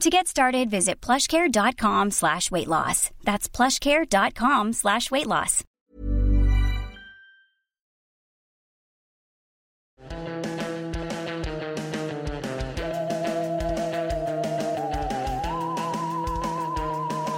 To 0.00 0.10
get 0.10 0.26
started, 0.26 0.70
visit 0.70 1.00
plushcare.com 1.00 2.10
slash 2.10 2.50
weight 2.50 2.68
loss. 2.68 3.10
That's 3.22 3.48
plushcare.com 3.48 4.72
slash 4.72 5.10
weight 5.10 5.26
loss. 5.26 5.62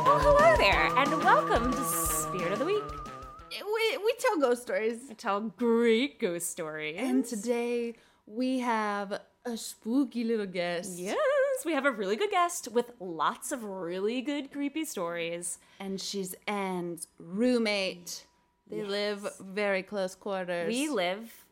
Well, 0.03 0.19
hello 0.19 0.57
there, 0.57 0.87
and 0.97 1.23
welcome 1.23 1.73
to 1.73 1.85
Spirit 1.85 2.53
of 2.53 2.59
the 2.59 2.65
Week. 2.65 2.83
We, 3.53 3.99
we 3.99 4.15
tell 4.19 4.41
ghost 4.41 4.63
stories. 4.63 5.03
I 5.11 5.15
tell 5.15 5.41
great 5.41 6.19
ghost 6.19 6.51
stories. 6.51 6.97
And 6.99 7.25
today 7.25 7.95
we 8.27 8.59
have 8.61 9.21
a 9.47 9.57
spooky 9.57 10.25
little 10.25 10.47
guest. 10.47 10.99
yes, 10.99 11.17
we 11.65 11.73
have 11.73 11.87
a 11.87 11.91
really 11.91 12.17
good 12.17 12.31
guest 12.31 12.69
with 12.73 12.91
lots 13.01 13.53
of 13.53 13.65
really 13.65 14.21
good 14.21 14.51
creepy 14.53 14.85
stories. 14.85 15.59
And 15.81 16.01
she's 16.01 16.35
Anne's 16.47 17.07
roommate. 17.19 18.27
They 18.69 18.83
live 18.83 19.27
very 19.41 19.83
close 19.85 20.15
quarters. 20.17 20.69
We 20.69 20.89
live 20.89 21.46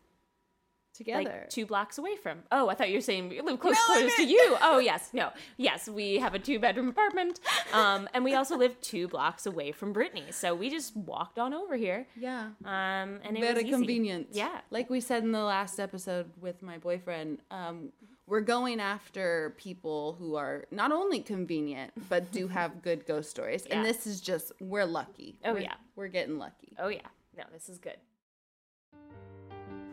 together. 0.95 1.23
like 1.25 1.51
two 1.51 1.67
blocks 1.67 1.99
away 1.99 2.17
from. 2.17 2.39
Oh, 2.53 2.69
I 2.69 2.75
thought 2.75 2.89
you 2.89 2.97
were 2.97 3.01
saying 3.03 3.29
we 3.29 3.41
live 3.41 3.59
close 3.61 3.75
No, 3.75 3.95
quarters 3.95 4.15
to 4.17 4.25
you. 4.25 4.57
Oh, 4.63 4.79
yes, 4.79 5.11
no, 5.13 5.31
yes, 5.57 5.89
we 5.89 6.19
have 6.19 6.35
a 6.35 6.39
two 6.39 6.59
bedroom 6.59 6.89
apartment, 6.89 7.41
um, 7.73 8.09
and 8.15 8.25
we 8.25 8.35
also 8.35 8.57
live 8.57 8.81
two 8.81 9.09
blocks 9.09 9.47
away 9.47 9.73
from 9.73 9.93
Brittany. 9.93 10.25
So 10.31 10.55
we 10.55 10.71
just 10.71 10.97
walked 10.97 11.39
on 11.39 11.53
over 11.53 11.77
here. 11.77 12.07
yeah. 12.17 12.51
Um, 12.65 13.21
and 13.25 13.37
it 13.37 13.41
very 13.41 13.65
was 13.65 13.73
convenient. 13.73 14.29
Yeah. 14.33 14.61
Like 14.71 14.89
we 14.91 15.01
said 15.01 15.23
in 15.23 15.33
the 15.33 15.43
last 15.43 15.79
episode 15.79 16.31
with 16.41 16.63
my 16.63 16.79
boyfriend, 16.79 17.41
um, 17.51 17.91
we're 18.27 18.41
going 18.41 18.81
after 18.81 19.55
people 19.59 20.17
who 20.19 20.37
are 20.37 20.65
not 20.71 20.93
only 20.93 21.21
convenient, 21.21 21.93
but 22.09 22.33
do 22.33 22.49
have 22.59 22.81
good 22.83 23.05
ghost 23.07 23.29
stories. 23.31 23.67
Yeah. 23.69 23.77
And 23.77 23.85
this 23.87 24.07
is 24.07 24.21
just, 24.21 24.53
we're 24.61 24.87
lucky. 24.87 25.39
Oh, 25.45 25.53
We're- 25.53 25.65
yeah. 25.65 25.75
We're 25.97 26.09
getting 26.09 26.39
lucky. 26.39 26.75
Oh 26.79 26.89
yeah, 26.89 27.07
no, 27.37 27.45
this 27.53 27.69
is 27.69 27.79
good. 27.79 27.97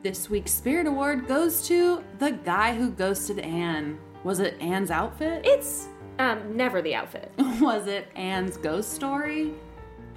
This 0.04 0.30
week's 0.32 0.52
Spirit 0.52 0.88
Award 0.88 1.28
goes 1.28 1.68
to 1.68 2.04
the 2.18 2.32
guy 2.32 2.74
who 2.76 2.90
ghosted 2.90 3.38
Anne. 3.40 4.00
Was 4.24 4.40
it 4.40 4.60
Anne's 4.60 4.90
outfit? 4.90 5.44
It's 5.46 5.88
um 6.18 6.56
never 6.58 6.82
the 6.82 6.96
outfit. 6.96 7.32
Was 7.60 7.88
it 7.88 8.08
Anne's 8.16 8.58
ghost 8.58 8.94
story? 8.94 9.54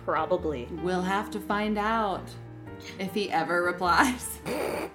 Probably. 0.05 0.69
We'll 0.83 1.03
have 1.03 1.31
to 1.33 1.41
find 1.41 1.77
out 1.78 2.23
if 2.99 3.12
he 3.15 3.31
ever 3.31 3.62
replies. 3.62 4.39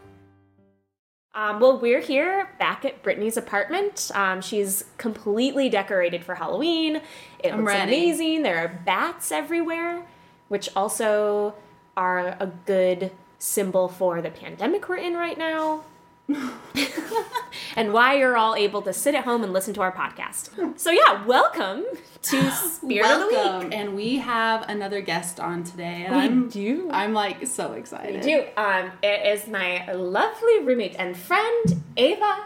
Um, 1.36 1.60
well, 1.62 1.80
we're 1.80 2.02
here 2.02 2.50
back 2.60 2.84
at 2.84 3.02
Brittany's 3.04 3.38
apartment. 3.38 4.10
Um, 4.16 4.42
she's 4.42 4.84
completely 4.98 5.70
decorated 5.70 6.26
for 6.26 6.36
Halloween. 6.36 7.02
It 7.42 7.54
I'm 7.54 7.60
looks 7.60 7.68
ready. 7.68 7.94
amazing. 8.10 8.42
There 8.42 8.58
are 8.58 8.82
bats 8.84 9.32
everywhere, 9.32 10.06
which 10.50 10.70
also 10.76 11.54
are 11.96 12.30
a 12.40 12.52
good 12.66 13.12
symbol 13.40 13.88
for 13.88 14.22
the 14.22 14.30
pandemic 14.30 14.88
we're 14.88 14.98
in 14.98 15.16
right 15.16 15.38
now. 15.38 15.82
and 17.76 17.92
why 17.92 18.14
you're 18.16 18.38
all 18.38 18.54
able 18.56 18.82
to 18.84 18.94
sit 18.94 19.16
at 19.16 19.24
home 19.24 19.44
and 19.44 19.52
listen 19.52 19.74
to 19.74 19.82
our 19.82 19.92
podcast. 19.92 20.80
So 20.80 20.92
yeah, 20.92 21.26
welcome 21.26 21.84
to 22.24 22.52
Spirit 22.52 23.10
of 23.10 23.20
the 23.22 23.28
Week. 23.66 23.74
And 23.74 23.96
we 23.96 24.18
have 24.18 24.70
another 24.70 25.02
guest 25.02 25.40
on 25.40 25.64
today. 25.64 26.06
And 26.06 26.16
We 26.16 26.22
I'm, 26.22 26.50
do. 26.50 26.90
I'm 26.92 27.14
like 27.14 27.48
so 27.48 27.74
excited. 27.74 28.16
We 28.16 28.22
do. 28.22 28.46
Um, 28.58 28.92
it 29.02 29.26
is 29.40 29.48
my 29.48 29.92
lovely 29.92 30.60
roommate 30.60 30.96
and 31.00 31.18
friend, 31.18 31.82
Ava. 31.98 32.44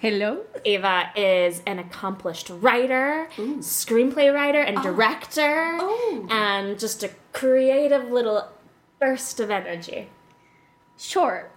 Hello. 0.00 0.42
Ava 0.66 1.10
is 1.16 1.62
an 1.66 1.78
accomplished 1.78 2.50
writer, 2.50 3.26
screenplay 3.38 4.34
writer, 4.34 4.60
and 4.60 4.82
director, 4.82 5.78
Oh. 5.80 6.26
and 6.28 6.78
just 6.78 7.02
a 7.02 7.10
creative 7.32 8.10
little 8.10 8.48
burst 9.00 9.40
of 9.40 9.50
energy. 9.50 10.08
Sure. 11.08 11.50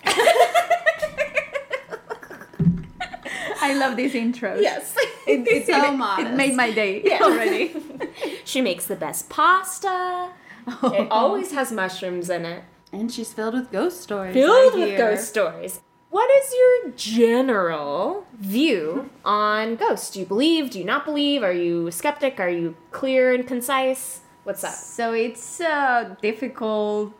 I 3.59 3.73
love 3.73 3.95
these 3.97 4.13
intros. 4.13 4.61
Yes. 4.61 4.93
It, 5.25 5.47
it, 5.47 5.65
So 5.65 5.85
it- 5.87 5.97
modest. 5.97 6.31
it 6.31 6.35
made 6.35 6.55
my 6.55 6.71
day 6.71 7.03
already. 7.21 7.73
she 8.45 8.61
makes 8.61 8.85
the 8.85 8.95
best 8.95 9.29
pasta. 9.29 10.29
Oh. 10.67 10.91
It 10.93 11.07
always 11.11 11.51
has 11.53 11.71
mushrooms 11.71 12.29
in 12.29 12.45
it. 12.45 12.63
And 12.91 13.11
she's 13.11 13.33
filled 13.33 13.53
with 13.53 13.71
ghost 13.71 14.01
stories. 14.01 14.33
Filled 14.33 14.73
I 14.73 14.75
with 14.77 14.87
hear. 14.89 14.97
ghost 14.97 15.29
stories. 15.29 15.81
What 16.09 16.29
is 16.31 16.53
your 16.53 16.91
general 16.95 18.25
view 18.39 19.09
on 19.25 19.75
ghosts? 19.75 20.11
Do 20.11 20.19
you 20.21 20.25
believe? 20.25 20.71
Do 20.71 20.79
you 20.79 20.85
not 20.85 21.03
believe? 21.05 21.43
Are 21.43 21.51
you 21.53 21.91
skeptic? 21.91 22.39
Are 22.39 22.49
you 22.49 22.75
clear 22.91 23.33
and 23.33 23.45
concise? 23.45 24.21
What's 24.43 24.63
up? 24.63 24.73
So 24.73 25.11
it's 25.13 25.59
a 25.59 26.17
difficult 26.21 27.11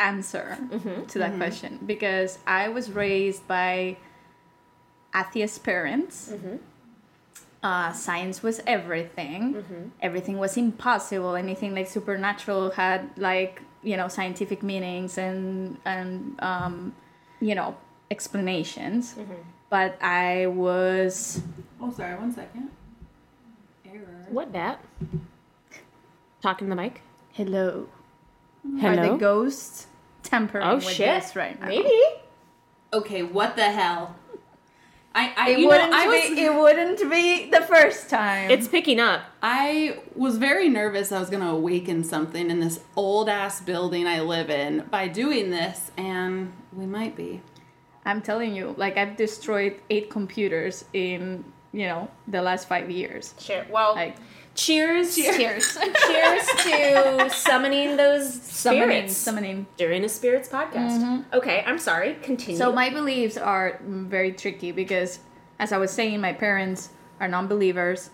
answer 0.00 0.58
Mm-hmm. 0.60 1.06
to 1.06 1.18
that 1.18 1.36
question 1.36 1.78
because 1.86 2.38
I 2.46 2.68
was 2.68 2.90
raised 2.90 3.46
by 3.46 3.96
atheist 5.14 5.62
parents. 5.62 6.30
Mm-hmm. 6.32 6.56
Uh, 7.62 7.92
science 7.92 8.42
was 8.42 8.60
everything. 8.66 9.54
Mm-hmm. 9.54 9.82
Everything 10.00 10.38
was 10.38 10.56
impossible. 10.56 11.34
Anything 11.36 11.74
like 11.74 11.88
supernatural 11.88 12.70
had 12.70 13.10
like 13.18 13.60
you 13.82 13.96
know 13.96 14.08
scientific 14.08 14.62
meanings 14.62 15.18
and 15.18 15.76
and 15.84 16.40
um, 16.40 16.94
you 17.40 17.54
know 17.54 17.76
explanations. 18.10 19.14
Mm-hmm. 19.14 19.34
But 19.68 19.98
I 20.02 20.46
was 20.46 21.42
Oh, 21.80 21.92
sorry. 21.92 22.16
One 22.16 22.32
second. 22.32 22.70
Error. 23.86 24.26
What 24.30 24.52
that? 24.54 24.82
Talking 26.42 26.68
the 26.70 26.76
mic. 26.76 27.02
hello. 27.32 27.88
Hello? 28.62 28.88
Are 28.88 28.94
Hello. 28.94 29.12
the 29.12 29.18
ghosts 29.18 29.86
tampering 30.30 30.64
oh 30.64 30.76
with 30.76 30.84
shit! 30.84 31.22
this 31.22 31.36
right 31.36 31.60
now? 31.60 31.66
Maybe. 31.68 32.00
Okay, 32.92 33.22
what 33.22 33.56
the 33.56 33.70
hell? 33.70 34.16
I, 35.12 35.34
I 35.36 35.50
It 35.50 35.66
wouldn't 35.66 35.92
I 35.92 36.06
was 36.06 36.30
be. 36.30 36.40
It 36.40 36.54
wouldn't 36.54 37.10
be 37.10 37.50
the 37.50 37.62
first 37.62 38.08
time. 38.08 38.50
It's 38.50 38.68
picking 38.68 39.00
up. 39.00 39.22
I 39.42 39.98
was 40.14 40.38
very 40.38 40.68
nervous 40.68 41.10
I 41.10 41.18
was 41.18 41.30
going 41.30 41.42
to 41.42 41.48
awaken 41.48 42.04
something 42.04 42.48
in 42.48 42.60
this 42.60 42.80
old 42.94 43.28
ass 43.28 43.60
building 43.60 44.06
I 44.06 44.20
live 44.20 44.50
in 44.50 44.86
by 44.90 45.08
doing 45.08 45.50
this, 45.50 45.90
and 45.96 46.52
we 46.72 46.86
might 46.86 47.16
be. 47.16 47.42
I'm 48.04 48.22
telling 48.22 48.54
you, 48.54 48.74
like 48.78 48.96
I've 48.96 49.16
destroyed 49.16 49.80
eight 49.90 50.10
computers 50.10 50.84
in 50.92 51.44
you 51.72 51.86
know 51.86 52.08
the 52.28 52.40
last 52.42 52.68
five 52.68 52.88
years. 52.88 53.34
Cheer. 53.38 53.66
Well, 53.68 53.94
Like 53.96 54.16
cheers. 54.54 55.14
cheers, 55.14 55.78
Cheers 56.06 56.46
to 56.64 57.30
summoning 57.30 57.96
those 57.96 58.32
summoning, 58.42 58.88
spirits 59.08 59.16
summoning. 59.16 59.66
during 59.76 60.04
a 60.04 60.08
spirits 60.08 60.48
podcast. 60.48 61.24
Okay, 61.32 61.62
I'm 61.66 61.78
sorry. 61.78 62.14
Continue. 62.22 62.58
So 62.58 62.72
my 62.72 62.90
beliefs 62.90 63.36
are 63.36 63.80
very 63.84 64.32
tricky 64.32 64.72
because, 64.72 65.20
as 65.58 65.72
I 65.72 65.78
was 65.78 65.90
saying, 65.90 66.20
my 66.20 66.32
parents 66.32 66.90
are 67.20 67.28
non-believers, 67.28 68.10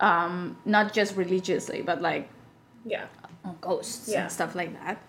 um, 0.00 0.56
not 0.64 0.92
just 0.92 1.16
religiously, 1.16 1.82
but 1.82 2.00
like 2.02 2.28
yeah. 2.84 3.06
ghosts 3.60 4.08
Yeah. 4.08 4.22
and 4.22 4.32
stuff 4.32 4.54
like 4.54 4.72
that. 4.84 5.02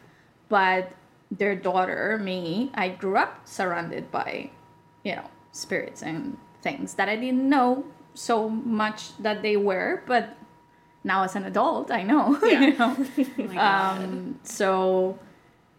But 0.49 0.91
their 1.29 1.55
daughter, 1.55 2.17
me, 2.21 2.71
I 2.73 2.89
grew 2.89 3.17
up 3.17 3.47
surrounded 3.47 4.11
by, 4.11 4.49
you 5.03 5.15
know, 5.15 5.29
spirits 5.51 6.01
and 6.03 6.37
things 6.61 6.93
that 6.95 7.09
I 7.09 7.15
didn't 7.15 7.47
know 7.49 7.85
so 8.13 8.47
much 8.49 9.15
that 9.19 9.41
they 9.41 9.57
were, 9.57 10.03
but 10.07 10.35
now 11.03 11.23
as 11.23 11.35
an 11.35 11.43
adult, 11.45 11.91
I 11.91 12.03
know. 12.03 12.37
Yeah. 12.43 12.61
you 12.61 12.77
know? 12.77 12.95
Oh. 13.57 13.57
Um, 13.59 14.39
so, 14.43 15.17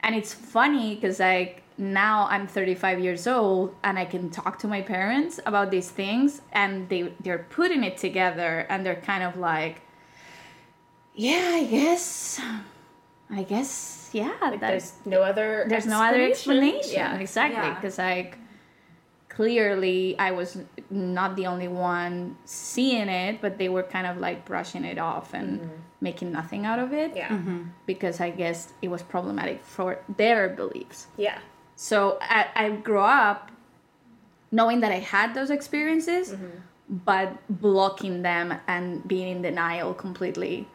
and 0.00 0.15
it's 0.15 0.32
funny 0.35 0.94
because 0.94 1.20
like 1.20 1.62
now 1.76 2.26
I'm 2.31 2.47
35 2.47 2.99
years 3.00 3.26
old 3.26 3.75
and 3.85 3.99
I 3.99 4.05
can 4.05 4.31
talk 4.31 4.59
to 4.61 4.67
my 4.69 4.81
parents 4.82 5.38
about 5.47 5.70
these 5.70 5.91
things, 5.91 6.41
and 6.53 6.88
they 6.88 7.12
they're 7.20 7.47
putting 7.50 7.85
it 7.85 7.97
together, 7.99 8.67
and 8.70 8.85
they're 8.85 9.00
kind 9.03 9.23
of 9.23 9.37
like, 9.37 9.81
yeah, 11.15 11.50
I 11.55 11.64
guess, 11.64 12.41
I 13.31 13.43
guess, 13.43 14.11
yeah, 14.12 14.32
Like 14.41 14.61
there's 14.61 14.93
no 15.05 15.23
other. 15.23 15.67
there's 15.69 15.87
no 15.87 16.00
other 16.03 16.23
explanation. 16.23 16.93
Yeah. 16.94 17.17
Exactly, 17.19 17.56
Yeah. 17.61 17.75
because 17.75 17.99
like 17.99 18.38
clearly 19.38 20.19
I 20.19 20.32
was 20.32 20.58
not 20.90 21.37
the 21.37 21.46
only 21.46 21.69
one 21.69 22.37
seeing 22.44 23.08
it, 23.08 23.40
but 23.40 23.56
they 23.56 23.69
were 23.69 23.85
kind 23.85 24.05
of 24.05 24.17
like 24.19 24.44
brushing 24.44 24.85
it 24.85 24.99
off 24.99 25.32
and 25.32 25.61
mm-hmm. 25.61 25.76
making 26.00 26.32
nothing 26.32 26.67
out 26.67 26.81
of 26.81 26.93
it. 26.93 27.14
Yeah. 27.14 27.29
Mm-hmm. 27.29 27.62
Because 27.87 28.20
I 28.20 28.31
guess 28.31 28.73
it 28.82 28.88
was 28.88 29.00
problematic 29.00 29.64
for 29.64 30.00
their 30.17 30.49
beliefs. 30.49 31.06
Yeah. 31.17 31.38
So 31.76 32.19
I, 32.20 32.46
I 32.56 32.70
grew 32.70 32.99
up 32.99 33.52
knowing 34.50 34.81
that 34.81 34.90
I 34.90 34.99
had 34.99 35.35
those 35.35 35.50
experiences, 35.50 36.32
mm-hmm. 36.32 36.58
but 36.88 37.29
blocking 37.49 38.23
them 38.23 38.55
and 38.67 39.06
being 39.06 39.29
in 39.37 39.43
denial 39.43 39.94
completely. 39.94 40.67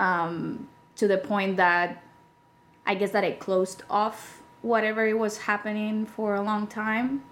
Um, 0.00 0.68
to 0.96 1.06
the 1.06 1.18
point 1.18 1.56
that 1.58 2.02
I 2.84 2.96
guess 2.96 3.12
that 3.12 3.22
I 3.22 3.30
closed 3.30 3.84
off 3.88 4.42
whatever 4.62 5.06
it 5.06 5.16
was 5.16 5.38
happening 5.38 6.04
for 6.04 6.34
a 6.34 6.42
long 6.42 6.66
time. 6.66 7.22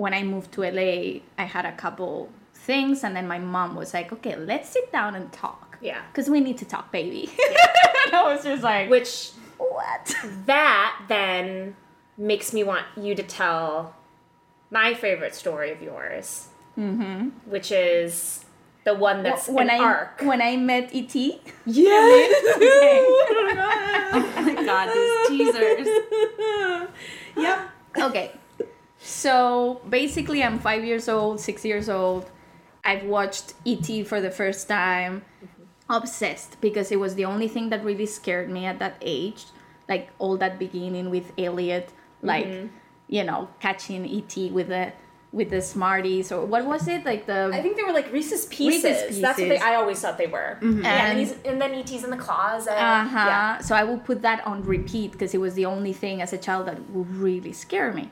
When 0.00 0.14
I 0.14 0.22
moved 0.22 0.52
to 0.52 0.62
LA, 0.62 1.20
I 1.36 1.44
had 1.44 1.66
a 1.66 1.72
couple 1.72 2.30
things, 2.54 3.04
and 3.04 3.14
then 3.14 3.28
my 3.28 3.38
mom 3.38 3.76
was 3.76 3.92
like, 3.92 4.10
"Okay, 4.16 4.34
let's 4.34 4.70
sit 4.70 4.90
down 4.90 5.14
and 5.14 5.30
talk." 5.30 5.76
Yeah. 5.82 6.00
Because 6.10 6.30
we 6.30 6.40
need 6.40 6.56
to 6.58 6.64
talk, 6.64 6.90
baby. 6.90 7.28
and 8.06 8.14
I 8.16 8.22
was 8.32 8.42
just 8.42 8.62
like, 8.62 8.88
Which 8.88 9.32
"What?" 9.58 10.14
that 10.46 11.02
then 11.08 11.76
makes 12.16 12.54
me 12.54 12.64
want 12.64 12.86
you 12.96 13.14
to 13.14 13.22
tell 13.22 13.94
my 14.70 14.94
favorite 14.94 15.34
story 15.34 15.70
of 15.70 15.82
yours, 15.82 16.48
mm-hmm. 16.78 17.28
which 17.44 17.70
is 17.70 18.44
the 18.84 18.94
one 18.94 19.22
that's 19.22 19.48
when 19.48 19.68
an 19.68 19.82
I 19.82 19.84
arc. 19.84 20.22
when 20.22 20.40
I 20.40 20.56
met 20.56 20.94
ET. 20.94 21.14
Yes. 21.66 22.34
Oh 24.12 24.42
my 24.42 24.54
God, 24.64 24.86
these 24.92 25.28
teasers. 25.28 25.86
yep. 27.36 27.70
okay. 27.98 28.32
So 29.00 29.80
basically, 29.88 30.42
I'm 30.42 30.58
five 30.58 30.84
years 30.84 31.08
old, 31.08 31.40
six 31.40 31.64
years 31.64 31.88
old. 31.88 32.30
I've 32.84 33.04
watched 33.04 33.54
E.T. 33.64 34.04
for 34.04 34.20
the 34.20 34.30
first 34.30 34.68
time, 34.68 35.22
mm-hmm. 35.42 35.92
obsessed 35.92 36.60
because 36.60 36.92
it 36.92 37.00
was 37.00 37.14
the 37.14 37.24
only 37.24 37.48
thing 37.48 37.70
that 37.70 37.84
really 37.84 38.06
scared 38.06 38.50
me 38.50 38.66
at 38.66 38.78
that 38.78 38.96
age. 39.00 39.46
Like 39.88 40.10
all 40.18 40.36
that 40.36 40.58
beginning 40.58 41.10
with 41.10 41.32
Elliot, 41.36 41.90
like 42.22 42.46
mm-hmm. 42.46 42.68
you 43.08 43.24
know, 43.24 43.48
catching 43.58 44.04
E.T. 44.06 44.50
with 44.50 44.68
the 44.68 44.92
with 45.32 45.50
the 45.50 45.62
Smarties 45.62 46.32
or 46.32 46.44
what 46.44 46.64
was 46.66 46.88
it 46.88 47.04
like 47.04 47.24
the 47.26 47.50
I 47.52 47.62
think 47.62 47.76
they 47.76 47.84
were 47.84 47.92
like 47.92 48.12
Reese's 48.12 48.46
Pieces. 48.46 48.84
Reese's 48.84 49.02
pieces. 49.02 49.20
That's 49.22 49.38
what 49.38 49.48
they, 49.48 49.58
I 49.58 49.76
always 49.76 50.00
thought 50.00 50.18
they 50.18 50.26
were. 50.26 50.58
Mm-hmm. 50.60 50.82
Yeah, 50.82 50.88
and, 50.88 51.10
And- 51.10 51.18
he's, 51.18 51.32
and 51.44 51.60
then 51.60 51.74
E.T.'s 51.74 52.04
in 52.04 52.10
the 52.10 52.16
closet. 52.16 52.72
Uh 52.72 53.04
huh. 53.04 53.26
Yeah. 53.26 53.58
So 53.58 53.74
I 53.74 53.84
will 53.84 53.98
put 53.98 54.22
that 54.22 54.46
on 54.46 54.62
repeat 54.62 55.12
because 55.12 55.34
it 55.34 55.38
was 55.40 55.54
the 55.54 55.66
only 55.66 55.92
thing 55.92 56.20
as 56.20 56.32
a 56.32 56.38
child 56.38 56.66
that 56.66 56.90
would 56.90 57.10
really 57.16 57.52
scare 57.52 57.92
me. 57.92 58.10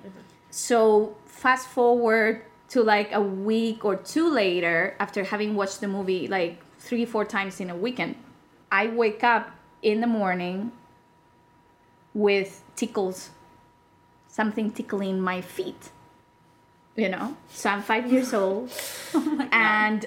So 0.51 1.17
fast 1.27 1.69
forward 1.69 2.43
to 2.71 2.83
like 2.83 3.13
a 3.13 3.21
week 3.21 3.85
or 3.85 3.97
two 3.97 4.31
later, 4.31 4.95
after 4.99 5.25
having 5.25 5.55
watched 5.55 5.81
the 5.81 5.89
movie 5.89 6.29
like 6.29 6.61
three, 6.79 7.05
four 7.05 7.25
times 7.25 7.61
in 7.61 7.71
a 7.71 7.77
weekend, 7.77 8.17
I 8.71 8.89
wake 8.89 9.25
up 9.25 9.51
in 9.83 10.01
the 10.01 10.07
morning 10.07 10.73
with 12.15 12.63
tickles, 12.77 13.31
something 14.27 14.71
tickling 14.71 15.21
my 15.21 15.41
feet. 15.41 15.91
You 16.97 17.09
know, 17.09 17.37
so 17.49 17.71
I'm 17.71 17.83
five 17.83 18.11
years 18.11 18.35
old, 18.35 18.73
oh 19.15 19.49
and 19.53 20.05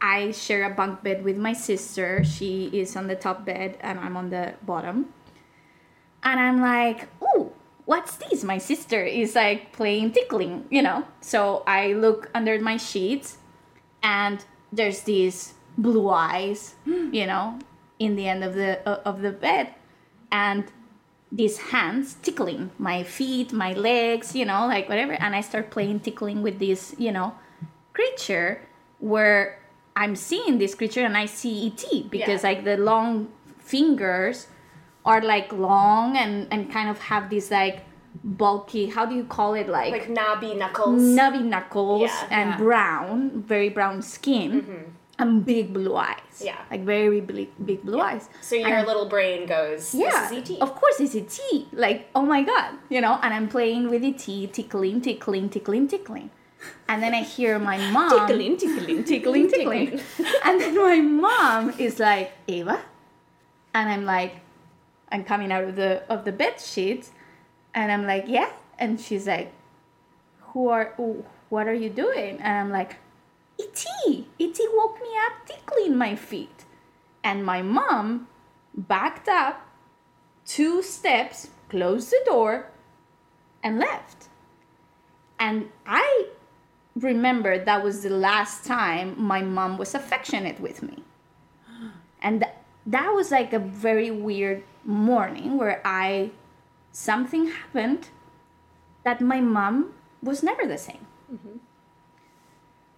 I 0.00 0.30
share 0.30 0.64
a 0.64 0.70
bunk 0.70 1.02
bed 1.02 1.24
with 1.24 1.36
my 1.36 1.52
sister. 1.52 2.24
She 2.24 2.70
is 2.72 2.94
on 2.96 3.08
the 3.08 3.16
top 3.16 3.44
bed, 3.44 3.76
and 3.80 3.98
I'm 3.98 4.16
on 4.16 4.30
the 4.30 4.54
bottom. 4.62 5.12
And 6.22 6.38
I'm 6.38 6.60
like, 6.60 7.08
"Ooh, 7.20 7.52
what's 7.90 8.14
this?" 8.22 8.38
My 8.52 8.58
sister 8.70 9.02
is 9.22 9.34
like 9.34 9.60
playing 9.78 10.12
tickling, 10.18 10.54
you 10.70 10.82
know. 10.86 10.98
So 11.20 11.40
I 11.66 11.82
look 12.04 12.30
under 12.38 12.54
my 12.70 12.76
sheets, 12.78 13.28
and 14.02 14.38
there's 14.78 15.00
these 15.12 15.54
blue 15.76 16.08
eyes, 16.10 16.60
you 17.18 17.26
know, 17.30 17.58
in 17.98 18.10
the 18.18 18.26
end 18.32 18.42
of 18.48 18.52
the 18.54 18.70
uh, 18.88 19.02
of 19.10 19.16
the 19.26 19.32
bed, 19.46 19.74
and 20.30 20.64
these 21.40 21.70
hands 21.70 22.06
tickling 22.26 22.70
my 22.78 23.02
feet, 23.16 23.52
my 23.52 23.72
legs, 23.88 24.34
you 24.34 24.44
know, 24.50 24.66
like 24.66 24.88
whatever. 24.90 25.14
And 25.24 25.30
I 25.38 25.42
start 25.42 25.70
playing 25.70 26.00
tickling 26.00 26.42
with 26.42 26.58
this, 26.58 26.94
you 26.98 27.12
know, 27.12 27.34
creature 27.94 28.50
where 28.98 29.58
I'm 29.94 30.16
seeing 30.16 30.58
this 30.58 30.74
creature 30.74 31.04
and 31.06 31.16
I 31.16 31.26
see 31.26 31.54
ET 31.70 32.10
because 32.10 32.42
Yeah. 32.42 32.48
like 32.50 32.60
the 32.66 32.76
long 32.76 33.28
fingers 33.62 34.48
are 35.04 35.20
like 35.22 35.52
long 35.52 36.16
and 36.16 36.46
and 36.52 36.70
kind 36.70 36.88
of 36.88 36.98
have 37.00 37.30
these 37.30 37.50
like 37.50 37.84
bulky, 38.24 38.86
how 38.90 39.06
do 39.06 39.14
you 39.14 39.24
call 39.24 39.54
it 39.54 39.68
like, 39.68 39.92
Like 39.92 40.08
knobby 40.10 40.54
knuckles. 40.54 41.00
nubby 41.02 41.42
knuckles 41.44 42.02
Yeah. 42.10 42.26
and 42.30 42.50
Yeah. 42.50 42.56
brown, 42.58 43.42
very 43.46 43.68
brown 43.68 44.02
skin. 44.02 44.50
Mm-hmm. 44.62 44.84
And 45.20 45.44
big 45.44 45.74
blue 45.74 45.96
eyes. 45.96 46.40
Yeah. 46.42 46.56
Like 46.70 46.80
very 46.82 47.20
big, 47.20 47.50
big 47.64 47.82
blue 47.82 48.00
eyes. 48.00 48.28
so 48.40 48.56
your 48.56 48.68
And- 48.68 48.86
little 48.86 49.04
brain 49.06 49.46
goes, 49.46 49.94
yeah, 49.94 50.10
this 50.10 50.30
is 50.30 50.32
E 50.32 50.38
E.T. 50.54 50.60
of 50.62 50.74
course 50.74 50.98
it's 50.98 51.14
ET. 51.14 51.66
Like, 51.72 52.08
oh 52.14 52.22
my 52.22 52.42
god, 52.42 52.70
you 52.88 53.00
know. 53.02 53.18
And 53.22 53.34
I'm 53.34 53.46
playing 53.48 53.90
with 53.90 54.00
the 54.00 54.14
ET, 54.14 54.46
tickling, 54.52 55.02
tickling, 55.02 55.50
tickling, 55.50 55.88
tickling. 55.88 56.30
And 56.88 57.02
then 57.02 57.14
I 57.14 57.22
hear 57.22 57.58
my 57.58 57.76
mom 57.92 58.08
tickling, 58.26 58.56
tickling, 58.64 59.04
tickling, 59.04 59.48
tickling. 59.50 60.00
and 60.44 60.58
then 60.60 60.74
my 60.74 60.96
mom 61.00 61.74
is 61.78 61.98
like, 62.00 62.32
Ava, 62.48 62.80
and 63.74 63.88
I'm 63.90 64.04
like, 64.06 64.32
I'm 65.12 65.24
coming 65.24 65.50
out 65.52 65.64
of 65.64 65.76
the 65.76 66.02
of 66.08 66.24
the 66.24 66.32
bed 66.32 66.60
sheets, 66.60 67.10
and 67.74 67.90
I'm 67.92 68.06
like, 68.06 68.24
yeah. 68.26 68.50
And 68.78 69.00
she's 69.00 69.26
like, 69.26 69.52
who 70.40 70.68
are, 70.68 70.94
who- 70.96 71.24
what 71.50 71.66
are 71.66 71.74
you 71.74 71.90
doing? 71.90 72.38
And 72.40 72.56
I'm 72.58 72.70
like, 72.70 72.96
ET, 73.60 73.86
ET 74.40 74.58
woke 74.74 75.00
me 75.02 75.08
up 75.26 75.46
tickling 75.46 75.96
my 75.98 76.14
feet. 76.16 76.64
And 77.22 77.44
my 77.44 77.60
mom 77.60 78.28
backed 78.74 79.28
up 79.28 79.66
two 80.46 80.82
steps, 80.82 81.50
closed 81.68 82.10
the 82.10 82.22
door, 82.24 82.70
and 83.62 83.78
left. 83.78 84.28
And 85.38 85.70
I 85.86 86.28
remember 86.96 87.62
that 87.62 87.82
was 87.84 88.02
the 88.02 88.10
last 88.10 88.64
time 88.64 89.14
my 89.20 89.42
mom 89.42 89.76
was 89.76 89.94
affectionate 89.94 90.60
with 90.60 90.82
me. 90.82 91.02
And 92.22 92.40
th- 92.40 92.52
that 92.86 93.10
was 93.10 93.30
like 93.30 93.52
a 93.52 93.58
very 93.58 94.10
weird 94.10 94.62
morning 94.84 95.58
where 95.58 95.80
I, 95.84 96.30
something 96.92 97.48
happened 97.48 98.08
that 99.04 99.20
my 99.20 99.40
mom 99.40 99.92
was 100.22 100.42
never 100.42 100.66
the 100.66 100.78
same. 100.78 101.06
Mm-hmm. 101.32 101.58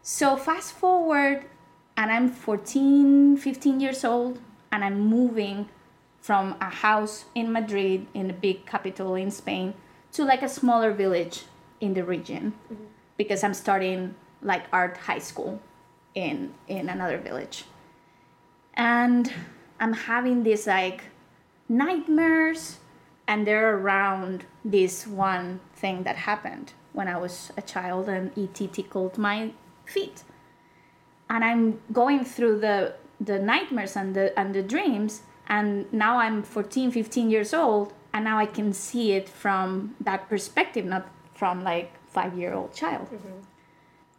So 0.03 0.37
fast 0.37 0.73
forward, 0.73 1.45
and 1.97 2.11
I'm 2.11 2.29
14, 2.29 3.37
15 3.37 3.81
years 3.81 4.05
old, 4.05 4.41
and 4.71 4.85
I'm 4.85 5.01
moving 5.01 5.69
from 6.21 6.57
a 6.61 6.71
house 6.71 7.27
in 7.35 7.53
Madrid, 7.53 8.07
in 8.15 8.27
the 8.29 8.33
big 8.33 8.67
capital 8.67 9.15
in 9.15 9.31
Spain, 9.31 9.75
to 10.13 10.25
like 10.25 10.43
a 10.43 10.49
smaller 10.49 10.93
village 10.93 11.45
in 11.81 11.95
the 11.95 12.05
region. 12.05 12.55
Mm-hmm. 12.73 12.85
because 13.17 13.45
I'm 13.45 13.55
starting 13.55 14.15
like 14.43 14.65
art 14.73 14.97
high 14.97 15.21
school 15.21 15.61
in 16.15 16.53
in 16.67 16.89
another 16.89 17.19
village. 17.19 17.65
And 18.75 19.33
I'm 19.79 19.93
having 19.93 20.43
this 20.43 20.67
like 20.67 21.05
nightmares 21.73 22.79
and 23.27 23.47
they're 23.47 23.77
around 23.77 24.45
this 24.65 25.07
one 25.07 25.61
thing 25.75 26.03
that 26.03 26.17
happened 26.17 26.75
when 26.93 27.09
I 27.09 27.17
was 27.19 27.51
a 27.57 27.63
child 27.63 28.09
and 28.09 28.31
ET 28.37 28.55
tickled 28.55 29.17
my 29.17 29.53
feet. 29.87 30.23
And 31.31 31.43
I'm 31.43 31.81
going 31.93 32.25
through 32.25 32.61
the 32.61 32.95
the 33.19 33.39
nightmares 33.39 33.97
and 33.97 34.15
the 34.15 34.39
and 34.39 34.55
the 34.55 34.63
dreams 34.63 35.23
and 35.49 35.91
now 35.93 36.19
I'm 36.19 36.43
14, 36.43 36.91
15 36.91 37.31
years 37.31 37.55
old 37.55 37.93
and 38.13 38.25
now 38.25 38.39
I 38.39 38.47
can 38.47 38.73
see 38.73 39.13
it 39.13 39.29
from 39.29 39.95
that 40.01 40.29
perspective, 40.29 40.85
not 40.85 41.09
from 41.35 41.65
like 41.65 41.93
5-year-old 42.15 42.75
child. 42.75 43.07
Mm-hmm. 43.07 43.39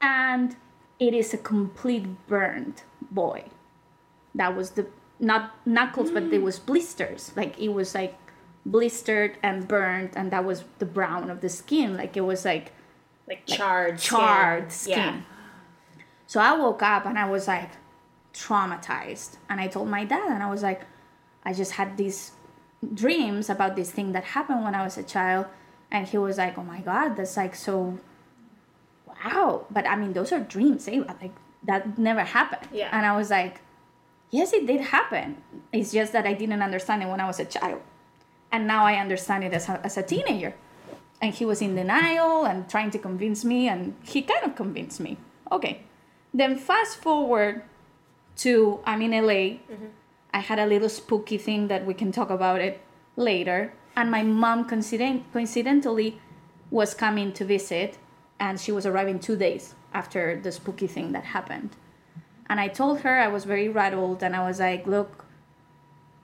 And 0.01 0.55
it 0.99 1.13
is 1.13 1.33
a 1.33 1.37
complete 1.37 2.07
burned 2.27 2.81
boy. 3.11 3.45
That 4.33 4.55
was 4.55 4.71
the 4.71 4.87
not 5.19 5.53
knuckles, 5.65 6.11
but 6.11 6.23
it 6.23 6.41
was 6.41 6.59
blisters. 6.59 7.31
Like 7.35 7.57
it 7.59 7.69
was 7.69 7.93
like 7.95 8.17
blistered 8.65 9.37
and 9.43 9.67
burned, 9.67 10.11
and 10.15 10.31
that 10.31 10.43
was 10.45 10.63
the 10.79 10.85
brown 10.85 11.29
of 11.29 11.41
the 11.41 11.49
skin. 11.49 11.97
Like 11.97 12.15
it 12.17 12.21
was 12.21 12.45
like 12.45 12.71
Like 13.27 13.45
charred 13.45 13.99
skin. 13.99 14.17
charred 14.19 14.71
skin. 14.71 14.97
Yeah. 14.97 15.21
So 16.27 16.39
I 16.39 16.57
woke 16.57 16.81
up 16.81 17.05
and 17.05 17.17
I 17.19 17.29
was 17.29 17.47
like 17.47 17.69
traumatized. 18.33 19.37
And 19.49 19.59
I 19.61 19.67
told 19.67 19.87
my 19.89 20.03
dad, 20.03 20.31
and 20.31 20.41
I 20.43 20.49
was 20.49 20.63
like, 20.63 20.81
I 21.43 21.53
just 21.53 21.73
had 21.73 21.97
these 21.97 22.31
dreams 22.93 23.49
about 23.49 23.75
this 23.75 23.91
thing 23.91 24.11
that 24.13 24.23
happened 24.23 24.63
when 24.63 24.75
I 24.75 24.83
was 24.83 24.97
a 24.97 25.03
child. 25.03 25.45
And 25.91 26.07
he 26.07 26.17
was 26.17 26.37
like, 26.37 26.57
Oh 26.57 26.63
my 26.63 26.79
God, 26.81 27.15
that's 27.15 27.37
like 27.37 27.55
so 27.55 27.99
wow. 29.07 29.65
But 29.69 29.87
I 29.87 29.95
mean, 29.95 30.13
those 30.13 30.31
are 30.31 30.39
dreams, 30.39 30.87
eh? 30.87 31.03
Like 31.21 31.31
that 31.63 31.97
never 31.97 32.21
happened. 32.21 32.67
Yeah. 32.73 32.89
And 32.91 33.05
I 33.05 33.15
was 33.15 33.29
like, 33.29 33.61
Yes, 34.33 34.51
it 34.51 34.65
did 34.65 34.81
happen. 34.81 35.37
It's 35.71 35.91
just 35.93 36.11
that 36.13 36.25
I 36.25 36.33
didn't 36.33 36.61
understand 36.61 37.03
it 37.03 37.07
when 37.07 37.21
I 37.21 37.27
was 37.27 37.39
a 37.39 37.45
child. 37.45 37.81
And 38.51 38.67
now 38.67 38.85
I 38.85 38.95
understand 39.05 39.43
it 39.47 39.53
as 39.53 39.69
a, 39.69 39.79
as 39.85 39.95
a 39.97 40.03
teenager. 40.03 40.53
And 41.21 41.33
he 41.33 41.45
was 41.45 41.61
in 41.61 41.75
denial 41.75 42.45
and 42.49 42.67
trying 42.67 42.91
to 42.91 42.99
convince 42.99 43.45
me 43.45 43.69
and 43.69 43.95
he 44.03 44.23
kind 44.23 44.43
of 44.43 44.55
convinced 44.55 44.99
me. 44.99 45.17
Okay 45.51 45.83
then 46.33 46.57
fast 46.57 46.97
forward 46.97 47.61
to 48.35 48.79
i'm 48.85 49.01
in 49.01 49.11
la 49.11 49.33
mm-hmm. 49.33 49.85
i 50.33 50.39
had 50.39 50.57
a 50.57 50.65
little 50.65 50.89
spooky 50.89 51.37
thing 51.37 51.67
that 51.67 51.85
we 51.85 51.93
can 51.93 52.11
talk 52.11 52.29
about 52.29 52.59
it 52.59 52.81
later. 53.15 53.71
And 53.95 54.09
my 54.09 54.23
mom 54.23 54.67
coincident- 54.67 55.31
coincidentally 55.31 56.19
was 56.71 56.95
coming 56.95 57.31
to 57.33 57.45
visit 57.45 57.99
and 58.39 58.59
she 58.59 58.71
was 58.71 58.87
arriving 58.87 59.19
two 59.19 59.35
days 59.35 59.75
after 59.93 60.39
the 60.41 60.51
spooky 60.51 60.87
thing 60.87 61.11
that 61.11 61.25
happened 61.25 61.69
and 62.49 62.59
i 62.59 62.67
told 62.67 63.01
her 63.01 63.19
i 63.19 63.27
was 63.27 63.45
very 63.45 63.69
rattled 63.69 64.21
and 64.23 64.35
i 64.35 64.45
was 64.45 64.59
like 64.59 64.85
look 64.85 65.23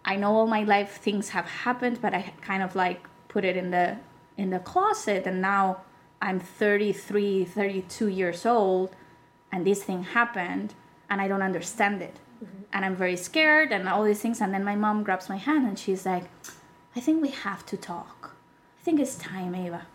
I 0.10 0.16
know 0.16 0.36
all 0.36 0.48
my 0.48 0.64
life 0.64 0.98
things 0.98 1.30
have 1.30 1.46
happened, 1.46 2.02
but 2.02 2.16
I 2.16 2.34
kind 2.42 2.64
of 2.64 2.76
like 2.76 3.08
put 3.28 3.46
it 3.46 3.56
in 3.56 3.70
the 3.70 3.98
in 4.38 4.50
the 4.50 4.60
closet 4.60 5.28
and 5.28 5.40
now 5.40 5.82
I'm 6.22 6.40
33, 6.40 7.46
32 7.46 8.08
years 8.08 8.46
old 8.46 8.96
and 9.52 9.68
this 9.68 9.84
thing 9.84 10.04
happened 10.04 10.74
and 11.10 11.22
I 11.22 11.28
don't 11.28 11.42
understand 11.42 12.02
it. 12.02 12.16
Mm-hmm. 12.44 12.64
And 12.74 12.86
I'm 12.86 12.96
very 12.96 13.18
scared 13.18 13.72
and 13.72 13.88
all 13.88 14.04
these 14.04 14.20
things 14.20 14.42
and 14.42 14.52
then 14.52 14.64
my 14.64 14.76
mom 14.76 15.04
grabs 15.04 15.30
my 15.30 15.38
hand 15.38 15.68
and 15.68 15.78
she's 15.78 16.08
like, 16.08 16.26
"I 16.96 17.00
think 17.02 17.22
we 17.22 17.30
have 17.30 17.64
to 17.68 17.78
talk. 17.78 18.36
I 18.80 18.84
think 18.84 19.00
it's 19.00 19.16
time, 19.16 19.54
Ava." 19.54 19.86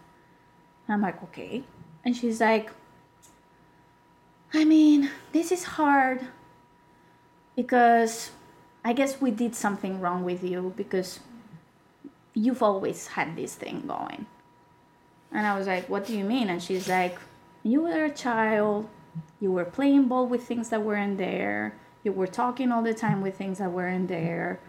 And 0.86 0.94
I'm 0.94 1.02
like, 1.02 1.20
"Okay." 1.24 1.64
And 2.04 2.14
she's 2.16 2.40
like, 2.40 2.70
"I 4.54 4.64
mean, 4.64 5.10
this 5.32 5.50
is 5.50 5.64
hard 5.64 6.20
because 7.56 8.30
I 8.84 8.92
guess 8.92 9.20
we 9.20 9.30
did 9.30 9.54
something 9.54 10.00
wrong 10.00 10.24
with 10.24 10.44
you 10.44 10.72
because 10.76 11.20
you've 12.34 12.62
always 12.62 13.08
had 13.08 13.36
this 13.36 13.54
thing 13.54 13.84
going. 13.86 14.26
And 15.32 15.46
I 15.46 15.58
was 15.58 15.66
like, 15.66 15.88
What 15.88 16.06
do 16.06 16.16
you 16.16 16.24
mean? 16.24 16.50
And 16.50 16.62
she's 16.62 16.88
like, 16.88 17.18
You 17.62 17.82
were 17.82 18.04
a 18.04 18.10
child, 18.10 18.88
you 19.40 19.50
were 19.50 19.64
playing 19.64 20.08
ball 20.08 20.26
with 20.26 20.46
things 20.46 20.68
that 20.68 20.82
weren't 20.82 21.18
there, 21.18 21.74
you 22.04 22.12
were 22.12 22.26
talking 22.26 22.70
all 22.70 22.82
the 22.82 22.94
time 22.94 23.22
with 23.22 23.36
things 23.36 23.58
that 23.58 23.72
weren't 23.72 24.08
there. 24.08 24.60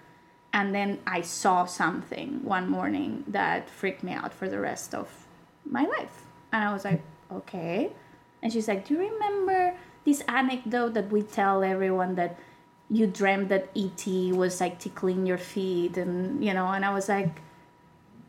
And 0.54 0.74
then 0.74 1.00
I 1.06 1.22
saw 1.22 1.66
something 1.66 2.44
one 2.44 2.70
morning 2.70 3.26
that 3.28 3.70
freaked 3.70 4.04
me 4.04 4.14
out 4.14 4.34
for 4.34 4.48
the 4.48 4.60
rest 4.60 4.96
of 4.96 5.28
my 5.66 5.84
life. 5.84 6.24
And 6.52 6.64
I 6.64 6.74
was 6.74 6.86
like, 6.86 7.02
Okay. 7.32 7.92
And 8.46 8.54
she's 8.54 8.68
like, 8.68 8.88
Do 8.88 8.94
you 8.94 9.00
remember 9.00 9.74
this 10.06 10.22
anecdote 10.28 10.94
that 10.94 11.10
we 11.10 11.24
tell 11.24 11.64
everyone 11.64 12.14
that 12.14 12.38
you 12.92 13.08
dreamt 13.08 13.50
that 13.50 13.70
ET 13.76 14.06
was 14.36 14.62
like 14.62 14.78
tickling 14.78 15.26
your 15.26 15.40
feet 15.40 15.98
and 15.98 16.46
you 16.46 16.54
know? 16.54 16.68
And 16.68 16.86
I 16.86 16.94
was 16.94 17.10
like 17.10 17.42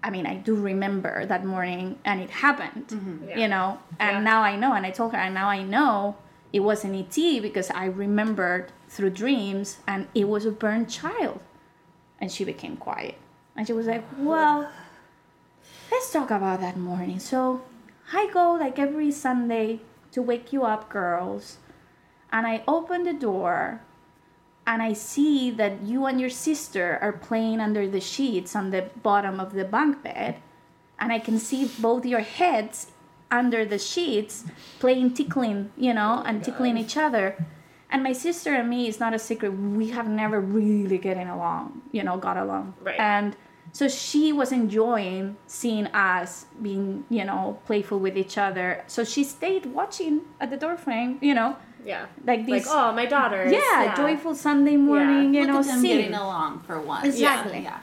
I 0.03 0.09
mean 0.09 0.25
I 0.25 0.37
do 0.37 0.55
remember 0.55 1.27
that 1.27 1.45
morning 1.45 1.99
and 2.03 2.23
it 2.23 2.31
happened 2.31 2.89
mm-hmm. 2.89 3.39
you 3.39 3.47
know? 3.47 3.79
And 4.01 4.17
Yeah. 4.17 4.31
now 4.33 4.41
I 4.41 4.57
know 4.57 4.73
and 4.73 4.87
I 4.87 4.91
told 4.91 5.13
her 5.13 5.19
and 5.19 5.35
now 5.35 5.49
I 5.51 5.63
know 5.63 6.17
it 6.51 6.61
wasn't 6.61 6.95
ET 6.97 7.43
because 7.43 7.71
I 7.71 7.85
remembered 7.85 8.73
through 8.89 9.11
dreams 9.11 9.81
and 9.87 10.09
it 10.15 10.29
was 10.29 10.47
a 10.47 10.51
burned 10.51 10.89
child. 10.89 11.41
And 12.19 12.33
she 12.33 12.43
became 12.43 12.79
quiet. 12.79 13.17
And 13.55 13.67
she 13.67 13.75
was 13.75 13.87
like 13.87 14.05
well 14.17 14.67
let's 15.93 16.11
talk 16.11 16.31
about 16.31 16.61
that 16.61 16.79
morning. 16.79 17.19
So 17.19 17.61
I 18.15 18.31
go 18.33 18.53
like 18.53 18.79
every 18.79 19.11
Sunday 19.11 19.81
to 20.17 20.23
wake 20.23 20.53
you 20.53 20.65
up 20.65 20.89
girls 20.89 21.59
and 22.33 22.47
I 22.47 22.65
open 22.67 23.05
the 23.05 23.13
door 23.13 23.83
and 24.67 24.83
I 24.83 24.95
see 24.95 25.51
that 25.53 25.83
you 25.83 26.07
and 26.07 26.21
your 26.21 26.31
sister 26.31 26.99
are 27.01 27.13
playing 27.13 27.61
under 27.61 27.87
the 27.87 28.01
sheets 28.01 28.57
on 28.57 28.71
the 28.71 28.91
bottom 29.03 29.39
of 29.39 29.53
the 29.53 29.65
bunk 29.65 30.03
bed, 30.03 30.37
and 30.99 31.13
I 31.13 31.21
can 31.21 31.39
see 31.39 31.71
both 31.79 32.05
your 32.05 32.21
heads 32.21 32.91
under 33.31 33.65
the 33.65 33.79
sheets 33.79 34.45
playing 34.81 35.15
tickling, 35.15 35.71
you 35.77 35.95
know, 35.95 36.23
and 36.27 36.43
tickling 36.43 36.77
each 36.77 36.97
other. 36.97 37.37
And 37.91 38.03
my 38.03 38.13
sister 38.13 38.55
and 38.55 38.69
me 38.69 38.89
is 38.89 38.99
not 38.99 39.15
a 39.15 39.19
secret. 39.19 39.51
We 39.51 39.91
have 39.91 40.09
never 40.09 40.41
really 40.41 40.99
getting 40.99 41.29
along, 41.29 41.83
you 41.93 42.03
know, 42.03 42.17
got 42.17 42.37
along. 42.37 42.75
Right. 42.83 42.99
And 42.99 43.37
so 43.77 43.89
she 43.89 44.33
was 44.33 44.53
enjoying 44.53 45.37
seeing 45.47 45.87
us 45.89 46.47
being, 46.63 47.05
you 47.11 47.25
know, 47.27 47.59
playful 47.67 47.99
with 47.99 48.17
each 48.17 48.39
other. 48.39 48.83
So 48.87 49.05
she 49.05 49.23
stayed 49.23 49.67
watching 49.67 50.23
at 50.41 50.49
the 50.49 50.57
doorframe, 50.57 51.19
you 51.21 51.35
know, 51.35 51.57
Yeah. 51.85 52.07
like 52.25 52.39
Like, 52.39 52.47
these 52.47 52.67
oh, 52.71 52.93
my 52.93 53.05
daughter. 53.05 53.45
yeah, 53.53 53.95
joyful 53.95 54.35
Sunday 54.35 54.79
morning, 54.79 55.35
you 55.35 55.43
Look 55.43 55.51
know, 55.51 55.59
at 55.61 55.67
them 55.67 55.83
getting 55.83 56.15
along 56.15 56.61
for 56.67 56.81
once. 56.81 57.05
Exactly. 57.05 57.65
Yeah. 57.65 57.81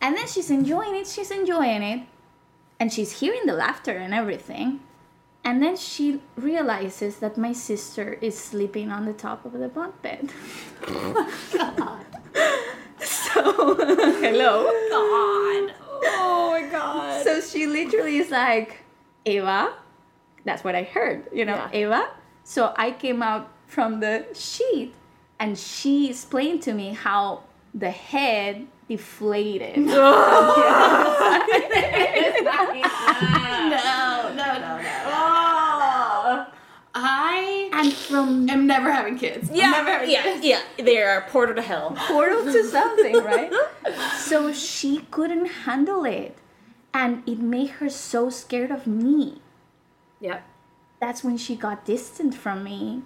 And 0.00 0.16
then 0.16 0.26
she's 0.26 0.50
enjoying 0.50 0.96
it, 0.96 1.06
she's 1.06 1.30
enjoying 1.30 1.82
it, 1.84 2.00
and 2.80 2.92
she's 2.92 3.20
hearing 3.20 3.46
the 3.46 3.52
laughter 3.54 3.92
and 4.04 4.12
everything. 4.12 4.80
And 5.44 5.62
then 5.62 5.76
she 5.76 6.20
realizes 6.34 7.12
that 7.22 7.38
my 7.38 7.52
sister 7.52 8.18
is 8.20 8.36
sleeping 8.36 8.90
on 8.90 9.04
the 9.06 9.12
top 9.26 9.44
of 9.44 9.52
the 9.52 9.68
bunk 9.68 9.94
bed. 10.02 10.32
Oh 12.34 12.69
so, 13.44 13.74
hello. 14.20 14.64
God. 14.90 15.74
Oh 16.02 16.48
my 16.52 16.68
god. 16.70 17.24
So 17.24 17.40
she 17.40 17.66
literally 17.66 18.18
is 18.18 18.30
like, 18.30 18.78
Eva, 19.24 19.72
that's 20.44 20.64
what 20.64 20.74
I 20.74 20.82
heard, 20.84 21.24
you 21.32 21.44
know, 21.44 21.56
Yeah. 21.56 21.70
Eva. 21.72 22.08
So 22.44 22.72
I 22.76 22.90
came 22.90 23.22
out 23.22 23.50
from 23.66 24.00
the 24.00 24.26
sheet 24.34 24.94
and 25.38 25.58
she 25.58 26.10
explained 26.10 26.62
to 26.62 26.72
me 26.72 26.92
how 26.92 27.42
the 27.74 27.90
head 27.90 28.66
deflated. 28.88 29.76
No, 33.70 34.32
no, 34.34 34.58
no, 34.58 34.78
no. 34.82 34.89
I 37.80 37.84
and 37.84 37.92
from 37.92 38.48
am 38.50 38.66
never 38.66 38.90
having 38.92 39.18
kids. 39.18 39.48
I'm 39.50 39.56
Yeah, 39.56 39.70
never 39.70 39.90
having 39.90 40.10
yeah, 40.10 40.22
kids. 40.22 40.44
yeah. 40.44 40.60
They 40.76 41.02
are 41.02 41.18
a 41.18 41.30
portal 41.30 41.54
to 41.56 41.62
hell. 41.62 41.96
portal 42.08 42.44
to 42.44 42.64
something, 42.64 43.16
right? 43.24 43.52
So 44.18 44.52
she 44.52 45.06
couldn't 45.10 45.46
handle 45.66 46.04
it. 46.04 46.36
And 46.92 47.22
it 47.28 47.38
made 47.38 47.70
her 47.80 47.88
so 47.88 48.30
scared 48.30 48.70
of 48.70 48.86
me. 48.86 49.40
Yeah. 50.20 50.40
that's 51.00 51.24
when 51.24 51.38
she 51.38 51.56
got 51.56 51.86
distant 51.86 52.34
from 52.34 52.62
me. 52.62 53.02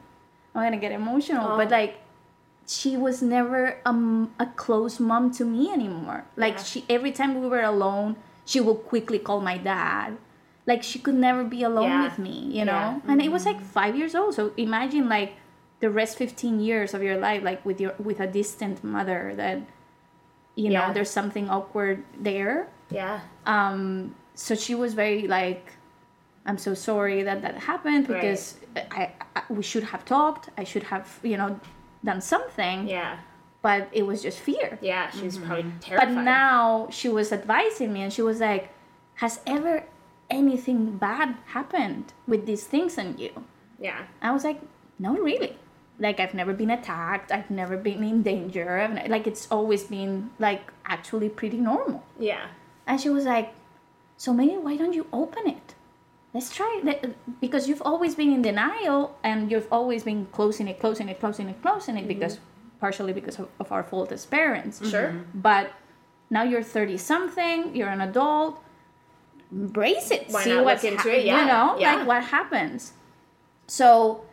I'm 0.54 0.62
gonna 0.64 0.78
get 0.78 0.90
emotional, 0.93 1.57
but 1.57 1.69
Oh. 1.69 1.76
like, 1.78 2.00
she 2.66 2.97
was 2.97 3.23
never 3.23 3.78
um, 3.87 4.35
a 4.40 4.47
close 4.47 4.99
mom 4.99 5.31
to 5.38 5.45
me 5.45 5.71
anymore. 5.71 6.25
Like 6.37 6.54
Yeah. 6.59 6.62
she, 6.64 6.85
every 6.90 7.12
time 7.12 7.40
we 7.40 7.47
were 7.47 7.62
alone, 7.62 8.16
she 8.45 8.59
would 8.61 8.81
quickly 8.90 9.19
call 9.21 9.40
my 9.40 9.59
dad. 9.59 10.16
Like 10.66 10.83
she 10.83 10.99
could 10.99 11.14
never 11.14 11.44
be 11.44 11.62
alone 11.62 11.85
Yeah. 11.90 12.04
with 12.04 12.18
me, 12.18 12.37
you 12.59 12.64
know. 12.64 12.73
Yeah. 13.04 13.11
And 13.12 13.21
it 13.23 13.30
was 13.30 13.44
like 13.44 13.61
five 13.61 13.94
years 13.97 14.14
old. 14.14 14.35
So 14.35 14.52
imagine 14.56 15.09
like 15.09 15.35
the 15.80 15.90
rest 15.90 16.16
15 16.16 16.61
years 16.61 16.94
of 16.94 17.02
your 17.02 17.18
life, 17.18 17.42
like 17.42 17.64
with 17.66 17.80
your 17.80 17.94
with 17.99 18.21
a 18.21 18.26
distant 18.26 18.83
mother 18.83 19.35
that, 19.37 19.59
you 20.54 20.71
know, 20.71 20.92
there's 20.94 21.11
something 21.11 21.50
awkward 21.50 22.04
there 22.18 22.68
Yeah. 22.90 23.21
um 23.47 24.14
so 24.35 24.54
she 24.54 24.75
was 24.75 24.94
very 24.94 25.26
like 25.28 25.73
I'm 26.47 26.59
so 26.59 26.75
sorry 26.75 27.23
that 27.23 27.40
that 27.42 27.56
happened 27.71 28.06
because 28.06 28.56
I, 28.90 29.12
I 29.37 29.42
we 29.49 29.62
should 29.62 29.85
have 29.85 30.04
talked. 30.04 30.50
I 30.59 30.64
should 30.64 30.83
have 30.85 31.06
you 31.23 31.37
know 31.37 31.59
done 32.04 32.21
something. 32.21 32.87
Yeah. 32.88 33.16
But 33.62 33.88
it 33.92 34.04
was 34.06 34.21
just 34.23 34.38
fear. 34.40 34.78
Yeah, 34.83 35.09
she 35.11 35.25
was 35.25 35.38
probably 35.38 35.64
terrified 35.80 36.14
But 36.14 36.23
now 36.23 36.88
she 36.90 37.09
was 37.09 37.33
advising 37.33 37.94
me, 37.94 38.02
and 38.02 38.12
she 38.12 38.21
was 38.21 38.38
like, 38.40 38.68
"Has 39.23 39.40
ever 39.47 39.85
anything 40.35 40.99
bad 40.99 41.37
happened 41.47 42.12
with 42.26 42.47
these 42.47 42.64
things 42.64 42.99
on 42.99 43.19
you?" 43.19 43.33
yeah. 43.81 44.00
I 44.23 44.33
was 44.33 44.45
like, 44.45 44.61
"No, 44.99 45.14
really." 45.17 45.57
Like 45.99 46.19
I've 46.19 46.35
never 46.35 46.53
been 46.53 46.71
attacked. 46.71 47.31
I've 47.31 47.50
never 47.50 47.76
been 47.76 48.03
in 48.03 48.23
danger. 48.23 48.79
I've 48.79 49.09
like 49.09 49.26
it's 49.26 49.47
always 49.50 49.85
been 49.85 50.31
like 50.38 50.73
actually 50.85 51.29
pretty 51.29 51.59
normal. 51.59 52.03
Yeah. 52.19 52.47
And 52.87 53.00
she 53.00 53.11
was 53.11 53.25
like, 53.25 53.55
"So 54.17 54.33
maybe 54.33 54.57
why 54.57 54.76
don't 54.76 54.93
you 54.93 55.07
open 55.12 55.47
it? 55.47 55.75
Let's 56.35 56.53
try 56.53 56.81
it 56.85 57.14
because 57.41 57.69
you've 57.69 57.83
always 57.83 58.17
been 58.17 58.33
in 58.33 58.43
denial 58.43 59.17
and 59.23 59.53
you've 59.53 59.69
always 59.71 60.03
been 60.03 60.26
closing 60.33 60.67
it, 60.67 60.81
closing 60.81 61.09
it, 61.09 61.21
closing 61.21 61.49
it, 61.49 61.62
closing 61.62 61.97
it 61.97 62.00
mm-hmm. 62.00 62.09
because 62.09 62.41
partially 62.81 63.12
because 63.12 63.38
of, 63.38 63.49
of 63.61 63.71
our 63.71 63.85
fault 63.85 64.11
as 64.11 64.26
parents. 64.26 64.87
Sure. 64.91 65.14
But 65.33 65.71
now 66.31 66.43
you're 66.43 66.62
30 66.62 66.97
something, 66.99 67.76
you're 67.76 67.88
an 67.88 68.00
adult. 68.00 68.61
Embrace 69.53 70.11
it. 70.11 70.27
Why 70.31 70.45
see 70.45 70.57
what's 70.57 70.85
into 70.85 71.09
it? 71.17 71.25
Yeah, 71.25 71.41
You 71.43 71.47
know, 71.47 71.77
yeah. 71.79 71.95
like 71.97 72.07
what 72.07 72.25
happens. 72.25 72.93
So 73.67 74.25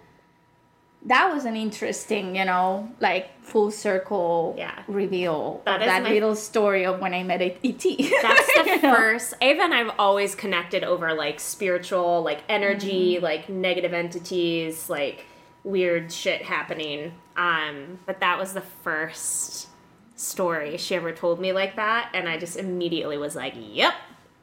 that 1.06 1.34
was 1.34 1.46
an 1.46 1.56
interesting, 1.56 2.36
you 2.36 2.46
know, 2.46 2.92
like 3.00 3.42
full 3.44 3.72
circle 3.72 4.54
Yeah. 4.58 4.84
reveal 4.88 5.62
That 5.66 5.82
of 5.82 5.88
that 5.88 6.04
my- 6.04 6.10
little 6.10 6.36
story 6.36 6.86
of 6.86 7.00
when 7.00 7.14
I 7.14 7.24
met 7.24 7.42
ET. 7.42 7.58
That's 7.64 7.84
the 7.84 8.64
You 8.66 8.82
know? 8.82 8.96
first. 8.96 9.34
Ava 9.42 9.64
and 9.64 9.74
I've 9.74 9.92
always 9.98 10.36
connected 10.36 10.84
over 10.84 11.14
like 11.14 11.40
spiritual, 11.40 12.22
like 12.22 12.42
energy, 12.48 13.16
Mm-hmm. 13.16 13.24
like 13.24 13.50
negative 13.50 13.94
entities, 13.94 14.90
like 14.90 15.26
weird 15.64 16.12
shit 16.12 16.44
happening. 16.44 17.14
Um, 17.36 18.00
but 18.06 18.20
that 18.20 18.38
was 18.38 18.54
the 18.54 18.62
first 18.62 19.68
story 20.16 20.78
she 20.78 20.94
ever 20.96 21.12
told 21.12 21.40
me 21.40 21.52
like 21.54 21.76
that, 21.78 22.12
and 22.14 22.30
I 22.30 22.38
just 22.38 22.58
immediately 22.58 23.18
was 23.18 23.36
like, 23.36 23.54
"Yep, 23.58 23.94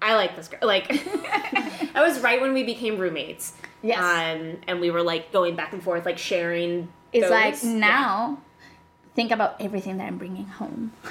I 0.02 0.14
like 0.14 0.36
this 0.36 0.48
girl." 0.48 0.60
Like, 0.62 0.88
that 0.88 1.92
was 1.96 2.20
right 2.20 2.40
when 2.40 2.52
we 2.52 2.62
became 2.64 2.98
roommates. 2.98 3.54
Yes. 3.82 3.98
Um, 3.98 4.58
and 4.66 4.80
we 4.80 4.90
were 4.90 5.02
like 5.02 5.32
going 5.32 5.54
back 5.56 5.72
and 5.72 5.82
forth, 5.82 6.04
like 6.06 6.18
sharing. 6.18 6.88
It's 7.12 7.24
those. 7.24 7.30
like 7.30 7.54
Yeah. 7.62 7.78
now, 7.78 8.38
think 9.14 9.30
about 9.30 9.56
everything 9.60 9.96
that 9.98 10.06
I'm 10.06 10.18
bringing 10.18 10.46
home. 10.46 10.92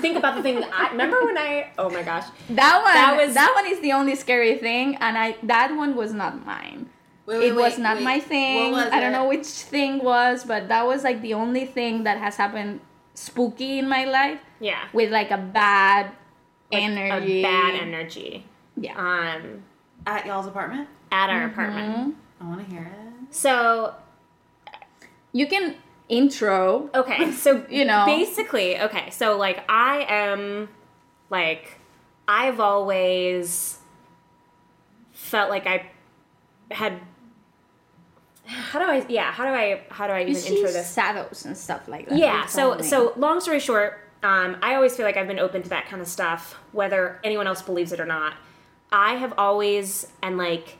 think 0.00 0.16
about 0.16 0.36
the 0.36 0.42
thing 0.42 0.60
that 0.60 0.70
I 0.72 0.90
remember 0.90 1.24
when 1.24 1.38
I. 1.38 1.70
Oh 1.78 1.88
my 1.90 2.02
gosh. 2.02 2.24
That 2.50 2.82
one, 2.82 2.94
That 2.94 3.16
that 3.16 3.26
was- 3.26 3.34
that 3.34 3.52
one 3.54 3.66
is 3.66 3.80
the 3.80 3.92
only 3.92 4.14
scary 4.14 4.56
thing, 4.58 4.96
and 4.96 5.16
I 5.16 5.36
that 5.44 5.74
one 5.74 5.96
was 5.96 6.12
not 6.12 6.44
mine. 6.44 6.88
Wait, 7.26 7.38
wait, 7.38 7.48
it 7.48 7.54
was 7.54 7.74
wait, 7.74 7.82
not 7.82 7.96
wait. 7.98 8.04
my 8.04 8.20
thing. 8.20 8.72
What 8.72 8.84
was 8.86 8.92
I 8.92 9.00
don't 9.00 9.12
know 9.12 9.28
which 9.28 9.46
thing 9.46 10.02
was, 10.02 10.44
but 10.44 10.68
that 10.68 10.86
was 10.86 11.04
like 11.04 11.20
the 11.22 11.34
only 11.34 11.66
thing 11.66 12.04
that 12.04 12.18
has 12.18 12.36
happened 12.36 12.80
spooky 13.14 13.78
in 13.78 13.88
my 13.88 14.04
life 14.04 14.40
Yeah. 14.60 14.84
with 14.92 15.10
like 15.10 15.30
a 15.30 15.36
bad 15.38 16.10
Like, 16.72 16.82
energy. 16.82 17.40
A 17.40 17.42
bad 17.42 17.74
energy. 17.80 18.44
Yeah. 18.76 18.96
Um, 18.98 19.62
At 20.06 20.26
y'all's 20.26 20.46
apartment? 20.46 20.88
at 21.10 21.28
Mm-hmm. 21.30 21.36
our 21.38 21.46
apartment. 21.46 22.16
I 22.40 22.44
want 22.44 22.68
to 22.68 22.74
hear 22.74 22.82
it. 22.84 23.34
So 23.34 23.94
you 25.32 25.46
can 25.46 25.76
intro. 26.08 26.90
okay, 26.94 27.32
so 27.32 27.64
You 27.70 27.84
know. 27.84 28.04
basically, 28.06 28.78
okay, 28.80 29.10
so 29.10 29.36
like 29.36 29.64
I 29.70 30.04
am 30.08 30.68
like 31.30 31.78
I've 32.26 32.60
always 32.60 33.78
felt 35.12 35.50
like 35.50 35.66
I 35.66 35.90
had 36.70 37.00
how 38.44 38.78
do 38.78 38.86
I 38.86 39.04
yeah, 39.08 39.30
how 39.32 39.44
do 39.44 39.50
I 39.50 39.82
how 39.90 40.06
do 40.06 40.12
I 40.12 40.20
You 40.20 40.28
even 40.28 40.40
see 40.42 40.56
intro 40.56 40.70
this? 40.72 40.94
shadows 40.94 41.44
and 41.44 41.56
stuff 41.56 41.88
like 41.88 42.08
that. 42.08 42.18
Yeah, 42.18 42.46
so 42.46 42.76
me. 42.76 42.82
so 42.82 43.12
long 43.16 43.40
story 43.40 43.60
short, 43.60 43.98
um, 44.22 44.56
I 44.62 44.74
always 44.74 44.96
feel 44.96 45.06
like 45.06 45.16
I've 45.16 45.28
been 45.28 45.38
open 45.38 45.62
to 45.62 45.68
that 45.68 45.86
kind 45.86 46.02
of 46.02 46.08
stuff, 46.08 46.54
whether 46.72 47.20
anyone 47.22 47.46
else 47.46 47.62
believes 47.62 47.92
it 47.92 48.00
or 48.00 48.06
not. 48.06 48.34
I 48.90 49.14
have 49.14 49.34
always 49.38 50.06
and 50.22 50.38
like 50.38 50.78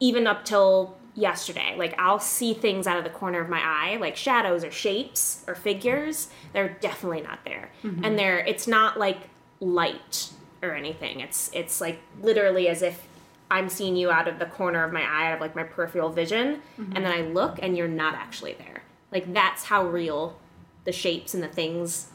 even 0.00 0.26
up 0.26 0.44
till 0.44 0.96
yesterday, 1.14 1.74
like 1.76 1.94
I'll 1.98 2.20
see 2.20 2.54
things 2.54 2.86
out 2.86 2.96
of 2.98 3.04
the 3.04 3.10
corner 3.10 3.40
of 3.40 3.48
my 3.48 3.60
eye, 3.60 3.96
like 4.00 4.16
shadows 4.16 4.62
or 4.62 4.70
shapes 4.70 5.44
or 5.48 5.54
figures. 5.54 6.28
They're 6.52 6.76
definitely 6.80 7.22
not 7.22 7.44
there, 7.44 7.70
and 8.04 8.18
they're 8.18 8.38
it's 8.38 8.68
not 8.68 8.98
like 8.98 9.18
light 9.60 10.30
or 10.62 10.74
anything. 10.74 11.20
It's 11.20 11.50
it's 11.52 11.80
like 11.80 12.00
literally 12.22 12.68
as 12.68 12.82
if 12.82 13.08
I'm 13.50 13.68
seeing 13.68 13.96
you 13.96 14.10
out 14.10 14.28
of 14.28 14.38
the 14.38 14.46
corner 14.46 14.84
of 14.84 14.92
my 14.92 15.02
eye, 15.02 15.28
out 15.28 15.34
of 15.34 15.40
like 15.40 15.56
my 15.56 15.64
peripheral 15.64 16.10
vision, 16.10 16.60
and 16.76 17.04
then 17.04 17.12
I 17.12 17.22
look 17.22 17.58
and 17.62 17.76
you're 17.76 17.88
not 17.88 18.14
actually 18.14 18.52
there. 18.52 18.82
Like 19.10 19.32
that's 19.32 19.64
how 19.64 19.86
real 19.86 20.38
the 20.84 20.92
shapes 20.92 21.34
and 21.34 21.42
the 21.42 21.48
things 21.48 22.08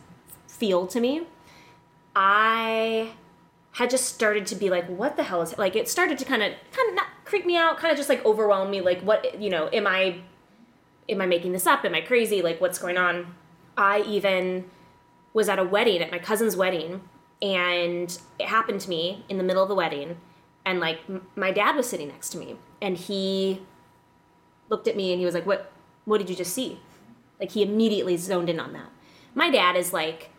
feel 0.63 0.87
to 0.87 1.01
me. 1.01 1.23
I 2.15 3.09
had 3.73 3.89
just 3.89 4.05
started 4.05 4.45
to 4.47 4.55
be 4.55 4.69
like, 4.69 4.87
what 4.87 5.17
the 5.17 5.23
hell 5.23 5.41
is 5.41 5.51
it? 5.51 5.59
Like 5.59 5.75
it 5.75 5.89
started 5.89 6.17
to 6.19 6.25
kind 6.25 6.41
of 6.41 6.53
kind 6.71 6.89
of 6.89 6.95
not 6.95 7.07
creep 7.25 7.45
me 7.45 7.57
out, 7.57 7.77
kind 7.77 7.91
of 7.91 7.97
just 7.97 8.07
like 8.07 8.25
overwhelm 8.25 8.71
me. 8.71 8.79
Like 8.79 9.01
what 9.01 9.41
you 9.41 9.49
know, 9.49 9.67
am 9.73 9.85
I 9.85 10.21
am 11.09 11.19
I 11.19 11.25
making 11.25 11.51
this 11.51 11.67
up? 11.67 11.83
Am 11.83 11.93
I 11.93 11.99
crazy? 11.99 12.41
Like 12.41 12.61
what's 12.61 12.79
going 12.79 12.97
on? 12.97 13.35
I 13.75 14.03
even 14.03 14.69
was 15.33 15.49
at 15.49 15.59
a 15.59 15.65
wedding 15.65 16.01
at 16.01 16.11
my 16.11 16.19
cousin's 16.19 16.55
wedding 16.55 17.01
and 17.41 18.17
it 18.39 18.47
happened 18.47 18.79
to 18.81 18.89
me 18.89 19.25
in 19.27 19.37
the 19.37 19.43
middle 19.43 19.63
of 19.63 19.67
the 19.67 19.75
wedding 19.75 20.15
and 20.65 20.79
like 20.79 20.99
m- 21.09 21.27
my 21.35 21.51
dad 21.51 21.75
was 21.75 21.89
sitting 21.89 22.07
next 22.07 22.29
to 22.29 22.37
me 22.37 22.55
and 22.81 22.95
he 22.95 23.63
looked 24.69 24.87
at 24.87 24.95
me 24.95 25.11
and 25.11 25.19
he 25.19 25.25
was 25.25 25.33
like 25.33 25.45
what 25.47 25.71
what 26.05 26.19
did 26.19 26.29
you 26.29 26.35
just 26.35 26.53
see 26.53 26.79
like 27.39 27.51
he 27.51 27.63
immediately 27.63 28.15
zoned 28.15 28.47
in 28.47 28.59
on 28.59 28.71
that 28.73 28.91
my 29.33 29.49
dad 29.49 29.75
is 29.75 29.91
like 29.91 30.29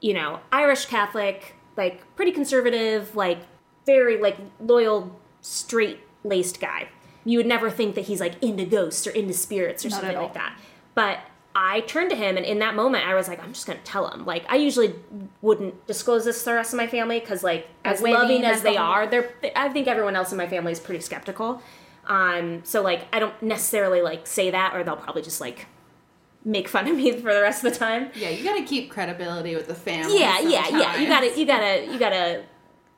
you 0.00 0.14
know 0.14 0.40
irish 0.52 0.86
catholic 0.86 1.54
like 1.76 2.02
pretty 2.16 2.32
conservative 2.32 3.14
like 3.16 3.38
very 3.84 4.20
like 4.20 4.36
loyal 4.60 5.18
straight 5.40 6.00
laced 6.24 6.60
guy 6.60 6.88
you 7.24 7.38
would 7.38 7.46
never 7.46 7.70
think 7.70 7.94
that 7.94 8.04
he's 8.06 8.20
like 8.20 8.42
into 8.42 8.64
ghosts 8.64 9.06
or 9.06 9.10
into 9.10 9.34
spirits 9.34 9.84
or 9.84 9.88
Not 9.88 10.00
something 10.00 10.16
like 10.16 10.34
that 10.34 10.58
but 10.94 11.20
I 11.58 11.80
turned 11.80 12.10
to 12.10 12.16
him, 12.16 12.36
and 12.36 12.44
in 12.44 12.58
that 12.58 12.74
moment, 12.74 13.06
I 13.08 13.14
was 13.14 13.28
like, 13.28 13.42
I'm 13.42 13.54
just 13.54 13.66
gonna 13.66 13.78
tell 13.82 14.08
him. 14.08 14.26
Like, 14.26 14.44
I 14.50 14.56
usually 14.56 14.94
wouldn't 15.40 15.86
disclose 15.86 16.26
this 16.26 16.40
to 16.40 16.44
the 16.50 16.54
rest 16.54 16.74
of 16.74 16.76
my 16.76 16.86
family 16.86 17.18
because, 17.18 17.42
like, 17.42 17.66
as 17.82 18.02
loving 18.02 18.44
as 18.44 18.60
they 18.60 18.76
alcohol. 18.76 18.92
are, 18.92 19.06
they're. 19.06 19.32
I 19.56 19.70
think 19.70 19.88
everyone 19.88 20.16
else 20.16 20.30
in 20.30 20.36
my 20.36 20.46
family 20.48 20.72
is 20.72 20.80
pretty 20.80 21.00
skeptical. 21.00 21.62
Um, 22.06 22.60
so 22.64 22.82
like, 22.82 23.06
I 23.12 23.18
don't 23.18 23.40
necessarily 23.42 24.02
like 24.02 24.26
say 24.26 24.50
that, 24.50 24.74
or 24.74 24.84
they'll 24.84 24.96
probably 24.96 25.22
just 25.22 25.40
like 25.40 25.66
make 26.46 26.68
fun 26.68 26.86
of 26.86 26.96
me 26.96 27.10
for 27.12 27.34
the 27.34 27.42
rest 27.42 27.64
of 27.64 27.72
the 27.72 27.78
time. 27.78 28.10
Yeah, 28.14 28.30
you 28.30 28.44
gotta 28.44 28.62
keep 28.62 28.88
credibility 28.88 29.56
with 29.56 29.66
the 29.66 29.74
family. 29.74 30.18
Yeah, 30.18 30.38
yeah, 30.38 30.68
yeah. 30.68 30.96
You 30.96 31.08
gotta, 31.08 31.40
you 31.40 31.46
gotta, 31.46 31.92
you 31.92 31.98
gotta 31.98 32.44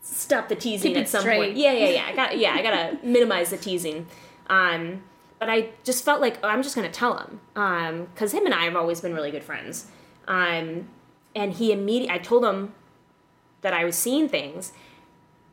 stop 0.03 0.49
the 0.49 0.55
teasing 0.55 0.93
Keep 0.93 1.03
at 1.05 1.09
some 1.09 1.23
straight. 1.23 1.39
point. 1.39 1.57
Yeah, 1.57 1.73
yeah, 1.73 1.89
yeah. 1.89 2.07
I 2.07 2.15
got, 2.15 2.39
yeah, 2.39 2.53
I 2.53 2.63
gotta 2.63 2.99
minimize 3.03 3.49
the 3.51 3.57
teasing. 3.57 4.07
Um, 4.49 5.03
but 5.39 5.49
I 5.49 5.71
just 5.83 6.05
felt 6.05 6.21
like 6.21 6.39
oh, 6.43 6.49
I'm 6.49 6.63
just 6.63 6.77
gonna 6.77 6.91
tell 6.91 7.17
him 7.17 7.41
because 8.13 8.33
him 8.33 8.45
and 8.45 8.55
I 8.55 8.65
have 8.65 8.77
always 8.77 9.01
been 9.01 9.15
really 9.15 9.31
good 9.31 9.45
friends. 9.45 9.87
Um, 10.27 10.89
and 11.35 11.55
he 11.55 11.73
immediately, 11.73 12.15
I 12.15 12.19
told 12.19 12.45
him 12.45 12.75
that 13.63 13.73
I 13.73 13.85
was 13.85 13.97
seeing 13.97 14.29
things, 14.29 14.73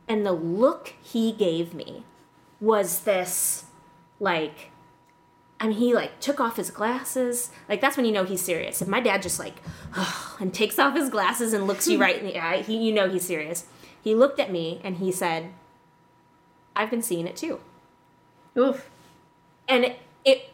and 0.07 0.25
the 0.25 0.33
look 0.33 0.93
he 1.01 1.31
gave 1.31 1.73
me 1.73 2.03
was 2.59 3.01
this, 3.01 3.65
like. 4.19 4.71
Mean, 5.63 5.71
he 5.71 5.93
like 5.93 6.19
took 6.19 6.39
off 6.39 6.57
his 6.57 6.69
glasses. 6.69 7.49
Like 7.69 7.81
that's 7.81 7.97
when 7.97 8.05
you 8.05 8.11
know 8.11 8.23
he's 8.23 8.41
serious. 8.41 8.81
If 8.81 8.87
my 8.87 8.99
dad 8.99 9.21
just 9.21 9.39
like 9.39 9.55
and 10.39 10.53
takes 10.53 10.77
off 10.77 10.95
his 10.95 11.09
glasses 11.09 11.53
and 11.53 11.65
looks 11.67 11.87
you 11.87 11.97
right 11.97 12.17
in 12.17 12.25
the 12.25 12.39
eye, 12.43 12.61
he 12.61 12.77
you 12.77 12.93
know 12.93 13.09
he's 13.09 13.25
serious. 13.25 13.65
He 14.01 14.13
looked 14.13 14.39
at 14.39 14.51
me 14.51 14.81
and 14.83 14.97
he 14.97 15.11
said, 15.11 15.51
"I've 16.75 16.91
been 16.91 17.01
seeing 17.01 17.27
it 17.27 17.35
too." 17.35 17.59
Oof. 18.57 18.89
And 19.67 19.85
it, 19.85 19.99
it 20.23 20.49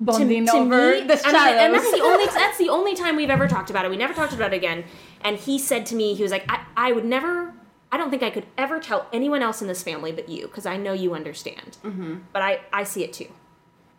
Bonding 0.00 0.48
over 0.50 1.00
the 1.00 1.20
I 1.24 1.32
mean, 1.32 1.58
and 1.58 1.74
that's 1.74 1.90
the 1.90 2.02
only 2.02 2.26
that's 2.34 2.58
the 2.58 2.68
only 2.68 2.94
time 2.94 3.16
we've 3.16 3.30
ever 3.30 3.46
talked 3.46 3.70
about 3.70 3.84
it. 3.84 3.90
We 3.90 3.96
never 3.96 4.12
talked 4.12 4.32
about 4.32 4.52
it 4.52 4.56
again. 4.56 4.84
And 5.22 5.38
he 5.38 5.58
said 5.58 5.86
to 5.86 5.94
me, 5.94 6.14
he 6.14 6.22
was 6.22 6.32
like, 6.32 6.44
I, 6.48 6.64
I 6.76 6.92
would 6.92 7.04
never, 7.04 7.54
I 7.92 7.96
don't 7.96 8.10
think 8.10 8.22
I 8.22 8.30
could 8.30 8.46
ever 8.58 8.80
tell 8.80 9.06
anyone 9.12 9.40
else 9.40 9.62
in 9.62 9.68
this 9.68 9.82
family 9.82 10.12
but 10.12 10.28
you, 10.28 10.42
because 10.42 10.66
I 10.66 10.76
know 10.76 10.92
you 10.92 11.14
understand. 11.14 11.78
Mm-hmm. 11.84 12.16
But 12.32 12.42
I, 12.42 12.60
I 12.72 12.84
see 12.84 13.04
it 13.04 13.12
too. 13.12 13.28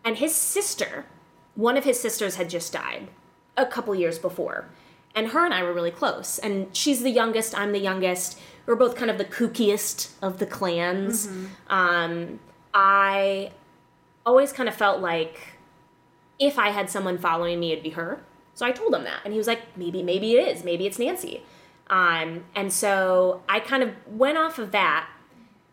And 0.06 0.18
his 0.18 0.34
sister, 0.34 1.06
one 1.56 1.76
of 1.76 1.84
his 1.84 2.00
sisters 2.00 2.36
had 2.36 2.50
just 2.50 2.72
died 2.72 3.10
a 3.58 3.66
couple 3.66 3.96
years 3.96 4.20
before. 4.20 4.70
And 5.16 5.30
her 5.30 5.44
and 5.44 5.54
I 5.54 5.64
were 5.64 5.74
really 5.74 5.92
close. 5.92 6.40
And 6.40 6.76
she's 6.76 7.02
the 7.02 7.10
youngest, 7.10 7.58
I'm 7.58 7.72
the 7.72 7.80
youngest. 7.80 8.40
We're 8.66 8.76
both 8.76 8.96
kind 8.96 9.10
of 9.10 9.18
the 9.18 9.26
kookiest 9.26 10.12
of 10.22 10.40
the 10.40 10.46
clans. 10.46 11.28
Um, 11.68 12.40
I 12.74 13.52
always 14.26 14.52
kind 14.52 14.70
of 14.70 14.76
felt 14.76 15.02
like 15.02 15.40
if 16.38 16.60
I 16.60 16.70
had 16.70 16.90
someone 16.90 17.18
following 17.18 17.60
me, 17.60 17.72
it'd 17.72 17.84
be 17.84 17.92
her. 17.92 18.24
So 18.54 18.66
I 18.66 18.72
told 18.72 18.94
him 18.94 19.04
that, 19.04 19.22
and 19.24 19.34
he 19.34 19.38
was 19.38 19.48
like, 19.48 19.78
maybe, 19.78 20.04
maybe 20.04 20.34
it 20.36 20.48
is, 20.48 20.64
maybe 20.64 20.86
it's 20.86 21.00
Nancy. 21.00 21.44
Um, 21.88 22.46
and 22.56 22.72
so 22.72 23.42
I 23.48 23.60
kind 23.60 23.84
of 23.84 23.92
went 24.08 24.38
off 24.38 24.60
of 24.60 24.72
that, 24.72 25.10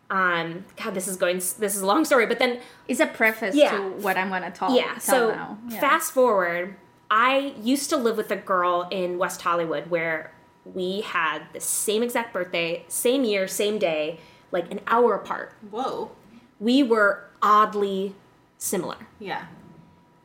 Um, 0.09 0.65
God, 0.81 0.93
this 0.93 1.07
is 1.07 1.15
going. 1.17 1.37
This 1.37 1.75
is 1.75 1.81
a 1.81 1.85
long 1.85 2.05
story, 2.05 2.25
but 2.25 2.39
then 2.39 2.59
It's 2.87 2.99
a 2.99 3.07
preface 3.07 3.55
Yeah. 3.55 3.77
to 3.77 3.83
what 4.01 4.17
I'm 4.17 4.29
gonna 4.29 4.51
talk. 4.51 4.71
yeah. 4.75 4.93
tell 4.93 4.99
So 4.99 5.31
now. 5.31 5.57
Yeah. 5.69 5.79
fast 5.79 6.11
forward, 6.11 6.75
I 7.09 7.53
used 7.61 7.89
to 7.91 7.97
live 7.97 8.17
with 8.17 8.29
a 8.31 8.35
girl 8.35 8.87
in 8.91 9.17
West 9.17 9.41
Hollywood 9.41 9.89
where 9.89 10.33
we 10.65 11.01
had 11.01 11.43
the 11.53 11.59
same 11.59 12.03
exact 12.03 12.33
birthday, 12.33 12.85
same 12.87 13.23
year, 13.23 13.47
same 13.47 13.77
day, 13.79 14.19
like 14.51 14.71
an 14.71 14.79
hour 14.87 15.13
apart. 15.15 15.53
Whoa. 15.71 16.11
We 16.59 16.83
were 16.83 17.25
oddly 17.41 18.15
similar. 18.57 18.97
Yeah. 19.19 19.45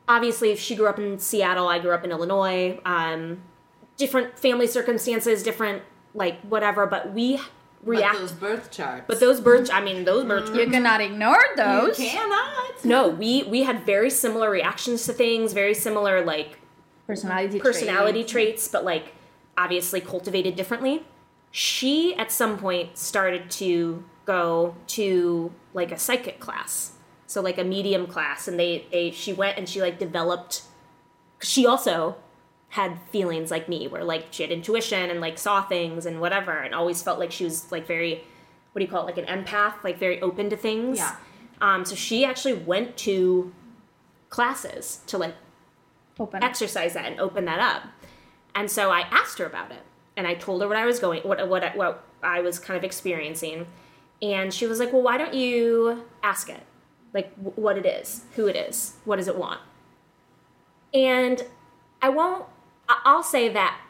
Obviously, 0.06 0.50
if 0.50 0.58
she 0.60 0.74
grew 0.76 0.86
up 0.86 0.98
in 0.98 1.18
Seattle. 1.18 1.68
I 1.68 1.78
grew 1.78 1.92
up 1.92 2.04
in 2.04 2.10
Illinois. 2.10 2.78
Um, 2.84 3.42
different 3.96 4.38
family 4.38 4.66
circumstances, 4.66 5.42
different 5.42 5.82
like 6.14 6.40
whatever. 6.42 6.86
But 6.86 7.12
we 7.12 7.40
react. 7.84 8.14
But 8.14 8.20
those 8.20 8.32
birth 8.32 8.70
charts. 8.70 9.04
But 9.06 9.20
those 9.20 9.40
birds, 9.40 9.70
I 9.70 9.80
mean, 9.80 10.04
those 10.04 10.24
birth. 10.24 10.46
Charts, 10.46 10.58
you 10.58 10.70
cannot 10.70 11.00
ignore 11.00 11.42
those. 11.56 11.98
you 11.98 12.08
cannot. 12.08 12.84
No, 12.84 13.08
we 13.08 13.42
we 13.44 13.62
had 13.64 13.84
very 13.86 14.10
similar 14.10 14.50
reactions 14.50 15.04
to 15.06 15.12
things, 15.12 15.52
very 15.52 15.74
similar 15.74 16.24
like 16.24 16.58
Personality. 17.06 17.58
personality 17.60 18.20
traits. 18.24 18.32
traits, 18.32 18.68
but 18.68 18.84
like 18.84 19.14
obviously 19.56 20.00
cultivated 20.00 20.56
differently. 20.56 21.04
She 21.50 22.14
at 22.16 22.30
some 22.30 22.58
point 22.58 22.98
started 22.98 23.50
to 23.52 24.04
go 24.26 24.74
to 24.88 25.50
like 25.72 25.90
a 25.90 25.98
psychic 25.98 26.38
class, 26.38 26.92
so 27.26 27.40
like 27.40 27.56
a 27.58 27.64
medium 27.64 28.06
class, 28.06 28.46
and 28.46 28.58
they 28.60 28.86
they 28.92 29.10
she 29.10 29.32
went 29.32 29.56
and 29.58 29.68
she 29.68 29.80
like 29.80 29.98
developed. 29.98 30.62
She 31.40 31.66
also 31.66 32.16
had 32.70 32.98
feelings 33.10 33.50
like 33.50 33.68
me, 33.68 33.88
where 33.88 34.04
like 34.04 34.26
she 34.30 34.42
had 34.42 34.52
intuition 34.52 35.10
and 35.10 35.20
like 35.20 35.38
saw 35.38 35.62
things 35.62 36.06
and 36.06 36.20
whatever, 36.20 36.52
and 36.52 36.74
always 36.74 37.02
felt 37.02 37.18
like 37.18 37.32
she 37.32 37.44
was 37.44 37.70
like 37.72 37.86
very, 37.86 38.24
what 38.72 38.80
do 38.80 38.84
you 38.84 38.90
call 38.90 39.06
it, 39.06 39.16
like 39.16 39.26
an 39.26 39.44
empath, 39.44 39.82
like 39.82 39.98
very 39.98 40.20
open 40.20 40.50
to 40.50 40.56
things. 40.56 40.98
Yeah. 40.98 41.16
Um, 41.60 41.84
so 41.84 41.94
she 41.94 42.24
actually 42.24 42.54
went 42.54 42.96
to 42.98 43.52
classes 44.28 45.00
to 45.06 45.18
like 45.18 45.34
Open. 46.20 46.42
exercise 46.42 46.94
that 46.94 47.06
and 47.06 47.18
open 47.20 47.44
that 47.46 47.58
up. 47.60 47.84
And 48.54 48.70
so 48.70 48.90
I 48.90 49.00
asked 49.10 49.38
her 49.38 49.46
about 49.46 49.70
it, 49.70 49.82
and 50.16 50.26
I 50.26 50.34
told 50.34 50.60
her 50.62 50.68
what 50.68 50.76
I 50.76 50.84
was 50.84 50.98
going, 50.98 51.22
what 51.22 51.48
what 51.48 51.76
what 51.76 52.04
I 52.22 52.40
was 52.40 52.58
kind 52.58 52.76
of 52.76 52.84
experiencing, 52.84 53.66
and 54.20 54.52
she 54.52 54.66
was 54.66 54.78
like, 54.80 54.92
"Well, 54.92 55.02
why 55.02 55.16
don't 55.16 55.34
you 55.34 56.04
ask 56.22 56.48
it, 56.50 56.62
like 57.14 57.34
w- 57.36 57.52
what 57.54 57.78
it 57.78 57.86
is, 57.86 58.24
who 58.34 58.46
it 58.46 58.56
is, 58.56 58.96
what 59.04 59.16
does 59.16 59.28
it 59.28 59.36
want?" 59.36 59.60
And 60.92 61.42
I 62.02 62.08
won't. 62.08 62.44
I'll 62.88 63.22
say 63.22 63.48
that 63.50 63.80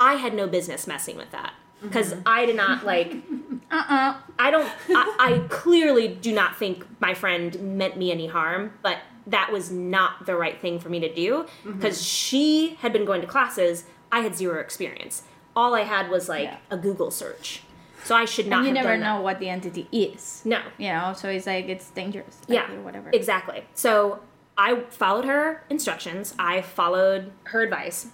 I 0.00 0.14
had 0.14 0.34
no 0.34 0.46
business 0.46 0.86
messing 0.86 1.16
with 1.16 1.30
that 1.30 1.54
because 1.80 2.12
mm-hmm. 2.12 2.22
I 2.26 2.46
did 2.46 2.56
not 2.56 2.84
like. 2.84 3.14
Uh-uh. 3.70 4.16
I 4.38 4.50
don't. 4.50 4.70
I, 4.90 5.16
I 5.18 5.46
clearly 5.48 6.08
do 6.08 6.32
not 6.32 6.56
think 6.56 6.84
my 7.00 7.14
friend 7.14 7.76
meant 7.78 7.96
me 7.96 8.12
any 8.12 8.26
harm, 8.26 8.72
but 8.82 8.98
that 9.26 9.50
was 9.52 9.70
not 9.70 10.26
the 10.26 10.36
right 10.36 10.60
thing 10.60 10.78
for 10.78 10.88
me 10.88 11.00
to 11.00 11.12
do 11.12 11.44
mm-hmm. 11.44 11.72
because 11.72 12.02
she 12.02 12.76
had 12.80 12.92
been 12.92 13.04
going 13.04 13.20
to 13.20 13.26
classes. 13.26 13.84
I 14.12 14.20
had 14.20 14.34
zero 14.36 14.60
experience. 14.60 15.22
All 15.56 15.74
I 15.74 15.82
had 15.82 16.10
was 16.10 16.28
like 16.28 16.44
Yeah. 16.44 16.56
a 16.70 16.76
Google 16.76 17.10
search, 17.10 17.62
so 18.04 18.14
I 18.14 18.24
should 18.26 18.46
not. 18.46 18.58
And 18.58 18.68
you 18.68 18.74
have 18.74 18.84
never 18.84 18.94
done 18.94 19.00
that. 19.00 19.16
know 19.16 19.22
what 19.22 19.38
the 19.38 19.48
entity 19.48 19.88
is. 19.90 20.42
No. 20.44 20.60
You 20.78 20.88
know, 20.90 21.14
so 21.16 21.28
it's 21.28 21.46
like 21.46 21.68
it's 21.68 21.90
dangerous. 21.90 22.38
like, 22.48 22.56
Yeah. 22.56 22.72
Or 22.72 22.82
whatever. 22.82 23.10
Exactly. 23.12 23.64
So 23.74 24.20
I 24.56 24.80
followed 24.90 25.24
her 25.24 25.64
instructions. 25.70 26.34
I 26.38 26.62
followed 26.62 27.32
her 27.44 27.62
advice, 27.62 28.08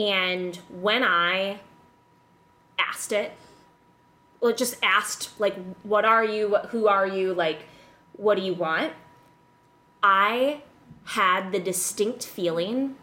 and 0.00 0.56
when 0.70 1.02
I 1.04 1.60
asked 2.78 3.12
it, 3.12 3.32
well, 4.40 4.54
just 4.54 4.76
asked 4.82 5.38
like, 5.38 5.54
"What 5.82 6.04
are 6.04 6.24
you? 6.24 6.56
Who 6.70 6.88
are 6.88 7.06
you? 7.06 7.34
Like, 7.34 7.60
what 8.14 8.36
do 8.36 8.42
you 8.42 8.54
want?" 8.54 8.92
I 10.02 10.62
had 11.04 11.52
the 11.52 11.58
distinct 11.60 12.24
feeling 12.24 12.96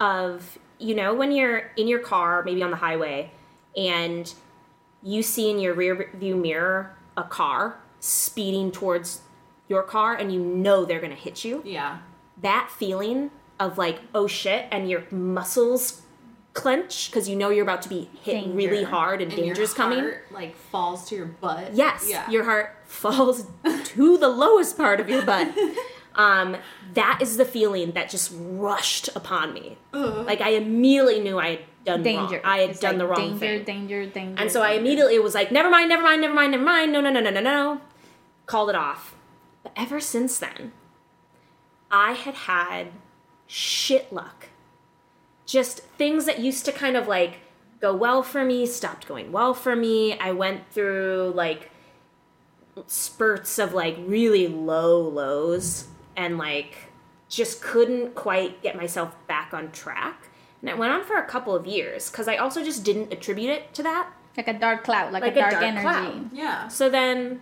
of 0.00 0.58
you 0.78 0.94
know 0.94 1.12
when 1.14 1.32
you're 1.32 1.70
in 1.76 1.88
your 1.88 1.98
car, 1.98 2.42
maybe 2.42 2.62
on 2.62 2.70
the 2.70 2.76
highway, 2.78 3.30
and 3.76 4.32
you 5.02 5.22
see 5.22 5.50
in 5.50 5.58
your 5.58 5.74
rear 5.74 6.10
view 6.14 6.36
mirror 6.36 6.96
a 7.16 7.22
car 7.24 7.80
speeding 8.00 8.70
towards 8.72 9.22
your 9.68 9.82
car 9.82 10.14
and 10.14 10.32
you 10.32 10.40
know 10.40 10.84
they're 10.84 11.00
going 11.00 11.10
to 11.14 11.16
hit 11.16 11.44
you 11.44 11.62
Yeah. 11.64 11.98
that 12.40 12.70
feeling 12.70 13.30
of 13.60 13.76
like 13.76 14.00
oh 14.14 14.26
shit 14.26 14.66
and 14.70 14.88
your 14.88 15.02
muscles 15.10 16.02
clench 16.58 17.10
because 17.10 17.28
you 17.28 17.36
know 17.36 17.50
you're 17.50 17.62
about 17.62 17.82
to 17.82 17.88
be 17.88 18.10
hit 18.22 18.32
Danger. 18.34 18.54
really 18.56 18.84
hard 18.84 19.22
and, 19.22 19.30
And 19.32 19.38
your 19.46 19.54
danger's 19.54 19.72
coming 19.74 20.00
heart, 20.00 20.26
Like 20.30 20.56
falls 20.56 21.08
to 21.08 21.16
your 21.16 21.26
butt. 21.26 21.74
yes 21.74 22.06
Yeah. 22.08 22.28
your 22.30 22.44
heart 22.44 22.76
falls 22.86 23.46
to 23.84 24.18
the 24.18 24.28
lowest 24.28 24.76
part 24.76 25.00
of 25.00 25.08
your 25.08 25.22
butt 25.24 25.48
um, 26.14 26.56
that 26.94 27.20
is 27.22 27.36
the 27.36 27.44
feeling 27.44 27.92
that 27.92 28.08
just 28.10 28.32
rushed 28.34 29.08
upon 29.14 29.52
me 29.54 29.76
like 29.92 30.40
i 30.40 30.50
immediately 30.50 31.20
knew 31.20 31.38
i 31.38 31.48
had 31.50 31.60
done 31.84 32.02
danger. 32.02 32.36
wrong 32.36 32.40
i 32.44 32.58
had 32.58 32.70
It's 32.70 32.80
done 32.80 32.92
like 32.92 32.98
the 32.98 33.06
wrong 33.06 33.18
danger, 33.38 33.38
thing 33.38 33.64
Danger, 33.64 34.00
danger, 34.04 34.06
danger. 34.12 34.42
and 34.42 34.50
so 34.50 34.62
I 34.62 34.72
immediately 34.72 35.18
was 35.18 35.34
like, 35.34 35.50
never 35.52 35.70
mind, 35.70 35.88
never 35.88 36.02
mind, 36.02 36.20
never 36.22 36.34
mind, 36.34 36.50
never 36.52 36.64
mind. 36.64 36.92
No, 36.92 37.00
no, 37.00 37.08
no, 37.10 37.20
no, 37.20 37.30
no, 37.30 37.40
no. 37.40 37.80
Called 38.46 38.68
it 38.68 38.74
off. 38.76 39.14
But 39.62 39.72
ever 39.76 39.98
since 40.00 40.38
then, 40.38 40.72
I 41.90 42.12
had 42.12 42.34
had 42.34 42.88
shit 43.46 44.12
luck. 44.12 44.48
Just 45.48 45.80
things 45.96 46.26
that 46.26 46.40
used 46.40 46.64
to 46.66 46.72
kind 46.72 46.94
of 46.96 47.08
like 47.08 47.38
go 47.80 47.94
well 47.96 48.22
for 48.22 48.44
me 48.44 48.66
stopped 48.66 49.08
going 49.08 49.32
well 49.32 49.54
for 49.54 49.74
me. 49.74 50.18
I 50.18 50.30
went 50.32 50.68
through 50.70 51.32
like 51.34 51.70
spurts 52.86 53.58
of 53.58 53.72
like 53.72 53.96
really 54.06 54.46
low 54.46 55.00
lows 55.00 55.86
and 56.16 56.36
like 56.38 56.76
just 57.28 57.62
couldn't 57.62 58.14
quite 58.14 58.62
get 58.62 58.76
myself 58.76 59.14
back 59.26 59.52
on 59.54 59.70
track. 59.72 60.28
And 60.60 60.68
it 60.68 60.76
went 60.76 60.92
on 60.92 61.04
for 61.04 61.16
a 61.16 61.24
couple 61.24 61.54
of 61.54 61.66
years 61.66 62.10
because 62.10 62.28
I 62.28 62.36
also 62.36 62.62
just 62.64 62.84
didn't 62.84 63.12
attribute 63.12 63.50
it 63.50 63.72
to 63.74 63.82
that. 63.84 64.10
like 64.36 64.48
a 64.48 64.52
dark 64.58 64.84
cloud, 64.84 65.12
like, 65.12 65.22
Like 65.22 65.34
a 65.34 65.38
a 65.38 65.40
dark, 65.40 65.52
dark 65.52 65.64
energy. 65.64 65.82
cloud. 65.82 66.30
Yeah. 66.32 66.68
So 66.68 66.88
then, 66.90 67.40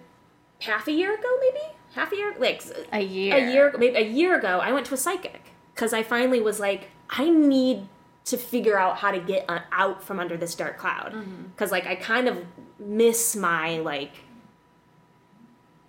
half 0.62 0.86
a 0.88 0.92
year 0.92 1.12
ago, 1.14 1.28
maybe 1.40 1.64
half 1.94 2.12
a 2.12 2.16
year, 2.16 2.34
like 2.38 2.62
A 2.92 3.00
year. 3.00 3.36
a 3.36 3.52
year, 3.52 3.74
maybe 3.78 3.96
a 3.96 4.06
year 4.06 4.34
ago, 4.38 4.60
I 4.62 4.72
went 4.72 4.86
to 4.86 4.94
a 4.94 4.96
psychic 4.96 5.42
because 5.74 5.92
I 5.92 6.02
finally 6.02 6.40
was 6.40 6.58
like, 6.60 6.88
I 7.10 7.28
need 7.30 7.88
to 8.26 8.36
figure 8.36 8.78
out 8.78 8.98
how 8.98 9.10
to 9.12 9.20
get 9.20 9.44
uh, 9.48 9.60
out 9.72 10.02
from 10.02 10.18
under 10.20 10.36
this 10.36 10.54
dark 10.54 10.76
cloud 10.78 11.14
because 11.54 11.70
like 11.72 11.86
I 11.86 11.94
kind 11.94 12.28
of 12.28 12.44
miss 12.78 13.34
my 13.36 13.78
like 13.78 14.12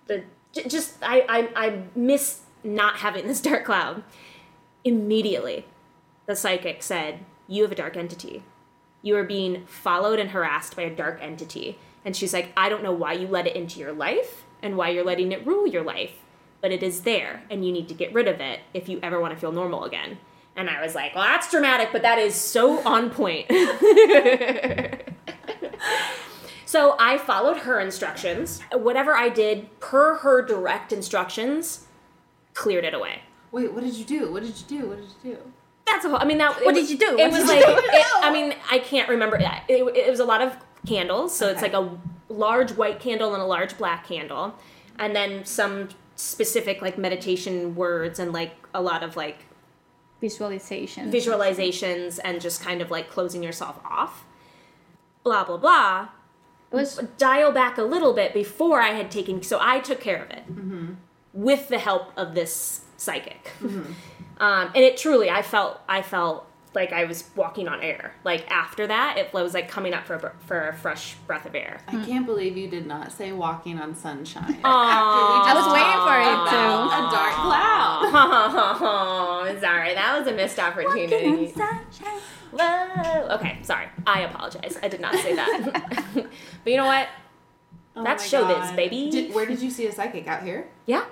the 0.06 0.24
j- 0.52 0.68
just 0.68 0.96
I, 1.02 1.26
I 1.28 1.66
I 1.66 1.82
miss 1.94 2.40
not 2.64 2.96
having 2.98 3.26
this 3.26 3.40
dark 3.40 3.64
cloud. 3.64 4.02
Immediately, 4.84 5.66
the 6.26 6.36
psychic 6.36 6.82
said, 6.82 7.24
"You 7.46 7.62
have 7.64 7.72
a 7.72 7.74
dark 7.74 7.96
entity. 7.96 8.42
You 9.02 9.16
are 9.16 9.24
being 9.24 9.66
followed 9.66 10.18
and 10.18 10.30
harassed 10.30 10.76
by 10.76 10.82
a 10.82 10.94
dark 10.94 11.18
entity." 11.20 11.78
And 12.04 12.16
she's 12.16 12.32
like, 12.32 12.52
"I 12.56 12.68
don't 12.68 12.82
know 12.84 12.92
why 12.92 13.12
you 13.14 13.26
let 13.26 13.46
it 13.48 13.56
into 13.56 13.80
your 13.80 13.92
life 13.92 14.44
and 14.62 14.76
why 14.76 14.90
you're 14.90 15.04
letting 15.04 15.32
it 15.32 15.46
rule 15.46 15.66
your 15.66 15.82
life, 15.82 16.22
but 16.60 16.72
it 16.72 16.82
is 16.82 17.02
there, 17.02 17.42
and 17.50 17.66
you 17.66 17.72
need 17.72 17.88
to 17.88 17.94
get 17.94 18.14
rid 18.14 18.28
of 18.28 18.40
it 18.40 18.60
if 18.72 18.88
you 18.88 19.00
ever 19.02 19.20
want 19.20 19.34
to 19.34 19.40
feel 19.40 19.52
normal 19.52 19.84
again." 19.84 20.18
And 20.58 20.68
I 20.68 20.82
was 20.82 20.94
like, 20.94 21.14
"Well, 21.14 21.24
that's 21.24 21.50
dramatic, 21.50 21.88
but 21.92 22.02
that 22.02 22.18
is 22.18 22.34
so 22.34 22.80
on 22.86 23.08
point." 23.10 23.50
So 26.68 26.96
I 26.98 27.16
followed 27.16 27.56
her 27.60 27.80
instructions. 27.80 28.60
Whatever 28.74 29.14
I 29.14 29.30
did 29.30 29.80
per 29.80 30.16
her 30.16 30.42
direct 30.42 30.92
instructions, 30.92 31.86
cleared 32.52 32.84
it 32.84 32.92
away. 32.92 33.22
Wait, 33.52 33.72
what 33.72 33.82
did 33.82 33.94
you 33.94 34.04
do? 34.04 34.30
What 34.30 34.42
did 34.42 34.54
you 34.54 34.80
do? 34.80 34.88
What 34.88 34.98
did 34.98 35.08
you 35.24 35.32
do? 35.32 35.38
That's 35.86 36.04
a 36.04 36.10
whole. 36.10 36.18
I 36.18 36.26
mean, 36.26 36.36
that. 36.36 36.62
What 36.62 36.76
it 36.76 36.80
did 36.80 36.90
you 36.90 36.98
do? 36.98 37.18
It 37.18 37.30
was 37.30 37.46
like. 37.46 37.62
It, 37.66 38.06
I 38.16 38.30
mean, 38.30 38.54
I 38.70 38.80
can't 38.80 39.08
remember. 39.08 39.38
It, 39.38 39.96
it 39.96 40.10
was 40.10 40.20
a 40.20 40.26
lot 40.26 40.42
of 40.42 40.58
candles, 40.86 41.34
so 41.34 41.48
it's 41.48 41.62
like 41.62 41.72
a 41.72 41.88
large 42.28 42.72
white 42.72 43.00
candle 43.00 43.32
and 43.32 43.42
a 43.42 43.46
large 43.46 43.78
black 43.78 44.06
candle, 44.06 44.54
and 44.98 45.16
then 45.16 45.46
some 45.46 45.88
specific 46.16 46.82
like 46.82 46.98
meditation 46.98 47.76
words 47.76 48.18
and 48.18 48.34
like 48.34 48.52
a 48.74 48.82
lot 48.82 49.02
of 49.02 49.16
like 49.16 49.38
Visualization. 50.20 51.12
visualizations 51.12 52.18
and 52.24 52.40
just 52.40 52.60
kind 52.62 52.80
of 52.82 52.90
like 52.90 53.08
closing 53.10 53.42
yourself 53.42 53.78
off. 53.84 54.24
Blah 55.22 55.44
blah 55.44 55.56
blah. 55.58 56.08
It 56.70 56.76
was 56.76 57.00
dial 57.16 57.52
back 57.52 57.78
a 57.78 57.82
little 57.82 58.12
bit 58.12 58.34
before 58.34 58.80
I 58.82 58.90
had 58.90 59.10
taken. 59.10 59.42
So 59.42 59.58
I 59.60 59.78
took 59.80 60.00
care 60.00 60.22
of 60.22 60.30
it 60.30 60.44
with 61.32 61.68
the 61.68 61.78
help 61.78 62.12
of 62.16 62.34
this 62.34 62.82
psychic, 62.96 63.52
um, 63.62 64.70
and 64.74 64.76
it 64.76 64.96
truly, 64.96 65.30
I 65.30 65.42
felt, 65.42 65.80
I 65.88 66.02
felt 66.02 66.47
like 66.74 66.92
I 66.92 67.04
was 67.04 67.24
walking 67.36 67.68
on 67.68 67.80
air. 67.82 68.12
Like 68.24 68.50
after 68.50 68.86
that, 68.86 69.16
it 69.18 69.32
was 69.32 69.54
like 69.54 69.68
coming 69.68 69.94
up 69.94 70.06
for 70.06 70.14
a, 70.14 70.32
for 70.46 70.68
a 70.68 70.74
fresh 70.74 71.14
breath 71.26 71.46
of 71.46 71.54
air. 71.54 71.80
I 71.88 72.04
can't 72.04 72.26
believe 72.26 72.56
you 72.56 72.68
did 72.68 72.86
not 72.86 73.12
say 73.12 73.32
walking 73.32 73.78
on 73.78 73.94
sunshine. 73.94 74.58
I 74.64 75.52
was 75.54 75.66
waiting 75.72 76.00
for 76.06 76.18
it 76.18 76.26
About 76.26 76.50
to. 76.50 76.96
a 76.96 77.10
dark 77.10 77.34
cloud. 77.34 78.78
Oh, 79.50 79.56
sorry, 79.60 79.94
that 79.94 80.18
was 80.18 80.26
a 80.28 80.34
missed 80.34 80.58
opportunity. 80.58 81.52
Whoa. 82.50 83.28
Okay, 83.36 83.58
sorry. 83.62 83.86
I 84.06 84.22
apologize. 84.22 84.78
I 84.82 84.88
did 84.88 85.00
not 85.00 85.14
say 85.16 85.34
that. 85.34 86.14
but 86.14 86.70
you 86.70 86.76
know 86.76 86.86
what? 86.86 87.08
Oh 87.96 88.04
That's 88.04 88.30
showbiz, 88.30 88.48
God. 88.48 88.76
baby. 88.76 89.10
Did, 89.10 89.34
where 89.34 89.44
did 89.46 89.60
you 89.60 89.70
see 89.70 89.86
a 89.86 89.92
psychic 89.92 90.26
out 90.28 90.42
here? 90.42 90.68
Yeah. 90.86 91.04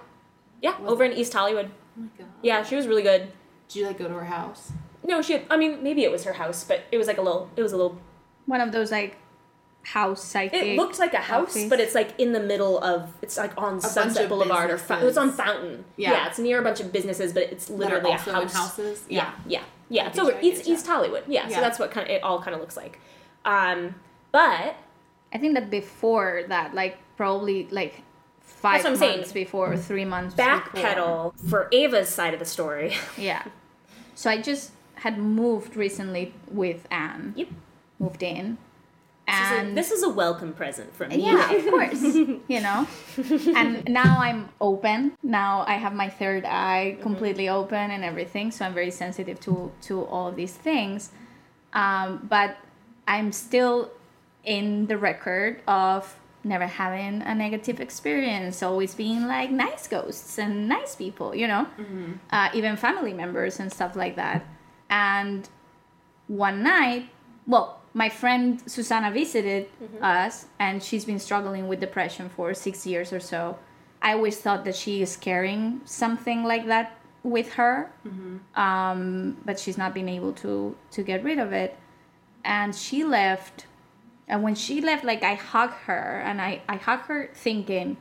Yeah, 0.63 0.77
over 0.87 1.05
in 1.05 1.13
East 1.13 1.33
Hollywood. 1.33 1.71
Oh 1.99 2.03
my 2.03 2.09
god. 2.19 2.27
Yeah, 2.43 2.63
she 2.65 2.77
was 2.77 2.87
really 2.87 3.03
good. 3.03 3.33
Did 3.69 3.79
you 3.81 3.87
like 3.87 3.99
go 3.99 4.09
to 4.09 4.15
her 4.15 4.25
house? 4.25 4.73
No, 5.05 5.23
she. 5.23 5.35
Had, 5.35 5.43
I 5.51 5.57
mean, 5.57 5.83
maybe 5.83 6.05
it 6.05 6.11
was 6.11 6.25
her 6.25 6.33
house, 6.35 6.65
but 6.65 6.85
it 6.93 6.99
was 6.99 7.07
like 7.07 7.19
a 7.19 7.23
little. 7.23 7.51
It 7.57 7.63
was 7.63 7.73
a 7.73 7.77
little. 7.77 7.99
One 8.47 8.61
of 8.61 8.73
those 8.73 8.91
like 8.91 9.17
house 9.83 10.25
psychic. 10.25 10.63
It 10.63 10.77
looked 10.77 10.99
like 10.99 11.15
a 11.15 11.19
house, 11.19 11.51
office. 11.51 11.69
but 11.69 11.79
it's 11.81 11.95
like 11.95 12.19
in 12.19 12.33
the 12.33 12.41
middle 12.41 12.79
of. 12.83 13.13
It's 13.23 13.37
like 13.37 13.53
on 13.57 13.75
bunch 13.79 13.83
Sunset 13.85 14.25
of 14.25 14.29
Boulevard 14.31 14.71
or 14.71 14.79
Fa- 14.79 15.07
it's 15.07 15.17
on. 15.17 15.33
Fountain. 15.33 15.85
Yeah. 15.97 16.13
Yeah. 16.13 16.27
it's 16.29 16.39
near 16.39 16.61
a 16.61 16.63
bunch 16.65 16.81
of 16.81 16.93
businesses, 16.93 17.33
but 17.33 17.45
it's 17.45 17.67
That 17.67 17.75
are 17.75 17.77
literally 17.79 18.11
a 18.11 18.13
also 18.15 18.31
in 18.31 18.37
house. 18.37 18.55
houses? 18.55 19.05
Yeah, 19.09 19.33
yeah, 19.47 19.63
yeah. 19.89 20.05
So 20.05 20.09
it's 20.11 20.19
over 20.21 20.31
get 20.33 20.45
you, 20.45 20.51
I 20.51 20.55
East. 20.55 20.69
East 20.69 20.87
Hollywood. 20.87 21.25
Yeah, 21.29 21.49
Yeah. 21.49 21.55
so 21.57 21.61
that's 21.61 21.79
what 21.79 21.91
kind 21.91 22.07
of 22.09 22.11
it 22.15 22.23
all 22.25 22.41
kind 22.43 22.55
of 22.55 22.61
looks 22.61 22.77
like. 22.77 22.99
Um, 23.45 23.95
but 24.33 24.75
I 25.33 25.39
think 25.39 25.55
that 25.55 25.71
before 25.71 26.43
that, 26.49 26.75
like 26.75 26.99
probably 27.17 27.69
like 27.71 28.03
five 28.41 28.83
what 28.83 28.91
I'm 28.93 28.97
saying. 28.97 29.19
months 29.19 29.33
before, 29.33 29.73
or 29.73 29.77
three 29.77 30.05
months. 30.05 30.35
backpedal 30.35 31.39
for 31.49 31.69
Ava's 31.73 32.09
side 32.09 32.33
of 32.35 32.41
the 32.41 32.47
story. 32.47 32.95
Yeah. 33.17 33.45
So 34.15 34.31
I 34.31 34.41
just 34.41 34.73
had 35.07 35.17
moved 35.19 35.73
recently 35.87 36.25
with 36.63 36.81
Anne. 36.91 37.33
Yep. 37.37 37.49
Moved 38.05 38.23
in. 38.23 38.59
This 39.27 39.35
is 39.45 39.51
a- 39.53 39.61
And 39.61 39.69
this 39.81 39.91
is 39.97 40.03
a 40.11 40.13
welcome 40.25 40.53
present 40.63 40.91
from 40.99 41.09
you. 41.13 41.19
yeah, 41.29 41.51
of 41.59 41.65
course. 41.75 42.03
you 42.55 42.61
know? 42.67 42.79
And 43.61 43.71
now 44.03 44.13
I'm 44.27 44.41
open. 44.61 45.01
Now 45.23 45.53
I 45.75 45.77
have 45.85 45.95
my 46.05 46.09
third 46.21 46.45
eye 46.45 46.87
completely 47.07 47.49
open 47.61 47.85
and 47.95 48.03
everything. 48.11 48.47
So 48.55 48.61
I'm 48.67 48.75
very 48.83 48.91
sensitive 49.05 49.39
to 49.47 49.55
to 49.89 49.95
all 50.15 50.31
these 50.43 50.55
things. 50.69 51.01
Um, 51.83 52.09
but 52.35 52.51
I'm 53.15 53.29
still 53.33 53.77
in 54.57 54.67
the 54.91 54.97
record 55.11 55.53
of 55.67 56.01
never 56.53 56.67
having 56.83 57.15
a 57.33 57.35
negative 57.35 57.79
experience, 57.87 58.55
always 58.71 58.93
being 59.05 59.23
like 59.37 59.51
nice 59.67 59.85
ghosts 59.97 60.39
and 60.43 60.53
nice 60.77 60.93
people, 61.03 61.29
you 61.41 61.49
know, 61.53 61.65
uh, 62.37 62.49
even 62.59 62.73
family 62.87 63.15
members 63.23 63.55
and 63.61 63.69
stuff 63.79 63.93
like 64.05 64.15
that. 64.25 64.41
And 64.91 65.49
one 66.29 66.63
night, 66.63 67.09
well, 67.47 67.81
my 67.95 68.09
friend 68.09 68.61
Susanna 68.67 69.11
visited 69.11 69.69
us, 70.03 70.47
and 70.59 70.83
she's 70.83 71.05
been 71.05 71.19
struggling 71.19 71.67
with 71.67 71.81
depression 71.81 72.29
for 72.29 72.53
six 72.55 72.87
years 72.87 73.13
or 73.13 73.21
so. 73.21 73.59
I 74.03 74.13
always 74.13 74.37
thought 74.39 74.65
that 74.67 74.77
she 74.77 75.01
is 75.03 75.17
carrying 75.17 75.81
something 75.85 76.45
like 76.45 76.67
that 76.67 76.99
with 77.23 77.55
her, 77.55 77.91
um, 78.55 79.37
but 79.45 79.59
she's 79.59 79.79
not 79.79 79.95
been 79.95 80.09
able 80.09 80.33
to 80.45 80.77
to 80.93 81.03
get 81.03 81.25
rid 81.25 81.39
of 81.39 81.53
it. 81.53 81.77
And 82.45 82.75
she 82.75 83.03
left, 83.03 83.67
and 84.29 84.43
when 84.43 84.55
she 84.55 84.81
left, 84.81 85.03
like 85.05 85.23
I 85.23 85.35
hug 85.35 85.71
her, 85.87 86.23
and 86.25 86.41
I 86.41 86.61
I 86.69 86.77
hug 86.77 87.01
her 87.09 87.31
thinking, 87.35 87.97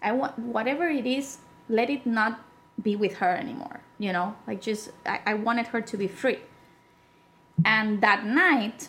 I 0.00 0.12
want 0.12 0.38
whatever 0.38 0.88
it 0.88 1.04
is, 1.04 1.38
let 1.68 1.90
it 1.90 2.06
not 2.06 2.40
be 2.80 2.94
with 2.96 3.14
her 3.16 3.34
anymore. 3.36 3.80
You 3.98 4.12
know, 4.12 4.36
like 4.46 4.60
just 4.60 4.90
I, 5.04 5.20
I 5.26 5.34
wanted 5.34 5.68
her 5.68 5.80
to 5.80 5.96
be 5.96 6.08
free. 6.08 6.38
And 7.64 8.00
that 8.00 8.24
night, 8.24 8.88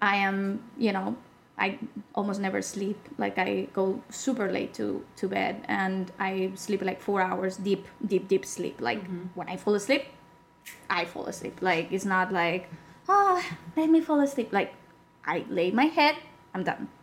I 0.00 0.16
am, 0.16 0.62
you 0.78 0.92
know, 0.92 1.16
I 1.58 1.78
almost 2.14 2.40
never 2.40 2.62
sleep. 2.62 2.98
Like 3.18 3.38
I 3.38 3.68
go 3.72 4.02
super 4.10 4.50
late 4.50 4.74
to 4.74 5.04
to 5.16 5.28
bed, 5.28 5.64
and 5.68 6.10
I 6.18 6.52
sleep 6.54 6.82
like 6.82 7.00
four 7.00 7.20
hours 7.20 7.56
deep, 7.56 7.86
deep, 8.06 8.28
deep 8.28 8.44
sleep. 8.44 8.80
Like 8.80 9.02
when 9.34 9.48
I 9.48 9.56
fall 9.56 9.74
asleep, 9.74 10.04
I 10.90 11.04
fall 11.04 11.26
asleep. 11.26 11.58
Like 11.60 11.92
it's 11.92 12.04
not 12.04 12.32
like, 12.32 12.70
oh, 13.08 13.42
let 13.76 13.90
me 13.90 14.00
fall 14.00 14.20
asleep. 14.20 14.52
Like 14.52 14.74
I 15.24 15.44
lay 15.48 15.70
my 15.70 15.86
head, 15.86 16.16
I'm 16.54 16.64
done. 16.64 16.88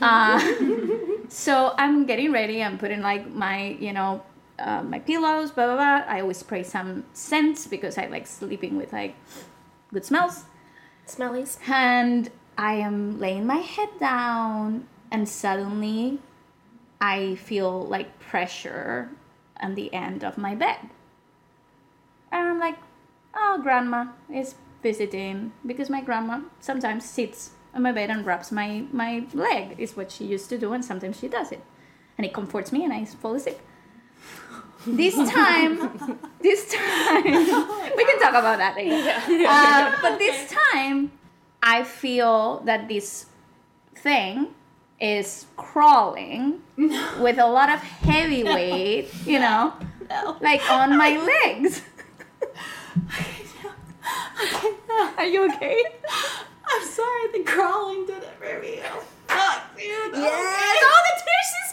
Uh, 0.00 0.38
so 1.28 1.74
I'm 1.76 2.06
getting 2.06 2.30
ready. 2.30 2.62
I'm 2.62 2.78
putting 2.78 3.02
like 3.02 3.28
my, 3.28 3.76
you 3.80 3.92
know, 3.92 4.22
uh, 4.58 4.82
my 4.82 4.98
pillows, 4.98 5.50
blah 5.50 5.66
blah 5.66 5.76
blah. 5.76 6.04
I 6.06 6.20
always 6.20 6.38
spray 6.38 6.62
some 6.62 7.04
scents 7.12 7.66
because 7.66 7.98
I 7.98 8.06
like 8.06 8.26
sleeping 8.26 8.76
with 8.76 8.92
like 8.92 9.14
good 9.92 10.04
smells. 10.04 10.44
Smellies. 11.06 11.58
And 11.68 12.30
I 12.56 12.74
am 12.74 13.18
laying 13.18 13.46
my 13.46 13.58
head 13.58 13.88
down, 14.00 14.88
and 15.10 15.28
suddenly 15.28 16.18
I 17.00 17.36
feel 17.36 17.82
like 17.82 18.18
pressure 18.18 19.10
on 19.60 19.74
the 19.74 19.92
end 19.94 20.24
of 20.24 20.36
my 20.36 20.54
bed. 20.54 20.90
And 22.30 22.48
I'm 22.48 22.58
like, 22.58 22.76
oh, 23.34 23.60
grandma 23.62 24.08
is 24.32 24.56
visiting 24.82 25.52
because 25.64 25.88
my 25.88 26.00
grandma 26.00 26.40
sometimes 26.60 27.04
sits 27.04 27.50
on 27.74 27.82
my 27.82 27.92
bed 27.92 28.10
and 28.10 28.26
rubs 28.26 28.52
my, 28.52 28.84
my 28.92 29.24
leg, 29.32 29.76
is 29.78 29.96
what 29.96 30.10
she 30.10 30.24
used 30.24 30.48
to 30.50 30.58
do, 30.58 30.72
and 30.72 30.84
sometimes 30.84 31.18
she 31.18 31.28
does 31.28 31.52
it. 31.52 31.62
And 32.16 32.26
it 32.26 32.34
comforts 32.34 32.72
me, 32.72 32.84
and 32.84 32.92
I 32.92 33.04
fall 33.04 33.34
asleep. 33.34 33.58
This 34.96 35.14
time, 35.30 36.18
this 36.40 36.72
time, 36.72 37.24
we 37.96 38.04
can 38.04 38.18
talk 38.20 38.34
about 38.34 38.58
that 38.58 38.74
later. 38.76 39.46
Uh, 39.48 39.96
but 40.02 40.18
this 40.18 40.50
time, 40.72 41.12
I 41.62 41.84
feel 41.84 42.60
that 42.64 42.88
this 42.88 43.26
thing 43.96 44.48
is 45.00 45.46
crawling 45.56 46.62
with 46.76 47.38
a 47.38 47.46
lot 47.46 47.68
of 47.68 47.80
heavy 47.80 48.44
weight, 48.44 49.08
you 49.26 49.38
know, 49.38 49.74
like 50.40 50.62
on 50.70 50.96
my 50.96 51.16
legs. 51.18 51.82
Are 55.18 55.26
you 55.26 55.44
okay? 55.52 55.84
I'm 56.66 56.86
sorry, 56.86 57.32
the 57.32 57.44
crawling 57.44 58.06
did 58.06 58.22
it 58.22 58.34
for 58.38 58.60
me. 58.60 58.80
Oh, 59.30 59.62
dude. 59.76 59.84
Yes. 59.86 60.78
Oh, 60.82 61.02
the 61.04 61.22
tears 61.22 61.46
she's 61.52 61.72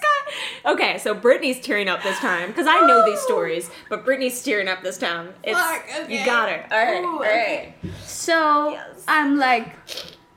got. 0.65 0.73
Okay, 0.73 0.97
so 0.97 1.13
Brittany's 1.13 1.59
tearing 1.61 1.87
up 1.87 2.01
this 2.03 2.17
time 2.19 2.49
because 2.49 2.67
I 2.67 2.85
know 2.85 3.05
these 3.05 3.19
stories, 3.21 3.69
but 3.89 4.03
Brittany's 4.05 4.41
tearing 4.43 4.67
up 4.67 4.83
this 4.83 4.97
time. 4.97 5.33
It's, 5.43 5.57
Fuck, 5.57 5.85
okay. 6.01 6.19
You 6.19 6.25
got 6.25 6.49
her. 6.49 6.67
All 6.71 6.77
right. 6.85 7.03
Ooh, 7.03 7.07
all 7.07 7.19
right. 7.19 7.29
okay. 7.29 7.75
So 8.03 8.71
Yes. 8.71 9.03
I'm 9.07 9.37
like, 9.37 9.75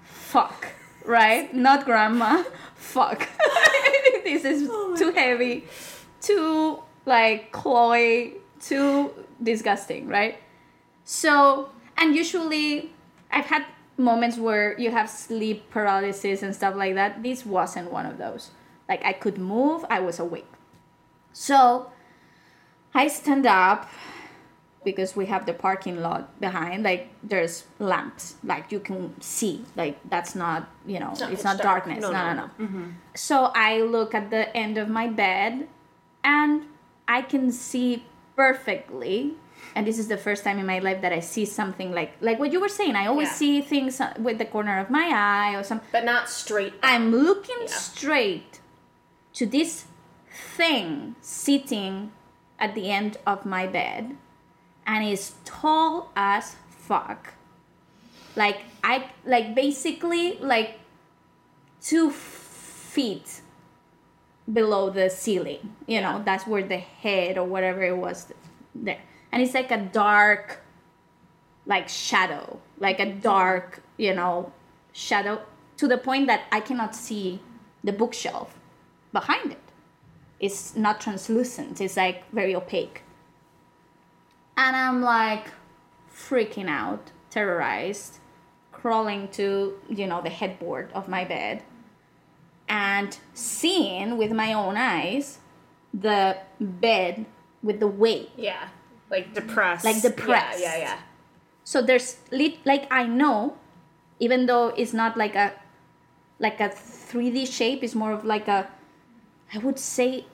fuck, 0.04 0.68
right? 1.04 1.52
Not 1.54 1.84
grandma. 1.84 2.44
Fuck. 2.76 3.28
this 4.24 4.44
is 4.44 4.68
oh 4.70 4.94
too 4.96 5.10
heavy, 5.12 5.64
too 6.20 6.82
like 7.06 7.52
Chloe, 7.52 8.34
too 8.60 9.12
disgusting, 9.42 10.08
right? 10.08 10.38
So, 11.04 11.70
and 11.96 12.14
usually 12.14 12.92
I've 13.30 13.46
had 13.46 13.64
moments 13.98 14.38
where 14.38 14.78
you 14.78 14.90
have 14.90 15.10
sleep 15.10 15.70
paralysis 15.70 16.42
and 16.42 16.54
stuff 16.54 16.74
like 16.76 16.94
that. 16.94 17.22
This 17.22 17.44
wasn't 17.44 17.90
one 17.92 18.06
of 18.06 18.18
those. 18.18 18.50
Like 18.88 19.04
I 19.04 19.12
could 19.12 19.38
move, 19.38 19.84
I 19.90 20.00
was 20.00 20.18
awake. 20.18 20.46
So 21.32 21.90
I 22.94 23.08
stand 23.08 23.46
up 23.46 23.88
because 24.84 25.16
we 25.16 25.26
have 25.26 25.44
the 25.44 25.52
parking 25.52 26.00
lot 26.00 26.40
behind 26.40 26.82
like 26.82 27.10
there's 27.22 27.64
lamps 27.78 28.36
like 28.44 28.70
you 28.70 28.80
can 28.80 29.12
see 29.20 29.64
like 29.76 29.98
that's 30.08 30.34
not 30.34 30.68
you 30.86 30.98
know 30.98 31.10
it's 31.10 31.20
not 31.20 31.56
not, 31.56 31.58
dark. 31.58 31.84
darkness 31.84 32.00
No, 32.00 32.12
no 32.12 32.18
no, 32.18 32.34
no 32.34 32.42
no, 32.42 32.64
mm-hmm. 32.64 32.90
so 33.14 33.50
i 33.54 33.80
look 33.80 34.14
at 34.14 34.30
the 34.30 34.56
end 34.56 34.78
of 34.78 34.88
my 34.88 35.06
bed 35.08 35.68
and 36.22 36.62
i 37.06 37.22
can 37.22 37.50
see 37.50 38.04
perfectly 38.36 39.34
and 39.74 39.86
this 39.86 39.98
is 39.98 40.08
the 40.08 40.16
first 40.16 40.44
time 40.44 40.58
in 40.58 40.66
my 40.66 40.78
life 40.78 41.00
that 41.02 41.12
i 41.12 41.20
see 41.20 41.44
something 41.44 41.92
like 41.92 42.12
like 42.20 42.38
what 42.38 42.52
you 42.52 42.60
were 42.60 42.68
saying 42.68 42.94
i 42.96 43.06
always 43.06 43.28
Yeah. 43.28 43.34
see 43.34 43.60
things 43.60 44.00
with 44.18 44.38
the 44.38 44.44
corner 44.44 44.78
of 44.78 44.90
my 44.90 45.06
eye 45.12 45.54
or 45.58 45.62
something 45.62 45.88
But 45.92 46.04
not 46.04 46.28
straight. 46.28 46.74
I'm 46.82 47.10
looking 47.12 47.62
Yeah. 47.68 47.74
straight 47.90 48.60
to 49.34 49.46
this 49.46 49.84
thing 50.56 51.14
sitting 51.20 52.12
at 52.58 52.74
the 52.74 52.90
end 52.90 53.16
of 53.26 53.44
my 53.46 53.66
bed 53.66 54.16
and 54.86 55.04
it's 55.04 55.34
tall 55.44 56.10
as 56.16 56.56
fuck. 56.70 57.34
Like 58.36 58.58
I 58.82 59.10
like 59.24 59.54
basically 59.54 60.38
like 60.40 60.80
two 61.80 62.10
feet 62.10 63.42
below 64.50 64.90
the 64.90 65.10
ceiling. 65.10 65.74
You 65.86 66.00
know, 66.00 66.22
that's 66.24 66.46
where 66.46 66.62
the 66.62 66.78
head 66.78 67.36
or 67.38 67.44
whatever 67.44 67.82
it 67.82 67.96
was 67.96 68.32
there. 68.74 69.00
And 69.32 69.42
it's 69.42 69.54
like 69.54 69.70
a 69.70 69.78
dark 69.78 70.62
like 71.68 71.88
shadow, 71.88 72.58
like 72.78 72.98
a 72.98 73.12
dark, 73.12 73.82
you 73.98 74.14
know, 74.14 74.52
shadow 74.92 75.42
to 75.76 75.86
the 75.86 75.98
point 75.98 76.26
that 76.26 76.44
I 76.50 76.60
cannot 76.60 76.96
see 76.96 77.40
the 77.84 77.92
bookshelf 77.92 78.58
behind 79.12 79.52
it. 79.52 79.60
It's 80.40 80.74
not 80.74 81.00
translucent, 81.00 81.80
it's 81.80 81.96
like 81.96 82.28
very 82.32 82.54
opaque. 82.54 83.02
And 84.56 84.74
I'm 84.74 85.02
like 85.02 85.48
freaking 86.12 86.68
out, 86.68 87.12
terrorized, 87.30 88.18
crawling 88.72 89.28
to, 89.28 89.78
you 89.88 90.06
know, 90.06 90.22
the 90.22 90.30
headboard 90.30 90.90
of 90.94 91.08
my 91.08 91.24
bed 91.24 91.62
and 92.68 93.18
seeing 93.34 94.16
with 94.16 94.32
my 94.32 94.52
own 94.52 94.76
eyes 94.76 95.38
the 95.94 96.36
bed 96.60 97.24
with 97.62 97.80
the 97.80 97.86
weight 97.86 98.30
yeah. 98.36 98.68
Like 99.10 99.34
depressed. 99.34 99.84
Like 99.84 100.00
depressed. 100.02 100.60
Yeah, 100.60 100.76
yeah, 100.76 100.78
yeah. 100.80 100.98
so 101.64 101.80
there's 101.82 102.16
lit 102.30 102.58
like 102.64 102.86
I 102.90 103.04
know, 103.06 103.56
even 104.20 104.46
though 104.46 104.68
it's 104.76 104.92
not 104.92 105.16
like 105.16 105.34
a 105.34 105.52
like 106.38 106.60
a 106.60 106.68
3D 106.68 107.46
shape. 107.50 107.82
It's 107.82 107.94
more 107.94 108.12
of 108.12 108.24
like 108.24 108.46
a, 108.48 108.68
I 109.52 109.58
would 109.58 109.78
say, 109.78 110.24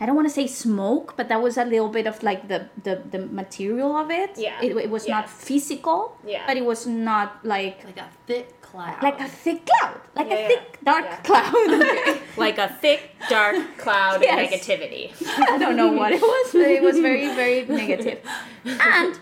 I 0.00 0.06
don't 0.06 0.14
want 0.14 0.28
to 0.28 0.34
say 0.34 0.46
smoke, 0.46 1.14
but 1.16 1.28
that 1.28 1.40
was 1.42 1.56
a 1.58 1.64
little 1.64 1.88
bit 1.88 2.06
of 2.06 2.22
like 2.22 2.48
the 2.48 2.68
the, 2.84 3.02
the 3.10 3.18
material 3.26 3.96
of 3.96 4.10
it. 4.10 4.36
Yeah. 4.36 4.60
It, 4.62 4.76
it 4.76 4.90
was 4.90 5.08
Yeah. 5.08 5.16
not 5.20 5.28
physical. 5.30 6.16
Yeah. 6.26 6.44
But 6.46 6.56
it 6.56 6.64
was 6.64 6.86
not 6.86 7.44
like 7.44 7.84
Like 7.84 7.98
a 7.98 8.08
thick 8.26 8.59
cloud. 8.70 9.02
like 9.02 9.20
a 9.20 9.28
thick 9.28 9.66
cloud, 9.66 10.00
like 10.14 10.28
Yeah, 10.28 10.34
a 10.36 10.40
yeah. 10.40 10.48
thick 10.48 10.78
dark 10.84 11.04
Yeah. 11.04 11.16
cloud. 11.28 12.20
Like 12.36 12.58
a 12.58 12.68
thick, 12.68 13.16
dark 13.28 13.56
cloud 13.76 14.22
Yes. 14.22 14.32
of 14.32 14.60
negativity. 14.60 15.12
I 15.54 15.58
don't 15.58 15.76
know 15.76 15.92
what 15.92 16.12
it 16.12 16.20
was, 16.22 16.52
but 16.52 16.62
it 16.62 16.82
was 16.82 16.98
very, 16.98 17.28
very 17.34 17.64
negative. 17.82 18.20
And 18.64 19.18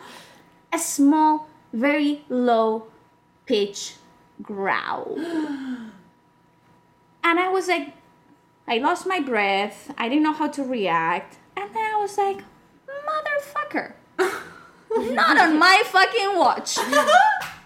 a 0.72 0.78
small, 0.78 1.48
very 1.72 2.24
low 2.28 2.86
pitch 3.46 3.94
growl. 4.42 5.16
And 7.24 7.40
I 7.40 7.48
was 7.48 7.66
like, 7.68 7.94
I 8.68 8.78
lost 8.78 9.06
my 9.06 9.20
breath. 9.20 9.92
I 9.98 10.08
didn't 10.08 10.22
know 10.22 10.32
how 10.34 10.48
to 10.48 10.62
react. 10.62 11.38
And 11.56 11.74
then 11.74 11.84
I 11.94 11.96
was 12.00 12.16
like, 12.18 12.44
motherfucker. 12.86 13.94
Not 15.14 15.38
on 15.40 15.58
my 15.58 15.82
fucking 15.86 16.36
watch. 16.38 16.78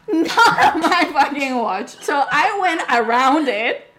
Not 0.09 0.75
on 0.75 0.81
my 0.81 1.11
fucking 1.13 1.57
watch. 1.57 1.97
So 2.03 2.25
I 2.31 2.59
went 2.61 2.83
around 2.91 3.49
it, 3.49 3.93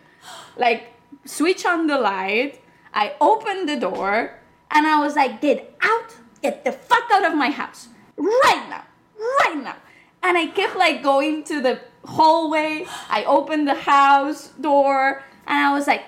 like, 0.58 0.94
switch 1.26 1.66
on 1.66 1.88
the 1.88 1.98
light. 1.98 2.62
I 2.94 3.14
opened 3.22 3.70
the 3.70 3.78
door 3.78 4.40
and 4.72 4.88
I 4.88 5.00
was 5.00 5.16
like, 5.16 5.42
get 5.42 5.76
out, 5.82 6.16
get 6.42 6.66
the 6.66 6.72
fuck 6.72 7.10
out 7.12 7.26
of 7.26 7.36
my 7.36 7.50
house. 7.50 7.88
Right 8.18 8.66
now, 8.70 8.84
right 9.20 9.64
now. 9.64 9.76
And 10.22 10.38
I 10.38 10.48
kept 10.48 10.76
like 10.76 11.04
going 11.04 11.44
to 11.46 11.62
the 11.62 11.80
hallway. 12.06 12.86
I 13.10 13.24
opened 13.26 13.68
the 13.68 13.76
house 13.76 14.50
door 14.50 15.24
and 15.48 15.58
I 15.58 15.74
was 15.74 15.88
like, 15.88 16.04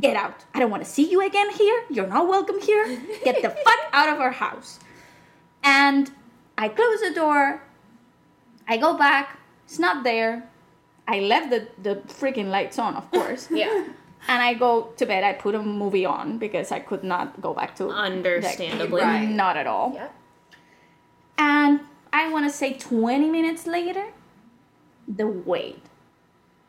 get 0.00 0.16
out. 0.16 0.44
I 0.54 0.58
don't 0.58 0.70
want 0.70 0.84
to 0.84 0.90
see 0.90 1.08
you 1.10 1.24
again 1.24 1.50
here. 1.50 1.84
You're 1.90 2.06
not 2.06 2.28
welcome 2.28 2.60
here. 2.60 3.00
Get 3.24 3.42
the 3.42 3.50
fuck 3.64 3.78
out 3.92 4.12
of 4.12 4.20
our 4.20 4.32
house. 4.32 4.80
And 5.62 6.10
I 6.58 6.68
close 6.68 7.00
the 7.00 7.12
door. 7.14 7.62
I 8.68 8.76
go 8.76 8.96
back. 8.96 9.38
It's 9.64 9.78
not 9.78 10.04
there. 10.04 10.48
I 11.06 11.20
left 11.20 11.50
the, 11.50 11.68
the 11.82 11.96
freaking 12.08 12.48
lights 12.48 12.78
on, 12.78 12.94
of 12.94 13.10
course. 13.10 13.48
Yeah. 13.54 13.86
And 14.26 14.42
I 14.42 14.54
go 14.54 14.84
to 14.96 15.04
bed. 15.04 15.22
I 15.22 15.34
put 15.34 15.54
a 15.54 15.62
movie 15.62 16.06
on 16.06 16.38
because 16.38 16.72
I 16.72 16.78
could 16.80 17.04
not 17.04 17.42
go 17.42 17.52
back 17.52 17.76
to. 17.76 17.90
Understandably. 17.90 19.02
Like, 19.02 19.28
Not 19.28 19.58
at 19.58 19.66
all. 19.66 19.92
Yeah. 19.94 20.08
And 21.36 21.80
I 22.10 22.30
want 22.30 22.46
to 22.50 22.56
say 22.56 22.72
20 22.72 23.28
minutes 23.28 23.66
later, 23.66 24.06
the 25.06 25.26
wait 25.26 25.82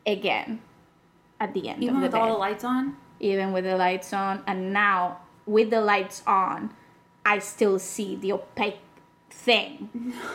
again 0.06 0.60
at 1.40 1.54
the 1.54 1.70
end 1.70 1.82
Even 1.82 1.96
of 1.96 2.00
the 2.02 2.06
with 2.08 2.12
day. 2.12 2.18
all 2.18 2.28
the 2.34 2.38
lights 2.38 2.62
on? 2.64 2.96
Even 3.20 3.52
with 3.52 3.64
the 3.64 3.76
lights 3.76 4.12
on. 4.12 4.42
And 4.46 4.74
now, 4.74 5.20
with 5.46 5.70
the 5.70 5.80
lights 5.80 6.22
on, 6.26 6.74
I 7.24 7.38
still 7.38 7.78
see 7.78 8.16
the 8.16 8.32
opaque 8.32 8.80
thing, 9.36 9.88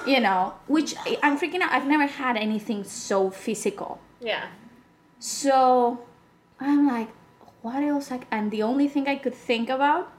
you 0.06 0.20
know, 0.20 0.54
which 0.68 0.96
I'm 1.24 1.38
freaking 1.38 1.62
out. 1.62 1.72
I've 1.72 1.88
never 1.88 2.06
had 2.06 2.38
anything 2.38 2.84
so 2.84 3.30
physical. 3.30 4.00
Yeah. 4.20 4.48
So 5.20 6.06
I'm 6.60 6.88
like, 6.88 7.10
what 7.62 7.84
else? 7.84 8.12
I, 8.12 8.22
and 8.32 8.52
the 8.52 8.64
only 8.64 8.88
thing 8.88 9.08
I 9.08 9.18
could 9.18 9.36
think 9.36 9.70
about, 9.70 10.12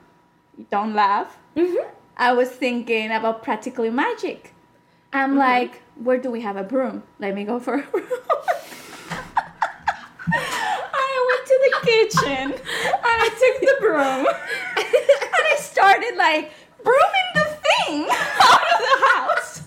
don't 0.70 0.94
laugh, 0.94 1.38
mm-hmm. 1.56 1.88
I 2.16 2.32
was 2.32 2.50
thinking 2.50 3.10
about 3.10 3.42
practically 3.42 3.90
magic. 3.90 4.54
I'm 5.12 5.30
mm-hmm. 5.30 5.38
like, 5.38 5.82
where 5.96 6.18
do 6.18 6.30
we 6.30 6.40
have 6.42 6.56
a 6.56 6.62
broom? 6.62 7.02
Let 7.18 7.34
me 7.34 7.44
go 7.44 7.58
for 7.58 7.74
a 7.74 7.82
broom. 7.82 8.06
I 10.34 11.14
went 11.28 11.46
to 11.50 11.56
the 11.66 11.72
kitchen 11.86 12.52
and 12.52 13.16
I 13.24 13.28
took 13.42 13.56
the 13.60 13.76
broom 13.80 14.26
and 15.36 15.44
I 15.52 15.56
started 15.58 16.16
like 16.16 16.52
brooming 16.82 17.31
thing 17.86 18.06
out 18.10 18.62
of 18.74 18.78
the 18.80 19.06
house. 19.06 19.62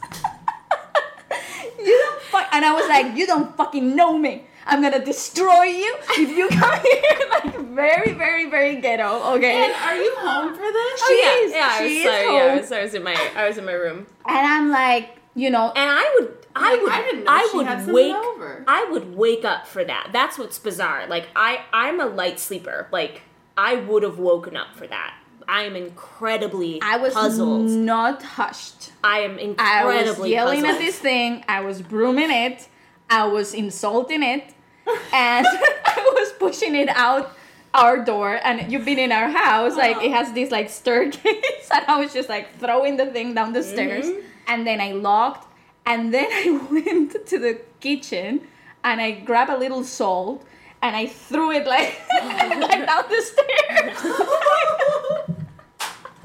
you 1.79 1.97
don't 2.03 2.21
fuck, 2.23 2.47
and 2.51 2.65
I 2.65 2.73
was 2.73 2.87
like, 2.87 3.15
you 3.15 3.25
don't 3.27 3.55
fucking 3.57 3.95
know 3.95 4.17
me. 4.17 4.45
I'm 4.67 4.81
gonna 4.81 5.03
destroy 5.03 5.63
you 5.63 5.95
if 6.17 6.29
you 6.37 6.47
come 6.49 6.79
here. 6.81 7.29
Like 7.29 7.59
very, 7.75 8.13
very, 8.13 8.49
very 8.49 8.81
ghetto. 8.81 9.35
Okay. 9.35 9.63
And 9.63 9.73
Are 9.73 9.95
you 9.95 10.11
home 10.17 10.53
for 10.55 10.61
this? 10.61 11.01
Oh, 11.03 11.07
she 11.07 11.13
is. 11.45 11.51
Yeah, 11.53 11.69
I 11.71 11.83
was, 11.83 11.91
is 11.91 12.03
sorry, 12.03 12.23
yeah, 12.25 12.53
I 12.53 12.55
was, 12.59 12.71
I 12.71 12.81
was 12.83 12.93
in 12.95 13.03
my 13.03 13.31
I 13.35 13.47
was 13.47 13.57
in 13.59 13.65
my 13.65 13.73
room. 13.73 14.07
And 14.25 14.37
I'm 14.47 14.71
like, 14.71 15.17
you 15.35 15.51
know, 15.51 15.71
And 15.75 15.89
I 15.91 16.15
would 16.19 16.33
I 16.55 16.71
Like, 16.71 16.81
would 16.81 16.91
I 16.91 17.01
didn't 17.03 17.23
know 17.25 17.31
I 17.31 17.49
would 17.83 17.93
wake 17.93 18.15
over. 18.15 18.63
I 18.67 18.85
would 18.89 19.15
wake 19.15 19.45
up 19.45 19.67
for 19.67 19.83
that. 19.83 20.09
That's 20.11 20.39
what's 20.39 20.57
bizarre. 20.57 21.05
Like 21.05 21.27
I 21.35 21.59
I'm 21.71 21.99
a 21.99 22.05
light 22.07 22.39
sleeper. 22.39 22.87
Like 22.91 23.21
I 23.55 23.75
would 23.75 24.01
have 24.01 24.17
woken 24.17 24.55
up 24.57 24.75
for 24.75 24.87
that. 24.87 25.13
I 25.47 25.63
am 25.63 25.75
incredibly 25.75 26.81
I 26.81 26.97
was 26.97 27.13
puzzled. 27.13 27.69
not 27.69 28.23
hushed. 28.23 28.91
I 29.03 29.19
am 29.19 29.38
I 29.38 29.41
incredibly 29.41 30.21
was 30.21 30.29
yelling 30.29 30.62
puzzled. 30.62 30.81
at 30.81 30.86
this 30.86 30.99
thing. 30.99 31.43
I 31.47 31.62
was 31.62 31.81
brooming 31.81 32.31
it. 32.31 32.67
I 33.10 33.27
was 33.27 33.53
insulting 33.53 34.23
it, 34.23 34.43
and 35.13 35.45
I 35.86 36.12
was 36.13 36.31
pushing 36.34 36.75
it 36.75 36.89
out 36.89 37.36
our 37.73 38.03
door. 38.03 38.39
And 38.43 38.71
you've 38.71 38.86
been 38.86 38.99
in 38.99 39.12
our 39.12 39.29
house, 39.29 39.75
like 39.75 39.97
it 39.97 40.12
uh-huh. 40.12 40.25
has 40.25 40.34
this 40.34 40.51
like 40.51 40.69
staircase, 40.69 41.69
and 41.73 41.86
I 41.88 41.99
was 41.99 42.13
just 42.13 42.29
like 42.29 42.58
throwing 42.60 42.97
the 42.97 43.08
thing 43.08 43.34
down 43.36 43.53
the 43.53 43.60
mm-hmm. 43.60 43.69
stairs. 43.69 44.08
And 44.47 44.65
then 44.65 44.79
I 44.79 44.91
locked, 44.91 45.47
and 45.86 46.13
then 46.13 46.27
I 46.31 46.51
went 46.71 47.25
to 47.27 47.39
the 47.39 47.60
kitchen, 47.79 48.41
and 48.84 49.01
I 49.01 49.12
grabbed 49.12 49.51
a 49.51 49.58
little 49.58 49.84
salt. 49.84 50.45
And 50.81 50.95
I 50.95 51.08
threw 51.08 51.51
it 51.51 51.65
like, 51.65 51.99
like 52.21 52.86
down 52.86 53.05
the 53.10 53.21
stairs. 53.21 54.15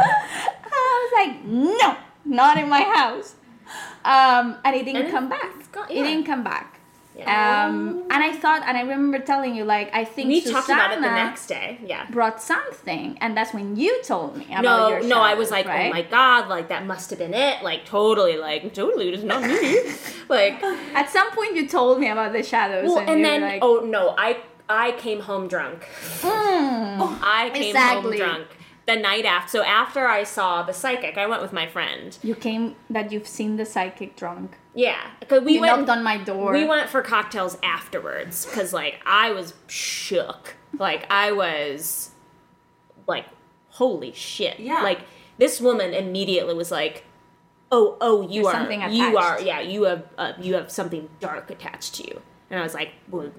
I 0.01 1.11
was 1.13 1.13
like, 1.27 1.45
no, 1.45 1.97
not 2.25 2.59
in 2.59 2.69
my 2.69 2.83
house. 2.83 3.35
Um, 4.05 4.57
and 4.65 4.75
it 4.77 4.85
didn't 4.85 5.03
And 5.03 5.11
come 5.13 5.29
back. 5.29 5.73
got- 5.73 5.91
It 5.91 6.03
didn't 6.03 6.25
come 6.25 6.43
back. 6.43 6.79
Yeah. 7.17 7.67
Um, 7.67 8.05
and 8.11 8.25
I 8.25 8.33
thought, 8.33 8.63
and 8.65 8.79
I 8.79 8.81
remember 8.81 9.19
telling 9.19 9.55
you, 9.55 9.65
like, 9.65 9.95
I 9.95 10.05
think 10.05 10.29
we 10.29 10.41
Susanna 10.41 10.55
talked 10.57 10.71
about 10.71 10.93
it 10.93 11.01
the 11.03 11.11
next 11.11 11.47
day. 11.49 11.79
Yeah. 11.85 12.07
brought 12.09 12.41
something, 12.41 13.19
and 13.21 13.37
that's 13.37 13.53
when 13.53 13.77
you 13.77 14.03
told 14.05 14.39
me 14.39 14.47
about 14.47 14.63
No, 14.63 14.89
your 14.89 15.03
no, 15.03 15.21
I 15.21 15.35
was 15.35 15.51
like, 15.51 15.67
right? 15.67 15.89
oh 15.89 15.91
my 15.91 16.03
god, 16.03 16.49
like 16.49 16.69
that 16.69 16.87
must 16.87 17.11
have 17.11 17.19
been 17.19 17.35
it. 17.35 17.63
Like 17.63 17.85
totally, 17.85 18.39
like 18.39 18.73
totally, 18.73 19.11
it's 19.11 19.23
not 19.25 19.43
me. 19.43 19.93
like, 20.31 20.63
At 20.95 21.11
some 21.11 21.31
point, 21.33 21.57
you 21.57 21.69
told 21.69 22.01
me 22.01 22.09
about 22.09 22.33
the 22.33 22.43
shadows, 22.43 22.89
well, 22.89 23.01
and, 23.01 23.11
and 23.11 23.25
then 23.25 23.43
like, 23.43 23.59
oh 23.61 23.81
no, 23.81 24.15
I 24.17 24.39
I 24.71 24.93
came 24.93 25.21
home 25.21 25.47
drunk. 25.47 25.87
mm, 26.23 27.19
I 27.23 27.51
came 27.53 27.65
Exactly. 27.65 28.19
home 28.21 28.29
drunk 28.29 28.47
the 28.95 29.01
night 29.01 29.25
after. 29.25 29.59
So 29.59 29.63
after 29.65 30.07
I 30.07 30.25
saw 30.25 30.63
the 30.63 30.73
psychic, 30.73 31.17
I 31.19 31.27
went 31.27 31.43
with 31.43 31.53
my 31.53 31.67
friend. 31.67 32.17
you 32.23 32.35
came 32.35 32.77
that 32.89 33.13
you've 33.13 33.27
seen 33.29 33.57
the 33.57 33.65
psychic 33.67 34.17
drunk. 34.17 34.57
Yeah, 34.75 35.01
because 35.21 35.43
we 35.43 35.55
You 35.55 35.61
went. 35.61 35.79
knocked 35.79 35.91
on 35.91 36.05
my 36.05 36.19
door. 36.19 36.53
We 36.53 36.65
went 36.65 36.89
for 36.89 37.03
cocktails 37.03 37.59
afterwards 37.63 38.47
because 38.47 38.73
like 38.73 39.01
I 39.05 39.33
was 39.33 39.55
shook. 39.67 40.57
Like 40.79 41.11
I 41.11 41.33
was 41.33 42.11
like, 43.07 43.27
holy 43.71 44.13
shit. 44.13 44.61
Yeah. 44.61 44.83
Like 44.83 45.01
this 45.39 45.61
woman 45.61 45.93
immediately 45.95 46.55
was 46.55 46.71
like, 46.71 47.05
oh 47.73 47.97
oh 48.01 48.29
you 48.29 48.45
There's 48.45 48.55
are 48.55 48.89
you 48.91 49.17
are 49.17 49.41
yeah 49.41 49.61
you 49.61 49.85
have 49.85 50.05
uh, 50.19 50.33
you 50.41 50.55
have 50.55 50.71
something 50.71 51.09
dark 51.21 51.51
attached 51.51 51.95
to 51.97 52.05
you. 52.09 52.23
And 52.51 52.59
I 52.59 52.63
was 52.63 52.75
like, 52.75 52.91
well, 53.09 53.31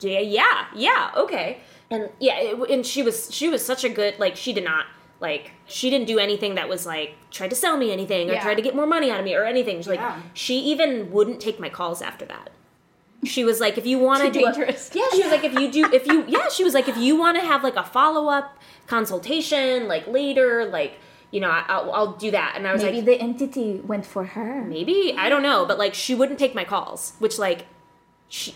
yeah 0.00 0.18
yeah 0.20 0.66
yeah 0.74 1.10
okay. 1.16 1.58
And 1.90 2.08
yeah, 2.18 2.38
it, 2.40 2.70
and 2.70 2.84
she 2.86 3.02
was 3.02 3.28
she 3.32 3.48
was 3.48 3.64
such 3.64 3.84
a 3.84 3.88
good 3.88 4.18
like 4.18 4.36
she 4.36 4.52
did 4.52 4.64
not 4.64 4.86
like 5.20 5.52
she 5.66 5.90
didn't 5.90 6.06
do 6.06 6.18
anything 6.18 6.54
that 6.56 6.68
was 6.68 6.84
like 6.86 7.14
tried 7.30 7.50
to 7.50 7.56
sell 7.56 7.76
me 7.76 7.92
anything 7.92 8.28
or 8.30 8.34
Yeah. 8.34 8.42
try 8.42 8.54
to 8.54 8.62
get 8.62 8.74
more 8.74 8.86
money 8.86 9.10
out 9.10 9.18
of 9.20 9.24
me 9.24 9.34
or 9.34 9.44
anything. 9.44 9.76
She's 9.78 9.88
like 9.88 10.00
Yeah. 10.00 10.20
she 10.32 10.58
even 10.60 11.10
wouldn't 11.12 11.40
take 11.40 11.60
my 11.60 11.68
calls 11.68 12.02
after 12.02 12.24
that. 12.26 12.50
She 13.24 13.42
was 13.44 13.58
like, 13.60 13.78
if 13.78 13.86
you 13.86 13.98
want 14.08 14.22
to 14.24 14.30
do 14.30 14.44
a- 14.44 14.52
yeah, 14.58 15.08
she 15.12 15.22
was 15.22 15.30
like, 15.30 15.44
if 15.44 15.54
you 15.54 15.70
do, 15.72 15.90
if 15.94 16.06
you, 16.06 16.24
yeah, 16.28 16.48
she 16.50 16.62
was 16.62 16.74
like, 16.74 16.88
if 16.88 16.96
you 16.98 17.16
want 17.16 17.38
to 17.38 17.42
have 17.44 17.62
like 17.64 17.76
a 17.76 17.82
follow 17.84 18.28
up 18.28 18.58
consultation, 18.86 19.88
like 19.88 20.06
later, 20.06 20.64
like 20.66 20.94
you 21.30 21.40
know, 21.40 21.48
I, 21.50 21.64
I'll, 21.68 21.92
I'll 21.92 22.12
do 22.12 22.30
that. 22.30 22.52
And 22.56 22.66
I 22.66 22.72
was 22.72 22.82
Maybe 22.82 22.98
like, 22.98 23.06
the 23.06 23.20
entity 23.20 23.80
went 23.80 24.06
for 24.06 24.24
her. 24.24 24.62
maybe 24.62 25.14
I 25.18 25.28
don't 25.28 25.42
know, 25.42 25.64
but 25.66 25.78
like 25.78 25.92
she 25.94 26.14
wouldn't 26.14 26.38
take 26.38 26.54
my 26.54 26.64
calls, 26.64 27.14
which 27.18 27.38
like 27.38 27.66
she 28.28 28.54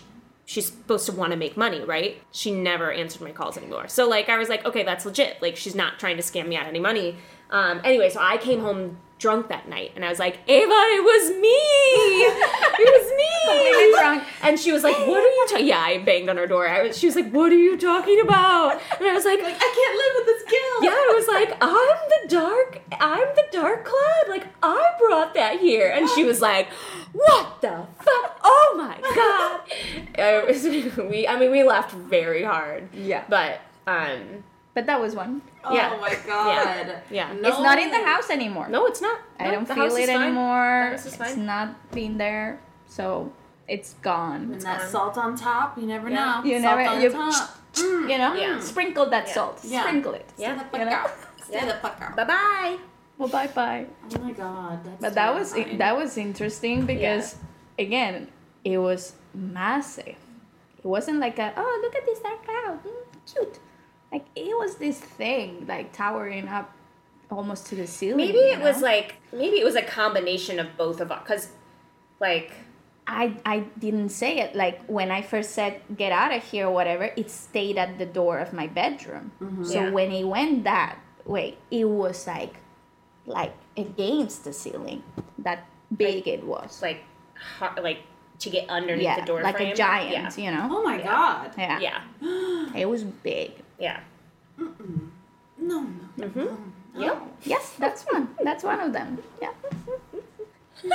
she's 0.49 0.65
supposed 0.65 1.05
to 1.05 1.11
want 1.11 1.29
to 1.29 1.37
make 1.37 1.55
money, 1.55 1.79
right? 1.81 2.19
She 2.31 2.49
never 2.49 2.91
answered 2.91 3.21
my 3.21 3.31
calls 3.31 3.55
anymore. 3.55 3.87
So 3.87 4.09
like 4.09 4.29
I 4.29 4.37
was 4.39 4.49
like, 4.49 4.65
okay, 4.65 4.81
that's 4.81 5.05
legit. 5.05 5.39
Like 5.43 5.55
she's 5.55 5.75
not 5.75 5.99
trying 5.99 6.17
to 6.17 6.23
scam 6.23 6.47
me 6.47 6.55
out 6.55 6.65
any 6.65 6.79
money. 6.79 7.17
Um, 7.51 7.81
anyway, 7.83 8.09
so 8.09 8.19
I 8.19 8.37
came 8.37 8.59
home 8.59 8.97
drunk 9.19 9.49
that 9.49 9.67
night, 9.69 9.91
and 9.95 10.03
I 10.03 10.09
was 10.09 10.17
like, 10.17 10.39
Ava, 10.47 10.71
it 10.71 11.03
was 11.03 11.29
me. 11.39 11.59
it 12.79 12.89
was 12.89 13.11
me. 13.11 13.95
Drunk. 13.99 14.23
And 14.43 14.57
she 14.59 14.71
was 14.71 14.83
like, 14.83 14.97
"What 14.97 15.21
are 15.23 15.27
you 15.27 15.45
talking?" 15.49 15.67
Yeah, 15.67 15.79
I 15.79 15.97
banged 15.97 16.29
on 16.29 16.37
her 16.37 16.47
door. 16.47 16.67
I 16.67 16.83
was, 16.83 16.97
she 16.97 17.05
was 17.07 17.15
like, 17.15 17.29
"What 17.31 17.51
are 17.51 17.55
you 17.57 17.77
talking 17.77 18.21
about?" 18.21 18.79
And 18.99 19.07
I 19.07 19.13
was 19.13 19.25
like, 19.25 19.41
Like, 19.41 19.55
I 19.55 19.59
can't 19.59 19.97
live 19.97 20.13
with 20.15 20.25
this 20.25 20.43
guilt. 20.49 20.83
Yeah, 20.83 21.11
it 21.11 21.15
was 21.15 21.27
like, 21.27 21.57
I'm 21.61 21.97
the 22.09 22.27
dark, 22.29 22.81
I'm 22.99 23.27
the 23.35 23.43
dark 23.51 23.85
cloud. 23.85 24.29
Like, 24.29 24.47
I 24.63 24.91
brought 24.99 25.33
that 25.33 25.59
here. 25.59 25.89
And 25.89 26.09
she 26.11 26.23
was 26.23 26.39
like, 26.41 26.69
what 27.11 27.59
the 27.61 27.85
fuck? 27.99 28.39
Oh 28.43 28.75
my 28.77 28.97
god. 29.15 29.61
It 30.17 30.47
was- 30.47 30.97
we, 31.09 31.27
I 31.27 31.37
mean, 31.39 31.51
we 31.51 31.63
laughed 31.63 31.91
very 31.93 32.43
hard. 32.43 32.93
Yeah. 32.93 33.23
But, 33.27 33.61
um, 33.87 34.43
But 34.73 34.85
that 34.85 35.01
was 35.01 35.15
one. 35.15 35.41
Yeah. 35.71 35.91
Oh 35.93 35.99
my 36.01 36.15
god. 36.25 37.01
Yeah. 37.09 37.33
No. 37.33 37.49
It's 37.49 37.59
not 37.59 37.79
in 37.79 37.89
the 37.91 38.03
house 38.05 38.29
anymore. 38.29 38.69
no, 38.69 38.85
it's 38.85 39.01
not. 39.01 39.19
I 39.39 39.45
No, 39.45 39.51
don't 39.51 39.65
feel 39.67 39.95
it 39.95 40.09
anymore. 40.09 40.91
The 40.91 40.97
house 40.97 41.05
is 41.05 41.13
It's 41.13 41.17
fine. 41.17 41.45
not 41.45 41.91
been 41.91 42.17
there, 42.17 42.59
so 42.87 43.33
it's 43.67 43.93
gone. 44.01 44.53
And 44.53 44.61
that 44.61 44.87
salt 44.87 45.17
on 45.17 45.35
top, 45.35 45.77
you 45.77 45.85
never 45.85 46.09
Yeah. 46.09 46.15
know. 46.41 46.43
You 46.49 46.61
salt 46.61 46.77
never- 46.77 46.89
on 46.89 47.01
you- 47.01 47.09
top. 47.11 47.49
You 47.77 48.17
know, 48.17 48.33
Yeah. 48.33 48.59
sprinkle 48.59 49.05
that 49.09 49.27
Yeah. 49.27 49.33
salt. 49.33 49.59
Yeah. 49.63 49.81
Sprinkle 49.81 50.13
it. 50.13 50.29
Stay 50.35 50.43
Yeah. 50.43 50.53
the 50.55 50.65
fuck 50.65 50.79
You 50.79 50.85
know? 50.85 50.91
out. 50.91 51.11
Stay 51.43 51.65
the 51.65 51.73
fuck 51.75 51.97
out. 52.01 52.15
Bye 52.15 52.23
bye. 52.23 52.77
Well, 53.17 53.29
bye 53.29 53.47
bye. 53.47 53.85
Oh 54.15 54.19
my 54.21 54.31
god. 54.31 54.83
That's 54.85 55.01
But 55.01 55.13
that 55.15 55.33
was 55.35 55.51
terrifying. 55.51 55.77
that 55.79 55.97
was 55.97 56.17
interesting 56.17 56.85
because 56.85 57.35
again, 57.77 58.27
it 58.63 58.77
was 58.77 59.13
massive. 59.33 60.15
It 60.77 60.85
wasn't 60.95 61.19
like 61.19 61.37
a 61.39 61.53
oh 61.57 61.79
look 61.83 61.95
at 61.95 62.05
this 62.05 62.19
dark 62.19 62.43
cloud, 62.45 62.79
mm, 62.83 63.05
cute. 63.33 63.59
Like 64.11 64.25
it 64.35 64.57
was 64.57 64.75
this 64.75 64.99
thing 64.99 65.65
like 65.67 65.93
towering 65.93 66.47
up 66.47 66.71
almost 67.31 67.67
to 67.67 67.75
the 67.75 67.85
ceiling. 67.87 68.17
Maybe 68.17 68.37
you 68.39 68.53
it 68.53 68.59
was 68.59 68.81
like, 68.81 69.15
maybe 69.31 69.59
it 69.59 69.63
was 69.65 69.75
a 69.75 69.83
combination 69.83 70.59
of 70.59 70.75
both 70.77 70.99
of 70.99 71.11
us. 71.11 71.21
Because, 71.23 71.47
like, 72.19 72.53
I 73.05 73.35
I 73.45 73.59
didn't 73.77 74.09
say 74.09 74.39
it 74.39 74.55
like 74.55 74.83
when 74.87 75.11
I 75.11 75.21
first 75.21 75.51
said 75.51 75.81
get 75.95 76.11
out 76.11 76.33
of 76.33 76.43
here 76.43 76.67
or 76.67 76.71
whatever. 76.73 77.11
It 77.15 77.29
stayed 77.29 77.77
at 77.77 77.97
the 77.97 78.05
door 78.05 78.39
of 78.39 78.53
my 78.53 78.67
bedroom. 78.67 79.31
Mm-hmm. 79.41 79.63
So 79.63 79.73
Yeah. 79.83 79.89
when 79.91 80.11
it 80.11 80.23
went 80.25 80.63
that 80.63 80.97
way, 81.25 81.57
it 81.71 81.85
was 81.85 82.25
like 82.27 82.55
like 83.25 83.53
against 83.77 84.43
the 84.43 84.53
ceiling. 84.53 85.03
That 85.39 85.67
big 85.95 86.27
it 86.27 86.43
was. 86.43 86.81
like, 86.81 87.03
hard, 87.57 87.81
like, 87.83 87.99
to 88.39 88.49
get 88.49 88.69
underneath 88.69 89.03
yeah, 89.03 89.19
the 89.19 89.25
door 89.25 89.41
like 89.43 89.57
frame. 89.57 89.73
a 89.73 89.75
giant, 89.75 90.37
Yeah. 90.37 90.43
you 90.45 90.51
know. 90.51 90.77
Oh 90.77 90.83
my 90.83 90.97
god. 91.01 91.51
Yeah. 91.57 91.79
Yeah. 91.79 92.01
It 92.75 92.87
was 92.89 93.03
big. 93.03 93.51
Yeah. 93.79 93.99
No, 94.57 94.67
no. 95.57 95.81
Mm-hmm. 96.27 96.99
Yep. 97.01 97.17
Oh. 97.21 97.27
Yes, 97.43 97.73
that's 97.79 98.03
one. 98.03 98.29
That's 98.43 98.63
one 98.63 98.79
of 98.79 98.93
them. 98.93 99.19
Yeah. 99.41 99.51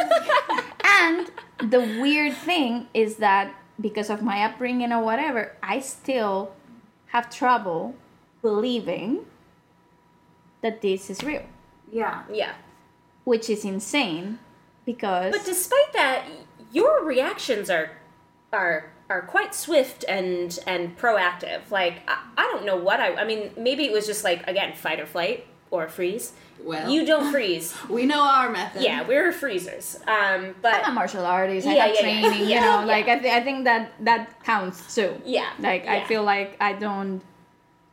and 0.85 1.31
the 1.71 1.81
weird 2.01 2.35
thing 2.37 2.89
is 2.95 3.17
that 3.17 3.55
because 3.81 4.11
of 4.11 4.23
my 4.23 4.43
upbringing 4.45 4.93
or 4.93 5.03
whatever, 5.03 5.57
I 5.63 5.81
still 5.81 6.53
have 7.09 7.31
trouble 7.31 7.95
believing 8.43 9.27
that 10.63 10.81
this 10.83 11.11
is 11.11 11.23
real, 11.23 11.43
Yeah. 11.93 12.23
Yeah. 12.33 12.55
which 13.25 13.49
is 13.51 13.65
insane 13.65 14.39
because 14.87 15.33
But 15.33 15.45
despite 15.45 15.93
that, 15.93 16.25
your 16.73 17.05
reactions 17.05 17.69
are 17.71 17.91
are 18.53 18.91
are 19.15 19.23
quite 19.23 19.55
swift 19.55 20.05
and 20.09 20.59
and 20.67 20.99
proactive. 20.99 21.61
Like 21.71 21.97
I, 22.09 22.17
I 22.37 22.43
don't 22.53 22.65
know 22.67 22.77
what 22.77 22.99
I 23.01 23.15
I 23.15 23.25
mean 23.25 23.51
maybe 23.57 23.85
it 23.85 23.93
was 23.93 24.07
just 24.07 24.25
like 24.25 24.47
again 24.49 24.75
fight 24.75 24.99
or 25.01 25.07
flight 25.07 25.47
or 25.71 25.89
freeze. 25.89 26.33
Well. 26.63 26.89
you 26.89 27.05
don't 27.05 27.31
freeze. 27.31 27.75
We 27.91 28.07
know 28.07 28.23
our 28.23 28.49
method. 28.51 28.83
yeah, 28.83 29.07
we're 29.07 29.33
freezers. 29.33 29.87
Um, 30.07 30.55
but 30.63 30.77
I'm 30.85 30.93
a 30.93 30.95
martial 30.95 31.25
artist. 31.27 31.67
I 31.67 31.75
Yeah, 31.77 31.87
have 31.87 31.95
yeah, 31.97 32.07
yeah. 32.09 32.21
training. 32.31 32.49
You 32.49 32.61
know, 32.67 32.79
yeah. 32.81 32.85
like 32.95 33.07
I, 33.09 33.19
th- 33.19 33.33
I 33.39 33.41
think 33.47 33.65
that 33.65 33.93
that 34.01 34.43
counts 34.45 34.95
too. 34.95 35.11
Yeah, 35.25 35.51
Like 35.59 35.87
I 35.87 36.05
feel 36.11 36.23
like 36.23 36.57
I 36.61 36.73
don't 36.73 37.21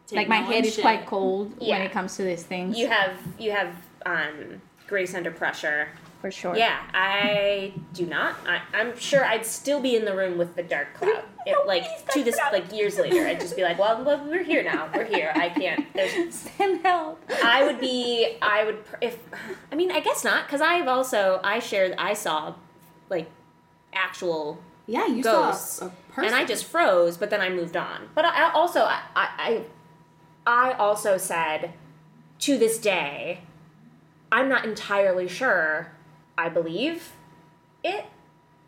Take 0.07 0.17
like 0.19 0.27
my 0.29 0.41
head 0.51 0.63
one 0.63 0.71
is 0.71 0.77
quite 0.77 1.05
cold 1.05 1.45
when 1.59 1.81
it 1.81 1.91
comes 1.91 2.15
to 2.17 2.23
these 2.23 2.43
things. 2.43 2.77
you 2.77 2.87
have 2.87 3.13
you 3.39 3.51
have 3.51 3.71
um, 4.05 4.61
grace 4.87 5.13
under 5.19 5.31
pressure. 5.31 5.89
For 6.21 6.31
sure. 6.31 6.55
Yeah, 6.55 6.79
I 6.93 7.73
do 7.93 8.05
not. 8.05 8.35
I, 8.47 8.61
I'm 8.73 8.97
sure 8.97 9.25
I'd 9.25 9.45
still 9.45 9.81
be 9.81 9.95
in 9.95 10.05
the 10.05 10.15
room 10.15 10.37
with 10.37 10.55
the 10.55 10.63
dark 10.63 10.93
cloud. 10.93 11.23
It, 11.45 11.67
like 11.67 11.83
to 12.11 12.23
this, 12.23 12.37
like 12.53 12.71
years 12.71 12.97
later, 12.99 13.25
I'd 13.25 13.39
just 13.39 13.55
be 13.55 13.63
like, 13.63 13.79
"Well, 13.79 14.03
well, 14.03 14.23
we're 14.25 14.43
here 14.43 14.63
now. 14.63 14.89
We're 14.93 15.05
here. 15.05 15.31
I 15.35 15.49
can't." 15.49 15.91
There's 15.93 16.35
Send 16.57 16.81
help. 16.85 17.19
I 17.43 17.63
would 17.65 17.79
be. 17.79 18.37
I 18.41 18.63
would 18.65 18.85
pr- 18.85 18.95
if. 19.01 19.17
I 19.71 19.75
mean, 19.75 19.91
I 19.91 19.99
guess 19.99 20.23
not, 20.23 20.45
because 20.45 20.61
I've 20.61 20.87
also 20.87 21.39
I 21.43 21.57
shared. 21.59 21.95
I 21.97 22.13
saw, 22.13 22.53
like, 23.09 23.29
actual 23.91 24.59
Yeah, 24.85 25.07
you 25.07 25.23
ghosts, 25.23 25.77
saw 25.79 25.87
a 25.87 25.89
person. 26.11 26.25
and 26.25 26.35
I 26.35 26.45
just 26.45 26.65
froze. 26.65 27.17
But 27.17 27.31
then 27.31 27.41
I 27.41 27.49
moved 27.49 27.75
on. 27.75 28.09
But 28.13 28.25
I, 28.25 28.43
I 28.49 28.51
also 28.53 28.81
I 28.81 29.01
I 29.15 29.63
I 30.45 30.73
also 30.73 31.17
said, 31.17 31.73
to 32.39 32.57
this 32.59 32.77
day, 32.77 33.41
I'm 34.31 34.47
not 34.47 34.63
entirely 34.65 35.27
sure. 35.27 35.91
I 36.37 36.49
believe 36.49 37.13
it 37.83 38.05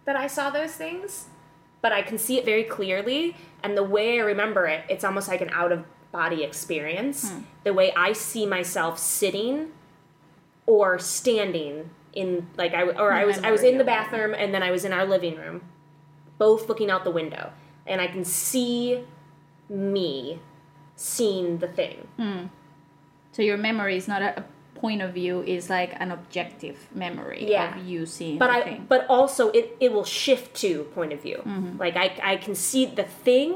that 0.06 0.16
I 0.16 0.28
saw 0.28 0.50
those 0.50 0.74
things, 0.74 1.28
but 1.82 1.92
I 1.92 2.02
can 2.02 2.18
see 2.18 2.38
it 2.38 2.46
very 2.46 2.64
clearly. 2.64 3.36
And 3.64 3.78
the 3.78 3.84
way 3.84 4.20
I 4.20 4.24
remember 4.24 4.66
it, 4.66 4.86
it's 4.90 5.04
almost 5.04 5.28
like 5.28 5.42
an 5.42 5.50
out 5.52 5.72
of 5.72 5.86
body 6.12 6.44
experience. 6.44 7.32
Hmm. 7.32 7.42
The 7.64 7.74
way 7.74 7.94
I 7.94 8.14
see 8.14 8.46
myself 8.46 9.00
sitting 9.00 9.72
or 10.66 11.00
standing 11.00 11.90
in 12.14 12.48
like 12.58 12.74
I 12.74 12.84
or 12.84 13.12
I 13.12 13.26
was 13.26 13.40
I 13.40 13.52
was 13.52 13.64
in 13.64 13.78
the 13.78 13.84
bathroom 13.84 14.34
and 14.34 14.54
then 14.54 14.64
I 14.64 14.72
was 14.72 14.86
in 14.86 14.94
our 14.94 15.06
living 15.06 15.36
room, 15.36 15.62
both 16.38 16.70
looking 16.70 16.92
out 16.92 17.04
the 17.04 17.12
window, 17.12 17.52
and 17.88 18.00
I 18.00 18.08
can 18.08 18.24
see 18.24 19.04
me 19.70 20.40
seeing 20.96 21.58
the 21.58 21.68
thing. 21.68 22.08
Hmm. 22.18 22.46
So 23.32 23.42
your 23.42 23.58
memory 23.58 23.98
is 23.98 24.08
not 24.08 24.22
a, 24.22 24.40
a 24.40 24.46
point 24.84 25.02
of 25.02 25.12
view; 25.20 25.36
is 25.56 25.64
like 25.78 25.92
an 26.04 26.10
objective 26.18 26.78
memory 27.04 27.44
Yeah. 27.56 27.68
of 27.80 27.86
you 27.90 28.06
seeing 28.16 28.38
but 28.44 28.50
the 28.52 28.58
I 28.58 28.62
thing. 28.68 28.80
but 28.94 29.02
also 29.18 29.44
it, 29.60 29.66
it 29.86 29.90
will 29.96 30.04
shift 30.22 30.48
to 30.64 30.72
point 30.98 31.12
of 31.16 31.20
view. 31.28 31.40
Mm-hmm. 31.46 31.78
Like 31.84 31.96
I 32.06 32.08
I 32.34 32.36
can 32.46 32.56
see 32.68 32.84
the 33.02 33.08
thing 33.28 33.52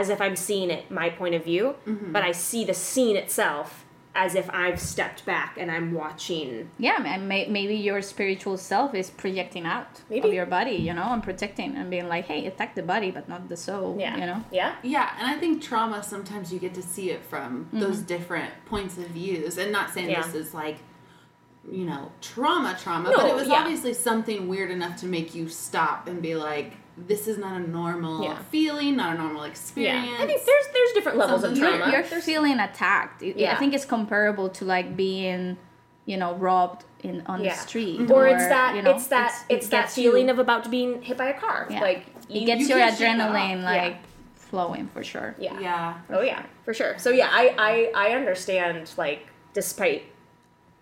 as 0.00 0.06
if 0.14 0.18
I'm 0.20 0.36
seeing 0.48 0.70
it 0.76 0.82
my 1.00 1.08
point 1.20 1.34
of 1.38 1.42
view, 1.52 1.64
Mm-hmm. 1.86 2.12
but 2.14 2.22
I 2.30 2.32
see 2.46 2.62
the 2.70 2.74
scene 2.86 3.16
itself 3.24 3.68
as 4.14 4.34
if 4.34 4.50
I've 4.50 4.80
stepped 4.80 5.24
back 5.24 5.56
and 5.56 5.70
I'm 5.70 5.92
watching. 5.92 6.68
yeah, 6.78 7.02
and 7.04 7.28
may, 7.28 7.46
maybe 7.46 7.76
your 7.76 8.02
spiritual 8.02 8.56
self 8.56 8.94
is 8.94 9.08
projecting 9.08 9.64
out 9.66 10.02
Maybe. 10.10 10.28
of 10.28 10.34
your 10.34 10.46
body, 10.46 10.72
you 10.72 10.92
know, 10.92 11.12
and 11.12 11.22
protecting 11.22 11.76
and 11.76 11.88
being 11.90 12.08
like, 12.08 12.26
"Hey, 12.26 12.44
attack 12.46 12.74
the 12.74 12.82
body, 12.82 13.10
but 13.12 13.28
not 13.28 13.48
the 13.48 13.56
soul." 13.56 13.96
Yeah. 13.98 14.16
you 14.16 14.26
know. 14.26 14.44
Yeah. 14.50 14.74
Yeah, 14.82 15.10
and 15.18 15.28
I 15.28 15.38
think 15.38 15.62
trauma 15.62 16.02
sometimes 16.02 16.52
you 16.52 16.58
get 16.58 16.74
to 16.74 16.82
see 16.82 17.10
it 17.10 17.24
from 17.24 17.66
mm-hmm. 17.66 17.80
those 17.80 18.00
different 18.00 18.52
points 18.66 18.98
of 18.98 19.06
views, 19.06 19.58
and 19.58 19.70
not 19.70 19.90
saying 19.90 20.10
Yeah. 20.10 20.22
this 20.22 20.34
is 20.34 20.54
like, 20.54 20.78
you 21.70 21.84
know, 21.84 22.10
trauma, 22.20 22.76
trauma, 22.82 23.10
No, 23.10 23.16
but 23.16 23.26
it 23.26 23.34
was 23.34 23.48
yeah. 23.48 23.60
obviously 23.60 23.94
something 23.94 24.48
weird 24.48 24.70
enough 24.72 24.96
to 25.00 25.06
make 25.06 25.34
you 25.34 25.48
stop 25.48 26.08
and 26.08 26.20
be 26.20 26.34
like, 26.34 26.72
this 26.96 27.26
is 27.28 27.38
not 27.38 27.60
a 27.60 27.64
normal 27.66 28.22
Yeah. 28.24 28.38
feeling, 28.50 28.96
not 28.96 29.14
a 29.16 29.18
normal 29.18 29.42
Yeah. 29.44 29.50
experience. 29.50 30.20
I 30.20 30.26
think 30.26 30.44
there's 30.44 30.66
there's 30.74 30.92
different 30.92 31.18
levels 31.18 31.42
of 31.44 31.50
Something 31.56 31.62
You're, 31.64 31.78
trauma. 31.78 31.92
you're 31.92 32.20
feeling 32.20 32.58
attacked. 32.60 33.22
It- 33.22 33.46
I 33.48 33.54
think 33.56 33.74
it's 33.74 33.84
comparable 33.86 34.48
to 34.50 34.64
like 34.64 34.96
being, 34.96 35.56
you 36.04 36.16
know, 36.16 36.34
robbed 36.34 36.84
in 37.02 37.22
on 37.26 37.42
yeah. 37.42 37.54
the 37.54 37.60
street, 37.60 38.10
Or, 38.10 38.26
it's 38.26 38.46
that 38.48 38.76
you 38.76 38.82
know, 38.82 38.90
it's 38.90 39.06
that 39.08 39.32
it 39.48 39.54
it's, 39.56 39.68
that 39.68 39.84
gets 39.84 39.98
you- 39.98 40.10
feeling 40.10 40.28
of 40.30 40.38
about 40.38 40.64
to 40.64 40.70
being 40.70 41.00
hit 41.02 41.16
by 41.16 41.26
a 41.30 41.38
car. 41.38 41.66
Yeah. 41.70 41.80
Like 41.80 42.06
it 42.28 42.36
you- 42.40 42.46
gets 42.46 42.60
you 42.62 42.68
your 42.68 42.78
can't 42.78 42.98
shake 42.98 43.16
that 43.16 43.18
adrenaline 43.30 43.64
off. 43.64 43.74
Yeah. 43.74 43.82
like 43.84 43.96
flowing 44.34 44.88
for 44.88 45.02
sure. 45.04 45.34
yeah. 45.38 45.58
yeah. 45.60 45.94
Oh 46.10 46.20
yeah, 46.22 46.42
for 46.64 46.74
sure. 46.74 46.98
So 46.98 47.10
yeah, 47.10 47.28
I 47.30 47.54
I 47.94 48.08
I 48.08 48.12
understand 48.14 48.90
like 48.98 49.26
despite 49.54 50.02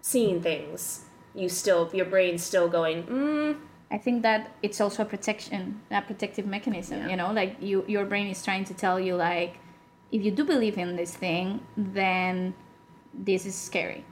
seeing 0.01 0.41
things, 0.41 1.05
you 1.35 1.49
still 1.49 1.91
your 1.93 2.07
brain's 2.07 2.43
still 2.43 2.69
going. 2.69 3.05
Mm, 3.05 3.57
I 3.91 3.99
think 3.99 4.23
that 4.23 4.51
it's 4.63 4.81
also 4.81 5.03
a 5.03 5.07
protection, 5.07 5.81
a 5.91 6.03
protective 6.03 6.47
mechanism. 6.47 6.99
Yeah. 7.01 7.09
You 7.09 7.17
know, 7.17 7.33
like 7.33 7.57
you, 7.61 7.85
your 7.89 8.05
brain 8.05 8.27
is 8.29 8.45
trying 8.45 8.65
to 8.67 8.75
tell 8.75 9.01
you 9.01 9.15
like, 9.17 9.59
if 10.13 10.23
you 10.25 10.31
do 10.31 10.45
believe 10.45 10.77
in 10.79 10.97
this 10.97 11.15
thing, 11.15 11.61
then 11.77 12.55
this 13.15 13.47
is 13.47 13.55
scary. 13.55 14.05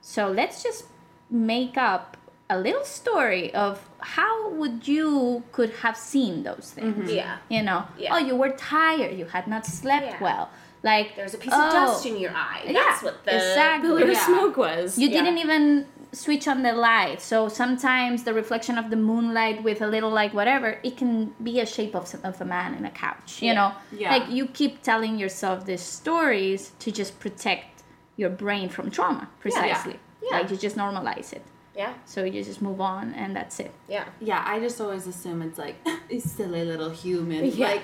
So 0.00 0.28
let's 0.28 0.62
just 0.62 0.84
make 1.30 1.76
up 1.78 2.16
a 2.50 2.58
little 2.58 2.84
story 2.84 3.52
of 3.54 3.88
how 4.00 4.50
would 4.50 4.86
you 4.86 5.42
could 5.52 5.70
have 5.82 5.96
seen 5.96 6.42
those 6.42 6.72
things. 6.74 6.94
Mm-hmm. 6.94 7.08
yeah. 7.08 7.38
You 7.48 7.62
know, 7.62 7.84
Yeah. 7.98 8.14
oh, 8.14 8.18
you 8.18 8.36
were 8.36 8.50
tired, 8.50 9.16
you 9.18 9.24
had 9.24 9.46
not 9.48 9.64
slept 9.64 10.06
Yeah. 10.06 10.22
well. 10.22 10.50
Like 10.82 11.16
There's 11.16 11.32
a 11.32 11.38
piece 11.38 11.54
oh, 11.54 11.66
of 11.66 11.72
dust 11.72 12.04
in 12.04 12.18
your 12.18 12.32
eye. 12.32 12.60
Yeah, 12.66 12.72
That's 12.74 13.02
what 13.02 13.24
the 13.24 13.34
exactly. 13.36 13.88
pillar 13.88 14.02
of 14.02 14.10
Yeah. 14.10 14.26
smoke 14.26 14.56
was. 14.58 14.98
You 14.98 15.08
Yeah. 15.08 15.22
didn't 15.22 15.38
even 15.38 15.86
switch 16.14 16.46
on 16.48 16.62
the 16.62 16.72
light. 16.72 17.20
So 17.20 17.48
sometimes 17.48 18.22
the 18.24 18.32
reflection 18.34 18.78
of 18.78 18.90
the 18.90 18.96
moonlight 18.96 19.62
with 19.62 19.82
a 19.82 19.86
little 19.86 20.10
like 20.10 20.32
whatever, 20.32 20.78
it 20.82 20.96
can 20.96 21.34
be 21.42 21.60
a 21.60 21.66
shape 21.66 21.94
of, 21.94 22.14
of 22.24 22.40
a 22.40 22.44
man 22.44 22.74
in 22.74 22.84
a 22.84 22.90
couch. 22.90 23.42
You 23.42 23.48
Yeah. 23.48 23.54
know, 23.54 23.72
Yeah. 23.92 24.10
like 24.16 24.30
you 24.30 24.46
keep 24.46 24.82
telling 24.82 25.18
yourself 25.18 25.64
these 25.66 25.82
stories 25.82 26.72
to 26.80 26.90
just 26.92 27.18
protect 27.20 27.82
your 28.16 28.30
brain 28.30 28.68
from 28.68 28.90
trauma, 28.90 29.28
precisely. 29.40 29.98
Yeah. 30.22 30.28
yeah. 30.30 30.38
Like 30.38 30.50
you 30.50 30.56
just 30.56 30.76
normalize 30.76 31.32
it. 31.32 31.42
Yeah. 31.76 31.94
So 32.06 32.22
you 32.22 32.44
just 32.44 32.62
move 32.62 32.80
on 32.80 33.14
and 33.14 33.34
that's 33.34 33.58
it. 33.58 33.72
Yeah. 33.88 34.04
Yeah, 34.20 34.44
I 34.46 34.60
just 34.60 34.80
always 34.80 35.08
assume 35.08 35.42
it's 35.42 35.58
like 35.58 35.76
a 36.10 36.18
silly 36.20 36.64
little 36.64 36.90
human. 36.90 37.44
Yeah. 37.46 37.66
Like 37.72 37.82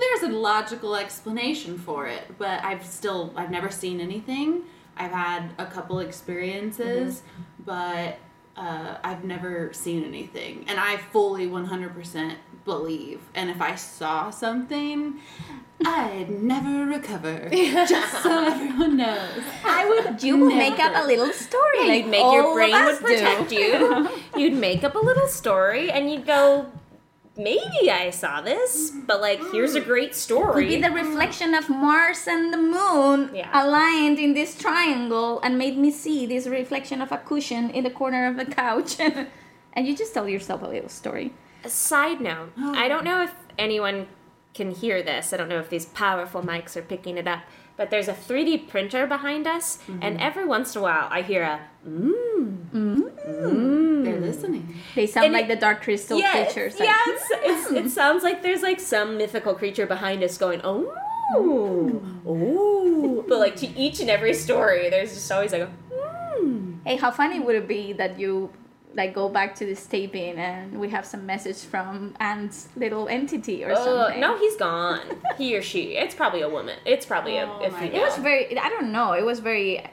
there's 0.00 0.22
a 0.24 0.32
logical 0.36 0.96
explanation 0.96 1.78
for 1.78 2.08
it, 2.08 2.24
but 2.38 2.64
I've 2.64 2.84
still 2.84 3.32
I've 3.36 3.50
never 3.52 3.70
seen 3.70 4.00
anything. 4.00 4.62
I've 4.96 5.12
had 5.12 5.42
a 5.58 5.66
couple 5.66 6.00
experiences, 6.00 7.22
Mm-hmm. 7.22 7.42
But 7.64 8.18
uh, 8.56 8.96
I've 9.02 9.24
never 9.24 9.72
seen 9.72 10.04
anything. 10.04 10.64
And 10.68 10.78
I 10.78 10.96
fully 10.96 11.46
100% 11.46 12.34
believe. 12.64 13.20
And 13.34 13.48
if 13.50 13.60
I 13.60 13.74
saw 13.74 14.30
something, 14.30 15.18
I'd 15.84 16.30
never 16.30 16.84
recover. 16.84 17.48
Just 17.52 18.22
so 18.22 18.44
everyone 18.46 18.96
knows. 18.98 19.42
I 19.64 19.88
would. 19.88 20.22
You 20.22 20.36
would 20.38 20.54
make 20.54 20.78
up 20.78 20.92
a 20.94 21.06
little 21.06 21.32
story. 21.32 21.88
like 21.88 22.02
You'd 22.02 22.10
make 22.10 22.22
all 22.22 22.34
your 22.34 22.54
brain 22.54 22.84
would 22.84 22.98
protect 23.00 23.48
do. 23.50 23.54
you. 23.56 24.08
You'd 24.36 24.54
make 24.54 24.84
up 24.84 24.94
a 24.94 24.98
little 24.98 25.28
story 25.28 25.90
and 25.90 26.10
you'd 26.10 26.26
go, 26.26 26.70
maybe 27.42 27.90
I 27.90 28.10
saw 28.10 28.40
this, 28.40 28.90
but 28.90 29.20
like, 29.20 29.40
here's 29.52 29.74
a 29.74 29.80
great 29.80 30.14
story. 30.14 30.64
Could 30.66 30.68
Be 30.68 30.82
the 30.82 30.90
reflection 30.90 31.54
of 31.54 31.68
Mars 31.68 32.26
and 32.26 32.52
the 32.52 32.58
moon 32.58 33.30
Yeah. 33.34 33.48
aligned 33.52 34.18
in 34.18 34.34
this 34.34 34.56
triangle 34.56 35.40
and 35.40 35.56
made 35.58 35.76
me 35.78 35.90
see 35.90 36.26
this 36.26 36.46
reflection 36.46 37.00
of 37.00 37.10
a 37.12 37.18
cushion 37.18 37.70
in 37.70 37.84
the 37.84 37.90
corner 37.90 38.26
of 38.26 38.36
the 38.36 38.44
couch. 38.46 38.98
and 39.72 39.86
you 39.86 39.96
just 39.96 40.12
tell 40.14 40.28
yourself 40.28 40.62
a 40.62 40.66
little 40.66 40.88
story. 40.88 41.32
A 41.64 41.68
side 41.70 42.20
note, 42.20 42.52
I 42.58 42.88
don't 42.88 43.04
know 43.04 43.22
if 43.22 43.34
anyone 43.58 44.06
can 44.54 44.70
hear 44.72 45.02
this. 45.02 45.32
I 45.32 45.36
don't 45.36 45.48
know 45.48 45.58
if 45.60 45.68
these 45.70 45.86
powerful 45.86 46.42
mics 46.42 46.76
are 46.76 46.82
picking 46.82 47.16
it 47.18 47.28
up, 47.28 47.40
but 47.80 47.88
there's 47.88 48.08
a 48.08 48.12
3D 48.12 48.68
printer 48.68 49.06
behind 49.06 49.46
us, 49.46 49.78
mm-hmm. 49.78 50.00
and 50.02 50.20
every 50.20 50.44
once 50.44 50.76
in 50.76 50.80
a 50.80 50.82
while 50.82 51.08
I 51.10 51.22
hear 51.22 51.42
a 51.42 51.60
mmm. 51.88 54.04
They're 54.04 54.20
listening. 54.20 54.74
They 54.94 55.06
sound 55.06 55.24
And 55.24 55.32
like 55.32 55.46
it- 55.46 55.48
the 55.48 55.56
dark 55.56 55.80
crystal 55.80 56.18
yeah, 56.18 56.44
creatures. 56.44 56.78
yeah, 56.78 56.84
like, 56.84 56.94
it's, 57.06 57.26
it's, 57.32 57.70
it 57.72 57.90
sounds 57.90 58.22
like 58.22 58.42
there's 58.42 58.60
like 58.60 58.80
some 58.80 59.16
mythical 59.16 59.54
creature 59.54 59.86
behind 59.86 60.22
us 60.22 60.36
going, 60.36 60.60
oh, 60.62 60.94
oh. 61.34 63.24
But 63.26 63.38
like 63.38 63.56
to 63.56 63.66
each 63.78 64.00
and 64.00 64.10
every 64.10 64.34
story, 64.34 64.90
there's 64.90 65.14
just 65.14 65.32
always 65.32 65.52
like 65.52 65.62
a, 65.62 65.70
hmm. 65.90 66.74
Hey, 66.84 66.96
how 66.96 67.10
funny 67.10 67.40
would 67.40 67.56
it 67.56 67.66
be 67.66 67.94
that 67.94 68.20
you 68.20 68.50
like 68.94 69.14
go 69.14 69.28
back 69.28 69.54
to 69.56 69.64
this 69.64 69.86
taping 69.86 70.36
and 70.38 70.78
we 70.80 70.88
have 70.90 71.06
some 71.06 71.24
message 71.24 71.58
from 71.58 72.14
Ant's 72.18 72.68
little 72.76 73.08
entity 73.08 73.64
or 73.64 73.72
Uh, 73.72 73.84
something? 73.84 74.20
no, 74.20 74.36
he's 74.38 74.56
gone. 74.56 75.00
he 75.38 75.56
or 75.56 75.62
she. 75.62 75.96
It's 75.96 76.14
probably 76.14 76.40
a 76.42 76.48
woman. 76.48 76.76
It's 76.84 77.06
probably 77.06 77.36
a, 77.36 77.46
Oh 77.46 77.62
a 77.64 77.70
my 77.70 77.78
female. 77.80 78.00
It 78.00 78.04
was 78.04 78.16
very. 78.18 78.58
I 78.58 78.68
don't 78.68 78.90
know. 78.92 79.12
It 79.12 79.24
was 79.24 79.38
very 79.40 79.84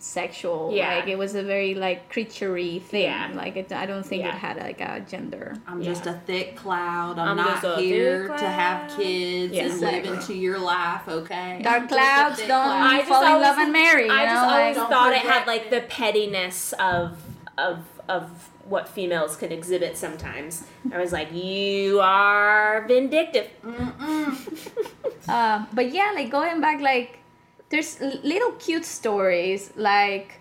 asexual. 0.00 0.72
Yeah. 0.74 0.96
Like 0.96 1.08
it 1.08 1.16
was 1.16 1.34
a 1.34 1.42
very 1.42 1.74
like 1.74 2.12
creaturey 2.12 2.82
thing. 2.82 3.02
Yeah. 3.02 3.30
Like 3.34 3.56
it, 3.56 3.72
I 3.72 3.86
don't 3.86 4.04
think 4.04 4.22
Yeah. 4.24 4.30
it 4.34 4.38
had 4.38 4.56
like 4.58 4.80
a 4.80 5.00
gender. 5.08 5.54
I'm 5.66 5.80
Yeah. 5.80 5.88
just 5.92 6.06
a 6.06 6.14
thick 6.26 6.56
cloud. 6.56 7.18
I'm, 7.18 7.28
I'm 7.28 7.36
not 7.36 7.62
just 7.62 7.80
here 7.80 8.28
to 8.28 8.48
have 8.48 8.90
kids 8.96 9.52
Yes. 9.54 9.72
and 9.72 9.80
live 9.80 10.04
into 10.04 10.34
your 10.34 10.58
life, 10.58 11.06
okay? 11.08 11.60
Dark 11.62 11.82
I'm 11.82 11.88
just 11.88 11.92
a 11.92 11.94
clouds 11.96 12.38
don't 12.38 12.48
cloud. 12.48 12.92
I 12.92 12.96
just 12.98 13.08
fall 13.08 13.22
in 13.22 13.28
always- 13.28 13.46
love 13.46 13.58
and 13.58 13.72
marry. 13.72 14.10
I 14.10 14.24
just 14.26 14.34
know, 14.42 14.48
always 14.50 14.76
like, 14.76 14.88
thought 14.90 15.12
it 15.12 15.18
had 15.18 15.46
like 15.46 15.70
the 15.70 15.80
pettiness 15.82 16.74
of 16.78 17.16
of 17.58 17.78
of 18.08 18.50
what 18.68 18.88
females 18.88 19.36
can 19.36 19.52
exhibit 19.52 19.96
sometimes. 19.96 20.64
I 20.92 20.98
was 20.98 21.12
like, 21.12 21.32
you 21.32 22.00
are 22.00 22.84
vindictive. 22.86 23.48
Uh, 25.26 25.64
but 25.72 25.90
yeah, 25.90 26.12
like 26.14 26.30
going 26.30 26.60
back, 26.60 26.82
like 26.82 27.18
there's 27.70 27.98
little 28.00 28.52
cute 28.52 28.84
stories. 28.84 29.72
Like 29.74 30.38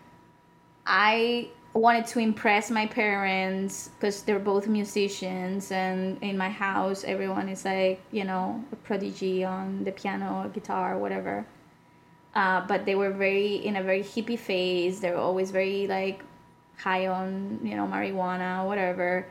I 0.85 1.47
wanted 1.73 2.05
to 2.07 2.19
impress 2.19 2.69
my 2.69 2.85
parents 2.85 3.89
because 3.95 4.23
they're 4.23 4.39
both 4.39 4.67
musicians, 4.67 5.71
and 5.71 6.21
in 6.21 6.37
my 6.37 6.49
house, 6.49 7.05
everyone 7.05 7.47
is 7.47 7.63
like 7.63 8.01
you 8.11 8.25
know 8.25 8.61
a 8.73 8.75
prodigy 8.75 9.45
on 9.45 9.85
the 9.85 9.91
piano, 9.93 10.43
or 10.43 10.49
guitar, 10.49 10.97
whatever. 10.97 11.45
Uh, 12.35 12.59
but 12.67 12.85
they 12.85 12.95
were 12.95 13.11
very 13.11 13.55
in 13.55 13.77
a 13.77 13.83
very 13.83 14.03
hippie 14.03 14.37
phase. 14.37 14.99
They 14.99 15.11
were 15.11 15.23
always 15.29 15.51
very 15.51 15.87
like 15.87 16.23
high 16.83 17.07
on 17.07 17.59
you 17.63 17.75
know 17.75 17.87
marijuana, 17.87 18.65
whatever. 18.65 19.25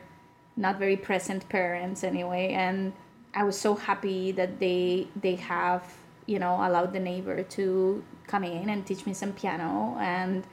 Not 0.55 0.77
very 0.77 0.97
present 0.97 1.47
parents 1.49 2.03
anyway, 2.03 2.53
and 2.53 2.93
I 3.33 3.43
was 3.43 3.59
so 3.59 3.75
happy 3.75 4.31
that 4.33 4.59
they 4.59 5.07
they 5.19 5.35
have 5.35 5.83
you 6.25 6.39
know 6.39 6.55
allowed 6.55 6.93
the 6.93 6.99
neighbor 6.99 7.43
to 7.57 8.03
come 8.27 8.43
in 8.43 8.69
and 8.69 8.85
teach 8.85 9.05
me 9.05 9.13
some 9.13 9.33
piano, 9.33 9.97
and 9.99 10.43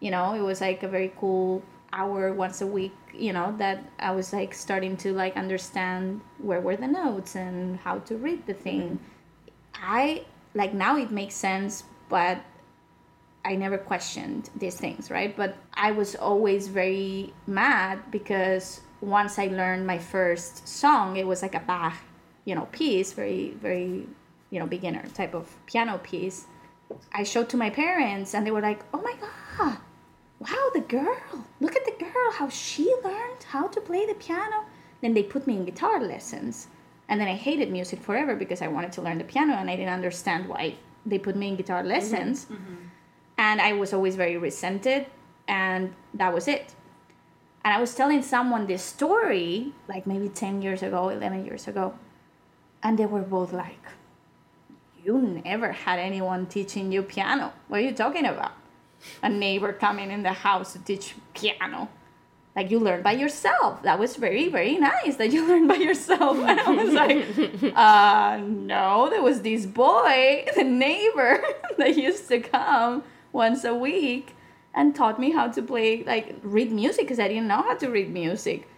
you 0.00 0.10
know 0.10 0.34
it 0.34 0.40
was 0.40 0.60
like 0.60 0.82
a 0.82 0.88
very 0.88 1.12
cool 1.18 1.62
hour 1.92 2.32
once 2.32 2.60
a 2.60 2.66
week. 2.66 2.96
You 3.14 3.32
know 3.32 3.54
that 3.58 3.84
I 3.98 4.10
was 4.12 4.32
like 4.32 4.52
starting 4.54 4.96
to 4.98 5.12
like 5.12 5.36
understand 5.36 6.20
where 6.38 6.60
were 6.60 6.76
the 6.76 6.88
notes 6.88 7.34
and 7.36 7.78
how 7.80 7.98
to 8.00 8.16
read 8.16 8.46
the 8.46 8.54
thing. 8.54 8.82
Mm-hmm. 8.82 9.82
I 9.82 10.24
like 10.54 10.72
now 10.74 10.96
it 10.96 11.10
makes 11.10 11.34
sense, 11.34 11.84
but 12.08 12.38
I 13.46 13.54
never 13.54 13.78
questioned 13.78 14.50
these 14.56 14.74
things, 14.74 15.08
right? 15.08 15.34
But 15.36 15.56
I 15.74 15.92
was 15.92 16.16
always 16.16 16.66
very 16.66 17.32
mad 17.46 18.10
because 18.10 18.80
once 19.00 19.38
I 19.38 19.46
learned 19.46 19.86
my 19.86 19.98
first 19.98 20.66
song, 20.66 21.16
it 21.16 21.26
was 21.26 21.42
like 21.42 21.54
a 21.54 21.60
Bach, 21.60 21.94
you 22.44 22.56
know, 22.56 22.66
piece, 22.72 23.12
very, 23.12 23.50
very, 23.50 24.08
you 24.50 24.58
know, 24.58 24.66
beginner 24.66 25.06
type 25.14 25.32
of 25.32 25.54
piano 25.66 25.98
piece. 25.98 26.46
I 27.12 27.22
showed 27.22 27.48
to 27.50 27.56
my 27.56 27.70
parents 27.70 28.34
and 28.34 28.44
they 28.44 28.50
were 28.50 28.60
like, 28.60 28.80
oh 28.92 29.00
my 29.00 29.14
God, 29.20 29.78
wow, 30.40 30.70
the 30.74 30.80
girl, 30.80 31.46
look 31.60 31.76
at 31.76 31.84
the 31.84 32.04
girl, 32.04 32.32
how 32.32 32.48
she 32.48 32.92
learned 33.04 33.44
how 33.44 33.68
to 33.68 33.80
play 33.80 34.06
the 34.06 34.14
piano. 34.14 34.64
Then 35.02 35.14
they 35.14 35.22
put 35.22 35.46
me 35.46 35.56
in 35.56 35.64
guitar 35.64 36.00
lessons. 36.00 36.66
And 37.08 37.20
then 37.20 37.28
I 37.28 37.34
hated 37.34 37.70
music 37.70 38.00
forever 38.00 38.34
because 38.34 38.60
I 38.60 38.66
wanted 38.66 38.90
to 38.92 39.02
learn 39.02 39.18
the 39.18 39.24
piano 39.24 39.54
and 39.54 39.70
I 39.70 39.76
didn't 39.76 39.92
understand 39.94 40.48
why 40.48 40.74
they 41.04 41.20
put 41.20 41.36
me 41.36 41.48
in 41.48 41.56
guitar 41.56 41.80
mm-hmm, 41.80 41.88
lessons. 41.88 42.46
Mm-hmm. 42.46 42.74
And 43.38 43.60
I 43.60 43.72
was 43.72 43.92
always 43.92 44.16
very 44.16 44.36
resented, 44.36 45.06
and 45.46 45.94
that 46.14 46.32
was 46.32 46.48
it. 46.48 46.74
And 47.64 47.74
I 47.74 47.80
was 47.80 47.94
telling 47.94 48.22
someone 48.22 48.66
this 48.66 48.82
story, 48.82 49.72
like 49.88 50.06
maybe 50.06 50.28
10 50.28 50.62
years 50.62 50.82
ago, 50.82 51.08
11 51.08 51.44
years 51.44 51.66
ago, 51.66 51.94
and 52.82 52.98
they 52.98 53.06
were 53.06 53.22
both 53.22 53.52
like, 53.52 53.88
You 55.04 55.18
never 55.44 55.72
had 55.72 55.98
anyone 55.98 56.46
teaching 56.46 56.92
you 56.92 57.02
piano. 57.02 57.52
What 57.68 57.80
are 57.80 57.82
you 57.82 57.92
talking 57.92 58.24
about? 58.24 58.52
A 59.22 59.28
neighbor 59.28 59.72
coming 59.72 60.10
in 60.10 60.22
the 60.22 60.32
house 60.32 60.74
to 60.74 60.78
teach 60.78 61.14
piano. 61.34 61.88
Like 62.54 62.70
you 62.70 62.78
learned 62.78 63.04
by 63.04 63.12
yourself. 63.12 63.82
That 63.82 63.98
was 63.98 64.16
very, 64.16 64.48
very 64.48 64.78
nice 64.78 65.16
that 65.16 65.30
you 65.32 65.46
learned 65.48 65.68
by 65.68 65.74
yourself. 65.74 66.38
And 66.38 66.58
I 66.58 66.70
was 66.70 66.92
like, 66.94 67.72
uh, 67.76 68.38
no, 68.46 69.10
there 69.10 69.22
was 69.22 69.42
this 69.42 69.66
boy, 69.66 70.46
the 70.56 70.64
neighbor, 70.64 71.42
that 71.76 71.96
used 71.96 72.28
to 72.28 72.40
come 72.40 73.02
once 73.36 73.62
a 73.64 73.74
week 73.74 74.34
and 74.74 74.96
taught 74.96 75.20
me 75.20 75.30
how 75.30 75.46
to 75.48 75.62
play, 75.62 76.02
like, 76.04 76.34
read 76.42 76.72
music 76.72 77.04
because 77.04 77.20
I 77.20 77.28
didn't 77.28 77.46
know 77.46 77.62
how 77.62 77.76
to 77.76 77.88
read 77.88 78.10
music. 78.10 78.68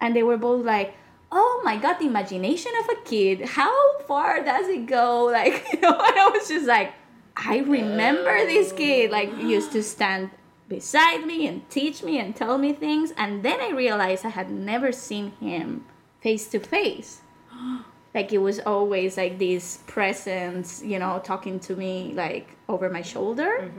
And 0.00 0.16
they 0.16 0.22
were 0.22 0.38
both 0.38 0.64
like, 0.64 0.94
oh 1.30 1.60
my 1.64 1.76
god, 1.76 1.98
the 1.98 2.06
imagination 2.06 2.72
of 2.80 2.88
a 2.96 3.02
kid, 3.04 3.42
how 3.42 4.00
far 4.00 4.42
does 4.42 4.68
it 4.68 4.86
go? 4.86 5.30
Like, 5.38 5.64
you 5.72 5.80
know, 5.80 5.92
and 5.92 6.18
I 6.24 6.30
was 6.32 6.48
just 6.48 6.66
like, 6.66 6.94
I 7.36 7.58
remember 7.58 8.34
this 8.46 8.72
kid, 8.72 9.10
like, 9.10 9.30
used 9.36 9.72
to 9.72 9.82
stand 9.82 10.30
beside 10.68 11.26
me 11.26 11.46
and 11.46 11.68
teach 11.70 12.02
me 12.02 12.18
and 12.18 12.34
tell 12.34 12.56
me 12.58 12.72
things. 12.72 13.12
And 13.16 13.42
then 13.42 13.60
I 13.60 13.70
realized 13.70 14.24
I 14.24 14.30
had 14.30 14.50
never 14.50 14.90
seen 14.92 15.32
him 15.40 15.84
face 16.20 16.48
to 16.48 16.58
face. 16.58 17.20
Like 18.16 18.32
it 18.32 18.38
was 18.38 18.60
always 18.60 19.18
like 19.18 19.38
this 19.38 19.80
presence, 19.86 20.82
you 20.82 20.98
know, 20.98 21.20
talking 21.22 21.60
to 21.60 21.76
me 21.76 22.12
like 22.14 22.56
over 22.66 22.88
my 22.88 23.02
shoulder. 23.02 23.70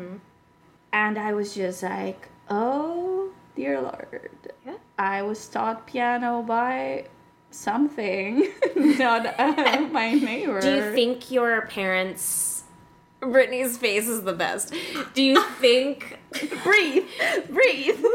And 0.94 1.18
I 1.18 1.34
was 1.34 1.56
just 1.56 1.82
like, 1.82 2.30
oh, 2.48 3.32
dear 3.56 3.82
Lord. 3.82 4.30
Yeah. 4.64 4.76
I 5.00 5.24
was 5.24 5.48
taught 5.48 5.88
piano 5.88 6.44
by 6.44 7.08
something, 7.50 8.48
not 8.76 9.26
uh, 9.40 9.88
my 9.92 10.14
neighbor. 10.14 10.62
Do 10.62 10.72
you 10.72 10.94
think 10.94 11.32
your 11.32 11.64
parents? 11.64 12.64
Brittany's 13.20 13.76
face 13.80 14.08
is 14.08 14.22
the 14.22 14.34
best. 14.34 14.72
Do 15.16 15.24
you 15.24 15.44
think? 15.60 16.20
breathe, 16.64 17.06
breathe. 17.50 18.06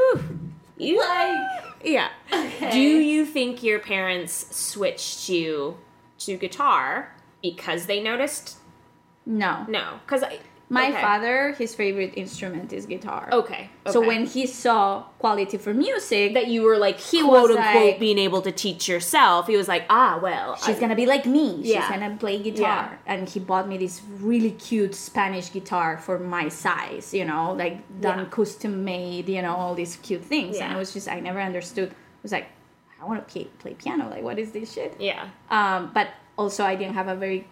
You 0.78 1.00
like? 1.00 1.64
Yeah. 1.84 2.10
Okay. 2.32 2.70
Do 2.70 2.78
you 2.78 3.26
think 3.26 3.64
your 3.64 3.80
parents 3.80 4.56
switched 4.56 5.28
you 5.28 5.78
to 6.26 6.36
guitar 6.36 7.14
because 7.42 7.86
they 7.86 8.00
noticed? 8.02 8.58
No. 9.26 9.64
No, 9.68 10.00
because 10.04 10.24
My 10.68 10.88
okay. 10.88 11.00
father, 11.02 11.52
his 11.58 11.74
favorite 11.74 12.14
instrument 12.16 12.72
is 12.72 12.86
guitar. 12.86 13.28
Okay. 13.30 13.68
So 13.90 14.00
when 14.00 14.24
he 14.24 14.46
saw 14.46 15.02
quality 15.18 15.58
for 15.58 15.74
music, 15.74 16.32
that 16.32 16.46
you 16.46 16.62
were 16.62 16.78
like 16.78 16.98
He 16.98 17.20
quote 17.22 17.50
unquote 17.50 17.74
like- 17.92 18.00
being 18.00 18.18
able 18.18 18.40
to 18.40 18.50
teach 18.50 18.88
yourself, 18.88 19.48
he 19.48 19.56
was 19.56 19.68
like, 19.68 19.84
ah, 19.90 20.18
well, 20.22 20.56
she's 20.56 20.76
I- 20.78 20.80
gonna 20.80 20.96
be 20.96 21.04
like 21.04 21.26
me. 21.26 21.62
She's 21.62 21.76
gonna 21.92 22.16
play 22.18 22.38
guitar. 22.42 22.98
Yeah. 23.04 23.12
And 23.14 23.28
he 23.28 23.38
bought 23.38 23.68
me 23.68 23.76
this 23.76 24.00
really 24.18 24.52
cute 24.52 24.94
Spanish 24.94 25.52
guitar 25.52 25.98
for 25.98 26.18
my 26.18 26.48
size, 26.48 27.12
you 27.12 27.26
know, 27.26 27.52
like 27.52 27.76
done 28.00 28.20
Yeah. 28.20 28.24
custom 28.30 28.82
made, 28.82 29.28
you 29.28 29.42
know, 29.42 29.54
all 29.54 29.74
these 29.74 29.96
cute 29.96 30.24
things. 30.24 30.56
And 30.56 30.70
Yeah. 30.70 30.76
it 30.76 30.78
was 30.78 30.94
just 30.94 31.06
I 31.06 31.20
never 31.20 31.40
understood. 31.40 31.88
It 31.90 32.22
was 32.22 32.32
like, 32.32 32.46
I 33.02 33.04
wanna 33.04 33.22
play, 33.22 33.44
play 33.58 33.74
piano. 33.74 34.08
Like 34.08 34.22
what 34.22 34.38
is 34.38 34.52
this 34.52 34.72
shit? 34.72 34.94
yeah. 35.00 35.26
um, 35.50 35.90
but 35.92 36.08
also 36.38 36.64
I 36.64 36.76
didn't 36.76 36.94
have 36.94 37.08
a 37.08 37.14
very 37.16 37.46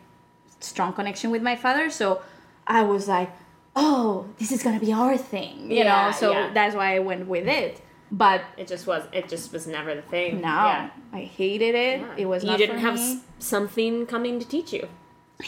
strong 0.60 0.92
connection 0.92 1.30
with 1.30 1.42
my 1.42 1.56
father, 1.56 1.90
so 1.90 2.22
I 2.66 2.82
was 2.82 3.08
like, 3.08 3.30
oh, 3.76 4.26
this 4.38 4.52
is 4.52 4.62
gonna 4.62 4.80
be 4.80 4.92
our 4.92 5.16
thing, 5.18 5.70
you 5.70 5.78
Yeah, 5.78 6.06
know. 6.06 6.12
So 6.12 6.32
yeah. 6.32 6.50
that's 6.54 6.74
why 6.76 6.94
I 6.96 6.98
went 7.00 7.26
with 7.26 7.46
it. 7.48 7.80
But 8.12 8.42
It 8.56 8.66
just 8.66 8.86
was. 8.86 9.02
It 9.12 9.28
just 9.28 9.52
was 9.52 9.66
never 9.66 9.94
the 9.94 10.02
thing. 10.02 10.40
no, 10.40 10.48
Yeah. 10.48 10.90
I 11.12 11.20
hated 11.22 11.74
it. 11.76 12.02
It 12.16 12.26
was 12.26 12.42
not 12.44 12.58
You 12.58 12.66
didn't 12.66 12.80
have 12.82 12.94
s- 12.98 13.18
something 13.38 14.04
coming 14.06 14.40
to 14.40 14.46
teach 14.46 14.72
you. 14.72 14.88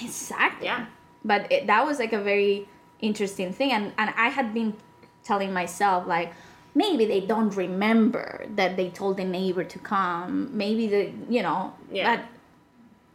Exactly. 0.00 0.66
Yeah. 0.66 0.86
But 1.24 1.50
it, 1.53 1.66
that 1.66 1.84
was 1.86 1.98
like 1.98 2.12
a 2.12 2.20
very 2.22 2.68
interesting 3.00 3.53
thing, 3.53 3.72
and 3.72 3.92
and 3.98 4.11
I 4.16 4.28
had 4.28 4.55
been 4.55 4.74
telling 5.24 5.53
myself 5.53 6.07
like 6.07 6.32
maybe 6.74 7.04
they 7.04 7.20
don't 7.20 7.54
remember 7.56 8.46
that 8.56 8.76
they 8.76 8.90
told 8.90 9.16
the 9.16 9.24
neighbor 9.24 9.64
to 9.64 9.78
come. 9.78 10.56
Maybe 10.56 10.86
the 10.86 11.12
you 11.28 11.42
know. 11.42 11.74
Yeah. 11.90 12.16
But 12.16 12.24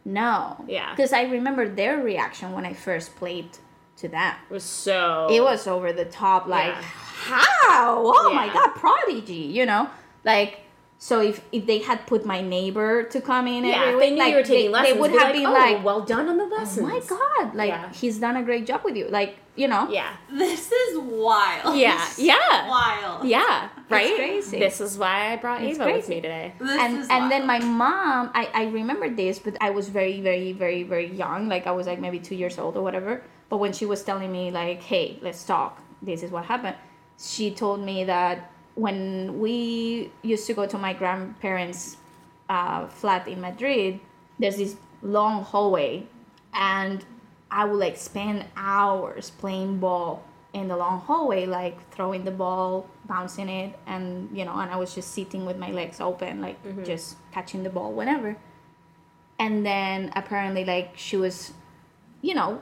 no. 0.04 0.64
Yeah. 0.68 0.90
Because 0.94 1.12
I 1.12 1.22
remember 1.24 1.68
their 1.68 1.98
reaction 1.98 2.52
when 2.52 2.64
I 2.64 2.72
first 2.72 3.16
played 3.16 3.50
to 3.98 4.08
them. 4.08 4.34
It 4.48 4.52
was 4.52 4.64
so. 4.64 5.28
It 5.30 5.42
was 5.42 5.66
over 5.66 5.92
the 5.92 6.04
top, 6.04 6.46
like 6.46 6.74
Yeah. 6.74 6.82
how? 6.82 8.02
Oh 8.04 8.32
my 8.32 8.48
god, 8.52 8.74
prodigy! 8.74 9.34
You 9.58 9.66
know, 9.66 9.90
like. 10.24 10.60
So 11.00 11.20
if, 11.20 11.44
if 11.52 11.64
they 11.64 11.78
had 11.78 12.08
put 12.08 12.26
my 12.26 12.40
neighbor 12.40 13.04
to 13.04 13.20
come 13.20 13.46
in 13.46 13.64
Yeah, 13.64 13.84
every 13.84 13.94
week, 14.00 14.12
knew 14.14 14.18
like 14.18 14.30
you 14.30 14.36
were 14.38 14.42
taking 14.42 14.64
they, 14.64 14.68
lessons, 14.68 14.94
they 14.94 15.00
would 15.00 15.10
have 15.12 15.22
like, 15.28 15.32
been 15.32 15.46
oh, 15.46 15.52
like, 15.52 15.84
well 15.84 16.00
done 16.00 16.28
on 16.28 16.38
the 16.38 16.46
lessons." 16.46 16.84
Oh 16.84 16.88
my 16.88 16.98
god 16.98 17.54
like 17.54 17.68
Yeah. 17.68 17.92
he's 17.92 18.18
done 18.18 18.34
a 18.34 18.42
great 18.42 18.66
job 18.66 18.80
with 18.82 18.96
you 18.96 19.06
like 19.08 19.36
you 19.58 19.68
know 19.68 19.88
Yeah. 19.90 20.16
This 20.30 20.70
is 20.70 20.98
wild. 20.98 21.76
Yeah. 21.76 22.06
Yeah. 22.16 22.68
Wild. 22.68 23.26
Yeah. 23.26 23.68
Right. 23.90 24.14
crazy. 24.16 24.58
This 24.58 24.80
is 24.80 24.96
why 24.96 25.32
I 25.32 25.36
brought 25.36 25.62
It's 25.62 25.78
Ava 25.78 25.92
with 25.92 26.08
me 26.08 26.20
today. 26.20 26.54
This 26.58 26.80
and 26.80 27.10
and 27.10 27.30
then 27.30 27.46
my 27.46 27.58
mom 27.58 28.30
I, 28.34 28.48
I 28.54 28.64
remember 28.66 29.08
this 29.08 29.38
but 29.38 29.56
i 29.60 29.70
was 29.70 29.88
very 29.88 30.20
very 30.20 30.52
very 30.52 30.82
very 30.82 31.10
young 31.12 31.48
like 31.48 31.66
i 31.66 31.70
was 31.70 31.86
like 31.86 32.00
maybe 32.00 32.18
two 32.18 32.34
years 32.34 32.58
old 32.58 32.76
or 32.76 32.82
whatever 32.82 33.22
but 33.48 33.58
when 33.58 33.72
she 33.72 33.86
was 33.86 34.02
telling 34.02 34.30
me 34.30 34.50
like 34.50 34.82
hey 34.82 35.18
let's 35.22 35.44
talk 35.44 35.80
this 36.02 36.22
is 36.22 36.30
what 36.30 36.44
happened 36.44 36.76
she 37.18 37.50
told 37.50 37.80
me 37.80 38.04
that 38.04 38.50
when 38.74 39.38
we 39.40 40.10
used 40.22 40.46
to 40.46 40.54
go 40.54 40.66
to 40.66 40.78
my 40.78 40.92
grandparents 40.92 41.96
uh, 42.48 42.86
flat 42.86 43.26
in 43.26 43.40
madrid 43.40 44.00
there's 44.38 44.56
this 44.56 44.76
long 45.02 45.42
hallway 45.42 46.06
and 46.54 47.04
i 47.50 47.64
would 47.64 47.78
like 47.78 47.96
spend 47.96 48.44
hours 48.56 49.30
playing 49.30 49.78
ball 49.78 50.24
in 50.54 50.68
the 50.68 50.76
long 50.76 51.00
hallway 51.00 51.46
like 51.46 51.88
throwing 51.90 52.24
the 52.24 52.30
ball 52.30 52.88
bouncing 53.06 53.48
it 53.48 53.78
and 53.86 54.28
you 54.36 54.44
know 54.44 54.56
and 54.58 54.70
i 54.70 54.76
was 54.76 54.94
just 54.94 55.12
sitting 55.12 55.44
with 55.44 55.58
my 55.58 55.70
legs 55.70 56.00
open 56.00 56.40
like 56.40 56.62
mm-hmm. 56.64 56.84
just 56.84 57.16
catching 57.32 57.62
the 57.62 57.70
ball 57.70 57.92
whenever 57.92 58.36
and 59.38 59.64
then 59.64 60.10
apparently 60.16 60.64
like 60.64 60.92
she 60.96 61.16
was 61.16 61.52
you 62.22 62.34
know 62.34 62.60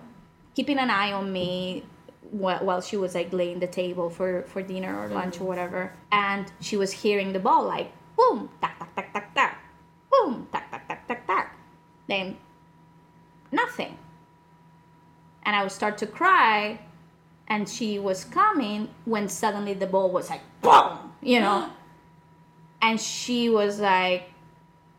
keeping 0.55 0.79
an 0.79 0.91
eye 0.91 1.13
on 1.13 1.33
me 1.33 1.85
wh- 2.31 2.61
while 2.63 2.81
she 2.81 2.97
was 2.97 3.15
like 3.15 3.33
laying 3.33 3.61
the 3.61 3.67
table 3.67 4.11
for 4.11 4.43
for 4.49 4.63
dinner 4.63 4.99
or 4.99 5.09
lunch 5.09 5.37
or 5.37 5.39
mm-hmm. 5.39 5.47
whatever. 5.47 5.93
And 6.11 6.51
she 6.61 6.77
was 6.77 6.91
hearing 6.93 7.33
the 7.33 7.39
ball 7.39 7.65
like 7.65 7.93
boom 8.17 8.49
tack 8.61 8.79
tack 8.79 8.95
tack 8.97 9.13
tack 9.13 9.35
tack 9.35 9.59
boom 10.11 10.49
tack 10.51 10.71
tack 10.71 10.89
tack 10.89 11.07
tack 11.07 11.27
tack 11.27 11.57
then 12.09 12.37
nothing 13.53 13.99
and 15.47 15.57
i 15.57 15.63
would 15.63 15.73
start 15.73 15.97
to 15.97 16.07
cry 16.07 16.79
and 17.49 17.69
she 17.69 17.99
was 17.99 18.25
coming 18.25 18.89
when 19.07 19.29
suddenly 19.29 19.73
the 19.73 19.87
ball 19.87 20.11
was 20.11 20.29
like 20.29 20.43
boom 20.61 20.99
you 21.23 21.41
know? 21.41 21.71
And 22.83 23.01
she 23.01 23.49
was 23.49 23.81
like 23.81 24.31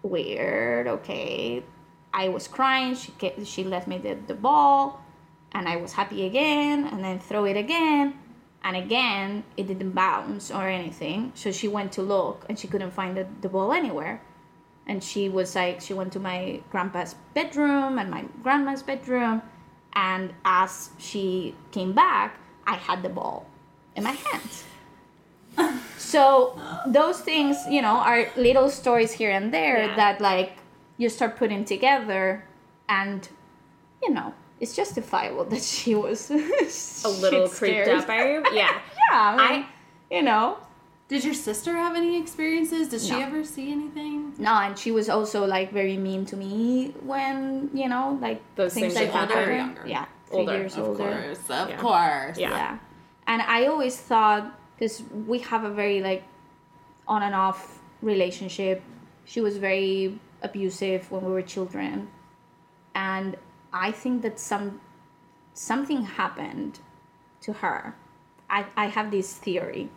weird 0.01 0.87
okay. 0.87 1.63
I 2.13 2.27
was 2.29 2.47
crying 2.47 2.95
she 2.95 3.11
ca- 3.11 3.43
she 3.43 3.63
left 3.63 3.87
me 3.87 3.99
the, 3.99 4.17
the 4.25 4.33
ball 4.33 4.99
and 5.51 5.69
i 5.69 5.75
was 5.77 5.93
happy 5.93 6.25
again 6.25 6.87
and 6.87 7.03
then 7.03 7.19
throw 7.19 7.45
it 7.45 7.55
again 7.55 8.17
and 8.63 8.75
again 8.75 9.43
it 9.55 9.67
didn't 9.67 9.91
bounce 9.91 10.51
or 10.51 10.67
anything. 10.67 11.31
So 11.35 11.51
she 11.51 11.67
went 11.67 11.91
to 11.93 12.01
look 12.01 12.45
and 12.49 12.59
she 12.59 12.67
couldn't 12.67 12.91
find 12.91 13.15
the, 13.15 13.27
the 13.41 13.49
ball 13.49 13.71
anywhere. 13.71 14.21
And 14.85 15.03
she 15.03 15.29
was 15.29 15.55
like 15.55 15.79
she 15.79 15.93
went 15.93 16.11
to 16.13 16.19
my 16.19 16.61
grandpa's 16.71 17.15
bedroom 17.33 17.99
and 17.99 18.09
my 18.09 18.25
grandma's 18.43 18.83
bedroom 18.83 19.41
and 19.93 20.33
as 20.45 20.89
she 20.97 21.55
came 21.71 21.93
back 21.93 22.38
i 22.65 22.75
had 22.75 23.01
the 23.03 23.09
ball 23.09 23.45
in 23.95 24.03
my 24.03 24.11
hands 24.11 24.63
so 25.97 26.59
those 26.85 27.19
things 27.21 27.57
you 27.69 27.81
know 27.81 27.97
are 27.97 28.27
little 28.38 28.69
stories 28.69 29.11
here 29.11 29.31
and 29.31 29.53
there 29.53 29.85
Yeah. 29.88 29.95
that 29.95 30.21
like 30.21 30.57
you 30.97 31.09
start 31.09 31.35
putting 31.35 31.65
together 31.65 32.43
and 32.88 33.27
you 34.03 34.11
know 34.13 34.33
it's 34.59 34.75
justifiable 34.75 35.45
that 35.45 35.61
she 35.63 35.93
was 35.95 36.29
A 36.31 37.09
little 37.09 37.47
creeped 37.57 37.88
out 37.88 38.07
by 38.07 38.23
you. 38.31 38.43
Yeah. 38.53 38.79
yeah 39.11 39.35
I, 39.39 39.51
mean, 39.51 39.65
you 40.11 40.21
know 40.23 40.57
Did 41.08 41.24
your 41.24 41.34
sister 41.34 41.74
have 41.74 41.95
any 41.95 42.20
experiences? 42.20 42.89
Did 42.89 42.99
she 43.01 43.12
No. 43.12 43.20
ever 43.22 43.43
see 43.43 43.72
anything? 43.72 44.34
no 44.38 44.53
and 44.53 44.78
she 44.78 44.91
was 44.91 45.08
also 45.10 45.45
like 45.45 45.72
very 45.72 45.97
mean 45.97 46.26
to 46.26 46.36
me 46.36 46.93
when 47.01 47.70
you 47.74 47.88
know 47.88 48.18
like 48.22 48.39
Those 48.55 48.74
things 48.74 48.93
like 48.95 49.12
that 49.14 49.30
that 49.30 49.38
happened. 49.38 49.58
Younger? 49.58 49.84
yeah 49.88 50.05
three 50.28 50.39
Older, 50.39 50.58
years 50.58 50.76
Of 50.78 50.86
older 50.88 50.97
course, 51.03 51.49
of 51.49 51.70
Yeah. 51.70 51.78
course. 51.78 52.38
Yeah. 52.38 52.49
yeah 52.51 52.78
and 53.26 53.41
i 53.41 53.66
always 53.68 53.95
thought 53.97 54.43
because 54.76 55.01
we 55.32 55.39
have 55.39 55.64
a 55.64 55.70
very 55.72 56.01
like 56.01 56.24
on 57.08 57.24
and 57.24 57.34
off 57.34 57.80
relationship 58.01 58.82
she 59.26 59.39
was 59.41 59.58
very 59.58 60.20
abusive 60.43 61.10
when 61.12 61.22
we 61.26 61.32
were 61.32 61.41
children 61.41 62.10
and 62.93 63.36
i 63.74 63.89
think 63.91 64.22
that 64.22 64.39
some 64.39 64.80
something 65.53 66.01
happened 66.03 66.80
to 67.41 67.53
her 67.53 67.95
i, 68.49 68.66
I 68.76 68.86
have 68.88 69.10
this 69.10 69.34
theory 69.34 69.89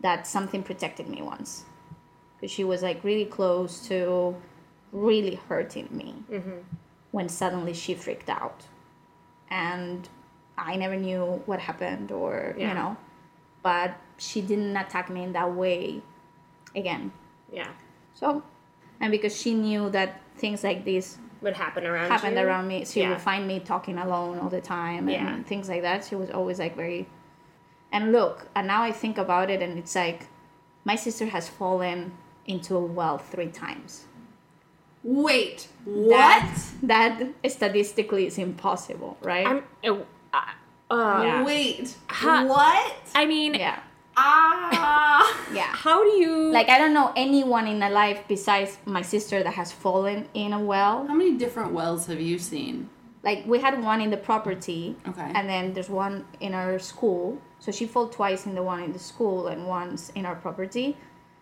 that 0.00 0.26
something 0.26 0.62
protected 0.62 1.08
me 1.08 1.20
once 1.22 1.64
because 2.36 2.50
she 2.52 2.64
was 2.64 2.82
like 2.82 3.02
really 3.02 3.24
close 3.24 3.86
to 3.88 4.36
really 4.92 5.34
hurting 5.48 5.88
me 5.90 6.14
mm-hmm. 6.30 6.58
when 7.10 7.28
suddenly 7.28 7.74
she 7.74 7.94
freaked 7.94 8.28
out 8.30 8.64
and 9.50 10.08
i 10.56 10.76
never 10.76 10.96
knew 10.96 11.42
what 11.46 11.58
happened 11.60 12.10
or 12.12 12.54
Yeah. 12.56 12.68
you 12.68 12.74
know 12.74 12.96
but 13.62 13.96
she 14.16 14.40
didn't 14.40 14.76
attack 14.76 15.10
me 15.10 15.22
in 15.24 15.32
that 15.32 15.52
way 15.54 16.00
again 16.74 17.12
Yeah. 17.52 17.68
so 18.14 18.42
and 19.00 19.10
because 19.10 19.36
she 19.36 19.54
knew 19.54 19.90
that 19.90 20.20
things 20.36 20.62
like 20.64 20.84
this 20.84 21.18
Would 21.42 21.54
happen 21.56 21.86
around 21.86 22.10
happened 22.10 22.36
you. 22.36 22.42
around 22.46 22.68
me 22.68 22.84
she 22.84 23.00
Yeah. 23.00 23.10
would 23.10 23.20
find 23.20 23.46
me 23.46 23.60
talking 23.60 23.98
alone 23.98 24.38
all 24.38 24.48
the 24.48 24.60
time 24.60 25.08
and 25.08 25.10
Yeah. 25.10 25.42
things 25.42 25.68
like 25.68 25.82
that 25.82 26.04
she 26.04 26.14
was 26.14 26.30
always 26.30 26.58
like 26.58 26.76
very 26.76 27.06
and 27.92 28.12
look 28.12 28.46
and 28.54 28.66
now 28.66 28.82
i 28.82 28.92
think 28.92 29.16
about 29.18 29.50
it 29.50 29.62
and 29.62 29.78
it's 29.78 29.94
like 29.94 30.26
my 30.84 30.94
sister 30.96 31.26
has 31.26 31.48
fallen 31.48 32.12
into 32.46 32.76
a 32.76 32.80
well 32.80 33.18
three 33.18 33.48
times 33.48 34.04
Wait, 35.04 35.68
what? 35.84 36.44
that, 36.82 37.20
that 37.40 37.50
statistically 37.50 38.26
is 38.26 38.36
impossible 38.36 39.16
right 39.22 39.46
I'm. 39.46 39.62
Uh, 39.84 40.02
uh, 40.90 41.22
Yeah. 41.22 41.44
Wait, 41.44 41.96
Ha- 42.08 42.44
what? 42.46 42.94
I 43.14 43.24
mean, 43.26 43.54
yeah 43.54 43.80
Ah. 44.20 45.22
yeah 45.54 45.70
how 45.72 46.02
do 46.02 46.10
you 46.18 46.50
like 46.52 46.68
i 46.68 46.76
don't 46.76 46.92
know 46.92 47.12
anyone 47.14 47.68
in 47.68 47.78
my 47.78 47.88
life 47.88 48.24
besides 48.26 48.76
my 48.84 49.00
sister 49.00 49.44
that 49.44 49.54
has 49.54 49.70
fallen 49.70 50.26
in 50.34 50.52
a 50.52 50.58
well 50.60 51.06
How 51.06 51.14
many 51.14 51.36
different 51.38 51.72
wells 51.72 52.06
have 52.06 52.20
you 52.20 52.38
seen? 52.38 52.90
Like 53.28 53.40
we 53.46 53.58
had 53.66 53.74
one 53.92 54.00
in 54.00 54.10
the 54.16 54.22
property. 54.30 54.96
Okay. 55.10 55.30
and 55.36 55.44
then 55.52 55.64
there's 55.74 55.92
one 56.06 56.14
in 56.40 56.52
our 56.54 56.78
school. 56.78 57.24
So 57.64 57.68
she 57.78 57.86
fell 57.92 58.08
twice 58.20 58.46
in 58.48 58.54
the 58.54 58.62
one 58.74 58.80
in 58.86 58.92
the 58.98 59.04
school 59.12 59.48
and 59.52 59.60
once 59.66 60.00
in 60.18 60.24
our 60.28 60.38
property. 60.46 60.88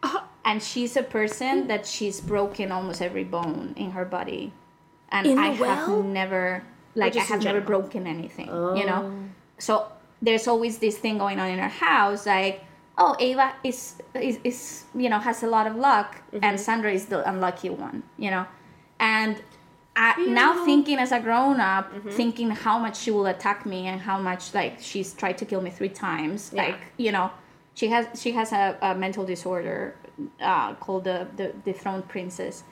And 0.51 0.63
she's 0.63 0.93
a 0.97 1.03
person 1.19 1.55
that 1.67 1.83
she's 1.95 2.19
broken 2.21 2.67
almost 2.77 3.03
every 3.03 3.27
bone 3.37 3.75
in 3.85 3.91
her 3.99 4.07
body. 4.19 4.45
And 5.15 5.25
i 5.47 5.49
well? 5.63 5.75
have 5.75 6.05
never 6.23 6.63
like 7.03 7.17
i 7.17 7.25
have 7.33 7.43
never 7.51 7.63
broken 7.73 8.03
anything 8.17 8.49
you 8.79 8.87
know? 8.91 9.01
So 9.67 9.73
there's 10.27 10.47
always 10.53 10.75
this 10.85 10.97
thing 11.03 11.17
going 11.25 11.39
on 11.43 11.49
in 11.55 11.59
our 11.67 11.75
house 11.91 12.23
like 12.37 12.55
oh 13.03 13.13
ava 13.27 13.49
is 13.71 13.81
is, 14.29 14.37
is 14.51 14.59
you 15.03 15.09
know 15.13 15.21
has 15.29 15.39
a 15.49 15.51
lot 15.57 15.67
of 15.71 15.75
luck. 15.89 16.09
And 16.47 16.55
sandra 16.67 16.91
is 16.99 17.05
the 17.13 17.21
unlucky 17.33 17.71
one 17.87 17.99
you 18.25 18.31
know? 18.35 18.45
And 19.17 19.35
I, 19.97 20.15
now 20.27 20.65
thinking 20.65 20.99
as 20.99 21.11
a 21.13 21.21
grown 21.21 21.59
up 21.59 21.91
thinking 22.11 22.51
how 22.51 22.79
much 22.79 22.97
she 22.99 23.11
will 23.11 23.27
attack 23.27 23.65
me 23.65 23.87
and 23.87 24.01
how 24.01 24.19
much 24.19 24.53
like 24.55 24.75
she's 24.81 25.15
tried 25.15 25.39
to 25.39 25.45
kill 25.47 25.63
me 25.63 25.71
three 25.71 25.89
times 25.89 26.51
Yeah. 26.55 26.65
like 26.65 26.81
you 26.99 27.13
know 27.13 27.31
she 27.75 27.89
has 27.89 28.07
she 28.21 28.33
has 28.33 28.53
a, 28.53 28.77
a 28.83 28.95
mental 28.95 29.25
disorder 29.25 29.97
uh, 30.41 30.75
called 30.75 31.05
the 31.05 31.27
the 31.37 31.49
dethroned 31.65 32.09
princess. 32.09 32.63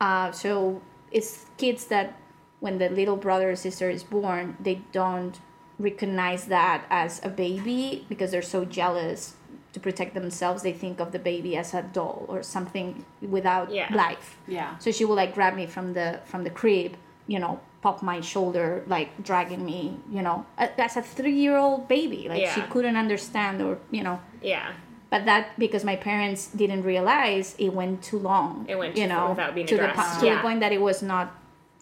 Uh, 0.00 0.30
so 0.32 0.80
it's 1.10 1.46
kids 1.56 1.86
that 1.86 2.16
when 2.60 2.78
the 2.78 2.88
little 2.88 3.16
brother 3.16 3.50
or 3.50 3.56
sister 3.56 3.88
is 3.90 4.02
born 4.04 4.56
they 4.60 4.76
don't 4.92 5.40
recognize 5.78 6.46
that 6.46 6.84
as 6.90 7.20
a 7.24 7.28
baby 7.28 8.04
because 8.08 8.30
they're 8.32 8.42
so 8.56 8.64
jealous 8.64 9.34
to 9.78 9.82
protect 9.88 10.14
themselves 10.14 10.62
they 10.62 10.72
think 10.72 11.00
of 11.00 11.12
the 11.12 11.18
baby 11.18 11.56
as 11.56 11.74
a 11.74 11.82
doll 11.82 12.24
or 12.28 12.42
something 12.42 13.04
without 13.22 13.70
Yeah. 13.70 13.88
life 13.94 14.36
Yeah. 14.46 14.76
so 14.78 14.90
she 14.90 15.04
will 15.04 15.14
like 15.22 15.34
grab 15.34 15.54
me 15.54 15.66
from 15.66 15.94
the 15.94 16.20
from 16.24 16.44
the 16.44 16.50
crib 16.50 16.96
you 17.26 17.38
know 17.38 17.60
pop 17.80 18.02
my 18.02 18.20
shoulder, 18.20 18.82
like 18.88 19.08
dragging 19.22 19.64
me, 19.64 20.00
you 20.10 20.20
know, 20.20 20.44
a- 20.58 20.80
as 20.80 20.96
a 20.96 21.02
three-year-old 21.16 21.86
baby. 21.86 22.26
Like 22.28 22.48
she 22.54 22.60
couldn't 22.72 22.96
understand, 22.96 23.62
or 23.62 23.78
you 23.92 24.02
know. 24.02 24.18
Yeah. 24.42 24.72
But 25.10 25.26
that 25.26 25.56
because 25.64 25.84
my 25.84 25.94
parents 25.94 26.48
didn't 26.48 26.82
realize 26.82 27.54
it 27.56 27.72
went 27.72 28.02
too 28.02 28.18
long. 28.18 28.66
It 28.68 28.76
went 28.76 28.96
you 28.96 29.04
too 29.06 29.10
far 29.14 29.18
know, 29.26 29.30
without 29.30 29.54
being 29.54 29.68
to 29.68 29.76
the 29.76 29.90
addressed. 29.92 30.18
to 30.20 30.26
Yeah. 30.26 30.34
the 30.34 30.40
point 30.42 30.58
that 30.58 30.72
it 30.72 30.80
was 30.82 31.02
not 31.02 31.26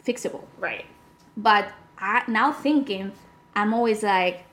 fixable. 0.07 0.45
Right. 0.61 0.85
But 1.35 1.65
I, 1.99 2.25
now 2.29 2.53
thinking, 2.53 3.13
I'm 3.55 3.73
always 3.73 4.03
like, 4.03 4.45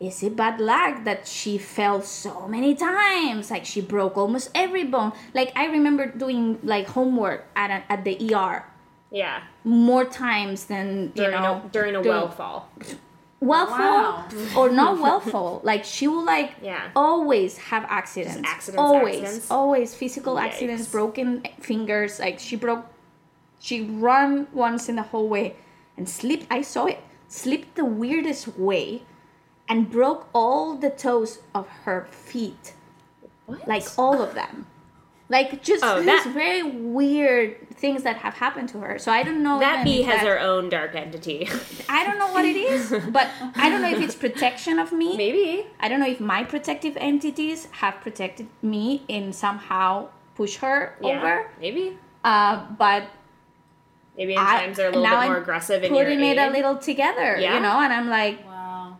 is 0.00 0.22
it 0.22 0.36
bad 0.36 0.60
luck 0.60 1.04
that 1.04 1.26
she 1.26 1.58
fell 1.58 2.02
so 2.02 2.46
many 2.48 2.74
times? 2.74 3.50
Like 3.50 3.64
she 3.64 3.80
broke 3.80 4.16
almost 4.16 4.50
every 4.54 4.84
bone. 4.84 5.12
Like 5.34 5.52
I 5.56 5.66
remember 5.66 6.06
doing 6.06 6.58
like 6.62 6.86
homework 6.88 7.46
at 7.56 7.70
a, 7.70 7.92
at 7.92 8.04
the 8.04 8.14
ER 8.34 8.64
Yeah. 9.10 9.42
more 9.64 10.04
times 10.04 10.66
than 10.66 11.12
you 11.14 11.24
During 11.24 11.42
know 11.42 11.62
a, 11.64 11.68
during 11.72 11.94
a 11.96 12.00
well 12.02 12.28
fall. 12.30 12.70
well 13.40 13.66
Wow. 13.66 14.26
fall 14.30 14.58
or 14.58 14.70
not 14.70 14.98
well 15.02 15.20
fall. 15.20 15.60
Like 15.64 15.82
she 15.84 16.06
will 16.06 16.24
like 16.24 16.52
Yeah. 16.62 16.90
always 16.94 17.58
have 17.58 17.84
accidents. 17.88 18.36
Just 18.36 18.46
accidents, 18.46 18.78
always, 18.80 19.16
accidents? 19.22 19.50
always 19.50 19.94
physical 19.94 20.34
Yikes. 20.36 20.46
accidents, 20.46 20.86
broken 20.86 21.42
fingers. 21.60 22.20
Like 22.20 22.38
she 22.38 22.54
broke. 22.56 22.86
She 23.60 23.82
run 23.82 24.46
once 24.52 24.88
in 24.88 24.94
the 24.94 25.02
hallway 25.02 25.56
and 25.96 26.08
slipped. 26.08 26.46
I 26.50 26.62
saw 26.62 26.86
it. 26.86 27.00
Slipped 27.26 27.74
the 27.74 27.84
weirdest 27.84 28.56
way, 28.56 29.02
and 29.68 29.90
broke 29.90 30.28
all 30.34 30.74
the 30.76 30.90
toes 30.90 31.40
of 31.54 31.68
her 31.84 32.06
feet. 32.10 32.74
What? 33.46 33.66
Like 33.66 33.84
all 33.98 34.22
of 34.22 34.34
them. 34.34 34.66
Like 35.30 35.62
just 35.62 35.84
Oh, 35.84 35.96
these 35.98 36.06
that- 36.06 36.26
very 36.32 36.62
weird 36.62 37.68
things 37.76 38.02
that 38.02 38.16
have 38.16 38.34
happened 38.34 38.70
to 38.70 38.78
her. 38.80 38.98
So 38.98 39.12
I 39.12 39.22
don't 39.22 39.42
know. 39.42 39.58
that 39.60 39.84
bee 39.84 40.02
has 40.02 40.20
that- 40.20 40.26
her 40.26 40.38
own 40.40 40.70
dark 40.70 40.94
entity. 40.94 41.46
I 41.88 42.04
don't 42.06 42.18
know 42.18 42.28
what 42.32 42.44
it 42.46 42.56
is, 42.56 42.90
but 43.10 43.28
I 43.54 43.68
don't 43.68 43.82
know 43.82 43.90
if 43.90 44.00
it's 44.00 44.14
protection 44.14 44.78
of 44.78 44.90
me. 44.90 45.16
Maybe. 45.18 45.66
I 45.80 45.88
don't 45.88 46.00
know 46.00 46.08
if 46.08 46.18
my 46.20 46.44
protective 46.44 46.96
entities 46.96 47.66
have 47.72 48.00
protected 48.00 48.48
me 48.62 49.02
and 49.08 49.34
somehow 49.34 50.08
push 50.34 50.56
her 50.56 50.96
Yeah. 51.02 51.18
over. 51.18 51.50
Maybe. 51.60 51.98
Uh, 52.24 52.64
but 52.78 53.04
Maybe 54.16 54.32
in 54.32 54.38
I, 54.38 54.60
times 54.60 54.76
they're 54.78 54.88
a 54.88 54.92
little 54.92 55.04
bit 55.04 55.10
more 55.26 55.36
I'm 55.36 55.42
aggressive 55.42 55.84
in 55.84 55.92
putting 55.92 56.20
it 56.20 56.38
a 56.38 56.50
little 56.50 56.76
together, 56.76 57.36
Yeah. 57.38 57.54
you 57.54 57.60
know. 57.60 57.78
And 57.80 57.92
I'm 57.92 58.08
like. 58.08 58.44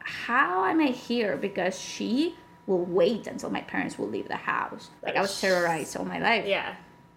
How 0.09 0.65
am 0.65 0.81
I 0.81 0.87
here? 1.09 1.37
Because 1.37 1.79
she 1.79 2.35
will 2.67 2.85
wait 2.85 3.27
until 3.27 3.51
my 3.51 3.61
parents 3.63 3.99
will 3.99 4.09
leave 4.09 4.29
the 4.29 4.37
house. 4.37 4.91
Like 5.03 5.17
I 5.17 5.21
was 5.21 5.41
terrorized 5.41 5.97
all 5.97 6.05
my 6.05 6.19
life. 6.19 6.45
Yeah. 6.47 6.75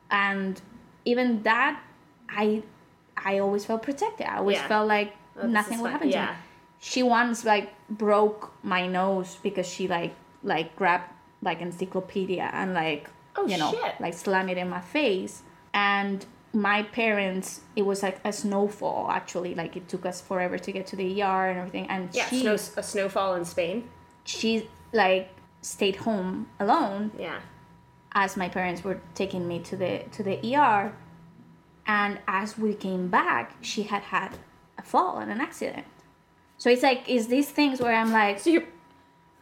and 0.09 0.61
even 1.05 1.41
that 1.43 1.81
i 2.29 2.61
i 3.29 3.39
always 3.39 3.63
felt 3.65 3.81
protected 3.81 4.25
i 4.27 4.37
always 4.37 4.57
Yeah. 4.57 4.67
felt 4.67 4.87
like 4.97 5.11
Oh, 5.41 5.47
nothing 5.47 5.79
would 5.81 5.91
happen 5.95 6.09
to 6.09 6.13
Yeah. 6.13 6.31
me 6.31 6.37
she 6.79 7.01
once 7.01 7.45
like 7.53 7.67
broke 7.89 8.51
my 8.73 8.83
nose 8.87 9.37
because 9.47 9.67
she 9.73 9.87
like 9.87 10.13
like 10.43 10.75
grabbed 10.75 11.09
like 11.41 11.59
encyclopedia 11.61 12.47
and 12.59 12.73
like 12.73 13.03
Oh, 13.37 13.45
you 13.51 13.57
know 13.57 13.71
shit. 13.71 13.93
like 14.05 14.13
slammed 14.13 14.49
it 14.53 14.57
in 14.57 14.69
my 14.77 14.81
face 14.81 15.43
and 15.73 16.25
my 16.53 16.83
parents 16.83 17.61
it 17.75 17.83
was 17.83 18.03
like 18.03 18.19
a 18.25 18.33
snowfall 18.33 19.09
actually 19.09 19.55
like 19.55 19.77
it 19.77 19.87
took 19.87 20.05
us 20.05 20.19
forever 20.19 20.57
to 20.57 20.71
get 20.71 20.85
to 20.85 20.95
the 20.97 21.21
er 21.23 21.47
and 21.49 21.57
everything 21.59 21.87
and 21.89 22.09
Yeah. 22.11 22.27
she 22.27 22.41
Snow, 22.41 22.55
a 22.55 22.83
snowfall 22.83 23.35
in 23.35 23.45
Spain. 23.45 23.89
she 24.25 24.67
like 24.91 25.29
stayed 25.61 25.95
home 25.97 26.47
alone 26.59 27.11
Yeah. 27.17 27.39
as 28.13 28.35
my 28.35 28.49
parents 28.49 28.83
were 28.83 28.99
taking 29.15 29.47
me 29.47 29.59
to 29.59 29.77
the 29.77 30.03
to 30.11 30.23
the 30.23 30.37
ER 30.55 30.91
and 31.87 32.19
as 32.27 32.57
we 32.57 32.73
came 32.73 33.07
back 33.07 33.55
she 33.61 33.83
had 33.83 34.03
had 34.03 34.31
a 34.77 34.81
fall 34.83 35.19
and 35.19 35.31
an 35.31 35.39
accident 35.39 35.85
so 36.57 36.69
it's 36.69 36.83
like 36.83 37.07
is 37.07 37.27
these 37.27 37.49
things 37.49 37.79
where 37.79 37.93
i'm 37.95 38.11
like 38.11 38.39
So 38.39 38.49
you're. 38.49 38.67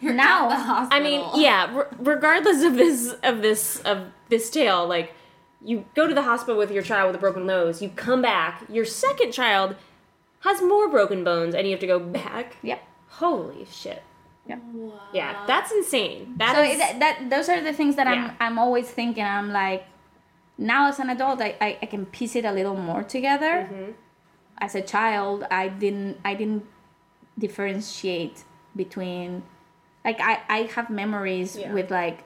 You're 0.00 0.14
Now- 0.14 0.48
the 0.48 0.54
hospital. 0.56 0.98
I 0.98 1.02
mean, 1.02 1.20
yeah. 1.34 1.70
r- 1.74 1.88
regardless 1.98 2.62
of 2.62 2.74
this, 2.76 3.12
of 3.22 3.42
this, 3.42 3.80
of 3.80 4.06
this 4.30 4.48
tale, 4.48 4.86
like 4.86 5.12
you 5.62 5.84
go 5.94 6.06
to 6.06 6.14
the 6.14 6.22
hospital 6.22 6.56
with 6.56 6.70
your 6.70 6.82
child 6.82 7.08
with 7.08 7.16
a 7.16 7.18
broken 7.18 7.44
nose. 7.46 7.82
You 7.82 7.90
come 7.90 8.22
back. 8.22 8.64
Your 8.68 8.84
second 8.84 9.32
child 9.32 9.76
has 10.40 10.62
more 10.62 10.88
broken 10.88 11.22
bones, 11.24 11.54
and 11.54 11.66
you 11.66 11.72
have 11.72 11.80
to 11.80 11.86
go 11.86 11.98
back. 12.00 12.56
yep 12.62 12.82
Holy 13.08 13.66
shit. 13.70 14.02
yep 14.48 14.60
Yeah, 15.12 15.44
that's 15.46 15.70
insane. 15.72 16.34
That 16.38 16.54
so 16.56 16.62
is- 16.62 16.78
that, 16.78 16.98
that 17.00 17.28
those 17.30 17.48
are 17.48 17.60
the 17.60 17.72
things 17.74 17.96
that 17.96 18.06
Yeah. 18.06 18.34
i'm 18.40 18.52
i'm 18.52 18.58
always 18.58 18.88
thinking 18.90 19.24
i'm 19.24 19.50
like 19.52 19.84
now 20.56 20.88
as 20.88 20.98
an 20.98 21.10
adult 21.10 21.40
i 21.40 21.54
i, 21.60 21.78
I 21.82 21.86
can 21.86 22.06
piece 22.06 22.34
it 22.36 22.44
a 22.44 22.52
little 22.52 22.76
more 22.76 23.02
together 23.02 23.54
Mm-hmm. 23.70 23.90
as 24.58 24.74
a 24.74 24.82
child 24.94 25.44
i 25.50 25.68
didn't 25.68 26.18
i 26.24 26.32
didn't 26.34 26.64
differentiate 27.44 28.44
between 28.76 29.42
like 30.04 30.20
i 30.20 30.40
i 30.48 30.58
have 30.74 30.88
memories 30.90 31.56
Yeah. 31.56 31.72
with 31.72 31.90
like 31.90 32.18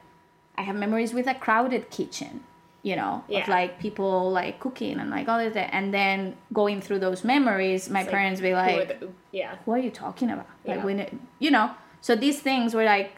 i 0.59 0.63
have 0.63 0.77
memories 0.77 1.13
with 1.15 1.27
a 1.27 1.35
crowded 1.35 1.91
kitchen 1.91 2.45
you 2.85 2.95
know 3.01 3.25
Yeah. 3.29 3.43
of 3.43 3.49
like 3.49 3.73
people 3.81 4.31
like 4.31 4.61
cooking 4.61 5.01
and 5.01 5.09
like 5.11 5.27
all 5.29 5.41
of 5.41 5.55
that 5.55 5.71
and 5.75 5.87
then 5.99 6.37
going 6.53 6.79
through 6.85 7.01
those 7.07 7.25
memories 7.25 7.89
my 7.89 8.01
It's 8.01 8.07
like, 8.07 8.15
parents 8.19 8.41
be 8.41 8.53
like 8.53 9.01
the- 9.01 9.09
yeah. 9.33 9.55
what 9.65 9.75
are 9.79 9.83
you 9.83 9.91
talking 9.91 10.29
about? 10.31 10.47
Like 10.67 10.77
Yeah. 10.79 10.85
when 10.85 10.99
it, 11.05 11.11
you 11.45 11.51
know, 11.51 11.71
so 12.03 12.15
these 12.15 12.39
things 12.49 12.75
were 12.75 12.85
like 12.85 13.13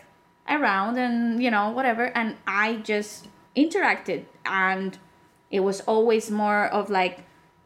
around 0.48 0.96
and 1.04 1.42
you 1.44 1.50
know 1.50 1.70
whatever, 1.70 2.04
and 2.18 2.36
I 2.46 2.76
just 2.92 3.26
interacted, 3.56 4.20
and 4.44 4.96
it 5.50 5.60
was 5.60 5.80
always 5.82 6.30
more 6.30 6.66
of 6.78 6.88
like 6.88 7.24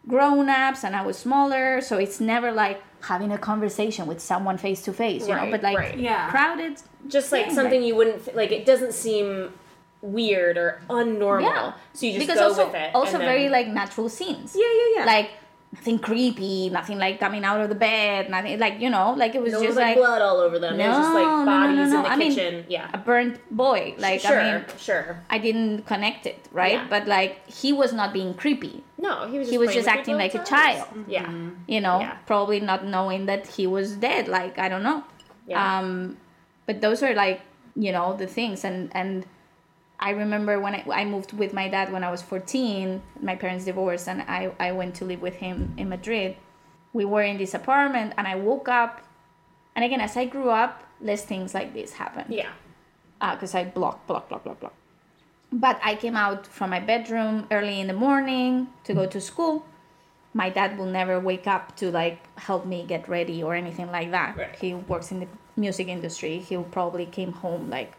grown 0.08 0.48
ups, 0.48 0.82
and 0.84 0.96
I 0.96 1.02
was 1.04 1.18
smaller, 1.18 1.80
so 1.82 1.98
it's 1.98 2.18
never 2.20 2.50
like 2.52 2.80
having 3.02 3.30
a 3.32 3.38
conversation 3.38 4.06
with 4.06 4.20
someone 4.20 4.56
face 4.56 4.80
to 4.86 4.92
face, 4.94 5.28
you 5.28 5.34
know, 5.34 5.48
but 5.50 5.62
like 5.62 5.76
right. 5.78 5.98
Yeah. 5.98 6.30
crowded, 6.30 6.80
Just 7.08 7.30
like 7.32 7.46
thing, 7.46 7.54
something 7.54 7.80
like- 7.80 7.88
you 7.88 7.94
wouldn't 7.96 8.24
th- 8.24 8.36
like. 8.36 8.50
It 8.52 8.64
doesn't 8.64 8.94
seem 8.94 9.52
weird 10.02 10.56
or 10.56 10.80
unnormal. 10.88 11.42
yeah. 11.42 11.72
So 11.92 12.06
you 12.06 12.12
just 12.14 12.26
because 12.26 12.38
go 12.38 12.48
also 12.48 12.66
with 12.66 12.74
it. 12.74 12.94
also 12.94 13.14
and 13.16 13.24
very 13.24 13.48
like 13.48 13.68
natural 13.68 14.08
scenes. 14.08 14.56
Yeah, 14.56 14.64
yeah, 14.64 15.00
yeah. 15.00 15.04
Like 15.04 15.30
nothing 15.72 15.98
creepy, 16.00 16.68
nothing 16.70 16.98
like 16.98 17.20
coming 17.20 17.44
out 17.44 17.60
of 17.60 17.68
the 17.68 17.74
bed, 17.76 18.28
nothing 18.30 18.58
like 18.58 18.80
you 18.80 18.90
know, 18.90 19.12
like 19.16 19.34
it 19.34 19.42
was 19.42 19.52
No 19.52 19.58
just 19.60 19.68
one's 19.68 19.76
like, 19.76 19.86
like 19.86 19.96
blood 19.96 20.22
all 20.22 20.38
over 20.38 20.58
them. 20.58 20.80
it 20.80 20.88
was 20.88 20.96
just 20.96 21.08
No, 21.10 21.14
like 21.14 21.26
no, 21.26 21.38
no, 21.38 21.46
bodies 21.46 21.76
no, 21.76 21.84
no. 21.84 21.96
in 21.98 22.02
the 22.02 22.08
I 22.08 22.16
mean, 22.16 22.64
yeah. 22.68 22.90
a 22.92 22.98
burnt 22.98 23.38
boy. 23.50 23.94
Like 23.98 24.20
sure, 24.20 24.40
I 24.40 24.56
mean, 24.58 24.64
sure. 24.78 25.22
I 25.30 25.38
didn't 25.38 25.86
connect 25.86 26.26
it, 26.26 26.48
right? 26.50 26.72
Yeah. 26.72 26.86
But 26.88 27.06
like 27.06 27.46
he 27.48 27.72
was 27.72 27.92
not 27.92 28.12
being 28.12 28.34
creepy. 28.34 28.82
No, 28.98 29.26
he 29.30 29.38
was. 29.38 29.46
Just 29.46 29.50
He 29.52 29.58
was 29.58 29.72
just 29.72 29.86
acting 29.88 30.16
like 30.16 30.30
a 30.34 30.38
people's 30.38 30.48
child. 30.48 30.88
toys. 30.94 31.04
Yeah, 31.08 31.30
You 31.68 31.80
know, 31.80 32.00
Yeah. 32.00 32.16
probably 32.26 32.60
not 32.60 32.84
knowing 32.84 33.26
that 33.26 33.46
he 33.46 33.66
was 33.66 33.96
dead. 33.96 34.28
Like 34.28 34.58
I 34.58 34.68
don't 34.68 34.82
know. 34.82 35.04
Yeah. 35.46 35.78
Um, 35.78 36.16
but 36.66 36.80
those 36.80 37.02
are 37.02 37.14
like 37.14 37.42
you 37.76 37.92
know 37.92 38.16
the 38.16 38.26
things, 38.26 38.64
and 38.64 38.90
and 38.94 39.24
I 40.00 40.10
remember 40.10 40.58
when 40.58 40.74
I, 40.74 40.84
I 40.90 41.04
moved 41.04 41.32
with 41.34 41.52
my 41.52 41.68
dad 41.68 41.92
when 41.92 42.02
I 42.02 42.10
was 42.10 42.22
fourteen. 42.22 43.02
My 43.20 43.36
parents 43.36 43.66
divorced, 43.66 44.08
and 44.08 44.22
I 44.22 44.50
I 44.58 44.72
went 44.72 44.94
to 44.96 45.04
live 45.04 45.20
with 45.20 45.36
him 45.36 45.74
in 45.76 45.88
Madrid. 45.88 46.36
We 46.92 47.04
were 47.04 47.22
in 47.22 47.36
this 47.36 47.54
apartment, 47.54 48.14
and 48.16 48.26
I 48.26 48.34
woke 48.34 48.68
up. 48.68 49.02
And 49.76 49.84
again, 49.84 50.00
as 50.00 50.16
I 50.16 50.24
grew 50.24 50.50
up, 50.50 50.82
less 51.00 51.24
things 51.24 51.54
like 51.54 51.72
this 51.72 51.92
happened 51.92 52.34
yeah. 52.34 52.48
Uh, 53.20 53.34
because 53.34 53.54
I 53.54 53.64
block, 53.64 54.06
block, 54.06 54.28
block, 54.28 54.42
block, 54.44 54.58
block. 54.58 54.74
But 55.52 55.78
I 55.84 55.94
came 55.94 56.16
out 56.16 56.46
from 56.46 56.70
my 56.70 56.80
bedroom 56.80 57.46
early 57.50 57.80
in 57.80 57.86
the 57.86 57.94
morning 57.94 58.68
to 58.84 58.94
go 58.94 59.06
to 59.06 59.20
school. 59.20 59.64
My 60.32 60.48
dad 60.48 60.78
will 60.78 60.86
never 60.86 61.20
wake 61.20 61.46
up 61.46 61.76
to 61.76 61.90
like 61.90 62.18
help 62.38 62.64
me 62.64 62.84
get 62.86 63.08
ready 63.08 63.42
or 63.42 63.54
anything 63.54 63.90
like 63.90 64.10
that. 64.10 64.36
Right. 64.36 64.56
He 64.56 64.74
works 64.74 65.10
in 65.12 65.20
the 65.20 65.28
music 65.56 65.88
industry. 65.88 66.38
He 66.38 66.56
probably 66.56 67.06
came 67.06 67.32
home 67.32 67.68
like 67.68 67.92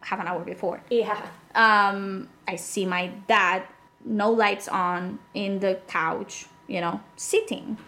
half 0.00 0.20
an 0.20 0.26
hour 0.26 0.40
before. 0.40 0.80
Yeah. 0.90 1.20
Um, 1.54 2.28
I 2.46 2.56
see 2.56 2.86
my 2.86 3.08
dad, 3.26 3.62
no 4.04 4.30
lights 4.30 4.68
on, 4.68 5.18
in 5.34 5.60
the 5.60 5.80
couch, 5.88 6.46
you 6.66 6.80
know, 6.80 7.00
sitting. 7.16 7.78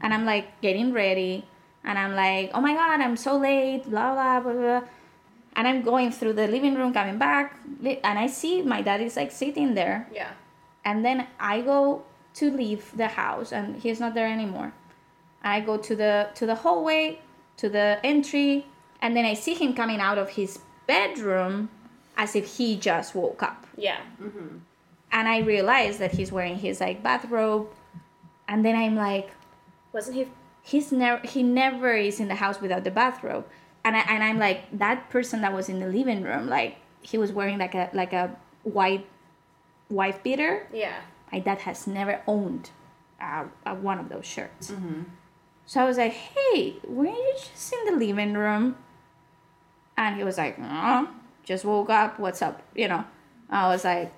And 0.00 0.14
I'm 0.14 0.24
like 0.24 0.60
getting 0.60 0.92
ready. 0.92 1.44
And 1.84 1.98
I'm 1.98 2.14
like, 2.14 2.50
oh 2.54 2.60
my 2.60 2.74
God, 2.74 3.00
I'm 3.00 3.16
so 3.16 3.36
late, 3.36 3.84
blah, 3.88 4.14
blah, 4.14 4.40
blah, 4.40 4.52
blah. 4.52 4.82
And 5.56 5.66
I'm 5.66 5.82
going 5.82 6.12
through 6.12 6.34
the 6.34 6.46
living 6.46 6.74
room, 6.74 6.92
coming 6.92 7.18
back. 7.18 7.58
And 7.82 8.18
I 8.18 8.26
see 8.26 8.62
my 8.62 8.82
dad 8.82 9.00
is 9.00 9.16
like 9.16 9.32
sitting 9.32 9.74
there. 9.74 10.08
Yeah. 10.12 10.30
And 10.84 11.04
then 11.04 11.26
I 11.40 11.60
go 11.62 12.02
to 12.34 12.50
leave 12.50 12.96
the 12.96 13.08
house 13.08 13.52
and 13.52 13.76
he's 13.76 13.98
not 14.00 14.14
there 14.14 14.28
anymore. 14.28 14.72
I 15.42 15.60
go 15.60 15.76
to 15.76 15.96
the 15.96 16.30
to 16.34 16.46
the 16.46 16.54
hallway, 16.54 17.20
to 17.56 17.68
the 17.68 17.98
entry, 18.04 18.66
and 19.00 19.16
then 19.16 19.24
I 19.24 19.34
see 19.34 19.54
him 19.54 19.74
coming 19.74 20.00
out 20.00 20.18
of 20.18 20.30
his 20.30 20.60
bedroom 20.88 21.68
as 22.16 22.34
if 22.34 22.56
he 22.56 22.76
just 22.76 23.14
woke 23.14 23.42
up. 23.44 23.64
Yeah. 23.76 24.00
And 25.12 25.28
I 25.28 25.38
realize 25.38 25.98
that 25.98 26.12
he's 26.12 26.32
wearing 26.32 26.56
his 26.58 26.80
like 26.80 27.02
bathrobe. 27.02 27.68
And 28.48 28.64
then 28.64 28.74
I'm 28.74 28.96
like, 28.96 29.30
Wasn't 29.92 30.16
he? 30.16 30.26
he's 30.62 30.90
never 30.90 31.24
he 31.26 31.42
never 31.42 31.92
is 31.94 32.18
in 32.20 32.26
the 32.28 32.34
house 32.44 32.60
without 32.60 32.82
the 32.84 32.90
bathrobe. 32.90 33.46
And 33.84 33.96
I, 33.96 34.00
and 34.12 34.22
I'm 34.22 34.38
like 34.38 34.60
that 34.78 35.08
person 35.10 35.40
that 35.42 35.52
was 35.54 35.68
in 35.68 35.78
the 35.80 35.86
living 35.86 36.22
room, 36.24 36.48
like 36.48 36.76
he 37.00 37.16
was 37.16 37.30
wearing 37.32 37.58
like 37.58 37.74
a 37.74 37.88
like 37.94 38.12
a 38.12 38.34
white 38.64 39.06
wife 39.88 40.22
beater 40.22 40.66
Yeah. 40.72 40.96
my 41.32 41.38
dad 41.38 41.58
has 41.60 41.86
never 41.86 42.20
owned 42.26 42.70
uh, 43.20 43.44
uh, 43.64 43.74
one 43.74 43.98
of 43.98 44.08
those 44.10 44.26
shirts. 44.26 44.72
So 45.66 45.80
I 45.82 45.84
was 45.86 45.96
like, 45.98 46.12
"Hey, 46.12 46.76
weren't 46.86 47.16
you 47.16 47.34
just 47.38 47.72
in 47.72 47.84
the 47.98 48.06
living 48.06 48.34
room?" 48.34 48.76
And 49.98 50.16
he 50.16 50.22
was 50.24 50.38
like, 50.38 50.56
"Just 51.44 51.64
woke 51.64 51.90
up. 51.90 52.18
What's 52.18 52.40
up?" 52.40 52.62
You 52.74 52.88
know. 52.88 53.04
I 53.50 53.68
was 53.72 53.82
like, 53.84 54.12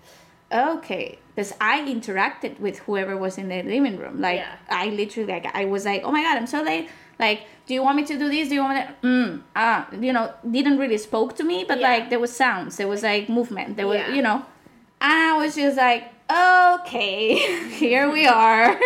"Okay," 0.52 1.18
because 1.34 1.52
I 1.60 1.80
interacted 1.94 2.60
with 2.60 2.76
whoever 2.84 3.16
was 3.16 3.38
in 3.38 3.48
the 3.48 3.62
living 3.62 3.96
room. 3.96 4.20
Like 4.20 4.40
Yeah. 4.40 4.56
I 4.68 4.86
literally, 5.00 5.32
like, 5.32 5.46
I 5.56 5.64
was 5.64 5.84
like, 5.90 6.02
"Oh 6.04 6.12
my 6.12 6.22
god, 6.22 6.36
I'm 6.36 6.46
so 6.46 6.60
late." 6.62 6.88
Like, 7.18 7.40
do 7.66 7.74
you 7.74 7.82
want 7.82 7.96
me 8.00 8.04
to 8.04 8.16
do 8.18 8.28
this? 8.30 8.48
Do 8.48 8.54
you 8.56 8.62
want 8.62 8.74
me 8.78 8.82
to? 8.82 8.92
Mm, 9.06 9.42
ah, 9.54 9.86
you 10.06 10.12
know, 10.12 10.32
didn't 10.56 10.78
really 10.78 10.98
spoke 10.98 11.36
to 11.36 11.44
me, 11.44 11.64
but 11.70 11.78
Yeah. 11.78 11.88
like 11.88 12.10
there 12.10 12.18
was 12.26 12.32
sounds, 12.44 12.76
there 12.76 12.88
was 12.88 13.02
like 13.02 13.28
movement, 13.28 13.76
there 13.76 13.86
was, 13.86 13.98
Yeah. 14.00 14.14
you 14.16 14.22
know, 14.22 14.38
and 15.00 15.12
I 15.30 15.36
was 15.36 15.54
just 15.54 15.76
like, 15.76 16.04
okay, 16.30 17.36
here 17.82 18.10
we 18.10 18.26
are. 18.26 18.68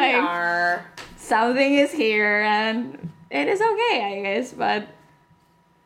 Like, 0.00 0.16
Are 0.16 0.86
something 1.16 1.74
is 1.84 1.92
here 1.92 2.42
and 2.42 3.10
it 3.30 3.46
is 3.48 3.60
okay, 3.60 3.96
I 4.10 4.12
guess. 4.24 4.52
But 4.52 4.88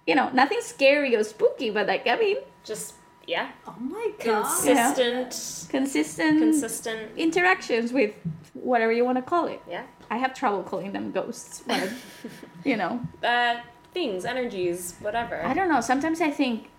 you 0.09 0.15
know, 0.15 0.31
nothing 0.33 0.61
scary 0.63 1.15
or 1.15 1.23
spooky, 1.23 1.69
but 1.71 1.87
like 1.87 2.07
I 2.07 2.17
mean, 2.17 2.39
just 2.65 2.95
yeah, 3.27 3.51
Oh 3.67 3.77
my 3.79 4.07
god. 4.25 4.43
consistent, 4.65 5.31
consistent 5.71 6.39
consistent. 6.41 7.03
interactions 7.19 7.93
with 7.93 8.15
whatever 8.55 8.91
you 8.91 9.05
want 9.05 9.19
to 9.19 9.23
call 9.23 9.47
it. 9.47 9.61
Yeah. 9.69 9.85
I 10.11 10.17
have 10.17 10.33
trouble 10.33 10.63
calling 10.63 10.93
them 10.93 11.13
ghosts, 11.13 11.63
but 11.67 11.91
you 12.65 12.77
know, 12.81 12.93
Uh, 13.23 13.57
things, 13.93 14.25
energies, 14.25 14.95
whatever. 15.01 15.37
I 15.45 15.53
don't 15.53 15.69
know. 15.69 15.83
Sometimes 15.83 16.23
I 16.23 16.31
think, 16.31 16.71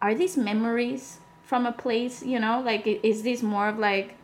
are 0.00 0.14
these 0.14 0.36
memories 0.38 1.18
from 1.44 1.66
a 1.66 1.72
place? 1.72 2.22
You 2.24 2.40
know, 2.40 2.62
like 2.70 2.86
is 3.10 3.22
this 3.22 3.42
more 3.42 3.68
of 3.68 3.78
like, 3.78 4.16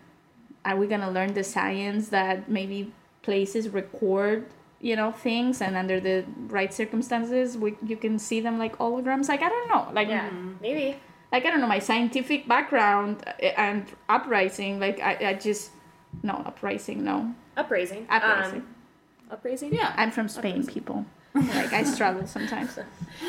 are 0.65 0.77
we 0.81 0.87
gonna 0.87 1.11
learn 1.11 1.35
the 1.35 1.45
science 1.45 2.09
that 2.09 2.49
maybe 2.49 2.91
places 3.21 3.69
record, 3.69 4.47
you 4.87 4.95
know, 5.01 5.11
things, 5.11 5.61
and 5.61 5.76
under 5.82 5.99
the 6.09 6.24
right 6.57 6.72
circumstances, 6.80 7.59
we 7.62 7.70
you 7.91 7.97
can 8.05 8.18
see 8.28 8.41
them 8.47 8.57
like 8.64 8.74
holograms? 8.78 9.26
Like 9.28 9.43
I 9.43 9.49
don't 9.55 9.68
know. 9.72 9.84
Like 9.99 10.09
Yeah, 10.09 10.30
maybe. 10.61 10.97
like 11.32 11.45
I 11.45 11.51
don't 11.51 11.61
know 11.61 11.72
my 11.78 11.82
scientific 11.91 12.47
background 12.55 13.16
uh, 13.26 13.66
and 13.66 13.82
uprising. 14.09 14.78
Like 14.78 14.99
I, 15.01 15.12
I 15.30 15.34
just 15.49 15.64
no 16.22 16.34
uprising. 16.51 16.99
No, 17.11 17.34
uprising 17.57 18.07
Upraising. 18.09 18.62
Um, 18.62 18.66
upraising? 19.34 19.74
Yeah. 19.74 19.93
I'm 19.97 20.12
from 20.12 20.28
Spain, 20.28 20.64
people. 20.66 21.05
Like 21.37 21.72
I 21.72 21.82
struggle 21.84 22.26
sometimes. 22.26 22.78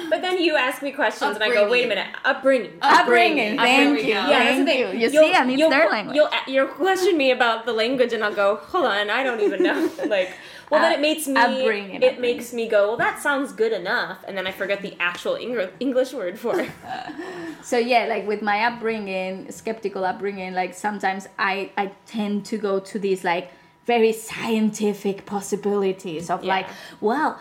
But 0.10 0.22
then 0.22 0.40
you 0.40 0.56
ask 0.56 0.82
me 0.82 0.92
questions 0.92 1.36
and 1.36 1.44
I 1.44 1.50
go, 1.54 1.70
wait 1.70 1.86
a 1.86 1.88
minute, 1.88 2.08
upbringing. 2.26 2.74
Upbringing. 2.82 3.58
Thank 3.58 4.02
you. 4.02 4.08
yeah. 4.10 4.30
Yeah, 4.30 4.44
that's 4.44 4.60
the 4.60 4.66
thing. 4.66 4.80
you. 4.80 4.88
You 4.88 5.10
You'll- 5.10 5.24
see, 5.24 5.34
I 5.34 5.46
need 5.46 5.60
you'll- 5.60 5.70
their 5.70 5.90
language. 5.90 6.16
You'll, 6.16 6.26
uh, 6.28 6.40
you'll 6.48 6.68
question 6.68 7.18
me 7.18 7.32
about 7.32 7.66
the 7.66 7.74
language, 7.74 8.14
and 8.14 8.24
I'll 8.24 8.36
go, 8.36 8.58
hold 8.58 8.86
on, 8.86 9.10
I 9.10 9.24
don't 9.24 9.42
even 9.42 9.64
know. 9.64 9.90
like, 10.08 10.34
well, 10.70 10.82
then 10.82 10.92
it 10.94 10.98
uh, 10.98 11.02
makes 11.02 11.28
me. 11.28 11.36
upbringing, 11.40 11.96
It 11.96 11.96
upbringing. 12.04 12.22
makes 12.22 12.54
me 12.54 12.68
go, 12.68 12.90
well, 12.90 12.98
that 12.98 13.22
sounds 13.22 13.54
good 13.54 13.72
enough, 13.72 14.20
and 14.28 14.38
then 14.38 14.46
I 14.48 14.52
forget 14.52 14.82
the 14.82 14.96
actual 15.00 15.36
Eng- 15.36 15.70
English 15.80 16.14
word 16.14 16.38
for 16.38 16.60
it. 16.60 16.70
so 17.64 17.78
yeah 17.78 18.06
like 18.06 18.26
with 18.28 18.42
my 18.42 18.64
upbringing 18.66 19.52
skeptical 19.52 20.06
upbringing 20.06 20.54
like 20.54 20.74
sometimes 20.74 21.28
i 21.40 21.70
i 21.76 21.92
tend 22.06 22.46
to 22.46 22.58
go 22.58 22.80
to 22.80 22.98
these 23.00 23.24
like 23.24 23.52
very 23.86 24.14
scientific 24.14 25.26
possibilities 25.26 26.30
of 26.30 26.44
like 26.44 26.68
well 27.02 27.40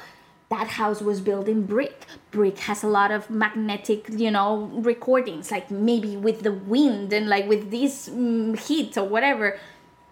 that 0.48 0.68
house 0.68 1.02
was 1.02 1.20
built 1.20 1.48
in 1.48 1.66
brick. 1.66 2.06
Brick 2.30 2.58
has 2.60 2.82
a 2.82 2.86
lot 2.86 3.10
of 3.10 3.28
magnetic 3.30 4.06
you 4.10 4.30
know 4.30 4.70
recordings 4.74 5.50
like 5.50 5.70
maybe 5.70 6.16
with 6.16 6.42
the 6.42 6.52
wind 6.52 7.12
and 7.12 7.28
like 7.28 7.48
with 7.48 7.70
this 7.70 8.08
mm, 8.08 8.58
heat 8.58 8.96
or 8.96 9.04
whatever. 9.04 9.58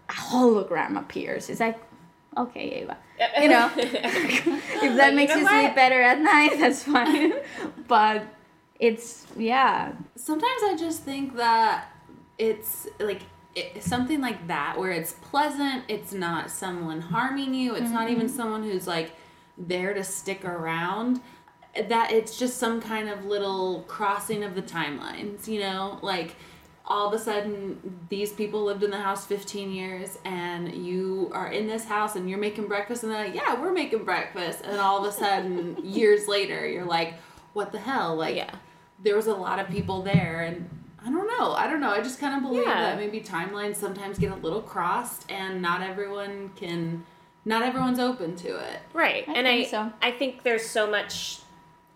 A 0.08 0.12
hologram 0.12 0.98
appears. 0.98 1.48
It's 1.48 1.60
like 1.60 1.80
okay 2.36 2.82
ava 2.82 2.96
you 3.40 3.48
know? 3.48 3.70
If 3.76 4.96
that 4.96 5.14
makes 5.14 5.34
know 5.34 5.40
you 5.40 5.48
sleep 5.48 5.74
better 5.74 6.02
at 6.02 6.20
night 6.20 6.52
that's 6.58 6.82
fine. 6.82 7.34
But 7.86 8.26
it's 8.80 9.26
yeah. 9.36 9.92
Sometimes 10.16 10.62
I 10.64 10.76
just 10.76 11.02
think 11.02 11.36
that 11.36 11.92
it's 12.38 12.88
like 12.98 13.22
it, 13.54 13.84
something 13.84 14.20
like 14.20 14.48
that 14.48 14.78
where 14.78 14.90
it's 14.90 15.12
pleasant. 15.12 15.84
It's 15.86 16.12
not 16.12 16.50
someone 16.50 17.00
harming 17.00 17.54
you. 17.54 17.76
It's 17.76 17.90
not 17.90 18.10
even 18.10 18.28
someone 18.28 18.64
who's 18.64 18.88
like 18.88 19.12
there 19.58 19.94
to 19.94 20.04
stick 20.04 20.44
around. 20.44 21.20
That 21.88 22.12
it's 22.12 22.38
just 22.38 22.58
some 22.58 22.80
kind 22.80 23.08
of 23.08 23.24
little 23.24 23.84
crossing 23.88 24.44
of 24.44 24.54
the 24.54 24.62
timelines. 24.62 25.48
You 25.48 25.60
know, 25.60 25.98
like 26.02 26.36
all 26.86 27.08
of 27.08 27.14
a 27.14 27.18
sudden 27.18 27.98
these 28.10 28.30
people 28.32 28.62
lived 28.64 28.84
in 28.84 28.90
the 28.90 29.00
house 29.00 29.26
15 29.26 29.72
years 29.72 30.18
and 30.24 30.72
you 30.86 31.30
are 31.32 31.48
in 31.50 31.66
this 31.66 31.86
house 31.86 32.14
and 32.14 32.28
you're 32.28 32.38
making 32.38 32.66
breakfast 32.68 33.02
and 33.02 33.10
they're 33.10 33.24
like 33.24 33.34
yeah 33.34 33.58
we're 33.58 33.72
making 33.72 34.04
breakfast 34.04 34.60
and 34.66 34.78
all 34.78 35.02
of 35.02 35.10
a 35.10 35.16
sudden 35.16 35.78
years 35.82 36.28
later 36.28 36.68
you're 36.68 36.84
like 36.84 37.14
what 37.54 37.72
the 37.72 37.78
hell 37.78 38.14
like 38.16 38.36
Yeah. 38.36 38.54
there 39.02 39.16
was 39.16 39.28
a 39.28 39.34
lot 39.34 39.58
of 39.58 39.68
people 39.70 40.02
there 40.02 40.42
and 40.42 40.68
I 41.06 41.10
don't 41.10 41.26
know. 41.38 41.52
I 41.52 41.66
don't 41.68 41.80
know. 41.80 41.90
I 41.90 42.02
just 42.02 42.18
kind 42.18 42.34
of 42.36 42.42
believe 42.42 42.66
Yeah. 42.66 42.80
that 42.82 42.98
maybe 42.98 43.20
timelines 43.20 43.76
sometimes 43.76 44.18
get 44.18 44.30
a 44.32 44.36
little 44.36 44.60
crossed 44.62 45.30
and 45.30 45.62
not 45.62 45.80
everyone 45.82 46.50
can 46.56 47.04
not 47.44 47.62
everyone's 47.62 47.98
open 47.98 48.36
to 48.36 48.48
it. 48.48 48.80
Right. 48.92 49.28
I 49.28 49.32
and 49.32 49.46
think 49.46 49.68
I 49.68 49.70
so. 49.70 49.92
I 50.02 50.10
think 50.10 50.42
there's 50.42 50.66
so 50.68 50.90
much 50.90 51.40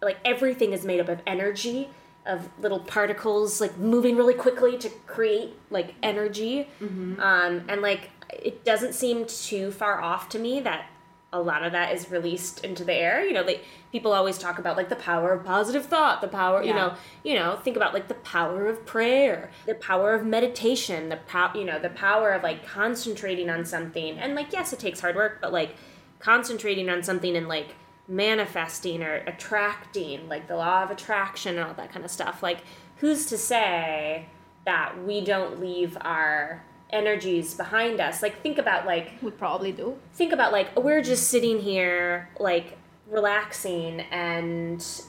like 0.02 0.18
everything 0.24 0.72
is 0.72 0.84
made 0.84 1.00
up 1.00 1.08
of 1.08 1.20
energy, 1.26 1.88
of 2.26 2.48
little 2.60 2.80
particles 2.80 3.60
like 3.60 3.76
moving 3.78 4.16
really 4.16 4.34
quickly 4.34 4.76
to 4.78 4.88
create 5.06 5.54
like 5.70 5.94
energy. 6.02 6.68
Um 6.80 7.64
and 7.68 7.80
like 7.82 8.10
it 8.30 8.64
doesn't 8.64 8.94
seem 8.94 9.26
too 9.26 9.70
far 9.72 10.00
off 10.00 10.28
to 10.30 10.38
me 10.38 10.60
that 10.60 10.86
a 11.32 11.40
lot 11.40 11.62
of 11.62 11.72
that 11.72 11.94
is 11.94 12.10
released 12.10 12.64
into 12.64 12.84
the 12.84 12.94
air. 12.94 13.24
You 13.24 13.34
know, 13.34 13.42
like 13.42 13.62
people 13.92 14.12
always 14.12 14.38
talk 14.38 14.58
about 14.58 14.76
like 14.76 14.88
the 14.88 14.96
power 14.96 15.32
of 15.32 15.44
positive 15.44 15.86
thought, 15.86 16.20
the 16.20 16.28
power, 16.28 16.62
you 16.62 16.72
know, 16.72 16.94
you 17.22 17.34
know, 17.34 17.56
think 17.62 17.76
about 17.76 17.92
like 17.92 18.08
the 18.08 18.14
power 18.14 18.66
of 18.66 18.86
prayer, 18.86 19.50
the 19.66 19.74
power 19.74 20.14
of 20.14 20.24
meditation, 20.24 21.10
the 21.10 21.16
power, 21.16 21.54
you 21.54 21.64
know, 21.64 21.78
the 21.78 21.90
power 21.90 22.32
of 22.32 22.42
like 22.42 22.66
concentrating 22.66 23.50
on 23.50 23.64
something. 23.64 24.18
And 24.18 24.34
like 24.34 24.52
yes, 24.52 24.72
it 24.72 24.78
takes 24.78 25.00
hard 25.00 25.16
work, 25.16 25.40
but 25.40 25.52
like 25.52 25.76
concentrating 26.18 26.88
on 26.88 27.02
something 27.02 27.36
and 27.36 27.46
like 27.46 27.74
manifesting 28.08 29.02
or 29.02 29.16
attracting, 29.26 30.28
like 30.28 30.48
the 30.48 30.56
law 30.56 30.82
of 30.82 30.90
attraction 30.90 31.58
and 31.58 31.68
all 31.68 31.74
that 31.74 31.92
kind 31.92 32.04
of 32.04 32.10
stuff. 32.10 32.42
Like 32.42 32.60
who's 32.96 33.26
to 33.26 33.36
say 33.36 34.26
that 34.64 35.02
we 35.04 35.20
don't 35.20 35.60
leave 35.60 35.96
our 36.00 36.64
energies 36.90 37.54
behind 37.54 38.00
us? 38.00 38.22
Like 38.22 38.42
think 38.42 38.58
about 38.58 38.86
like 38.86 39.12
we 39.22 39.30
probably 39.30 39.72
do 39.72 39.96
think 40.14 40.32
about 40.32 40.52
like 40.52 40.76
we're 40.76 41.02
just 41.02 41.28
sitting 41.28 41.60
here 41.60 42.30
like 42.38 42.78
relaxing 43.08 44.00
and 44.10 45.02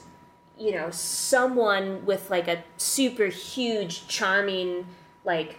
you 0.58 0.72
know 0.72 0.90
someone 0.90 2.04
with 2.04 2.30
like 2.30 2.48
a 2.48 2.62
super 2.76 3.26
huge 3.26 4.06
charming 4.08 4.86
like 5.24 5.58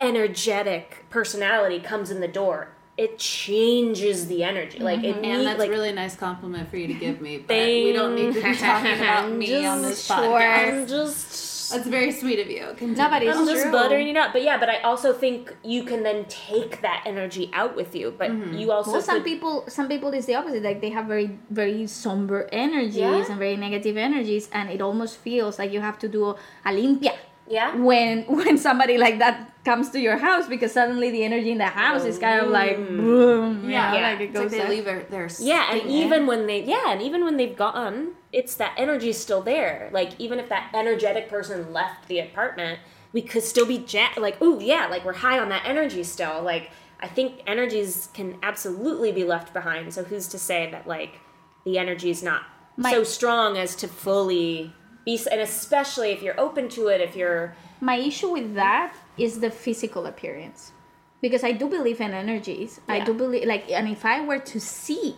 energetic 0.00 1.04
personality 1.10 1.80
comes 1.80 2.10
in 2.10 2.20
the 2.20 2.28
door 2.28 2.68
it 2.96 3.18
changes 3.18 4.26
the 4.26 4.42
energy 4.42 4.78
like 4.78 5.02
it 5.04 5.16
mm-hmm. 5.16 5.24
And 5.24 5.38
need- 5.38 5.46
that's 5.46 5.58
like, 5.58 5.68
a 5.68 5.72
really 5.72 5.92
nice 5.92 6.16
compliment 6.16 6.70
for 6.70 6.76
you 6.76 6.86
to 6.86 6.94
give 6.94 7.20
me. 7.20 7.38
But 7.38 7.56
we 7.56 7.92
don't 7.92 8.14
need 8.14 8.34
to 8.34 8.42
be 8.42 8.54
talking 8.54 8.92
about 8.92 9.30
me 9.30 9.66
on 9.66 9.82
this 9.82 10.08
podcast. 10.08 10.68
I'm 10.68 10.86
just 10.86 11.55
That's 11.70 11.86
very 11.86 12.12
sweet 12.12 12.38
of 12.40 12.48
you. 12.50 12.64
Continue. 12.76 12.96
No, 12.96 13.10
but 13.10 13.22
it's 13.22 13.36
I'm 13.38 13.46
just 13.46 13.70
buttering 13.72 14.08
it 14.08 14.16
up 14.16 14.32
but 14.32 14.42
yeah 14.42 14.58
but 14.58 14.68
i 14.68 14.78
also 14.82 15.12
think 15.12 15.54
you 15.64 15.82
can 15.84 16.02
then 16.02 16.24
take 16.28 16.80
that 16.82 17.02
energy 17.06 17.50
out 17.52 17.76
with 17.76 17.94
you 17.94 18.14
but 18.16 18.30
mm-hmm. 18.30 18.54
you 18.58 18.72
also 18.72 18.92
well 18.92 19.02
some 19.02 19.16
could- 19.16 19.24
people 19.24 19.64
some 19.68 19.88
people 19.88 20.10
is 20.12 20.26
the 20.26 20.34
opposite 20.34 20.62
like 20.62 20.80
they 20.80 20.90
have 20.90 21.06
very 21.06 21.38
very 21.50 21.86
somber 21.86 22.48
energies 22.52 22.96
Yeah. 22.96 23.24
and 23.30 23.38
very 23.38 23.56
negative 23.56 23.96
energies 23.96 24.48
and 24.52 24.70
it 24.70 24.80
almost 24.80 25.16
feels 25.18 25.58
like 25.58 25.72
you 25.72 25.80
have 25.80 25.98
to 26.00 26.08
do 26.08 26.22
a 26.30 26.70
limpia 26.70 27.14
yeah 27.48 27.74
when 27.76 28.24
when 28.38 28.58
somebody 28.58 28.98
like 28.98 29.18
that 29.18 29.52
comes 29.64 29.90
to 29.90 29.98
your 30.00 30.16
house 30.16 30.46
because 30.48 30.72
suddenly 30.72 31.10
the 31.10 31.22
energy 31.24 31.50
in 31.50 31.58
the 31.58 31.66
house 31.82 32.04
is 32.04 32.18
kind 32.18 32.40
of 32.40 32.48
like 32.50 32.76
mm. 32.76 32.96
boom 33.02 33.64
you 33.64 33.70
Yeah, 33.70 33.94
Yeah. 33.94 34.02
like 34.10 34.20
it 34.20 34.24
It's 34.30 34.34
like 34.38 34.50
goes 34.50 34.52
they 34.52 34.68
leave 34.68 34.84
their, 34.84 35.02
their 35.10 35.28
Yeah, 35.40 35.70
and 35.72 35.80
sting- 35.80 35.90
even 35.90 36.26
when 36.30 36.46
they 36.46 36.62
yeah, 36.62 36.92
and 36.92 37.02
even 37.02 37.24
when 37.24 37.36
they've 37.36 37.56
gone, 37.56 38.12
it's 38.32 38.54
that 38.56 38.74
energy's 38.76 39.18
still 39.18 39.42
there. 39.42 39.90
Like 39.92 40.12
even 40.18 40.38
if 40.38 40.48
that 40.48 40.70
energetic 40.74 41.28
person 41.28 41.72
left 41.72 42.08
the 42.08 42.18
apartment, 42.18 42.80
we 43.12 43.22
could 43.22 43.42
still 43.42 43.66
be 43.66 43.84
ja- 43.88 44.08
like, 44.16 44.40
ooh, 44.42 44.58
yeah, 44.60 44.86
like 44.86 45.04
we're 45.04 45.14
high 45.14 45.38
on 45.38 45.48
that 45.50 45.64
energy 45.64 46.02
still. 46.04 46.42
Like 46.42 46.70
I 47.00 47.08
think 47.08 47.40
energies 47.46 48.08
can 48.14 48.38
absolutely 48.42 49.12
be 49.12 49.24
left 49.24 49.52
behind. 49.52 49.92
So 49.94 50.04
who's 50.04 50.28
to 50.28 50.38
say 50.38 50.70
that 50.70 50.86
like 50.86 51.20
the 51.64 51.78
energy 51.78 52.10
is 52.10 52.22
not 52.22 52.42
My- 52.76 52.90
so 52.90 53.04
strong 53.04 53.56
as 53.56 53.74
to 53.76 53.88
fully 53.88 54.72
be 55.04 55.20
and 55.30 55.40
especially 55.40 56.10
if 56.10 56.20
you're 56.22 56.38
open 56.38 56.68
to 56.70 56.88
it, 56.88 57.00
if 57.00 57.14
you're 57.14 57.54
my 57.80 57.96
issue 57.96 58.30
with 58.30 58.54
that 58.54 58.94
is 59.16 59.40
the 59.40 59.50
physical 59.50 60.06
appearance 60.06 60.72
because 61.20 61.44
i 61.44 61.52
do 61.52 61.68
believe 61.68 62.00
in 62.00 62.12
energies 62.12 62.80
i 62.88 63.00
do 63.00 63.12
believe 63.14 63.46
like 63.46 63.70
and 63.70 63.88
if 63.88 64.04
i 64.04 64.20
were 64.24 64.38
to 64.38 64.58
see 64.60 65.16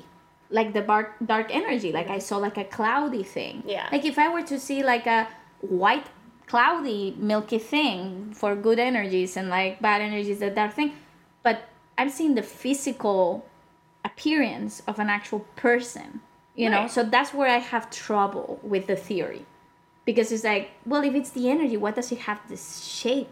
like 0.51 0.72
the 0.72 0.80
dark 0.80 1.14
dark 1.24 1.49
energy 1.51 1.92
like 1.92 2.09
i 2.09 2.18
saw 2.18 2.36
like 2.38 2.57
a 2.57 2.64
cloudy 2.64 3.22
thing 3.22 3.62
Yeah. 3.66 3.88
like 3.92 4.05
if 4.05 4.18
i 4.18 4.28
were 4.28 4.42
to 4.42 4.59
see 4.59 4.82
like 4.82 5.07
a 5.07 5.28
white 5.61 6.07
cloudy 6.46 7.14
milky 7.18 7.59
thing 7.59 8.32
for 8.34 8.57
good 8.57 8.78
energies 8.78 9.36
and 9.36 9.49
like 9.51 9.80
bad 9.82 10.01
energies 10.01 10.38
the 10.38 10.51
dark 10.51 10.72
thing 10.72 10.92
but 11.42 11.68
I'm 11.99 12.11
seeing 12.11 12.36
the 12.36 12.42
physical 12.42 13.44
appearance 14.05 14.82
of 14.86 14.99
an 15.01 15.09
actual 15.11 15.40
person. 15.57 16.20
You 16.55 16.70
know, 16.70 16.88
so 16.88 17.05
that's 17.05 17.32
where 17.32 17.49
I 17.49 17.59
have 17.59 17.88
trouble 17.88 18.59
with 18.64 18.88
the 18.88 18.96
theory, 18.96 19.46
because 20.05 20.32
it's 20.32 20.42
like, 20.42 20.72
well, 20.84 21.05
if 21.05 21.14
it's 21.14 21.30
the 21.30 21.49
energy, 21.49 21.76
what 21.76 21.94
does 21.94 22.11
it 22.11 22.18
have 22.18 22.40
this 22.49 22.84
shape 22.84 23.30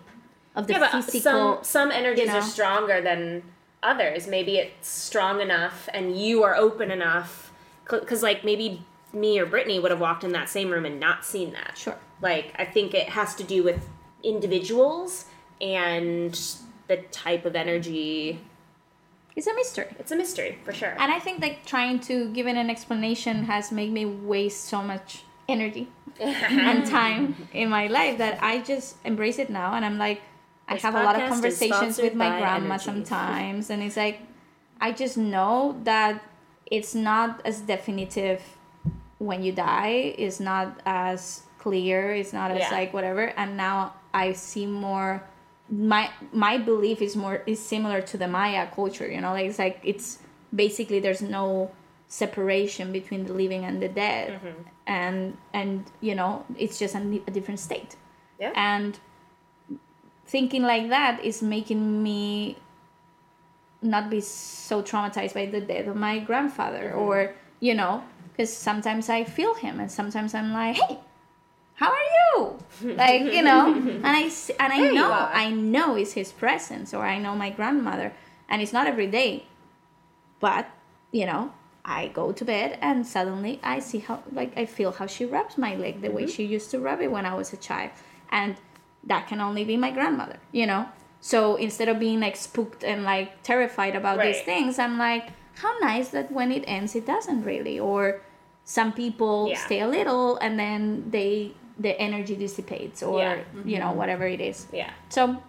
of 0.55 0.69
the 0.69 0.75
yeah, 0.75 0.79
but 0.79 0.95
uh, 0.95 1.03
physical? 1.03 1.21
some 1.21 1.65
some 1.65 1.91
energies 1.91 2.27
you 2.27 2.33
know? 2.33 2.39
are 2.39 2.43
stronger 2.43 3.01
than 3.01 3.43
others. 3.87 4.27
Maybe 4.27 4.59
it's 4.59 4.89
strong 4.89 5.41
enough, 5.41 5.89
and 5.95 6.19
you 6.19 6.43
are 6.43 6.55
open 6.55 6.91
enough. 6.91 7.53
Because 7.89 8.23
like 8.23 8.45
maybe 8.45 8.85
me 9.13 9.39
or 9.39 9.47
Brittany 9.47 9.79
would 9.79 9.91
have 9.91 10.01
walked 10.01 10.25
in 10.25 10.33
that 10.33 10.49
same 10.49 10.71
room 10.71 10.85
and 10.85 10.99
not 11.01 11.25
seen 11.25 11.53
that. 11.53 11.79
Sure. 11.79 11.97
Like 12.21 12.53
I 12.59 12.65
think 12.65 12.95
it 12.95 13.09
has 13.11 13.35
to 13.37 13.45
do 13.45 13.63
with 13.63 13.89
individuals 14.23 15.27
and 15.61 16.39
the 16.89 16.99
type 17.11 17.45
of 17.45 17.57
energy. 17.57 18.41
It's 19.35 19.47
a 19.47 19.55
mystery. 19.55 19.95
It's 19.99 20.13
a 20.13 20.17
mystery 20.17 20.59
for 20.65 20.73
sure. 20.73 20.97
And 20.99 21.13
I 21.13 21.19
think 21.19 21.41
like 21.41 21.65
trying 21.67 22.01
to 22.01 22.31
give 22.33 22.47
it 22.47 22.57
an 22.57 22.71
explanation 22.71 23.45
has 23.45 23.71
made 23.71 23.93
me 23.93 24.07
waste 24.07 24.65
so 24.65 24.83
much 24.83 25.23
energy 25.49 25.89
and 26.21 26.87
time 26.87 27.49
in 27.53 27.69
my 27.69 27.87
life 27.87 28.19
that 28.19 28.43
I 28.43 28.61
just 28.61 28.97
embrace 29.05 29.39
it 29.39 29.51
now 29.51 29.75
and 29.75 29.85
I'm 29.85 29.99
like 29.99 30.23
I 30.69 30.75
This 30.75 30.83
have 30.83 30.95
a 30.95 31.03
lot 31.05 31.15
of 31.21 31.29
conversations 31.29 31.99
with 31.99 32.15
my 32.15 32.29
grandma 32.41 32.75
energy. 32.75 32.85
sometimes 32.85 33.71
and 33.71 33.83
it's 33.83 33.97
like 33.97 34.21
I 34.81 34.93
just 34.93 35.17
know 35.17 35.81
that 35.85 36.23
it's 36.67 36.95
not 36.95 37.41
as 37.45 37.61
definitive 37.61 38.43
when 39.19 39.43
you 39.43 39.53
die, 39.53 40.15
it's 40.19 40.41
not 40.41 40.81
as 40.85 41.43
clear, 41.59 42.13
it's 42.13 42.33
not 42.33 42.51
as 42.51 42.59
Yeah. 42.61 42.71
like 42.79 42.93
whatever 42.93 43.25
and 43.41 43.57
now 43.57 43.95
I 44.13 44.33
see 44.33 44.67
more 44.67 45.23
my 45.71 46.11
my 46.33 46.59
belief 46.59 47.01
is 47.03 47.17
more 47.17 47.43
is 47.47 47.61
similar 47.75 48.01
to 48.11 48.17
the 48.19 48.29
Maya 48.29 48.67
culture, 48.79 49.09
you 49.11 49.21
know, 49.21 49.33
like 49.33 49.47
it's 49.51 49.59
like 49.59 49.81
it's 49.83 50.19
basically 50.55 51.01
there's 51.01 51.23
no 51.23 51.71
separation 52.09 52.93
between 52.93 53.25
the 53.27 53.33
living 53.33 53.65
and 53.65 53.83
the 53.83 53.89
dead, 53.89 54.29
Mm-hmm. 54.35 54.63
and 54.87 55.37
and 55.53 55.85
you 56.01 56.15
know 56.15 56.45
it's 56.59 56.79
just 56.79 56.95
a, 56.95 57.01
a 57.27 57.31
different 57.37 57.59
state, 57.61 57.97
Yeah. 58.39 58.53
and 58.55 58.99
thinking 60.27 60.63
like 60.63 60.89
that 60.89 61.25
is 61.25 61.43
making 61.43 62.03
me 62.03 62.57
not 63.83 64.11
be 64.11 64.21
so 64.21 64.83
traumatized 64.83 65.35
by 65.35 65.47
the 65.47 65.61
death 65.61 65.87
of 65.87 65.97
my 65.97 66.19
grandfather 66.19 66.91
Mm-hmm. 66.91 66.99
or 66.99 67.35
you 67.61 67.75
know 67.75 68.03
because 68.33 68.53
sometimes 68.55 69.09
i 69.09 69.25
feel 69.25 69.55
him 69.55 69.81
and 69.81 69.91
sometimes 69.91 70.35
i'm 70.35 70.53
like 70.53 70.77
hey 70.77 70.99
how 71.75 71.91
are 71.93 72.09
you? 72.37 72.59
Like 72.97 73.23
you 73.35 73.43
know? 73.43 73.67
And 73.75 74.07
i 74.07 74.23
and 74.59 74.73
i 74.73 74.79
There 74.81 74.95
know 74.95 75.13
i 75.13 75.51
know 75.51 75.95
it's 75.95 76.13
his 76.13 76.33
presence 76.33 76.95
or 76.95 77.05
i 77.05 77.19
know 77.19 77.35
my 77.37 77.51
grandmother 77.51 78.13
and 78.49 78.63
it's 78.63 78.73
not 78.73 78.87
every 78.87 79.07
day. 79.09 79.45
But 80.41 80.69
you 81.13 81.27
know 81.27 81.53
i 81.85 82.09
go 82.09 82.33
to 82.33 82.45
bed 82.45 82.79
and 82.83 83.07
suddenly 83.07 83.61
i 83.63 83.79
see 83.79 83.99
how 83.99 84.23
like 84.33 84.57
i 84.57 84.65
feel 84.67 84.91
how 84.93 85.07
she 85.07 85.25
rubs 85.27 85.57
my 85.59 85.75
leg 85.77 86.01
the 86.01 86.09
Mm-hmm. 86.09 86.17
way 86.17 86.27
she 86.27 86.45
used 86.45 86.71
to 86.73 86.79
rub 86.81 87.01
it 87.01 87.11
when 87.13 87.27
i 87.27 87.35
was 87.35 87.53
a 87.53 87.57
child. 87.59 87.91
And 88.31 88.57
that 89.07 89.27
can 89.27 89.41
only 89.41 89.65
be 89.65 89.77
my 89.77 89.91
grandmother 89.91 90.39
you 90.53 90.67
know 90.67 90.87
so 91.21 91.57
instead 91.57 91.89
of 91.89 91.99
being 91.99 92.21
like 92.21 92.37
spooked 92.37 92.85
and 92.85 93.05
like 93.05 93.43
terrified 93.43 93.97
about 93.97 94.21
these 94.21 94.41
things 94.43 94.79
i'm 94.79 94.99
like 94.99 95.31
how 95.55 95.77
nice 95.79 96.09
that 96.11 96.31
when 96.31 96.53
it 96.53 96.65
ends 96.67 96.95
it 96.95 97.07
doesn't 97.07 97.43
really 97.45 97.79
or 97.79 98.21
some 98.65 98.93
people 98.93 99.49
Yeah. 99.49 99.65
stay 99.65 99.81
a 99.81 99.89
little 99.89 100.37
and 100.39 100.59
then 100.59 101.11
they 101.11 101.55
the 101.79 101.99
energy 102.01 102.35
dissipates 102.37 103.03
or 103.03 103.21
Yeah. 103.21 103.43
you 103.65 103.79
know 103.79 103.93
whatever 103.93 104.27
it 104.27 104.41
is 104.41 104.67
yeah. 104.73 104.91
so 105.09 105.43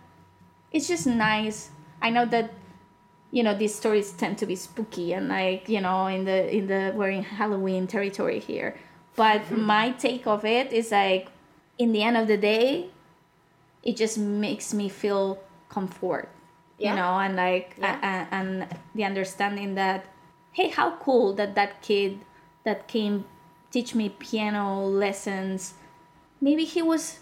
it's 0.72 0.88
just 0.88 1.08
nice. 1.08 1.70
I 2.01 2.10
know 2.10 2.26
that 2.26 2.51
you 3.32 3.43
know 3.43 3.55
these 3.58 3.76
stories 3.76 4.12
tend 4.12 4.38
to 4.39 4.45
be 4.45 4.55
spooky 4.55 5.14
and 5.14 5.28
like 5.28 5.68
you 5.68 5.82
know 5.82 6.08
in 6.08 6.26
the 6.26 6.53
in 6.53 6.68
the 6.68 6.93
we're 6.95 7.10
in 7.10 7.24
Halloween 7.24 7.88
territory 7.88 8.39
here. 8.39 8.78
But 9.16 9.41
mm-hmm. 9.43 9.62
my 9.62 9.91
take 9.91 10.28
of 10.28 10.45
it 10.45 10.72
is 10.72 10.91
like 10.91 11.30
in 11.78 11.91
the 11.91 12.03
end 12.03 12.18
of 12.18 12.28
the 12.28 12.38
day, 12.38 12.89
it 13.90 13.96
just 14.04 14.18
makes 14.18 14.68
me 14.80 14.88
feel 14.90 15.26
comfort. 15.70 16.28
Yeah. 16.78 16.92
You 16.92 16.96
know, 17.00 17.14
and 17.26 17.34
like 17.36 17.68
Yeah. 17.78 17.96
a- 17.98 18.06
a- 18.14 18.28
and 18.38 18.50
the 18.98 19.04
understanding 19.12 19.70
that 19.82 20.00
hey, 20.58 20.70
how 20.80 20.90
cool 21.06 21.34
that 21.40 21.52
that 21.60 21.72
kid 21.88 22.12
that 22.68 22.80
came 22.88 23.16
teach 23.72 23.94
me 24.00 24.06
piano 24.10 24.66
lessons 25.06 25.60
maybe 26.42 26.64
he 26.74 26.82
was 26.82 27.20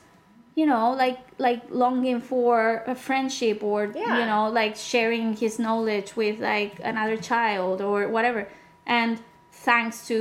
you 0.60 0.66
know 0.72 0.86
like 1.04 1.20
like 1.48 1.62
longing 1.84 2.22
for 2.32 2.84
a 2.88 2.96
friendship 2.96 3.58
or 3.64 3.80
Yeah. 3.94 4.20
you 4.20 4.26
know 4.32 4.44
like 4.62 4.76
sharing 4.94 5.36
his 5.44 5.54
knowledge 5.66 6.16
with 6.16 6.40
like 6.40 6.74
another 6.92 7.18
child 7.18 7.82
or 7.82 8.08
whatever 8.16 8.48
and 8.86 9.20
thanks 9.68 10.08
to 10.08 10.18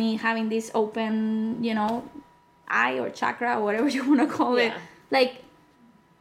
me 0.00 0.16
having 0.16 0.48
this 0.54 0.70
open 0.74 1.14
you 1.66 1.74
know 1.78 2.04
eye 2.68 2.98
or 3.02 3.08
chakra 3.20 3.56
or 3.58 3.62
whatever 3.66 3.88
you 3.96 4.02
want 4.10 4.20
to 4.20 4.26
call 4.38 4.56
it 4.66 4.72
like 5.10 5.32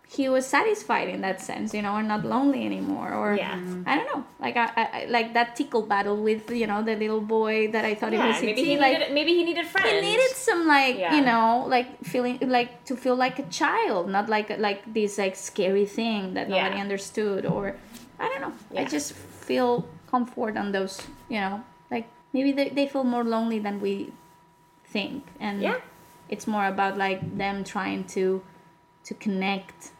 he 0.10 0.30
was 0.30 0.45
satisfied 0.47 1.10
in 1.10 1.20
that 1.22 1.41
sense 1.41 1.74
you 1.74 1.82
know 1.82 1.93
or 1.93 2.01
not 2.01 2.24
lonely 2.24 2.66
anymore 2.66 3.12
or 3.14 3.36
Yeah. 3.36 3.60
i 3.86 3.95
don't 3.97 4.08
know 4.14 4.24
like 4.39 4.55
I, 4.55 4.66
I 4.82 4.84
I- 5.01 5.05
like 5.10 5.34
that 5.34 5.55
tickle 5.58 5.82
battle 5.82 6.16
with 6.16 6.49
you 6.49 6.66
know 6.66 6.82
the 6.82 6.95
little 6.95 7.20
boy 7.20 7.68
that 7.74 7.84
i 7.84 7.93
thought 7.93 8.14
it 8.14 8.20
Yeah, 8.20 8.28
was 8.32 8.41
maybe 8.41 8.64
he 8.64 8.78
like 8.78 8.93
needed 8.99 9.14
maybe 9.14 9.34
he 9.36 9.43
needed 9.43 9.68
friends. 9.68 9.91
he 9.91 9.99
needed 9.99 10.32
some 10.32 10.66
like 10.66 10.97
Yeah. 10.97 11.16
you 11.16 11.24
know 11.26 11.66
like 11.68 11.89
feeling 12.05 12.39
like 12.58 12.86
to 12.86 12.95
feel 12.95 13.16
like 13.16 13.38
a 13.39 13.47
child 13.49 14.08
not 14.10 14.30
like 14.30 14.47
like 14.58 14.82
this 14.93 15.18
like 15.18 15.36
scary 15.36 15.86
thing 15.86 16.34
that 16.36 16.47
nobody 16.47 16.76
Yeah. 16.78 16.82
understood 16.88 17.45
or 17.45 17.76
i 18.20 18.30
don't 18.30 18.41
know 18.45 18.53
i 18.82 18.86
just 18.86 19.12
feel 19.14 19.86
comfort 20.10 20.55
on 20.55 20.72
those 20.72 21.01
you 21.28 21.39
know 21.41 21.62
like 21.91 22.08
maybe 22.32 22.51
they, 22.53 22.70
they 22.70 22.88
feel 22.88 23.03
more 23.03 23.26
lonely 23.26 23.60
than 23.60 23.82
we 23.82 24.14
think 24.86 25.24
and 25.39 25.62
Yeah. 25.62 25.80
it's 26.30 26.47
more 26.47 26.66
about 26.66 26.97
like 26.97 27.20
them 27.38 27.64
trying 27.66 28.05
to 28.16 28.41
to 29.03 29.14
connect 29.14 29.91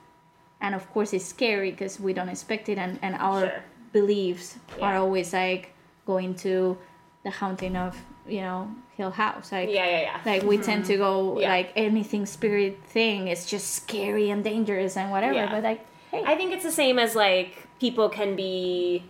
and 0.62 0.74
of 0.76 0.90
course 0.94 1.14
it's 1.14 1.26
scary 1.26 1.72
because 1.72 2.00
we 2.00 2.14
don't 2.14 2.30
expect 2.30 2.70
it 2.70 2.78
and, 2.78 3.00
and 3.02 3.16
our 3.16 3.42
Sure. 3.48 3.64
beliefs 3.94 4.58
are 4.82 4.96
always 4.98 5.34
like 5.34 5.74
going 6.06 6.36
to 6.36 6.78
the 7.24 7.32
haunting 7.32 7.76
of 7.76 7.98
you 8.28 8.42
know 8.42 8.70
hill 8.98 9.12
house 9.12 9.52
like 9.52 9.70
Yeah, 9.70 9.86
yeah, 9.86 10.02
yeah. 10.02 10.22
like 10.26 10.44
we 10.44 10.58
tend 10.58 10.86
to 10.86 10.94
mm-hmm. 10.94 11.02
go 11.02 11.40
Yeah. 11.40 11.50
like 11.50 11.72
anything 11.76 12.26
spirit 12.26 12.80
thing 12.86 13.28
is 13.28 13.46
just 13.46 13.72
scary 13.76 14.30
and 14.30 14.44
dangerous 14.44 14.98
and 14.98 15.12
whatever 15.12 15.34
Yeah. 15.34 15.52
but 15.52 15.64
like 15.64 15.86
hey 16.12 16.24
I 16.26 16.36
think 16.36 16.52
it's 16.54 16.64
the 16.64 16.72
same 16.72 16.98
as 17.00 17.16
like 17.16 17.68
people 17.80 18.10
can 18.10 18.36
be 18.36 19.04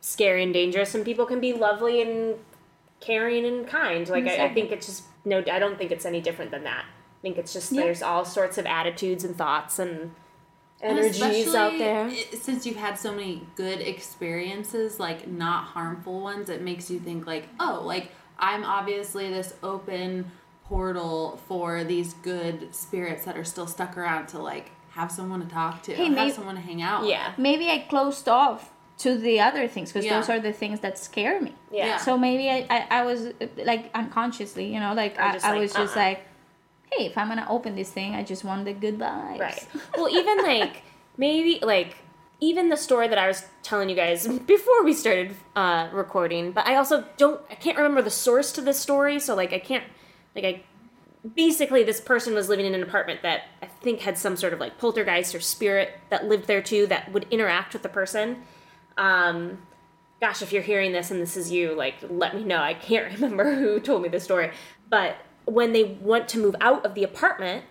scary 0.00 0.42
and 0.42 0.52
dangerous, 0.52 0.94
and 0.94 1.04
people 1.04 1.26
can 1.26 1.40
be 1.40 1.52
lovely 1.52 2.02
and 2.02 2.34
caring 3.00 3.44
and 3.46 3.66
kind. 3.66 4.08
Like 4.08 4.26
I, 4.26 4.46
I 4.46 4.54
think 4.54 4.70
it's 4.72 4.86
just 4.86 5.04
no. 5.24 5.38
I 5.50 5.58
don't 5.58 5.78
think 5.78 5.90
it's 5.92 6.04
any 6.04 6.20
different 6.20 6.50
than 6.50 6.64
that. 6.64 6.84
I 6.84 7.20
think 7.22 7.38
it's 7.38 7.52
just 7.52 7.70
Yeah. 7.72 7.82
there's 7.82 8.02
all 8.02 8.24
sorts 8.24 8.58
of 8.58 8.66
attitudes 8.66 9.22
and 9.24 9.36
thoughts 9.36 9.78
and 9.78 9.90
And 9.90 10.10
energies 10.82 11.54
out 11.54 11.78
there. 11.78 12.10
Since 12.34 12.66
you've 12.66 12.76
had 12.76 12.98
so 12.98 13.12
many 13.12 13.46
good 13.56 13.80
experiences, 13.80 14.98
like 15.00 15.28
not 15.28 15.64
harmful 15.64 16.20
ones, 16.20 16.48
it 16.48 16.62
makes 16.62 16.90
you 16.90 16.98
think 16.98 17.26
like, 17.26 17.48
oh, 17.60 17.82
like 17.84 18.10
I'm 18.38 18.64
obviously 18.64 19.28
this 19.30 19.54
open 19.62 20.30
portal 20.64 21.38
for 21.46 21.84
these 21.84 22.14
good 22.14 22.74
spirits 22.74 23.24
that 23.24 23.36
are 23.36 23.44
still 23.44 23.66
stuck 23.66 23.96
around 23.96 24.26
to 24.28 24.38
like 24.38 24.70
have 24.90 25.10
someone 25.10 25.40
to 25.40 25.46
talk 25.48 25.82
to, 25.84 25.94
Hey, 25.94 26.06
have 26.06 26.14
may- 26.14 26.30
someone 26.30 26.54
to 26.54 26.60
hang 26.60 26.82
out 26.82 27.04
Yeah. 27.06 27.30
with. 27.30 27.38
maybe 27.38 27.68
i 27.70 27.78
closed 27.88 28.28
off 28.28 28.70
to 28.98 29.16
the 29.16 29.40
other 29.40 29.66
things 29.68 29.90
because 29.90 30.04
Yeah. 30.04 30.18
those 30.20 30.28
are 30.28 30.38
the 30.38 30.52
things 30.52 30.80
that 30.80 30.98
scare 30.98 31.40
me 31.40 31.54
Yeah. 31.70 31.86
Yeah. 31.86 31.96
so 31.98 32.16
maybe 32.16 32.48
I, 32.50 32.66
I, 32.70 32.86
I 33.00 33.04
was 33.04 33.28
like 33.64 33.90
unconsciously 33.94 34.72
you 34.72 34.80
know 34.80 34.94
like 34.94 35.16
Or 35.18 35.22
I, 35.22 35.32
just 35.32 35.44
I 35.46 35.50
like, 35.52 35.60
was 35.60 35.72
just 35.72 35.96
uh-uh. 35.96 36.04
like 36.06 36.20
hey 36.92 37.06
if 37.06 37.16
i'm 37.18 37.28
gonna 37.28 37.46
open 37.48 37.74
this 37.74 37.90
thing 37.90 38.14
i 38.14 38.22
just 38.22 38.44
want 38.44 38.64
the 38.64 38.72
good 38.72 38.98
vibes 38.98 39.38
Right. 39.40 39.66
Well, 39.96 40.08
even 40.08 40.38
like 40.44 40.82
maybe 41.16 41.58
like 41.62 41.96
even 42.40 42.70
the 42.70 42.76
story 42.76 43.06
that 43.06 43.18
I 43.18 43.28
was 43.28 43.44
telling 43.62 43.88
you 43.88 43.94
guys 43.94 44.26
before 44.46 44.82
we 44.84 44.92
started 44.94 45.36
uh, 45.54 45.88
recording, 45.92 46.50
but 46.50 46.66
I 46.66 46.74
also 46.74 47.04
don't 47.16 47.40
I 47.50 47.54
can't 47.54 47.76
remember 47.76 48.02
the 48.02 48.10
source 48.10 48.50
to 48.52 48.60
this 48.60 48.80
story, 48.80 49.20
so 49.20 49.34
like 49.36 49.52
I 49.52 49.58
can't 49.60 49.84
like 50.34 50.44
I 50.44 50.62
basically 51.36 51.84
this 51.84 52.00
person 52.00 52.34
was 52.34 52.48
living 52.48 52.66
in 52.66 52.74
an 52.74 52.82
apartment 52.82 53.22
that 53.22 53.42
I 53.62 53.66
think 53.66 54.00
had 54.00 54.18
some 54.18 54.36
sort 54.36 54.52
of 54.52 54.58
like 54.58 54.76
poltergeist 54.78 55.34
or 55.36 55.40
spirit 55.40 55.92
that 56.10 56.24
lived 56.26 56.48
there 56.48 56.62
too 56.62 56.86
that 56.88 57.12
would 57.12 57.26
interact 57.30 57.74
with 57.74 57.82
the 57.82 57.88
person. 57.88 58.42
Um, 58.96 59.58
gosh, 60.20 60.42
if 60.42 60.52
you're 60.52 60.62
hearing 60.62 60.90
this 60.92 61.10
and 61.12 61.20
this 61.22 61.36
is 61.36 61.52
you, 61.52 61.74
like, 61.74 61.94
let 62.08 62.34
me 62.34 62.42
know. 62.42 62.58
I 62.58 62.74
can't 62.74 63.12
remember 63.20 63.54
who 63.54 63.78
told 63.78 64.02
me 64.02 64.08
the 64.08 64.18
story. 64.20 64.50
But 64.88 65.16
when 65.44 65.72
they 65.72 65.84
want 65.84 66.28
to 66.28 66.38
move 66.38 66.56
out 66.60 66.84
of 66.84 66.94
the 66.94 67.04
apartment, 67.04 67.64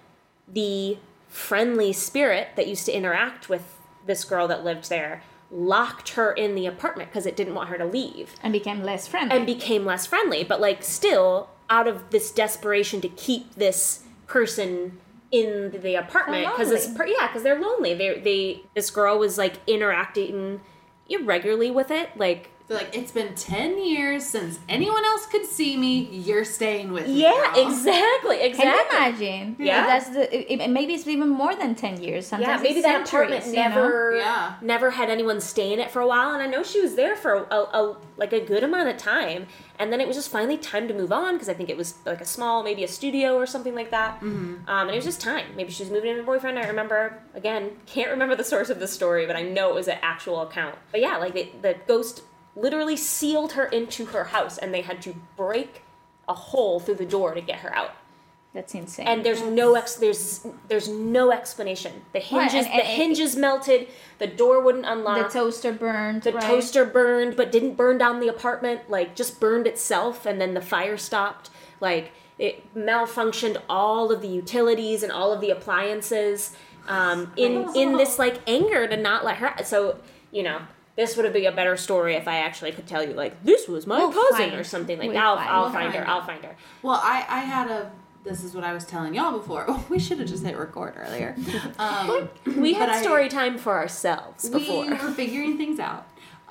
the 0.48 0.98
friendly 1.28 1.94
spirit 1.94 2.50
that 2.56 2.68
used 2.68 2.86
to 2.86 2.92
interact 2.92 3.50
with 3.50 3.78
this 4.06 4.24
girl 4.26 4.48
that 4.48 4.64
lived 4.64 4.90
there 4.90 5.24
locked 5.50 6.10
her 6.10 6.32
in 6.32 6.56
the 6.56 6.66
apartment 6.66 7.10
because 7.10 7.26
it 7.26 7.36
didn't 7.36 7.54
want 7.54 7.70
her 7.70 7.78
to 7.78 7.86
leave. 7.86 8.36
And 8.42 8.54
became 8.54 8.84
less 8.84 9.08
friendly. 9.08 9.36
And 9.36 9.46
became 9.46 9.86
less 9.86 10.06
friendly. 10.06 10.44
But 10.44 10.62
like 10.62 10.84
still 10.84 11.50
out 11.70 11.88
of 11.88 12.10
this 12.10 12.32
desperation 12.32 13.02
to 13.02 13.10
keep 13.10 13.56
this 13.56 14.04
person 14.28 15.00
in 15.32 15.72
the 15.82 15.96
apartment 15.96 16.46
because 16.52 16.70
this 16.70 16.94
per- 16.94 17.08
yeah 17.08 17.28
because 17.28 17.44
they're 17.44 17.60
lonely. 17.60 17.94
They 17.94 18.20
they 18.20 18.62
this 18.76 18.92
girl 18.92 19.18
was 19.18 19.38
like 19.38 19.56
interacting 19.66 20.62
irregularly 21.10 21.72
with 21.72 21.92
it. 21.92 22.10
Like 22.18 22.50
They're 22.72 22.78
like, 22.80 22.96
it's 22.96 23.12
been 23.12 23.36
10 23.36 23.84
years 23.84 24.24
since 24.26 24.60
anyone 24.70 25.04
else 25.04 25.26
could 25.26 25.46
see 25.46 25.76
me. 25.76 26.04
You're 26.12 26.46
staying 26.46 26.94
with 26.94 27.06
me. 27.08 27.22
yeah, 27.24 27.54
girl." 27.54 27.68
exactly, 27.68 28.38
Can 28.38 28.46
exactly. 28.52 28.98
you 28.98 29.34
imagine? 29.34 29.56
Yeah. 29.60 29.86
That's 29.88 30.10
the. 30.10 30.52
It, 30.54 30.62
it- 30.62 30.70
maybe 30.70 30.94
it's 30.94 31.06
even 31.08 31.28
more 31.30 31.54
than 31.56 31.76
ten 31.76 32.02
years. 32.02 32.26
Yeah, 32.26 32.30
Sometimes 32.38 32.62
maybe 32.64 32.80
it's 32.80 32.86
that 32.88 33.08
apartment 33.08 33.44
centuries, 33.44 33.58
you 33.58 33.70
know? 33.70 33.76
never, 33.76 34.16
Yeah. 34.16 34.54
never 34.62 34.90
had 34.92 35.10
anyone 35.10 35.42
stay 35.42 35.74
in 35.74 35.80
it 35.80 35.92
for 35.92 36.02
a 36.02 36.08
while, 36.08 36.32
and 36.34 36.42
I 36.42 36.46
know 36.48 36.64
she 36.64 36.80
was 36.82 36.96
there 36.96 37.16
for 37.16 37.34
a, 37.52 37.56
a 37.56 37.98
like 38.18 38.32
a 38.34 38.40
good 38.40 38.64
amount 38.64 38.88
of 38.88 38.98
time, 38.98 39.48
and 39.80 39.92
then 39.92 40.00
it 40.00 40.08
was 40.08 40.16
just 40.16 40.30
finally 40.32 40.58
time 40.58 40.88
to 40.88 40.94
move 40.94 41.12
on 41.12 41.34
because 41.36 41.50
I 41.50 41.54
think 41.54 41.70
it 41.70 41.76
was 41.78 41.96
like 42.06 42.22
a 42.22 42.26
small, 42.26 42.64
maybe 42.64 42.84
a 42.84 42.88
studio 42.88 43.36
or 43.36 43.46
something 43.46 43.76
like 43.76 43.92
that, 43.92 44.20
Mm-hmm. 44.22 44.70
um, 44.70 44.88
and 44.88 44.92
it 44.92 44.96
was 44.96 45.06
just 45.06 45.20
time. 45.22 45.46
Maybe 45.58 45.72
she 45.72 45.84
was 45.84 45.92
moving 45.92 46.12
in 46.12 46.16
with 46.18 46.24
a 46.24 46.26
boyfriend. 46.26 46.58
I 46.60 46.68
remember 46.68 47.22
again, 47.34 47.72
can't 47.86 48.12
remember 48.12 48.36
the 48.36 48.44
source 48.44 48.70
of 48.70 48.80
the 48.80 48.88
story, 48.88 49.26
but 49.26 49.36
I 49.36 49.42
know 49.42 49.70
it 49.70 49.76
was 49.76 49.88
an 49.88 49.98
actual 50.02 50.42
account. 50.42 50.76
But 50.92 51.02
yeah, 51.02 51.18
like 51.18 51.34
the, 51.34 51.50
the 51.62 51.76
ghost 51.88 52.22
literally 52.56 52.98
sealed 52.98 53.54
her 53.54 53.66
into 53.66 54.06
her 54.08 54.26
house, 54.26 54.58
and 54.58 54.74
they 54.74 54.82
had 54.82 55.02
to 55.04 55.16
break 55.38 55.84
a 56.28 56.34
hole 56.34 56.80
through 56.80 56.96
the 56.96 57.06
door 57.06 57.34
to 57.34 57.42
get 57.42 57.60
her 57.60 57.74
out 57.76 57.92
That's 58.54 58.74
insane. 58.76 59.08
and 59.08 59.24
there's 59.26 59.42
no 59.42 59.76
ex 59.76 59.96
there's 59.96 60.46
there's 60.68 60.88
no 60.88 61.32
explanation. 61.32 61.94
The 62.14 62.20
Right, 62.20 62.24
hinges 62.24 62.54
and- 62.66 62.68
and- 62.68 62.82
the 62.82 62.86
hinges 62.86 63.36
melted, 63.36 63.88
the 64.20 64.28
door 64.28 64.62
wouldn't 64.62 64.86
unlock. 64.86 65.28
the 65.28 65.34
toaster 65.40 65.72
burned. 65.74 66.22
the 66.24 66.34
right? 66.34 66.44
toaster 66.44 66.86
burned, 66.86 67.36
but 67.36 67.52
didn't 67.52 67.76
burn 67.76 67.98
down 67.98 68.20
the 68.20 68.28
apartment. 68.28 68.90
Like 68.90 69.16
just 69.16 69.40
burned 69.40 69.68
itself, 69.68 70.26
and 70.26 70.40
then 70.40 70.54
the 70.54 70.62
fire 70.62 70.98
stopped. 70.98 71.50
Like 71.80 72.12
it 72.38 72.74
malfunctioned 72.76 73.58
all 73.70 74.12
of 74.12 74.22
the 74.22 74.28
utilities 74.28 75.04
and 75.04 75.12
all 75.12 75.32
of 75.34 75.42
the 75.42 75.50
appliances. 75.50 76.56
Um, 76.88 77.32
in 77.38 77.70
in 77.76 77.98
this 77.98 78.18
like 78.20 78.40
anger 78.48 78.88
to 78.88 78.98
not 78.98 79.24
let 79.26 79.38
her. 79.38 79.54
So 79.64 79.98
you 80.32 80.44
know. 80.44 80.60
This 80.96 81.16
would 81.16 81.26
have 81.26 81.34
be 81.34 81.46
a 81.46 81.52
better 81.52 81.78
story 81.78 82.16
if 82.16 82.28
I 82.28 82.38
actually 82.38 82.72
could 82.74 82.86
tell 82.86 83.02
you, 83.04 83.14
like, 83.14 83.44
this 83.44 83.68
was 83.68 83.88
my 83.88 83.98
We'll 84.00 84.12
cousin 84.12 84.54
or 84.54 84.64
something 84.64 84.98
like 85.00 85.08
we'll 85.08 85.16
that. 85.16 85.24
I'll, 85.26 85.36
find- 85.38 85.50
I'll 85.50 85.62
we'll 85.64 85.72
find 85.72 85.94
her. 85.94 86.00
find 86.00 86.12
I'll 86.12 86.22
find 86.26 86.44
her. 86.46 86.56
Well, 86.84 87.00
I, 87.04 87.26
I 87.30 87.40
had 87.40 87.72
a. 87.72 87.92
This 88.24 88.44
is 88.44 88.54
what 88.54 88.64
I 88.64 88.72
was 88.74 88.86
telling 88.86 89.16
y'all 89.16 89.32
before. 89.38 89.66
we 89.90 89.98
should 89.98 90.20
have 90.20 90.28
just 90.28 90.44
hit 90.46 90.56
record 90.58 90.94
earlier. 90.98 91.36
Um, 91.80 92.30
We 92.58 92.74
had 92.74 92.88
but 92.88 92.96
I- 92.98 93.02
story 93.02 93.30
time 93.30 93.58
for 93.58 93.74
ourselves 93.78 94.48
before. 94.50 94.84
We 94.86 94.90
were 94.92 95.12
figuring 95.12 95.58
things 95.58 95.80
out. 95.80 96.06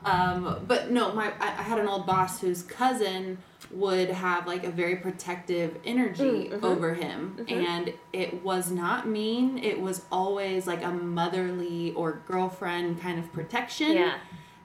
Um, 0.05 0.65
but 0.67 0.91
no, 0.91 1.13
my 1.13 1.33
I, 1.41 1.49
I 1.49 1.63
had 1.63 1.79
an 1.79 1.87
old 1.87 2.07
boss 2.07 2.41
whose 2.41 2.63
cousin 2.63 3.39
would 3.71 4.11
have 4.11 4.47
like 4.47 4.65
a 4.65 4.71
very 4.71 4.97
protective 4.97 5.77
energy 5.85 6.23
Mm, 6.23 6.51
mm-hmm. 6.51 6.65
over 6.65 6.95
him, 6.95 7.45
and 7.49 7.93
it 8.13 8.43
was 8.43 8.71
not 8.71 9.07
mean. 9.07 9.59
It 9.59 9.81
was 9.81 10.05
always 10.11 10.67
like 10.67 10.83
a 10.83 10.91
motherly 10.91 11.93
or 11.93 12.23
girlfriend 12.27 13.01
kind 13.01 13.19
of 13.19 13.33
protection. 13.33 13.93
Yeah. 13.93 14.19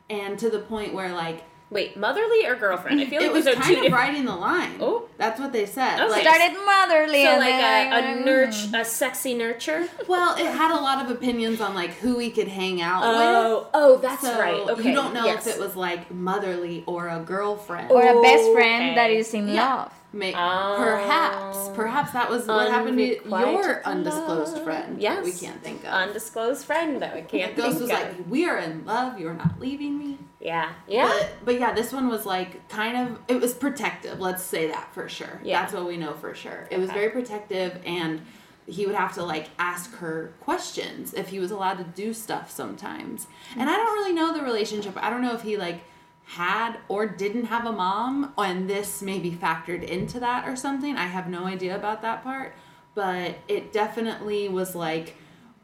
And 0.10 0.38
to 0.40 0.50
the 0.50 0.60
point 0.60 0.94
where 0.94 1.14
like 1.14 1.44
Wait, 1.72 1.98
motherly 1.98 2.46
or 2.46 2.56
girlfriend? 2.56 3.02
I 3.02 3.06
feel 3.08 3.20
like 3.22 3.30
it 3.30 3.34
was 3.34 3.46
those 3.46 3.56
are 3.56 3.60
kind 3.60 3.66
two 3.68 3.74
of 3.80 3.84
different. 3.86 3.94
riding 4.08 4.26
the 4.26 4.36
line. 4.36 4.76
Oh. 4.80 5.10
that's 5.18 5.40
what 5.40 5.52
they 5.52 5.66
said. 5.66 6.00
Okay. 6.00 6.10
Like, 6.10 6.22
started 6.22 6.54
motherly. 6.66 7.24
So 7.24 7.30
and 7.32 7.40
like 7.40 7.50
then 7.50 7.92
a, 7.92 7.96
I- 7.96 8.00
a 8.22 8.24
nurture, 8.24 8.68
a 8.76 8.86
sexy 8.86 9.34
nurture. 9.34 9.88
well, 10.08 10.36
it 10.38 10.46
had 10.46 10.72
a 10.72 10.80
lot 10.80 11.04
of 11.04 11.10
opinions 11.12 11.60
on 11.62 11.74
like 11.74 11.90
who 11.96 12.18
we 12.18 12.30
could 12.30 12.48
hang 12.48 12.82
out 12.82 13.02
oh. 13.04 13.10
with. 13.10 13.20
Oh, 13.26 13.70
oh, 13.74 13.98
that's 13.98 14.22
So 14.22 14.40
right. 14.40 14.54
Okay, 14.70 14.90
you 14.90 14.94
don't 14.96 15.14
know 15.14 15.26
yes. 15.26 15.48
if 15.48 15.56
it 15.56 15.60
was 15.60 15.76
like 15.76 16.12
motherly 16.12 16.84
or 16.86 17.08
a 17.10 17.20
girlfriend. 17.20 17.92
or 17.92 18.02
a 18.02 18.22
best 18.22 18.44
Okay. 18.44 18.54
friend 18.54 18.98
that 18.98 19.10
is 19.10 19.34
in 19.34 19.48
Yeah. 19.48 19.76
love. 19.76 19.92
May- 20.14 20.34
Oh. 20.34 20.76
perhaps, 20.78 21.70
perhaps 21.76 22.12
that 22.12 22.30
was 22.30 22.48
what 22.48 22.72
happened 22.72 22.98
to 23.00 23.04
your 23.28 23.82
undisclosed 23.86 24.54
love. 24.54 24.64
friend. 24.64 25.02
Yes, 25.02 25.16
that 25.18 25.26
we 25.26 25.34
can't 25.34 25.62
think 25.62 25.84
of. 25.84 25.90
Undisclosed 25.90 26.64
friend 26.64 27.02
that 27.02 27.14
we 27.16 27.22
can't 27.24 27.56
Ghost 27.56 27.80
think 27.80 27.82
was 27.82 27.90
of. 27.92 27.98
like, 28.00 28.14
"We 28.30 28.48
are 28.48 28.58
in 28.58 28.86
love. 28.86 29.20
You're 29.20 29.34
not 29.34 29.60
leaving 29.60 29.98
me." 29.98 30.18
Yeah, 30.46 30.74
yeah. 30.88 31.08
But, 31.08 31.34
but 31.44 31.60
yeah, 31.60 31.74
this 31.74 31.92
one 31.92 32.08
was 32.08 32.24
like 32.24 32.70
kind 32.70 32.96
of 32.96 33.20
it 33.28 33.42
was 33.42 33.54
protective. 33.56 34.20
Let's 34.20 34.44
say 34.44 34.68
that 34.68 34.94
for 34.94 35.10
sure. 35.10 35.42
Yeah. 35.44 35.62
That's 35.62 35.74
what 35.74 35.88
we 35.88 35.98
know 35.98 36.14
for 36.14 36.36
sure. 36.36 36.68
It 36.70 36.78
was 36.78 36.92
very 36.92 37.10
protective, 37.10 37.82
and 37.84 38.22
he 38.68 38.86
would 38.86 38.94
have 38.94 39.16
to 39.16 39.24
like 39.24 39.50
ask 39.58 39.96
her 39.96 40.34
questions 40.42 41.16
if 41.16 41.30
he 41.30 41.40
was 41.40 41.50
allowed 41.50 41.80
to 41.80 41.84
do 41.84 42.14
stuff 42.14 42.52
sometimes. 42.52 43.26
And 43.58 43.68
I 43.68 43.76
don't 43.76 43.94
really 43.94 44.14
know 44.14 44.34
the 44.34 44.44
relationship. 44.44 44.94
I 45.04 45.10
don't 45.10 45.24
know 45.24 45.34
if 45.34 45.42
he 45.42 45.58
like 45.58 45.82
had 46.26 46.78
or 46.90 47.08
didn't 47.08 47.46
have 47.46 47.66
a 47.66 47.72
mom, 47.72 48.32
and 48.38 48.70
this 48.70 49.02
maybe 49.02 49.32
factored 49.32 49.84
into 49.84 50.20
that 50.20 50.48
or 50.48 50.56
something. 50.56 50.96
I 50.96 51.08
have 51.08 51.28
no 51.28 51.46
idea 51.46 51.76
about 51.76 52.04
that 52.04 52.24
part, 52.24 52.56
but 52.94 53.36
it 53.48 53.74
definitely 53.74 54.48
was 54.48 54.76
like 54.76 55.16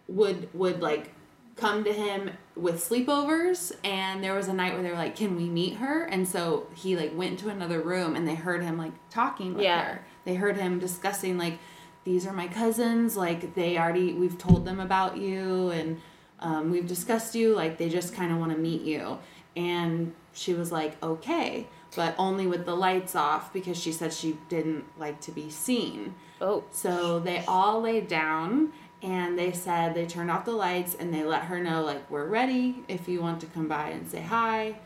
would 0.07 0.49
would 0.55 0.81
like 0.81 1.13
come 1.55 1.83
to 1.83 1.93
him 1.93 2.31
with 2.61 2.87
sleepovers 2.87 3.71
and 3.83 4.23
there 4.23 4.33
was 4.33 4.47
a 4.47 4.53
night 4.53 4.73
where 4.73 4.83
they 4.83 4.89
were 4.89 4.95
like 4.95 5.15
can 5.15 5.35
we 5.35 5.45
meet 5.49 5.75
her? 5.77 6.03
And 6.05 6.27
so 6.27 6.67
he 6.75 6.95
like 6.95 7.15
went 7.15 7.31
into 7.33 7.49
another 7.49 7.81
room 7.81 8.15
and 8.15 8.27
they 8.27 8.35
heard 8.35 8.63
him 8.63 8.77
like 8.77 8.93
talking 9.09 9.53
with 9.55 9.63
Yeah. 9.63 9.83
her. 9.83 10.05
They 10.25 10.35
heard 10.35 10.57
him 10.57 10.79
discussing 10.79 11.37
like 11.37 11.57
these 12.03 12.25
are 12.25 12.33
my 12.33 12.47
cousins 12.47 13.15
like 13.17 13.53
they 13.55 13.77
already 13.77 14.13
we've 14.13 14.37
told 14.37 14.65
them 14.65 14.79
about 14.79 15.17
you 15.17 15.69
and 15.71 15.99
um, 16.39 16.71
we've 16.71 16.87
discussed 16.87 17.35
you 17.35 17.53
like 17.55 17.77
they 17.77 17.89
just 17.89 18.13
kind 18.15 18.31
of 18.31 18.37
want 18.39 18.51
to 18.51 18.57
meet 18.57 18.81
you. 18.81 19.17
And 19.55 20.13
she 20.33 20.53
was 20.53 20.71
like 20.71 21.01
okay 21.03 21.67
but 21.93 22.15
only 22.17 22.47
with 22.47 22.65
the 22.65 22.73
lights 22.73 23.15
off 23.17 23.51
because 23.51 23.77
she 23.77 23.91
said 23.91 24.13
she 24.13 24.37
didn't 24.47 24.85
like 24.97 25.19
to 25.19 25.31
be 25.31 25.49
seen. 25.49 26.15
Oh, 26.39 26.63
so 26.71 27.19
they 27.19 27.43
all 27.47 27.81
laid 27.81 28.07
down 28.07 28.71
and 29.01 29.37
they 29.37 29.51
said 29.51 29.93
they 29.93 30.05
turned 30.05 30.29
off 30.29 30.45
the 30.45 30.51
lights 30.51 30.95
and 30.99 31.13
they 31.13 31.23
let 31.23 31.43
her 31.43 31.59
know, 31.59 31.83
like, 31.83 32.09
we're 32.09 32.27
ready 32.27 32.83
if 32.87 33.07
you 33.07 33.21
want 33.21 33.41
to 33.41 33.47
come 33.47 33.67
by 33.67 33.89
and 33.89 34.07
say 34.07 34.21
hi. 34.21 34.79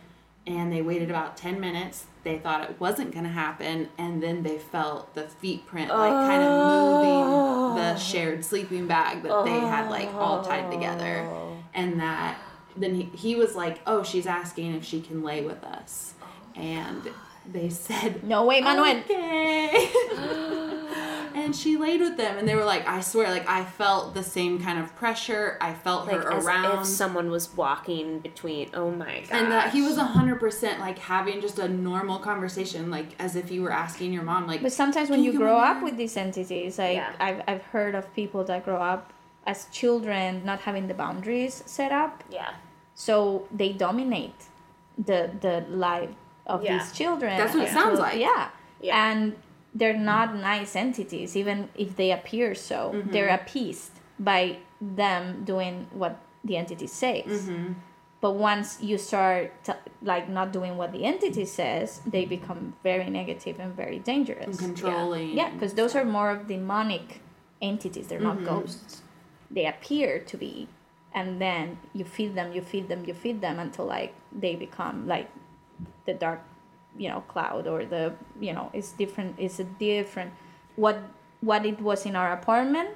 And 0.47 0.72
they 0.72 0.82
waited 0.82 1.09
about 1.09 1.38
10 1.38 1.59
minutes. 1.59 2.05
They 2.24 2.38
thought 2.38 2.70
it 2.70 2.80
wasn't 2.80 3.11
going 3.11 3.24
to 3.26 3.32
happen. 3.32 3.89
And 3.97 4.22
then 4.22 4.43
they 4.43 4.59
felt 4.59 5.13
the 5.16 5.24
feet 5.24 5.66
print, 5.66 5.89
like, 5.89 6.11
kind 6.11 6.43
of 6.43 6.51
moving 6.51 7.84
the 7.84 7.93
oh. 7.93 7.97
shared 7.97 8.45
sleeping 8.45 8.86
bag 8.86 9.24
that 9.24 9.43
they 9.43 9.59
had, 9.59 9.89
like, 9.89 10.13
all 10.13 10.43
tied 10.43 10.72
together. 10.72 11.28
Oh. 11.28 11.57
And 11.74 11.99
that 11.99 12.38
then 12.78 12.95
he, 12.95 13.03
he 13.16 13.36
was 13.36 13.55
like, 13.55 13.80
oh, 13.88 14.03
she's 14.03 14.26
asking 14.26 14.76
if 14.76 14.84
she 14.84 15.01
can 15.01 15.24
lay 15.24 15.41
with 15.41 15.63
us. 15.63 16.13
And 16.55 17.01
they 17.51 17.70
said, 17.70 18.24
No 18.24 18.45
way, 18.45 18.61
Manuel. 18.61 18.97
okay. 18.99 19.91
and 21.46 21.56
she 21.56 21.78
laid 21.78 22.02
with 22.02 22.18
them, 22.18 22.38
and 22.38 22.48
they 22.48 22.56
were 22.56 22.66
like, 22.66 22.86
I 22.88 23.00
swear, 23.02 23.30
like 23.30 23.48
I 23.48 23.64
felt 23.64 24.14
the 24.14 24.24
same 24.24 24.62
kind 24.62 24.78
of 24.80 24.93
pressure. 24.96 25.58
I 25.62 25.74
felt 25.74 26.08
like 26.08 26.22
her 26.24 26.34
as 26.34 26.46
around, 26.46 26.80
if 26.82 26.86
someone 26.88 27.30
was 27.30 27.56
walking 27.56 28.20
between. 28.20 28.70
Oh 28.74 28.91
my 28.91 29.22
god. 29.22 29.32
and 29.32 29.52
that 29.52 29.72
he 29.74 29.82
was 29.82 29.96
hundred 29.98 30.39
percent 30.39 30.80
like 30.80 30.98
having 31.00 31.39
just 31.41 31.58
a 31.60 31.68
normal 31.70 32.20
conversation, 32.20 32.89
like 32.91 33.10
as 33.20 33.36
if 33.36 33.52
you 33.52 33.62
were 33.62 33.72
asking 33.72 34.12
your 34.12 34.24
mom, 34.24 34.48
like. 34.48 34.62
But 34.62 34.74
sometimes 34.74 35.10
when 35.10 35.20
"Can 35.24 35.32
you 35.32 35.38
grow 35.38 35.58
up 35.58 35.82
with 35.84 35.96
these 35.98 36.18
entities, 36.18 36.78
like 36.80 36.96
Yeah. 36.98 37.14
I've, 37.20 37.41
I've 37.48 37.64
heard 37.76 37.96
of 37.96 38.14
people 38.14 38.43
that 38.46 38.66
grow 38.66 38.82
up 38.93 39.14
as 39.46 39.68
children 39.72 40.43
not 40.43 40.60
having 40.62 40.88
the 40.88 40.93
boundaries 40.96 41.62
set 41.68 41.91
up, 41.91 42.24
Yeah. 42.32 42.56
so 42.96 43.48
they 43.52 43.72
dominate 43.72 44.39
the 44.98 45.30
the 45.41 45.66
life 45.70 46.10
of 46.48 46.64
Yeah. 46.64 46.78
these 46.80 46.91
children. 46.91 47.38
That's 47.38 47.54
what 47.54 47.64
it 47.64 47.70
until- 47.70 47.82
sounds 47.84 48.00
like. 48.00 48.20
Yeah. 48.20 48.50
Yeah. 48.82 49.12
and 49.12 49.36
they're 49.76 49.97
not 50.13 50.34
nice 50.36 50.76
entities, 50.76 51.36
even 51.36 51.69
if 51.76 51.95
they 51.97 52.10
appear 52.11 52.56
so. 52.56 52.80
Mm-hmm. 52.95 53.11
They're 53.11 53.27
appeased 53.41 53.91
by 54.18 54.57
them 54.80 55.43
doing 55.43 55.88
what 55.91 56.14
the 56.43 56.56
entity 56.57 56.88
says. 56.88 57.49
Mm-hmm. 57.49 57.73
But 58.22 58.31
once 58.35 58.81
you 58.81 58.97
start 58.97 59.52
t- 59.65 59.73
like 60.02 60.30
not 60.30 60.52
doing 60.53 60.77
what 60.77 60.91
the 60.93 61.03
entity 61.06 61.45
says, 61.45 62.02
they 62.07 62.26
become 62.26 62.73
very 62.84 63.10
negative 63.10 63.60
and 63.60 63.76
very 63.76 63.99
dangerous. 63.99 64.47
and 64.47 64.57
controlling. 64.57 65.35
Yeah, 65.38 65.49
because 65.52 65.73
those 65.76 65.93
are 65.95 66.06
more 66.06 66.31
of 66.31 66.47
demonic 66.47 67.22
entities. 67.61 68.07
They're 68.07 68.19
Mm-hmm. 68.19 68.43
not 68.45 68.49
ghosts. 68.64 69.02
They 69.52 69.65
appear 69.68 70.19
to 70.31 70.38
be, 70.38 70.68
and 71.14 71.39
then 71.41 71.77
you 71.93 72.03
feed 72.06 72.34
them, 72.35 72.53
you 72.53 72.61
feed 72.61 72.88
them, 72.89 73.03
you 73.06 73.14
feed 73.14 73.41
them 73.41 73.60
until 73.60 73.85
like 73.85 74.15
they 74.31 74.56
become 74.56 75.06
like 75.07 75.30
the 76.06 76.14
dark, 76.14 76.41
you 76.97 77.09
know, 77.09 77.22
cloud 77.22 77.67
or 77.67 77.85
the 77.85 78.13
you 78.39 78.53
know 78.53 78.69
it's 78.73 78.91
different. 78.93 79.35
It's 79.38 79.59
a 79.59 79.63
different. 79.63 80.34
What 80.76 80.97
what 81.41 81.65
it 81.65 81.80
was 81.81 82.05
in 82.05 82.15
our 82.15 82.31
apartment, 82.34 82.89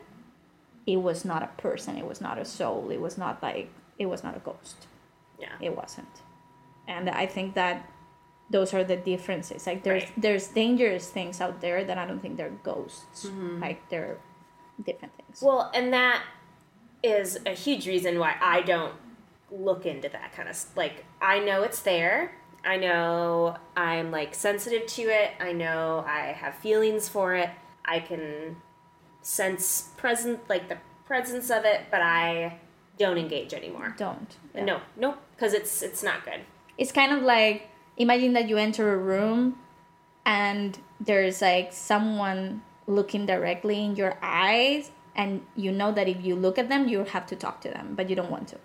it 0.88 0.98
was 0.98 1.26
not 1.26 1.44
a 1.44 1.62
person. 1.62 1.98
It 1.98 2.06
was 2.06 2.22
not 2.22 2.38
a 2.38 2.46
soul. 2.46 2.90
It 2.92 3.02
was 3.02 3.18
not 3.18 3.42
like 3.44 3.70
it 3.98 4.08
was 4.08 4.24
not 4.24 4.36
a 4.36 4.40
ghost. 4.40 4.88
Yeah. 5.40 5.56
It 5.62 5.76
wasn't, 5.76 6.10
and 6.88 7.10
I 7.10 7.26
think 7.26 7.56
that 7.56 7.90
those 8.50 8.74
are 8.74 8.84
the 8.84 8.98
differences. 8.98 9.66
Like 9.68 9.84
there's 9.84 10.04
Right. 10.04 10.22
there's 10.22 10.48
dangerous 10.48 11.10
things 11.10 11.40
out 11.40 11.62
there 11.62 11.84
that 11.84 11.98
I 11.98 12.06
don't 12.06 12.20
think 12.20 12.38
they're 12.38 12.58
ghosts. 12.64 13.26
Mm-hmm. 13.28 13.62
Like 13.62 13.88
they're 13.90 14.18
different 14.86 15.14
things. 15.16 15.42
Well, 15.42 15.72
and 15.74 15.94
that 15.94 16.24
is 17.04 17.40
a 17.46 17.52
huge 17.54 17.88
reason 17.88 18.20
why 18.20 18.36
I 18.42 18.62
don't 18.62 18.96
look 19.52 19.86
into 19.86 20.10
that 20.10 20.34
kind 20.34 20.50
of 20.50 20.58
like 20.76 21.06
I 21.22 21.40
know 21.40 21.64
it's 21.64 21.82
there. 21.82 22.32
I 22.66 22.78
know 22.78 23.58
I'm 23.76 24.12
like 24.12 24.36
sensitive 24.36 24.86
to 24.88 25.04
it. 25.04 25.32
I 25.40 25.54
know 25.54 26.04
I 26.08 26.34
have 26.34 26.56
feelings 26.56 27.08
for 27.08 27.36
it. 27.36 27.50
I 27.86 28.00
can 28.00 28.58
sense 29.22 29.90
present 29.98 30.40
like 30.50 30.70
the 30.70 30.78
presence 31.06 31.50
of 31.50 31.66
it, 31.66 31.86
but 31.92 32.02
I 32.02 32.60
don't 32.98 33.18
engage 33.18 33.54
anymore. 33.54 33.96
don't. 33.98 34.38
No, 34.54 34.82
no, 34.98 35.16
because 35.36 35.54
it's 35.54 35.82
it's 35.82 36.04
not 36.04 36.26
good. 36.26 36.42
It's 36.78 36.92
kind 36.92 37.14
of 37.14 37.24
like 37.24 37.70
imagine 37.98 38.34
that 38.34 38.48
you 38.48 38.58
enter 38.58 38.94
a 38.94 38.98
room 38.98 39.58
and 40.26 40.78
there's 41.00 41.42
like 41.42 41.74
someone 41.74 42.62
looking 42.88 43.26
directly 43.26 43.84
in 43.86 43.96
your 43.96 44.18
eyes 44.22 44.92
and 45.22 45.32
you 45.64 45.72
know 45.80 45.88
that 45.98 46.08
if 46.12 46.20
you 46.28 46.34
look 46.44 46.58
at 46.64 46.68
them 46.74 46.82
you 46.92 47.00
have 47.14 47.26
to 47.32 47.36
talk 47.44 47.56
to 47.66 47.70
them 47.78 47.88
but 47.98 48.10
you 48.10 48.16
don't 48.20 48.32
want 48.36 48.48
to 48.54 48.58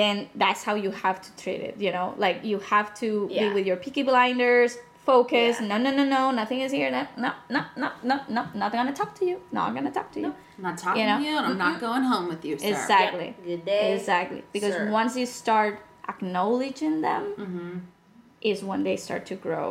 then 0.00 0.16
that's 0.42 0.62
how 0.68 0.74
you 0.84 0.90
have 1.04 1.18
to 1.26 1.30
treat 1.42 1.60
it 1.68 1.74
you 1.84 1.92
know 1.96 2.06
like 2.24 2.38
you 2.50 2.58
have 2.72 2.88
to 3.02 3.08
Yeah. 3.30 3.42
be 3.42 3.54
with 3.56 3.66
your 3.70 3.78
peaky 3.84 4.02
blinders 4.10 4.72
focus 5.10 5.54
Yeah. 5.60 5.68
no 5.70 5.76
no 5.84 5.90
no 5.98 6.04
no 6.16 6.22
nothing 6.40 6.60
is 6.66 6.72
here 6.78 6.90
no 6.96 7.02
no 7.24 7.30
no 7.56 7.62
no 7.82 7.88
no 8.10 8.16
no 8.36 8.42
not 8.62 8.72
gonna 8.78 8.92
talk 9.00 9.14
to 9.20 9.24
you 9.30 9.36
not 9.58 9.74
gonna 9.76 9.94
talk 10.00 10.10
to 10.16 10.20
you 10.26 10.32
I'm 10.58 10.62
not 10.68 10.76
talking 10.84 11.00
You 11.02 11.08
know? 11.10 11.18
to 11.18 11.24
you, 11.28 11.36
and 11.38 11.46
I'm 11.46 11.58
not 11.66 11.80
going 11.86 12.04
home 12.12 12.26
with 12.32 12.42
you, 12.48 12.54
sir. 12.58 12.68
exactly 12.74 13.28
Yep. 13.36 13.44
Good 13.50 13.64
day, 13.72 13.86
exactly 13.96 14.42
because 14.56 14.74
sir. 14.74 14.90
once 15.00 15.12
you 15.22 15.26
start 15.42 15.74
acknowledging 16.12 16.94
them 17.08 17.22
Mm-hmm. 17.44 17.72
is 18.52 18.58
when 18.70 18.80
they 18.88 18.96
start 19.06 19.22
to 19.32 19.36
grow 19.46 19.68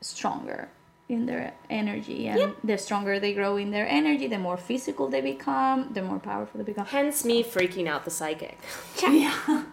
stronger 0.00 0.60
in 1.12 1.26
their 1.26 1.52
energy 1.70 2.26
and 2.26 2.54
the 2.64 2.76
stronger 2.78 3.20
they 3.20 3.34
grow 3.34 3.56
in 3.56 3.70
their 3.70 3.86
energy 3.86 4.26
the 4.26 4.38
more 4.38 4.56
physical 4.56 5.08
they 5.08 5.20
become 5.20 5.92
the 5.92 6.02
more 6.02 6.18
powerful 6.18 6.58
they 6.58 6.64
become 6.64 6.86
Hence 6.86 7.24
me 7.24 7.44
freaking 7.44 7.86
out 7.86 8.04
the 8.04 8.10
psychic. 8.10 8.58
Yeah. 9.02 9.64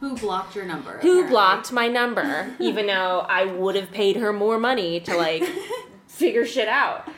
Who 0.00 0.16
blocked 0.16 0.54
your 0.54 0.66
number? 0.66 0.98
Who 0.98 0.98
apparently? 0.98 1.30
blocked 1.30 1.72
my 1.72 1.88
number, 1.88 2.54
even 2.60 2.86
though 2.86 3.20
I 3.20 3.44
would 3.46 3.76
have 3.76 3.90
paid 3.92 4.16
her 4.16 4.32
more 4.32 4.58
money 4.58 5.00
to 5.00 5.16
like 5.16 5.42
figure 6.06 6.44
shit 6.44 6.68
out. 6.68 7.08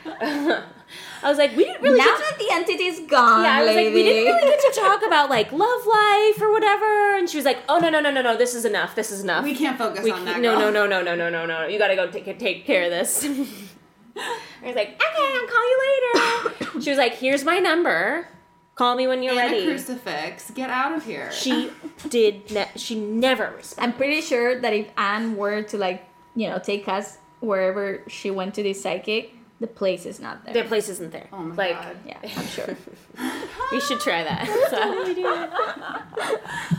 I 1.21 1.29
was 1.29 1.37
like, 1.37 1.55
we 1.55 1.65
didn't 1.65 1.81
really. 1.81 1.97
now 1.97 2.05
get 2.05 2.17
to- 2.17 2.23
that 2.23 2.39
the 2.39 2.47
entity's 2.53 2.99
gone 3.01 3.43
yeah, 3.43 3.57
I 3.57 3.63
was 3.65 3.75
like, 3.75 3.93
we 3.93 4.03
didn't 4.03 4.25
really 4.33 4.47
get 4.47 4.73
to 4.73 4.79
talk 4.79 5.05
about 5.05 5.29
like 5.29 5.51
love 5.51 5.85
life 5.85 6.41
or 6.41 6.51
whatever. 6.51 7.17
And 7.17 7.29
she 7.29 7.37
was 7.37 7.45
like, 7.45 7.57
oh 7.67 7.77
no 7.79 7.89
no 7.89 7.99
no 7.99 8.09
no 8.11 8.21
no, 8.21 8.37
this 8.37 8.55
is 8.55 8.65
enough. 8.65 8.95
This 8.95 9.11
is 9.11 9.23
enough. 9.23 9.43
We 9.43 9.55
can't 9.55 9.77
focus 9.77 10.03
We 10.03 10.11
on 10.11 10.25
that. 10.25 10.39
no, 10.39 10.51
girl. 10.57 10.71
no, 10.71 10.87
no, 10.87 11.01
no, 11.01 11.15
no, 11.15 11.29
no, 11.29 11.45
no, 11.45 11.61
no. 11.61 11.67
You 11.67 11.77
gotta 11.79 11.95
go 11.95 12.09
take 12.09 12.37
take 12.39 12.65
care 12.65 12.83
of 12.85 12.91
this. 12.91 13.23
I 14.17 14.65
was 14.67 14.75
like, 14.75 14.89
okay, 14.89 15.37
I'll 15.37 15.47
call 15.47 15.69
you 15.69 15.79
later. 15.87 16.81
she 16.81 16.89
was 16.89 16.97
like, 16.97 17.15
here's 17.15 17.43
my 17.43 17.59
number. 17.59 18.27
Call 18.75 18.95
me 18.95 19.07
when 19.07 19.21
you're 19.23 19.37
And 19.37 19.53
a 19.53 19.65
crucifix. 19.65 20.51
Get 20.51 20.69
out 20.69 20.93
of 20.95 21.05
here. 21.05 21.31
She 21.31 21.69
did. 22.09 22.49
Ne- 22.51 22.69
she 22.77 22.95
never 22.99 23.53
responded. 23.57 23.91
i'm 23.91 23.97
pretty 23.97 24.21
sure 24.21 24.59
that 24.61 24.71
if 24.73 24.87
anne 24.97 25.35
were 25.35 25.63
to 25.63 25.77
like 25.77 26.05
you 26.35 26.49
know 26.49 26.59
take 26.59 26.87
us 26.87 27.17
wherever 27.41 28.01
she 28.07 28.31
went 28.31 28.53
to 28.55 28.63
this 28.63 28.81
psychic 28.81 29.33
the 29.59 29.67
place 29.67 30.05
is 30.05 30.19
not 30.21 30.45
there 30.45 30.53
The 30.53 30.63
place 30.63 30.87
isn't 30.89 31.11
there. 31.11 31.27
Oh 31.33 31.43
my 31.43 31.55
like, 31.55 31.81
God. 31.81 31.97
yeah 32.05 32.17
i'm 32.37 32.45
sure 32.47 32.77
we 33.71 33.79
should 33.81 33.99
try 33.99 34.23
that. 34.23 34.47
So, 34.69 34.79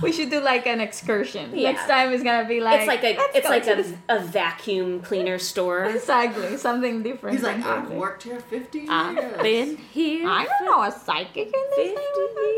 we 0.02 0.12
should 0.12 0.30
do 0.30 0.40
like 0.40 0.66
an 0.66 0.80
excursion 0.80 1.50
Yeah. 1.54 1.72
next 1.72 1.86
time 1.86 2.12
it's 2.12 2.22
gonna 2.22 2.48
be 2.48 2.60
like 2.60 2.80
it's 2.80 2.88
like 2.88 3.04
a 3.04 3.16
it's 3.36 3.48
like 3.48 3.66
a, 3.66 3.84
a 4.08 4.20
vacuum 4.20 5.00
cleaner 5.00 5.38
store. 5.38 5.84
exactly 5.84 6.56
something 6.56 7.02
different 7.02 7.36
He's 7.36 7.44
like, 7.44 7.62
I've 7.64 7.90
worked 7.90 8.22
here 8.22 8.40
50 8.40 8.78
years. 8.78 8.88
I've 8.90 9.42
been 9.42 9.76
here. 9.76 10.28
I 10.28 10.46
don't 10.46 10.64
know 10.66 10.82
a 10.82 10.90
psychic 10.92 11.46
in 11.46 11.64
this 11.76 11.88
50 11.98 12.00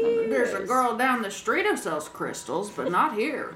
thing. 0.02 0.30
There's 0.30 0.52
a 0.54 0.64
girl 0.64 0.96
down 0.96 1.22
the 1.22 1.30
street 1.30 1.66
who 1.66 1.76
sells 1.76 2.08
crystals, 2.08 2.70
but 2.70 2.90
not 2.90 3.14
here. 3.14 3.54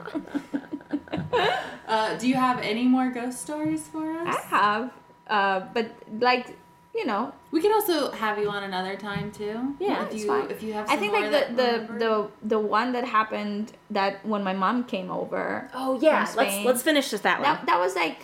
uh, 1.87 2.17
do 2.19 2.29
you 2.29 2.35
have 2.35 2.59
any 2.61 2.85
more 2.85 3.11
ghost 3.11 3.41
stories 3.41 3.87
for 3.89 4.11
us? 4.21 4.37
I 4.37 4.41
have, 4.57 4.91
uh, 5.29 5.61
but 5.75 5.91
like 6.21 6.57
you 6.95 7.05
know, 7.05 7.31
We 7.51 7.61
can 7.61 7.73
also 7.73 8.11
have 8.11 8.39
you 8.39 8.49
on 8.49 8.63
another 8.65 8.97
time 8.97 9.31
too. 9.31 9.75
Yeah, 9.79 10.07
if 10.07 10.13
it's 10.13 10.23
you 10.23 10.29
fine. 10.29 10.51
if 10.51 10.63
you 10.63 10.73
have. 10.73 10.89
I 10.89 10.97
think 10.97 11.13
like 11.13 11.31
the 11.31 11.55
the, 11.55 11.99
the 11.99 12.29
the 12.43 12.59
one 12.59 12.93
that 12.93 13.05
happened 13.05 13.73
that 13.91 14.25
when 14.25 14.43
my 14.43 14.55
mom 14.55 14.85
came 14.85 15.11
over. 15.11 15.69
Oh 15.75 15.99
yeah, 16.01 16.25
from 16.25 16.37
let's 16.45 16.65
let's 16.65 16.83
finish 16.83 17.13
with 17.13 17.23
that 17.23 17.41
one. 17.41 17.45
That 17.45 17.67
that 17.67 17.79
was 17.79 17.95
like 17.95 18.23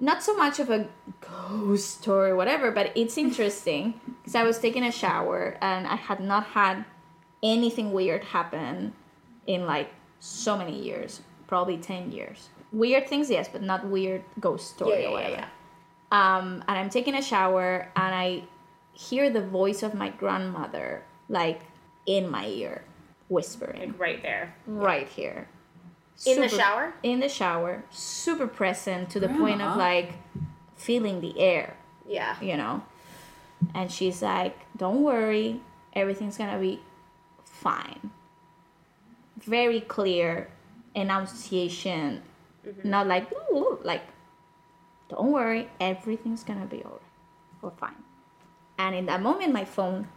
not 0.00 0.22
so 0.22 0.36
much 0.36 0.58
of 0.60 0.68
a 0.70 0.86
ghost 1.20 2.00
story 2.02 2.30
or 2.30 2.36
whatever, 2.36 2.70
but 2.70 2.92
it's 2.94 3.16
interesting 3.16 4.00
because 4.20 4.34
I 4.34 4.42
was 4.44 4.58
taking 4.58 4.84
a 4.84 4.92
shower 4.92 5.56
and 5.62 5.86
I 5.86 5.96
had 5.96 6.20
not 6.20 6.44
had 6.44 6.84
anything 7.42 7.92
weird 7.92 8.24
happen 8.24 8.92
in 9.46 9.64
like 9.66 9.88
so 10.18 10.58
many 10.58 10.78
years, 10.78 11.22
probably 11.46 11.78
ten 11.78 12.12
years. 12.12 12.50
Weird 12.72 13.08
things, 13.08 13.30
yes, 13.30 13.48
but 13.48 13.62
not 13.62 13.86
weird 13.86 14.22
ghost 14.38 14.68
story 14.76 14.90
Yeah, 14.90 14.96
or 14.98 15.00
yeah, 15.00 15.10
whatever. 15.12 15.34
yeah, 15.36 15.48
um, 16.10 16.64
and 16.68 16.78
I'm 16.78 16.90
taking 16.90 17.14
a 17.14 17.22
shower 17.22 17.90
and 17.96 18.14
I 18.14 18.42
hear 18.92 19.30
the 19.30 19.40
voice 19.40 19.82
of 19.82 19.94
my 19.94 20.08
grandmother 20.10 21.04
like 21.28 21.60
in 22.06 22.28
my 22.28 22.46
ear, 22.46 22.82
whispering 23.28 23.90
Like 23.92 23.98
right 24.00 24.22
there. 24.22 24.54
right 24.66 25.06
here. 25.08 25.48
In 26.26 26.40
the 26.40 26.48
shower? 26.48 26.92
In 27.02 27.20
the 27.20 27.28
shower, 27.28 27.84
super 27.90 28.46
present 28.46 29.08
to 29.10 29.20
the 29.20 29.28
point 29.28 29.62
of 29.62 29.76
like 29.78 30.12
feeling 30.76 31.20
the 31.20 31.38
air, 31.40 31.76
Yeah. 32.06 32.36
you 32.42 32.56
know. 32.58 32.82
And 33.74 33.90
she's 33.90 34.20
like, 34.22 34.58
"Don't 34.76 35.02
worry, 35.02 35.60
everything's 35.94 36.36
gonna 36.36 36.58
be 36.58 36.80
fine." 37.44 38.10
Very 39.38 39.80
clear 39.80 40.48
enunciation, 40.94 42.22
not 42.84 43.06
like 43.06 43.30
"Ooh," 43.50 43.78
like, 43.82 44.02
"Don't 45.10 45.32
worry, 45.32 45.68
everything's 45.80 46.44
gonna 46.44 46.66
be 46.66 46.82
alright, 46.84 47.02
or 47.62 47.70
fine." 47.70 48.02
And 48.78 48.94
in 48.94 49.06
that 49.06 49.20
moment, 49.20 49.52
my 49.52 49.64
phone 49.64 50.08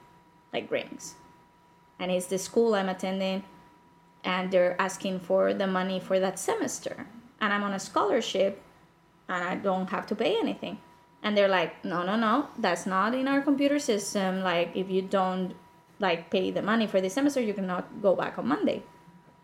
like 0.54 0.72
rings, 0.72 1.16
and 2.00 2.12
it's 2.12 2.28
the 2.28 2.38
school 2.38 2.76
I'm 2.76 2.90
attending 2.90 3.44
and 4.24 4.52
they're 4.52 4.80
asking 4.80 5.20
for 5.20 5.54
the 5.54 5.68
money 5.68 6.00
for 6.00 6.20
that 6.20 6.40
semester. 6.40 7.08
And 7.42 7.54
i'm 7.54 7.64
on 7.64 7.74
a 7.74 7.80
scholarship 7.80 8.62
and 9.28 9.44
i 9.44 9.56
don't 9.56 9.90
have 9.90 10.06
to 10.08 10.16
pay 10.16 10.38
anything. 10.38 10.80
And 11.22 11.38
they're 11.38 11.50
like 11.50 11.84
no 11.84 12.04
no 12.04 12.16
no 12.16 12.48
that's 12.58 12.86
not 12.86 13.14
in 13.16 13.28
our 13.28 13.42
computer 13.42 13.80
system. 13.80 14.42
Like 14.44 14.72
if 14.76 14.90
you 14.90 15.02
don't 15.02 15.56
like 16.00 16.30
pay 16.30 16.52
the 16.52 16.62
money 16.62 16.88
for 16.88 17.00
this 17.02 17.14
semester 17.14 17.42
you 17.42 17.54
cannot 17.54 18.02
go 18.02 18.16
back 18.16 18.38
on 18.38 18.48
monday. 18.48 18.84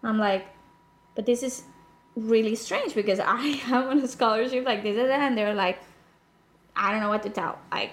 I'm 0.04 0.18
like 0.18 0.48
but 1.16 1.26
this 1.26 1.44
is 1.44 1.64
really 2.28 2.56
strange 2.56 2.94
because 2.94 3.20
i 3.20 3.62
am 3.68 3.88
on 3.88 4.00
a 4.00 4.08
scholarship 4.08 4.66
like 4.66 4.84
this 4.84 4.98
and 4.98 5.38
they're 5.38 5.54
like 5.54 5.80
i 6.76 6.92
don't 6.92 7.02
know 7.02 7.10
what 7.10 7.24
to 7.24 7.30
tell. 7.30 7.60
Like 7.72 7.92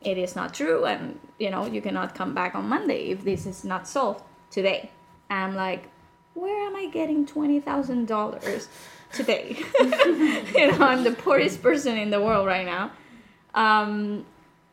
it 0.00 0.16
is 0.16 0.36
not 0.36 0.54
true 0.54 0.84
and 0.84 1.18
you 1.38 1.50
know 1.50 1.66
you 1.66 1.80
cannot 1.80 2.14
come 2.14 2.34
back 2.34 2.54
on 2.54 2.68
monday 2.68 3.10
if 3.10 3.24
this 3.24 3.46
is 3.46 3.64
not 3.64 3.88
solved 3.88 4.22
today. 4.50 4.90
And 5.30 5.38
i'm 5.40 5.54
like 5.54 5.88
where 6.34 6.66
am 6.66 6.76
i 6.76 6.86
getting 6.86 7.26
$20000 7.26 8.68
today? 9.12 9.56
You 10.54 10.72
know 10.72 10.84
i'm 10.84 11.04
the 11.04 11.12
poorest 11.12 11.62
person 11.62 11.96
in 11.96 12.10
the 12.10 12.20
world 12.20 12.46
right 12.46 12.66
now. 12.66 12.92
Um, 13.54 14.24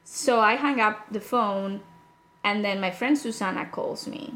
so 0.03 0.39
i 0.39 0.55
hang 0.55 0.80
up 0.80 1.11
the 1.11 1.22
phone 1.22 1.81
and 2.43 2.63
then 2.63 2.80
my 2.80 2.91
friend 2.91 3.17
susanna 3.17 3.65
calls 3.65 4.07
me. 4.07 4.35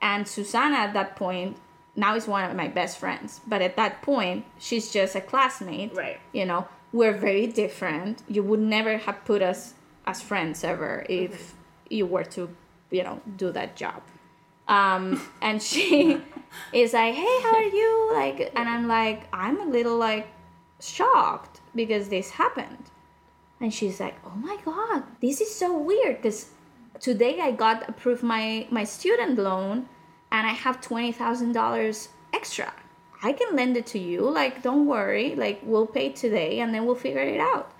And 0.00 0.26
susanna 0.26 0.76
at 0.76 0.94
that 0.94 1.16
point 1.16 1.58
now 1.96 2.14
is 2.14 2.26
one 2.28 2.44
of 2.48 2.54
my 2.56 2.68
best 2.68 2.98
friends 2.98 3.40
but 3.46 3.60
at 3.62 3.74
that 3.76 4.02
point 4.02 4.44
she's 4.58 4.92
just 4.92 5.14
a 5.16 5.20
classmate 5.20 5.94
Right. 5.94 6.18
you 6.32 6.44
know? 6.44 6.68
We're 6.92 7.18
very 7.28 7.46
different. 7.48 8.22
You 8.28 8.42
would 8.44 8.60
never 8.60 8.96
have 8.96 9.18
put 9.24 9.42
us 9.42 9.74
as 10.06 10.22
friends 10.22 10.62
ever 10.64 11.04
if 11.10 11.54
you 11.90 12.06
were 12.06 12.24
to 12.36 12.48
you 12.90 13.02
know 13.02 13.20
do 13.36 13.50
that 13.52 13.76
job. 13.76 14.00
Um 14.68 15.20
and 15.42 15.60
she 15.62 16.20
is 16.72 16.92
like 16.92 17.14
hey 17.14 17.36
how 17.42 17.54
are 17.56 17.70
you? 17.80 18.10
Like 18.14 18.38
and 18.54 18.68
i'm 18.68 18.86
like 18.88 19.20
i'm 19.32 19.60
a 19.60 19.64
little 19.76 19.98
like 19.98 20.28
shocked 20.80 21.60
because 21.74 22.08
this 22.08 22.30
happened. 22.30 22.84
And 23.60 23.72
she's 23.74 23.98
like 24.00 24.16
oh 24.24 24.36
my 24.36 24.56
god 24.64 25.02
this 25.20 25.40
is 25.40 25.52
so 25.54 25.76
weird 25.76 26.16
because 26.22 26.50
today 27.00 27.40
i 27.40 27.50
got 27.50 27.88
approved 27.88 28.22
my 28.22 28.66
my 28.70 28.84
student 28.84 29.38
loan 29.38 29.88
and 30.32 30.46
i 30.46 30.52
have 30.52 30.80
$20000 30.80 32.08
extra. 32.32 32.72
I 33.22 33.32
can 33.32 33.56
lend 33.56 33.76
it 33.76 33.86
to 33.86 33.98
you 33.98 34.20
like 34.28 34.62
don't 34.62 34.86
worry 34.86 35.34
like 35.34 35.60
we'll 35.64 35.86
pay 35.86 36.10
today 36.10 36.60
and 36.60 36.74
then 36.74 36.84
we'll 36.86 36.94
figure 36.94 37.20
it 37.20 37.40
out. 37.40 37.72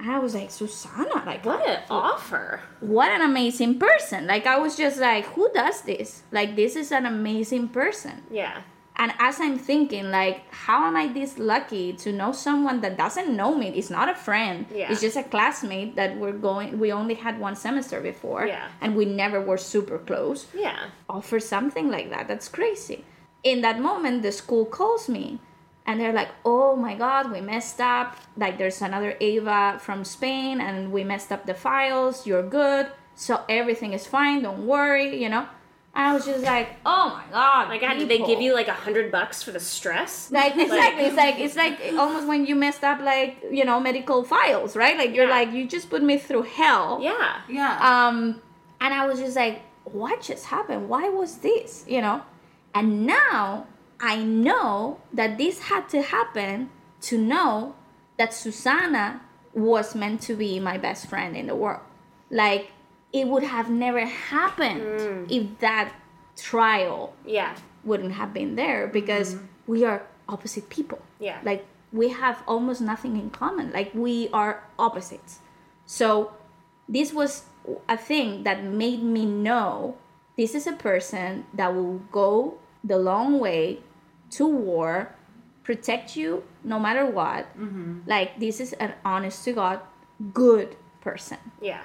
And 0.00 0.10
i 0.10 0.18
was 0.20 0.34
like 0.34 0.50
susanna 0.50 1.22
like 1.26 1.44
What 1.44 1.66
an 1.68 1.80
offer. 1.90 2.60
what 2.80 3.10
an 3.10 3.22
amazing 3.22 3.78
person. 3.78 4.26
Like 4.26 4.46
i 4.46 4.56
was 4.58 4.76
just 4.76 4.98
like 5.00 5.24
who 5.34 5.50
does 5.52 5.82
this? 5.82 6.22
Like 6.30 6.54
this 6.56 6.76
is 6.76 6.92
an 6.92 7.06
amazing 7.06 7.68
person. 7.68 8.22
Yeah. 8.30 8.62
And 8.98 9.12
as 9.18 9.40
i'm 9.40 9.58
thinking 9.58 10.10
like 10.10 10.42
how 10.52 10.84
am 10.84 10.96
i 10.96 11.06
this 11.08 11.38
lucky 11.38 11.92
to 11.92 12.12
know 12.12 12.32
someone 12.32 12.80
that 12.80 12.96
doesn't 12.96 13.34
know 13.34 13.54
me? 13.54 13.68
It's 13.68 13.90
not 13.90 14.08
a 14.08 14.14
friend. 14.14 14.66
Yeah. 14.74 14.90
it's 14.90 15.00
just 15.00 15.16
a 15.16 15.22
classmate 15.22 15.96
that 15.96 16.16
we're 16.16 16.32
going 16.32 16.78
we 16.78 16.92
only 16.92 17.14
had 17.14 17.38
one 17.40 17.56
semester 17.56 18.00
before. 18.00 18.46
Yeah. 18.46 18.68
and 18.80 18.96
we 18.96 19.04
never 19.04 19.40
were 19.40 19.56
super 19.56 19.98
close. 19.98 20.46
Yeah. 20.54 20.90
offer 21.08 21.40
something 21.40 21.90
like 21.90 22.10
that. 22.10 22.28
That's 22.28 22.48
crazy. 22.48 23.04
In 23.42 23.60
that 23.62 23.80
moment 23.80 24.22
the 24.22 24.32
school 24.32 24.64
calls 24.66 25.08
me 25.08 25.38
and 25.86 26.00
they're 26.00 26.12
like 26.12 26.30
oh 26.44 26.76
my 26.76 26.94
god 26.94 27.30
we 27.32 27.40
messed 27.40 27.80
up. 27.80 28.16
Like 28.36 28.58
there's 28.58 28.82
another 28.82 29.16
ava 29.20 29.78
from 29.80 30.04
spain 30.04 30.60
and 30.60 30.92
we 30.92 31.04
messed 31.04 31.30
up 31.32 31.46
the 31.46 31.54
files. 31.54 32.26
You're 32.26 32.48
good. 32.60 32.86
So 33.14 33.42
everything 33.48 33.92
is 33.92 34.06
fine. 34.06 34.42
Don't 34.42 34.66
worry 34.66 35.22
you 35.22 35.28
know 35.28 35.46
I 35.98 36.14
was 36.14 36.24
just 36.24 36.44
like, 36.44 36.68
oh 36.86 37.08
my 37.18 37.24
god. 37.32 37.68
My 37.68 37.76
God, 37.78 37.94
did 37.98 38.08
they 38.08 38.18
give 38.18 38.40
you 38.40 38.54
like 38.54 38.68
a 38.68 38.72
hundred 38.86 39.10
bucks 39.10 39.42
for 39.42 39.50
the 39.50 39.58
stress? 39.60 40.30
like 40.30 40.56
exactly 40.56 41.04
it's 41.06 41.16
like 41.16 41.38
it's 41.40 41.56
like 41.56 41.76
almost 41.98 42.26
when 42.28 42.46
you 42.46 42.54
messed 42.54 42.84
up 42.84 43.00
like 43.00 43.42
you 43.50 43.64
know 43.64 43.80
medical 43.80 44.22
files 44.22 44.76
right 44.76 44.96
like 44.96 45.12
you're 45.14 45.26
Yeah. 45.26 45.38
like 45.38 45.52
you 45.52 45.66
just 45.66 45.90
put 45.90 46.02
me 46.10 46.16
through 46.16 46.42
hell 46.42 47.00
Yeah. 47.02 47.40
Yeah. 47.48 47.72
um 47.90 48.40
and 48.80 48.94
i 48.94 49.06
was 49.08 49.18
just 49.18 49.34
like 49.36 49.62
what 49.84 50.20
just 50.22 50.44
happened 50.46 50.88
why 50.88 51.08
was 51.08 51.38
this 51.38 51.84
you 51.88 52.00
know 52.00 52.22
and 52.74 53.06
now 53.06 53.66
i 54.00 54.16
know 54.22 55.00
that 55.12 55.36
this 55.38 55.56
had 55.70 55.88
to 55.94 56.00
happen 56.02 56.70
to 57.08 57.18
know 57.18 57.74
that 58.18 58.32
susanna 58.32 59.20
was 59.54 59.94
meant 59.94 60.20
to 60.28 60.34
be 60.36 60.60
my 60.60 60.76
best 60.78 61.06
friend 61.08 61.36
in 61.36 61.46
the 61.48 61.56
world 61.56 61.80
like 62.30 62.70
it 63.12 63.26
would 63.26 63.42
have 63.42 63.70
never 63.70 64.04
happened 64.04 64.82
mm. 64.82 65.30
if 65.30 65.58
that 65.60 65.92
trial 66.36 67.14
Yeah. 67.24 67.56
wouldn't 67.84 68.12
have 68.12 68.32
been 68.32 68.54
there 68.56 68.86
because 68.86 69.34
mm-hmm. 69.34 69.46
we 69.66 69.84
are 69.84 70.06
opposite 70.28 70.68
people. 70.68 71.00
Yeah. 71.18 71.40
Like 71.42 71.66
we 71.92 72.10
have 72.10 72.42
almost 72.46 72.80
nothing 72.80 73.16
in 73.16 73.30
common. 73.30 73.72
Like 73.72 73.90
we 73.94 74.28
are 74.32 74.64
opposites. 74.78 75.40
So 75.86 76.32
this 76.88 77.12
was 77.12 77.44
a 77.88 77.96
thing 77.96 78.44
that 78.44 78.62
made 78.62 79.02
me 79.02 79.26
know 79.26 79.96
this 80.36 80.54
is 80.54 80.66
a 80.66 80.72
person 80.72 81.46
that 81.54 81.74
will 81.74 81.98
go 82.12 82.58
the 82.84 82.98
long 82.98 83.40
way 83.40 83.80
to 84.30 84.46
war, 84.46 85.14
protect 85.64 86.16
you 86.16 86.44
no 86.62 86.78
matter 86.78 87.06
what. 87.06 87.46
Mm-hmm. 87.58 88.00
Like 88.06 88.38
this 88.38 88.60
is 88.60 88.72
an 88.74 88.94
honest 89.04 89.44
to 89.44 89.52
God 89.52 89.80
good 90.32 90.76
person. 91.00 91.38
Yeah. 91.60 91.82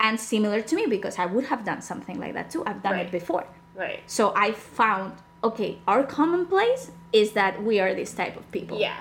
And 0.00 0.18
similar 0.20 0.62
to 0.62 0.76
me 0.76 0.86
because 0.86 1.18
I 1.18 1.26
would 1.26 1.46
have 1.46 1.64
done 1.64 1.80
something 1.82 2.18
like 2.20 2.34
that 2.34 2.50
too. 2.50 2.62
I've 2.66 2.82
done 2.82 2.92
Right. 2.92 3.06
it 3.06 3.12
before. 3.12 3.44
Right. 3.74 4.00
So 4.06 4.32
I 4.36 4.52
found 4.52 5.12
okay, 5.44 5.78
our 5.86 6.02
commonplace 6.02 6.90
is 7.12 7.32
that 7.32 7.62
we 7.62 7.78
are 7.80 7.94
this 7.94 8.12
type 8.12 8.36
of 8.36 8.50
people. 8.50 8.78
Yeah. 8.78 8.96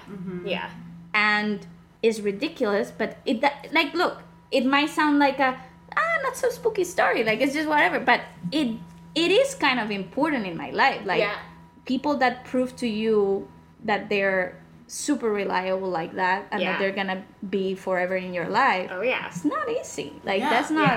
Yeah. 0.45 0.69
And 1.13 1.65
it's 2.03 2.19
ridiculous, 2.19 2.91
but 2.95 3.17
it 3.25 3.41
that, 3.41 3.69
like 3.73 3.93
look, 3.93 4.21
it 4.51 4.65
might 4.65 4.89
sound 4.89 5.19
like 5.19 5.39
a 5.39 5.57
ah 5.97 6.17
not 6.23 6.35
so 6.37 6.49
spooky 6.49 6.83
story, 6.83 7.23
like 7.23 7.41
it's 7.41 7.53
just 7.53 7.67
whatever, 7.67 7.99
but 7.99 8.21
it 8.51 8.77
it 9.15 9.31
is 9.31 9.55
kind 9.55 9.79
of 9.79 9.89
important 9.91 10.45
in 10.45 10.55
my 10.57 10.69
life. 10.71 11.01
Like 11.05 11.19
Yeah. 11.21 11.37
people 11.85 12.17
that 12.17 12.45
prove 12.45 12.75
to 12.77 12.87
you 12.87 13.47
that 13.83 14.09
they're 14.09 14.57
super 14.87 15.29
reliable 15.31 15.89
like 15.89 16.15
that 16.15 16.47
and 16.51 16.61
Yeah. 16.61 16.71
that 16.73 16.79
they're 16.79 16.91
gonna 16.95 17.23
be 17.49 17.75
forever 17.75 18.15
in 18.15 18.33
your 18.33 18.47
life. 18.47 18.89
Oh 18.91 19.01
yeah. 19.01 19.27
It's 19.27 19.43
not 19.45 19.69
easy. 19.69 20.13
Like 20.23 20.39
Yeah. 20.39 20.49
that's 20.49 20.71
not 20.71 20.87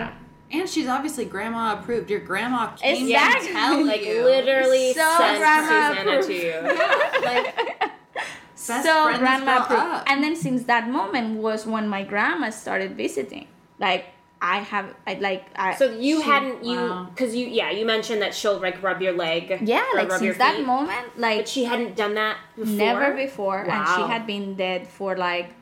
Yeah. 0.53 0.61
and 0.61 0.69
she's 0.69 0.87
obviously 0.87 1.25
grandma 1.25 1.75
approved. 1.79 2.09
Your 2.11 2.21
grandma 2.21 2.69
came 2.77 3.07
Exactly. 3.07 3.49
to 3.49 3.53
tell 3.53 3.85
Like 3.87 4.05
you. 4.05 4.23
literally 4.25 4.93
So 4.95 5.15
sent 5.19 5.39
grandma 5.39 5.89
Susanna 5.91 6.11
approved. 6.13 6.29
to 6.29 6.35
you. 6.35 7.23
like 7.25 7.91
so 8.55 9.19
grandma 9.19 9.63
approved. 9.63 9.83
up. 9.83 10.05
and 10.07 10.23
then 10.23 10.37
since 10.37 10.65
that 10.65 10.89
moment 10.89 11.39
was 11.41 11.67
when 11.67 11.89
my 11.89 12.03
grandma 12.05 12.51
started 12.51 12.97
visiting 12.97 13.47
like 13.79 14.05
i 14.43 14.59
have 14.61 14.95
I, 15.07 15.15
like 15.15 15.47
I, 15.57 15.75
So 15.77 15.91
you 15.91 16.19
she- 16.21 16.27
hadn't 16.27 16.65
you 16.65 16.77
Wow. 16.77 17.09
because 17.15 17.35
you 17.37 17.47
yeah 17.47 17.71
you 17.71 17.85
mentioned 17.85 18.23
that 18.23 18.35
she'll 18.35 18.59
like 18.59 18.83
rub 18.83 19.01
your 19.03 19.13
leg. 19.13 19.59
yeah 19.63 19.85
or 19.93 19.99
like 19.99 20.09
rub 20.11 20.23
your 20.23 20.33
since 20.35 20.39
that 20.39 20.65
moment 20.65 21.19
like 21.19 21.39
But 21.41 21.49
she 21.49 21.65
hadn't 21.65 21.95
done 21.97 22.15
that 22.15 22.37
before. 22.57 22.75
never 22.75 23.15
before 23.15 23.59
and 23.69 23.89
she 23.97 24.03
had 24.03 24.27
been 24.27 24.55
dead 24.57 24.87
for 24.89 25.17
like 25.17 25.53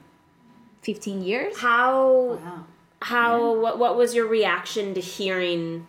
15 0.83 1.23
years 1.23 1.59
How 1.59 2.39
wow. 2.43 2.65
how 3.03 3.55
what 3.55 3.79
what 3.79 3.97
was 3.97 4.15
your 4.15 4.27
reaction 4.27 4.95
to 4.95 5.01
hearing 5.01 5.87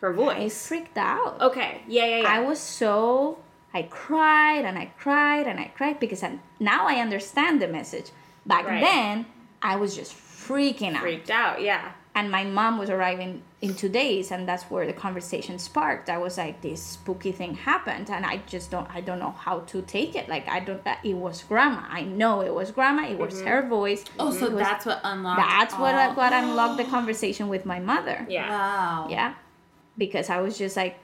her 0.00 0.12
voice? 0.12 0.36
i 0.36 0.40
voice? 0.40 0.66
freaked 0.68 0.96
out 0.98 1.40
Okay. 1.40 1.82
Yeah. 1.86 2.06
Yeah. 2.06 2.20
Yeah. 2.22 2.28
i 2.36 2.40
was 2.40 2.58
so 2.58 3.38
i 3.74 3.82
cried 3.82 4.64
and 4.64 4.78
i 4.78 4.86
cried 4.98 5.46
and 5.46 5.60
i 5.60 5.70
cried 5.76 6.00
because 6.00 6.22
I, 6.22 6.38
now 6.58 6.86
i 6.86 6.94
understand 6.94 7.60
the 7.60 7.68
message 7.68 8.08
back 8.46 8.64
Right. 8.66 8.80
then 8.80 9.26
i 9.60 9.76
was 9.76 9.94
just 9.94 10.12
freaking 10.50 10.94
out 10.94 11.02
freaked 11.02 11.30
out. 11.30 11.60
Yeah. 11.62 11.92
and 12.14 12.30
my 12.30 12.44
mom 12.44 12.78
was 12.78 12.90
arriving 12.90 13.42
in 13.62 13.74
two 13.74 13.88
days 13.88 14.30
and 14.32 14.48
that's 14.48 14.64
where 14.72 14.86
the 14.86 14.92
conversation 15.06 15.58
sparked 15.58 16.08
i 16.08 16.18
was 16.26 16.34
like 16.38 16.56
this 16.62 16.82
spooky 16.82 17.32
thing 17.40 17.54
happened 17.54 18.06
and 18.10 18.22
i 18.32 18.36
just 18.54 18.70
don't 18.70 18.88
i 18.94 19.00
don't 19.00 19.18
know 19.24 19.34
how 19.46 19.56
to 19.60 19.82
take 19.82 20.12
it 20.20 20.26
like 20.28 20.48
i 20.48 20.58
don't 20.60 20.84
uh, 20.86 20.96
it 21.04 21.14
was 21.14 21.42
grandma 21.50 21.82
i 21.90 22.02
know 22.02 22.40
it 22.40 22.54
was 22.60 22.70
grandma 22.78 23.02
it 23.14 23.18
was 23.18 23.34
mm-hmm. 23.34 23.46
her 23.46 23.60
voice 23.68 24.02
Oh, 24.18 24.32
so 24.32 24.48
was- 24.50 24.64
that's 24.66 24.86
what 24.86 25.00
unlocked. 25.04 25.40
that's 25.40 25.74
what 25.74 26.16
what 26.16 26.32
unlocked 26.32 26.78
the 26.82 26.88
conversation 26.96 27.48
with 27.48 27.64
my 27.66 27.78
mother 27.92 28.26
Yeah. 28.28 28.48
Wow. 28.48 29.06
yeah 29.10 29.34
because 29.98 30.30
i 30.30 30.40
was 30.40 30.56
just 30.58 30.76
like 30.76 30.96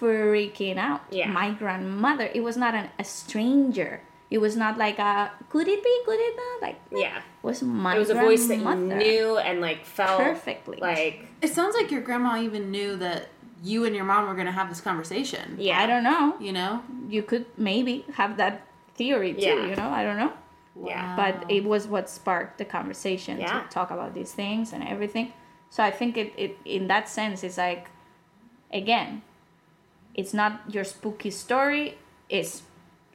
freaking 0.00 0.78
out 0.78 1.02
Yeah. 1.10 1.28
my 1.30 1.50
grandmother 1.52 2.30
it 2.32 2.42
was 2.42 2.56
not 2.56 2.74
an, 2.74 2.88
a 2.98 3.04
stranger 3.04 4.00
it 4.30 4.38
was 4.38 4.56
not 4.56 4.78
like 4.78 4.98
a 4.98 5.30
could 5.48 5.66
it 5.68 5.82
be 5.82 5.94
could 6.06 6.20
it 6.20 6.36
not 6.36 6.62
like 6.68 6.78
Yeah. 6.92 7.18
it 7.18 7.22
was 7.42 7.62
my 7.62 7.96
It 7.96 7.98
was 7.98 8.10
a 8.10 8.14
voice 8.14 8.46
that 8.46 8.58
you 8.58 8.74
knew 8.76 9.38
and 9.38 9.60
like 9.60 9.84
felt 9.84 10.20
Perfectly. 10.20 10.78
Like 10.80 11.26
It 11.42 11.48
sounds 11.52 11.74
like 11.74 11.90
your 11.90 12.00
grandma 12.00 12.40
even 12.40 12.70
knew 12.70 12.96
that 12.96 13.28
you 13.62 13.84
and 13.84 13.94
your 13.94 14.04
mom 14.04 14.26
were 14.28 14.34
gonna 14.34 14.52
have 14.60 14.68
this 14.68 14.80
conversation. 14.80 15.56
yeah. 15.58 15.80
i 15.82 15.86
don't 15.86 16.04
know 16.04 16.34
You 16.40 16.52
know. 16.52 16.82
you 17.08 17.22
could 17.22 17.46
maybe 17.58 18.04
have 18.14 18.36
that 18.38 18.54
theory 18.94 19.34
too 19.34 19.40
Yeah. 19.40 19.66
you 19.68 19.74
know 19.76 19.90
i 19.90 20.02
don't 20.04 20.16
know 20.24 20.32
Yeah. 20.90 21.16
but 21.16 21.34
it 21.50 21.64
was 21.64 21.86
what 21.88 22.08
sparked 22.08 22.56
the 22.58 22.64
conversation 22.64 23.34
Yeah. 23.40 23.60
to 23.62 23.68
talk 23.68 23.90
about 23.90 24.14
these 24.14 24.32
things 24.32 24.72
and 24.72 24.82
everything 24.94 25.32
so 25.74 25.82
i 25.82 25.90
think 25.90 26.16
it, 26.16 26.32
it 26.44 26.52
in 26.64 26.86
that 26.88 27.08
sense 27.08 27.42
it's 27.48 27.58
like 27.58 27.84
again 28.72 29.22
it's 30.14 30.32
not 30.34 30.52
your 30.74 30.84
spooky 30.84 31.30
story 31.30 31.98
it's 32.28 32.62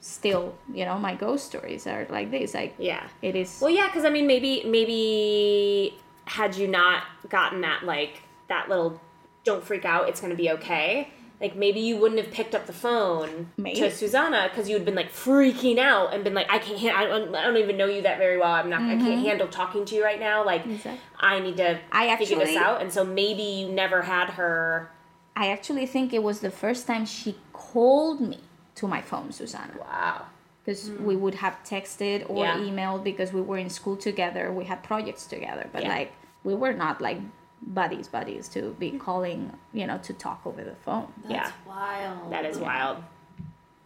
still 0.05 0.53
you 0.71 0.85
know 0.85 0.97
my 0.99 1.15
ghost 1.15 1.45
stories 1.47 1.87
are 1.87 2.05
like 2.11 2.29
this 2.29 2.53
like 2.53 2.75
Yeah. 2.77 3.07
it 3.23 3.35
is 3.35 3.57
Well, 3.59 3.71
yeah, 3.71 3.87
because 3.87 4.05
I 4.05 4.09
mean, 4.11 4.27
maybe 4.27 4.63
maybe 4.65 5.97
had 6.25 6.55
you 6.55 6.67
not 6.67 7.03
gotten 7.29 7.61
that 7.61 7.83
like 7.85 8.21
that 8.47 8.69
little 8.69 9.01
"don't 9.43 9.63
freak 9.63 9.83
out, 9.85 10.07
it's 10.09 10.21
gonna 10.21 10.35
be 10.35 10.51
okay." 10.51 11.09
Like 11.41 11.55
maybe 11.55 11.79
you 11.81 11.97
wouldn't 11.97 12.21
have 12.23 12.31
picked 12.31 12.55
up 12.55 12.65
the 12.65 12.71
phone 12.73 13.51
Maybe. 13.57 13.77
to 13.81 13.91
Susanna 13.91 14.47
because 14.49 14.69
you'd 14.69 14.85
been 14.85 14.95
like 14.95 15.11
freaking 15.11 15.77
out 15.79 16.13
and 16.13 16.23
been 16.23 16.33
like, 16.33 16.49
"I 16.49 16.59
can't, 16.59 16.95
I 16.97 17.05
don't, 17.07 17.35
I 17.35 17.43
don't 17.43 17.57
even 17.57 17.75
know 17.75 17.87
you 17.87 18.01
that 18.03 18.19
very 18.19 18.37
well. 18.37 18.53
I'm 18.53 18.69
not, 18.69 18.81
I 18.83 18.95
can't 18.95 19.19
handle 19.25 19.47
talking 19.49 19.83
to 19.85 19.95
you 19.95 20.03
right 20.03 20.19
now. 20.19 20.45
Like, 20.45 20.61
Mm-hmm. 20.61 20.73
Exactly. 20.75 21.01
I 21.19 21.39
need 21.39 21.57
to 21.57 21.79
I 21.91 22.15
figure 22.15 22.37
this 22.39 22.55
out." 22.55 22.81
And 22.81 22.93
so 22.93 23.03
maybe 23.03 23.41
you 23.43 23.67
never 23.69 24.03
had 24.03 24.29
her. 24.31 24.91
i 25.35 25.51
actually 25.51 25.85
think 25.87 26.13
it 26.13 26.23
was 26.23 26.39
the 26.39 26.51
first 26.51 26.87
time 26.87 27.05
she 27.05 27.35
called 27.51 28.21
me 28.21 28.39
to 28.75 28.87
my 28.87 29.01
phone 29.01 29.31
susanna 29.31 29.73
Wow. 29.79 30.25
because 30.63 30.87
hmm. 30.89 31.05
we 31.05 31.15
would 31.15 31.35
have 31.35 31.55
texted 31.63 32.29
or 32.29 32.45
Yeah. 32.45 32.57
emailed 32.57 33.03
because 33.03 33.31
we 33.33 33.41
were 33.41 33.57
in 33.57 33.69
school 33.69 33.95
together 33.97 34.51
we 34.51 34.65
had 34.65 34.83
projects 34.83 35.25
together 35.25 35.69
but 35.73 35.83
Yeah. 35.83 35.89
like 35.97 36.11
we 36.43 36.53
were 36.55 36.73
not 36.73 37.01
like 37.01 37.19
buddies 37.61 38.07
buddies 38.07 38.47
to 38.49 38.75
be 38.79 38.91
calling 38.91 39.39
you 39.73 39.87
know 39.87 39.97
to 39.99 40.13
talk 40.13 40.41
over 40.45 40.63
the 40.63 40.75
phone 40.85 41.07
That's 41.23 41.49
Yeah. 41.49 41.51
wild. 41.75 42.31
That 42.31 42.45
is 42.45 42.57
wild. 42.59 42.97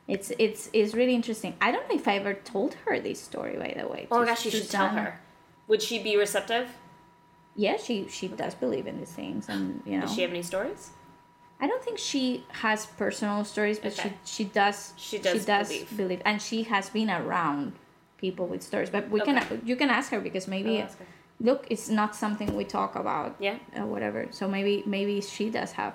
it's 0.08 0.32
it's 0.40 0.70
it's 0.74 0.94
really 1.00 1.14
interesting 1.14 1.54
i 1.62 1.72
don't 1.74 1.88
know 1.90 1.96
if 1.96 2.08
i 2.08 2.16
ever 2.16 2.34
told 2.34 2.74
her 2.86 3.00
this 3.00 3.20
story 3.22 3.56
by 3.58 3.72
the 3.80 3.88
way 3.88 4.08
Oh 4.12 4.20
my 4.20 4.26
gosh, 4.26 4.44
you 4.46 4.52
should 4.52 4.70
tell 4.70 4.90
her. 4.90 5.10
Would 5.68 5.82
she 5.88 6.02
be 6.10 6.14
receptive? 6.18 6.68
yeah 7.56 7.78
she 7.78 8.08
she 8.18 8.28
does 8.28 8.56
believe 8.56 8.86
in 8.88 8.98
these 9.02 9.12
things 9.22 9.48
and 9.54 9.82
you 9.86 9.96
know 9.98 10.02
Does 10.06 10.16
she 10.16 10.22
have 10.26 10.32
any 10.32 10.42
stories? 10.54 10.82
I 11.60 11.68
don't 11.68 11.84
think 11.84 11.98
she 11.98 12.44
has 12.64 12.86
personal 13.04 13.44
stories 13.44 13.80
but 13.80 13.92
Okay. 13.94 14.14
she 14.26 14.34
she 14.36 14.44
does 14.60 14.94
She 14.98 15.18
does 15.20 15.46
believe. 15.46 15.98
believe. 15.98 16.22
and 16.26 16.42
she 16.42 16.64
has 16.64 16.90
been 16.90 17.10
around 17.10 17.74
people 18.18 18.46
with 18.48 18.62
stories 18.64 18.90
but 18.90 19.10
we 19.10 19.22
Okay. 19.22 19.34
can 19.34 19.62
you 19.70 19.76
can 19.76 19.90
ask 19.90 20.12
her 20.12 20.20
because 20.28 20.46
maybe 20.48 20.74
her. 20.78 20.90
look 21.40 21.62
it's 21.70 21.88
not 21.90 22.16
something 22.16 22.56
we 22.56 22.66
talk 22.66 22.96
about 22.96 23.36
Yeah. 23.40 23.58
or 23.80 23.86
whatever 23.94 24.28
so 24.32 24.48
maybe 24.48 24.84
maybe 24.86 25.16
she 25.22 25.50
does 25.50 25.72
have 25.82 25.94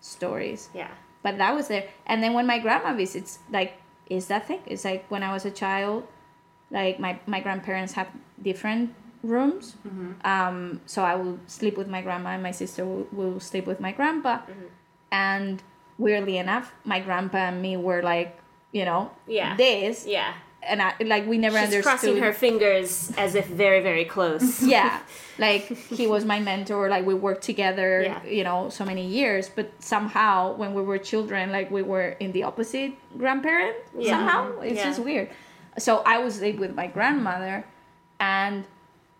stories 0.00 0.68
Yeah. 0.74 0.90
but 1.22 1.38
that 1.38 1.54
was 1.54 1.66
there 1.68 1.84
and 2.06 2.22
then 2.22 2.32
when 2.34 2.46
my 2.46 2.58
grandma 2.58 2.92
visits 2.94 3.38
like 3.50 3.72
is 4.08 4.26
that 4.28 4.46
thing 4.46 4.60
it's 4.66 4.84
like 4.84 5.02
when 5.10 5.22
i 5.22 5.32
was 5.32 5.44
a 5.44 5.50
child 5.50 6.04
like 6.70 6.98
my, 6.98 7.18
my 7.26 7.40
grandparents 7.40 7.92
have 7.94 8.08
different 8.42 8.94
rooms 9.22 9.74
um, 10.24 10.80
so 10.86 11.02
i 11.02 11.14
will 11.14 11.38
sleep 11.46 11.76
with 11.76 11.88
my 11.88 12.02
grandma 12.02 12.30
and 12.30 12.42
my 12.42 12.52
sister 12.52 12.84
will, 12.84 13.06
will 13.12 13.40
sleep 13.40 13.66
with 13.66 13.80
my 13.80 13.92
grandpa 13.92 14.38
and 15.12 15.62
weirdly 15.98 16.36
enough 16.38 16.72
my 16.84 17.00
grandpa 17.00 17.38
and 17.38 17.62
me 17.62 17.76
were 17.76 18.02
like 18.02 18.38
you 18.72 18.84
know 18.84 19.10
Yeah. 19.26 19.56
this 19.56 20.06
Yeah. 20.06 20.34
and 20.62 20.82
I, 20.82 20.94
like 21.04 21.26
we 21.26 21.38
never 21.38 21.56
understood. 21.56 21.84
She's 21.84 21.86
understood 21.86 22.12
crossing 22.12 22.22
her 22.22 22.32
fingers 22.32 23.12
as 23.16 23.34
if 23.36 23.46
very, 23.46 23.80
very 23.80 24.04
close. 24.04 24.62
yeah 24.76 25.00
like 25.38 25.62
he 25.98 26.06
was 26.06 26.24
my 26.24 26.40
mentor 26.40 26.88
like 26.88 27.06
we 27.06 27.14
worked 27.14 27.44
together 27.44 28.02
Yeah. 28.02 28.24
you 28.24 28.44
know 28.44 28.68
so 28.68 28.84
many 28.84 29.06
years 29.06 29.48
but 29.48 29.70
somehow 29.78 30.54
when 30.56 30.74
we 30.74 30.82
were 30.82 30.98
children 30.98 31.52
like 31.52 31.70
we 31.70 31.82
were 31.82 32.08
in 32.20 32.32
the 32.32 32.42
opposite 32.42 32.92
grandparent 33.16 33.76
Yeah. 33.98 34.10
somehow 34.12 34.60
it's 34.60 34.76
Yeah. 34.76 34.84
just 34.84 35.00
weird 35.00 35.28
so 35.78 36.02
i 36.06 36.18
was 36.18 36.36
sleep 36.36 36.58
with 36.58 36.74
my 36.74 36.86
grandmother 36.86 37.64
and 38.18 38.64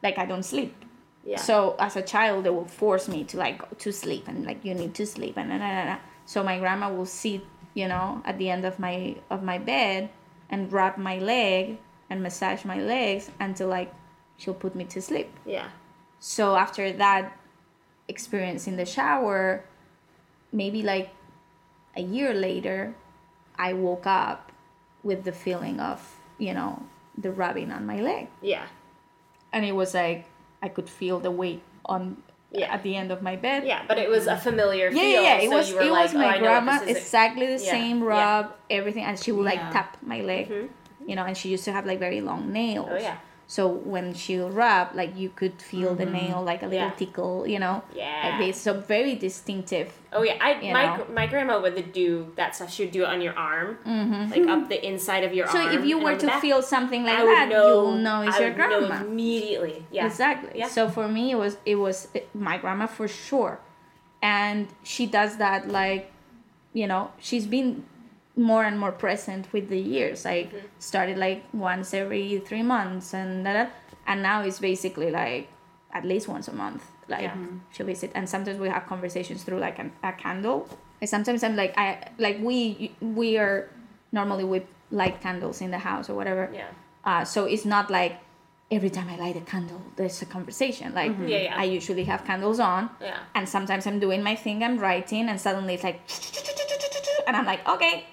like 0.02 0.16
i 0.18 0.24
don't 0.26 0.42
sleep 0.44 0.74
Yeah. 1.26 1.38
so 1.38 1.74
as 1.80 1.96
a 1.96 2.02
child 2.02 2.44
they 2.44 2.50
will 2.50 2.66
force 2.66 3.08
me 3.08 3.24
to 3.24 3.36
like 3.36 3.58
go 3.58 3.66
to 3.78 3.92
sleep 3.92 4.28
and 4.28 4.46
like 4.46 4.64
you 4.64 4.74
need 4.74 4.94
to 4.94 5.04
sleep 5.04 5.36
and, 5.36 5.50
and, 5.50 5.62
and, 5.62 5.88
and 5.90 6.00
So 6.26 6.42
my 6.42 6.58
grandma 6.58 6.92
will 6.92 7.06
sit, 7.06 7.42
you 7.74 7.88
know, 7.88 8.20
at 8.24 8.36
the 8.38 8.50
end 8.50 8.64
of 8.66 8.78
my 8.78 9.16
of 9.30 9.42
my 9.42 9.58
bed 9.58 10.10
and 10.50 10.70
rub 10.72 10.98
my 10.98 11.18
leg 11.18 11.78
and 12.10 12.22
massage 12.22 12.64
my 12.64 12.78
legs 12.78 13.30
until 13.40 13.68
like 13.68 13.94
she'll 14.36 14.54
put 14.54 14.74
me 14.74 14.84
to 14.84 15.00
sleep. 15.00 15.30
Yeah. 15.46 15.68
So 16.18 16.56
after 16.56 16.92
that 16.92 17.38
experience 18.08 18.66
in 18.66 18.76
the 18.76 18.84
shower, 18.84 19.64
maybe 20.52 20.82
like 20.82 21.10
a 21.96 22.02
year 22.02 22.34
later, 22.34 22.94
I 23.56 23.72
woke 23.72 24.06
up 24.06 24.52
with 25.02 25.24
the 25.24 25.32
feeling 25.32 25.80
of, 25.80 26.02
you 26.38 26.52
know, 26.52 26.82
the 27.16 27.30
rubbing 27.30 27.70
on 27.70 27.86
my 27.86 28.00
leg. 28.00 28.28
Yeah. 28.42 28.66
And 29.52 29.64
it 29.64 29.72
was 29.72 29.94
like 29.94 30.26
I 30.66 30.68
could 30.76 30.88
feel 31.00 31.16
the 31.26 31.30
weight 31.42 31.62
on 31.94 32.00
Yeah. 32.62 32.74
at 32.74 32.80
the 32.86 32.94
end 33.00 33.10
of 33.16 33.20
my 33.28 33.36
bed. 33.46 33.60
Yeah, 33.72 33.82
but 33.90 33.96
it 34.04 34.08
was 34.16 34.24
a 34.26 34.36
familiar 34.48 34.86
Yeah, 34.90 35.02
feel. 35.02 35.22
yeah, 35.22 35.28
yeah. 35.28 35.44
It 35.44 35.50
so 35.50 35.56
was 35.58 35.66
you 35.70 35.76
were 35.78 35.86
it 35.88 35.92
like, 35.98 36.04
was 36.06 36.14
oh, 36.14 36.18
my 36.24 36.30
I 36.34 36.38
know 36.38 36.44
grandma 36.44 36.72
this 36.78 36.82
is 36.90 36.96
a- 36.96 37.00
exactly 37.00 37.46
the 37.56 37.60
Yeah, 37.64 37.76
same 37.76 37.98
yeah. 38.00 38.12
rub, 38.14 38.44
everything, 38.78 39.04
and 39.08 39.16
she 39.22 39.30
would 39.34 39.44
like 39.52 39.62
Yeah. 39.62 39.76
tap 39.76 39.90
my 40.12 40.20
leg, 40.32 40.44
you 41.08 41.14
know, 41.16 41.24
and 41.28 41.34
she 41.40 41.48
used 41.54 41.64
to 41.68 41.72
have 41.76 41.84
like 41.90 42.00
very 42.08 42.20
long 42.30 42.42
nails. 42.52 42.86
Mm-hmm. 42.86 42.96
Oh, 43.02 43.08
yeah. 43.10 43.18
So 43.48 43.68
when 43.68 44.12
she 44.12 44.38
rub, 44.38 44.96
like 44.96 45.16
you 45.16 45.28
could 45.28 45.62
feel 45.62 45.94
the 45.94 46.04
nail 46.04 46.42
like 46.42 46.62
a 46.62 46.66
little 46.66 46.88
Yeah. 46.88 46.98
tickle, 46.98 47.46
you 47.46 47.60
know. 47.60 47.84
Yeah. 47.94 48.22
Like 48.24 48.38
this, 48.46 48.60
so 48.60 48.74
very 48.80 49.14
distinctive. 49.14 49.92
Oh 50.12 50.22
yeah, 50.22 50.34
I 50.40 50.54
my 50.72 50.96
know. 50.96 51.06
my 51.14 51.26
grandma 51.28 51.60
would 51.60 51.92
do 51.92 52.32
that 52.34 52.56
stuff. 52.56 52.72
She 52.72 52.82
would 52.84 52.90
do 52.92 53.02
it 53.04 53.08
on 53.08 53.20
your 53.20 53.34
arm, 53.38 53.78
like 54.30 54.46
up 54.48 54.68
the 54.68 54.84
inside 54.84 55.22
of 55.22 55.32
your 55.32 55.46
Mm-hmm. 55.46 55.70
So 55.72 55.78
if 55.78 55.84
you 55.86 55.96
were 55.98 56.16
to 56.16 56.26
back. 56.26 56.40
feel 56.40 56.60
something 56.60 57.04
like 57.04 57.18
I 57.20 57.24
that, 57.24 57.48
know, 57.48 57.68
you 57.68 57.74
will 57.86 57.98
know 57.98 58.22
it's 58.22 58.34
I 58.36 58.40
your 58.40 58.48
would 58.50 58.58
know 58.58 58.86
grandma. 58.88 59.04
immediately. 59.06 59.86
Yeah, 59.92 60.06
Exactly. 60.06 60.50
Yeah. 60.58 60.66
So 60.66 60.88
for 60.88 61.06
me, 61.06 61.30
it 61.30 61.38
was 61.38 61.56
it 61.64 61.76
was 61.76 62.08
my 62.34 62.58
grandma 62.58 62.86
for 62.86 63.06
sure, 63.06 63.60
and 64.22 64.66
she 64.82 65.06
does 65.06 65.36
that 65.38 65.68
like, 65.68 66.10
you 66.72 66.88
know, 66.88 67.12
she's 67.18 67.46
been 67.46 67.84
more 68.36 68.64
and 68.64 68.78
more 68.78 68.92
present 68.92 69.50
with 69.52 69.68
the 69.68 69.78
years. 69.80 70.26
I 70.26 70.44
Mm-hmm. 70.44 70.66
started 70.78 71.16
like 71.18 71.44
once 71.52 71.94
every 71.94 72.38
three 72.48 72.62
months, 72.62 73.14
and 73.14 73.44
da- 73.44 73.52
da, 73.52 73.66
and 74.06 74.22
now 74.22 74.42
it's 74.42 74.60
basically 74.60 75.10
like 75.10 75.48
at 75.92 76.04
least 76.04 76.28
once 76.28 76.46
a 76.48 76.52
month. 76.52 76.84
Like 77.08 77.22
Yeah. 77.22 77.36
she'll 77.72 77.86
visit, 77.86 78.10
and 78.14 78.28
sometimes 78.28 78.58
we 78.58 78.68
have 78.68 78.86
conversations 78.86 79.42
through 79.44 79.58
like 79.60 79.78
an, 79.78 79.92
a 80.02 80.12
candle. 80.12 80.68
And 81.00 81.08
sometimes 81.08 81.42
I'm 81.42 81.56
like 81.56 81.72
I 81.78 82.08
like 82.18 82.38
we 82.40 82.92
we 83.00 83.38
are 83.38 83.68
normally 84.12 84.44
with 84.44 84.64
light 84.90 85.20
candles 85.20 85.60
in 85.60 85.70
the 85.70 85.78
house 85.78 86.10
or 86.10 86.14
whatever. 86.14 86.50
Yeah. 86.52 86.68
Uh, 87.04 87.24
so 87.24 87.44
it's 87.44 87.64
not 87.64 87.90
like 87.90 88.18
every 88.70 88.90
time 88.90 89.08
I 89.08 89.16
light 89.16 89.36
a 89.36 89.40
candle, 89.52 89.80
there's 89.96 90.20
a 90.22 90.26
conversation. 90.26 90.92
Like 90.94 91.12
Yeah, 91.26 91.38
yeah. 91.46 91.54
I 91.56 91.64
usually 91.64 92.04
have 92.04 92.24
candles 92.24 92.58
on, 92.60 92.90
Yeah. 93.00 93.18
and 93.34 93.48
sometimes 93.48 93.86
I'm 93.86 94.00
doing 94.00 94.22
my 94.22 94.34
thing, 94.36 94.62
I'm 94.64 94.78
writing, 94.78 95.28
and 95.28 95.40
suddenly 95.40 95.74
it's 95.74 95.84
like, 95.84 96.00
and 97.26 97.36
I'm 97.36 97.46
like, 97.46 97.66
okay, 97.68 98.04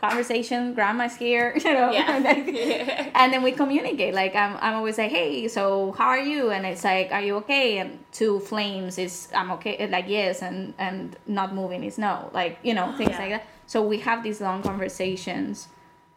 conversation, 0.00 0.74
grandma's 0.74 1.16
here, 1.16 1.54
you 1.64 1.72
know. 1.72 1.92
Yeah. 1.92 2.06
and, 2.16 2.24
then, 2.24 2.48
and 3.14 3.32
then 3.32 3.42
we 3.42 3.52
communicate. 3.52 4.14
Like 4.14 4.34
I'm, 4.34 4.56
I'm 4.60 4.74
always 4.74 4.98
like, 4.98 5.10
hey, 5.10 5.48
so 5.48 5.92
how 5.92 6.06
are 6.06 6.20
you? 6.20 6.50
And 6.50 6.64
it's 6.66 6.84
like, 6.84 7.12
are 7.12 7.20
you 7.20 7.36
okay? 7.36 7.78
And 7.78 7.98
two 8.12 8.40
flames 8.40 8.98
is 8.98 9.28
I'm 9.34 9.50
okay, 9.52 9.76
uh, 9.78 9.88
like 9.88 10.06
yes, 10.08 10.42
and 10.42 10.74
and 10.78 11.16
not 11.26 11.54
moving 11.54 11.84
is 11.84 11.98
no, 11.98 12.30
like 12.32 12.58
you 12.62 12.74
know 12.74 12.94
things 12.96 13.10
Yeah. 13.10 13.18
like 13.18 13.30
that. 13.30 13.46
So 13.66 13.82
we 13.82 13.98
have 13.98 14.22
these 14.22 14.40
long 14.40 14.62
conversations 14.62 15.68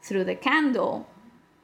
through 0.01 0.23
the 0.23 0.35
candle, 0.35 1.07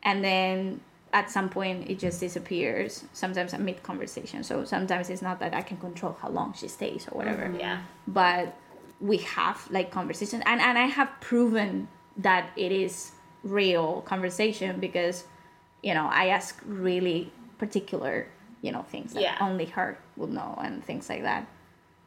and 0.04 0.24
then 0.24 0.82
at 1.12 1.32
some 1.32 1.50
point 1.50 1.90
it 1.90 1.98
just 1.98 2.20
disappears. 2.20 3.06
Sometimes 3.14 3.54
i 3.54 3.58
mid 3.58 3.82
conversation. 3.82 4.44
So 4.44 4.66
sometimes 4.66 5.10
it's 5.10 5.22
not 5.22 5.40
that 5.40 5.54
I 5.56 5.62
can 5.62 5.78
control 5.78 6.16
how 6.22 6.30
long 6.30 6.54
she 6.54 6.68
stays 6.68 7.08
or 7.12 7.18
whatever 7.18 7.44
mm-hmm. 7.44 7.60
Yeah. 7.60 7.82
but 8.08 8.56
we 9.02 9.18
have 9.18 9.66
like 9.72 9.92
conversations 9.92 10.44
and, 10.46 10.60
and 10.60 10.78
i 10.78 10.86
have 10.86 11.10
proven 11.22 11.88
that 12.20 12.50
it 12.56 12.72
is 12.72 13.12
real 13.44 14.02
conversation 14.02 14.80
because 14.80 15.24
you 15.82 15.94
know 15.94 16.08
i 16.12 16.28
ask 16.28 16.62
really 16.66 17.32
particular 17.58 18.28
you 18.62 18.72
know 18.72 18.84
things 18.84 19.14
that 19.14 19.22
Yeah. 19.24 19.38
only 19.40 19.66
her 19.78 19.98
would 20.18 20.32
know 20.32 20.52
and 20.62 20.84
things 20.84 21.08
like 21.10 21.24
that. 21.24 21.48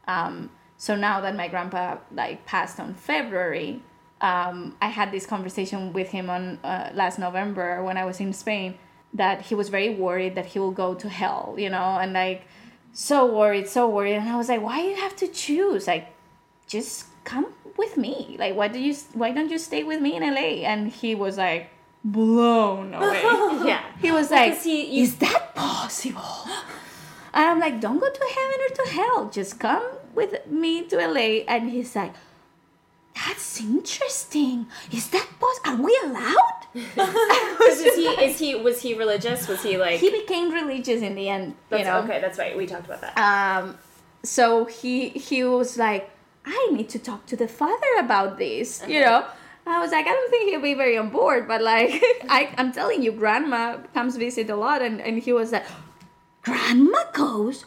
Um, 0.06 0.50
so 0.76 0.94
now 0.96 1.20
that 1.22 1.34
my 1.36 1.48
grandpa 1.48 1.96
like 2.12 2.44
passed 2.44 2.78
on 2.80 2.94
february 2.94 3.80
um, 4.20 4.76
i 4.82 4.88
had 4.88 5.10
this 5.12 5.24
conversation 5.26 5.92
with 5.92 6.08
him 6.08 6.28
on 6.28 6.58
uh, 6.64 6.90
last 6.92 7.18
november 7.18 7.82
when 7.84 7.96
i 7.96 8.04
was 8.04 8.18
in 8.20 8.32
spain 8.32 8.70
that 9.14 9.42
he 9.48 9.54
was 9.54 9.68
very 9.68 9.90
worried 9.94 10.34
that 10.34 10.46
he 10.52 10.58
will 10.58 10.72
go 10.84 10.88
to 10.94 11.08
hell 11.08 11.54
you 11.56 11.70
know 11.70 11.88
and 12.02 12.12
like 12.12 12.42
so 12.92 13.24
worried 13.24 13.66
so 13.68 13.88
worried. 13.88 14.14
And 14.16 14.28
i 14.28 14.36
was 14.36 14.48
like 14.48 14.60
why 14.60 14.82
do 14.82 14.88
you 14.88 14.96
have 14.96 15.16
to 15.16 15.28
choose? 15.28 15.86
Like 15.86 16.08
just 16.66 17.06
come 17.24 17.46
with 17.76 17.96
me 17.96 18.36
like 18.38 18.54
why 18.54 18.68
do 18.68 18.78
you 18.78 18.94
why 19.14 19.30
don't 19.30 19.50
you 19.50 19.58
stay 19.58 19.82
with 19.82 20.00
me 20.00 20.14
in 20.16 20.22
la 20.22 20.40
and 20.40 20.88
he 20.88 21.14
was 21.14 21.38
like 21.38 21.70
blown 22.04 22.92
away 22.98 23.22
Yeah. 23.66 23.82
he 24.00 24.10
was 24.10 24.30
like, 24.30 24.60
he- 24.60 24.96
you- 24.96 25.02
"Is 25.04 25.16
that 25.16 25.54
possible?" 25.54 26.22
And 27.34 27.46
I'm 27.48 27.60
like, 27.60 27.80
"Don't 27.80 27.98
go 27.98 28.10
to 28.10 28.24
heaven 28.36 28.58
or 28.66 28.74
to 28.84 28.90
hell. 28.92 29.30
Just 29.30 29.58
come 29.58 29.82
with 30.14 30.46
me 30.48 30.84
to 30.88 30.96
LA." 30.96 31.28
And 31.48 31.70
he's 31.70 31.96
like, 31.96 32.12
"That's 33.14 33.58
interesting. 33.60 34.66
Is 34.92 35.08
that 35.14 35.26
possible? 35.40 35.70
Are 35.70 35.82
we 35.82 35.98
allowed?" 36.04 36.60
is 36.74 37.94
he 37.96 38.06
is 38.26 38.38
he 38.38 38.54
was 38.54 38.82
he 38.82 38.92
religious? 38.94 39.48
Was 39.48 39.62
he 39.62 39.78
like 39.78 39.98
he 40.00 40.10
became 40.10 40.50
religious 40.52 41.00
in 41.02 41.14
the 41.14 41.28
end. 41.30 41.54
that's, 41.70 41.80
you 41.80 41.86
know. 41.86 41.98
okay, 42.00 42.20
that's 42.20 42.38
right. 42.38 42.54
We 42.56 42.66
talked 42.66 42.84
about 42.86 43.00
that. 43.00 43.16
Um, 43.16 43.78
so 44.22 44.66
he 44.66 45.08
he 45.10 45.44
was 45.44 45.78
like, 45.78 46.10
"I 46.44 46.68
need 46.72 46.88
to 46.90 46.98
talk 46.98 47.26
to 47.26 47.36
the 47.36 47.48
father 47.48 47.92
about 47.98 48.38
this." 48.38 48.82
You 48.86 49.00
uh-huh. 49.00 49.20
know. 49.20 49.26
I 49.64 49.78
was 49.78 49.92
like, 49.92 50.08
I 50.08 50.10
don't 50.10 50.28
think 50.28 50.50
he'll 50.50 50.60
be 50.60 50.74
very 50.74 50.98
on 50.98 51.10
board, 51.10 51.46
but 51.46 51.62
like, 51.62 51.92
I, 52.28 52.52
I'm 52.58 52.72
telling 52.72 53.00
you, 53.00 53.12
grandma 53.12 53.76
comes 53.94 54.16
visit 54.16 54.50
a 54.50 54.56
lot, 54.56 54.82
and, 54.82 55.00
and 55.00 55.22
he 55.22 55.32
was 55.32 55.52
like, 55.52 55.64
Grandma 56.42 57.04
goes, 57.12 57.64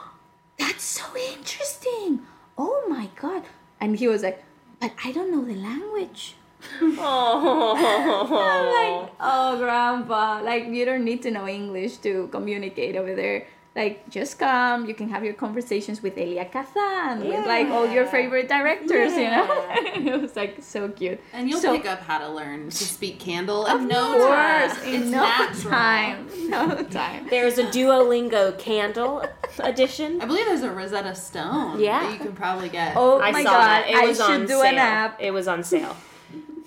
that's 0.58 0.82
so 0.82 1.04
interesting. 1.14 2.20
Oh 2.56 2.86
my 2.88 3.10
god. 3.20 3.42
And 3.80 3.96
he 3.96 4.08
was 4.08 4.22
like, 4.22 4.42
but 4.80 4.92
I 5.04 5.12
don't 5.12 5.30
know 5.30 5.44
the 5.44 5.60
language. 5.60 6.36
I'm 6.80 6.96
like, 6.96 9.10
oh, 9.20 9.56
grandpa, 9.58 10.40
like 10.42 10.68
you 10.68 10.86
don't 10.86 11.04
need 11.04 11.20
to 11.22 11.30
know 11.30 11.46
English 11.46 11.98
to 11.98 12.28
communicate 12.28 12.96
over 12.96 13.14
there. 13.14 13.46
Like, 13.76 14.08
just 14.08 14.38
come. 14.38 14.86
You 14.86 14.94
can 14.94 15.08
have 15.08 15.24
your 15.24 15.34
conversations 15.34 16.00
with 16.00 16.16
Elia 16.16 16.44
Kazan, 16.44 17.26
with 17.26 17.44
like 17.44 17.66
all 17.68 17.88
your 17.88 18.06
favorite 18.06 18.48
directors, 18.48 19.12
you 19.14 19.28
know. 19.28 19.48
it 19.74 20.20
was 20.22 20.36
like 20.36 20.62
so 20.62 20.88
cute. 20.88 21.20
And 21.32 21.50
you'll 21.50 21.58
So- 21.60 21.76
pick 21.76 21.84
up 21.84 21.98
how 22.00 22.18
to 22.18 22.28
learn 22.28 22.70
to 22.70 22.76
speak 22.84 23.18
candle 23.18 23.66
in 23.66 23.72
Of 23.72 23.82
no 23.82 24.12
course, 24.12 24.78
time. 24.78 24.88
in 24.94 25.02
it's 25.02 25.10
no 25.10 25.22
natural. 25.22 25.70
time, 25.72 26.28
no 26.48 26.82
time. 26.84 27.26
There's 27.28 27.58
a 27.58 27.64
Duolingo 27.64 28.56
candle 28.60 29.24
edition. 29.58 30.20
I 30.22 30.26
believe 30.26 30.46
there's 30.46 30.62
a 30.62 30.70
Rosetta 30.70 31.16
Stone 31.16 31.80
Yeah. 31.80 32.00
that 32.00 32.12
you 32.12 32.18
can 32.20 32.32
probably 32.32 32.68
get. 32.68 32.94
Oh 32.96 33.20
I 33.20 33.32
my 33.32 33.42
saw 33.42 33.50
god, 33.50 33.66
that. 33.66 33.90
It 33.90 33.96
I 33.96 34.06
was 34.06 34.18
should 34.18 34.30
on 34.30 34.40
do 34.42 34.48
sale. 34.48 34.62
an 34.62 34.74
app. 34.76 35.20
It 35.20 35.32
was 35.32 35.48
on 35.48 35.64
sale. 35.64 35.96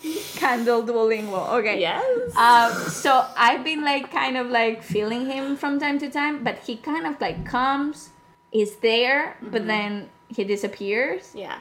Candle 0.35 0.83
Duolingo. 0.83 1.53
Okay. 1.59 1.79
Yes. 1.79 2.35
Um, 2.35 2.71
so 2.89 3.25
I've 3.35 3.63
been 3.63 3.83
like 3.83 4.11
kind 4.11 4.37
of 4.37 4.47
like 4.47 4.83
feeling 4.83 5.25
him 5.25 5.55
from 5.55 5.79
time 5.79 5.97
to 5.99 6.09
time, 6.09 6.43
but 6.43 6.59
he 6.59 6.77
kind 6.77 7.05
of 7.07 7.19
like 7.19 7.45
comes, 7.45 8.09
is 8.51 8.75
there, 8.77 9.37
but 9.41 9.65
then 9.67 10.09
he 10.29 10.43
disappears. 10.43 11.31
yeah. 11.35 11.59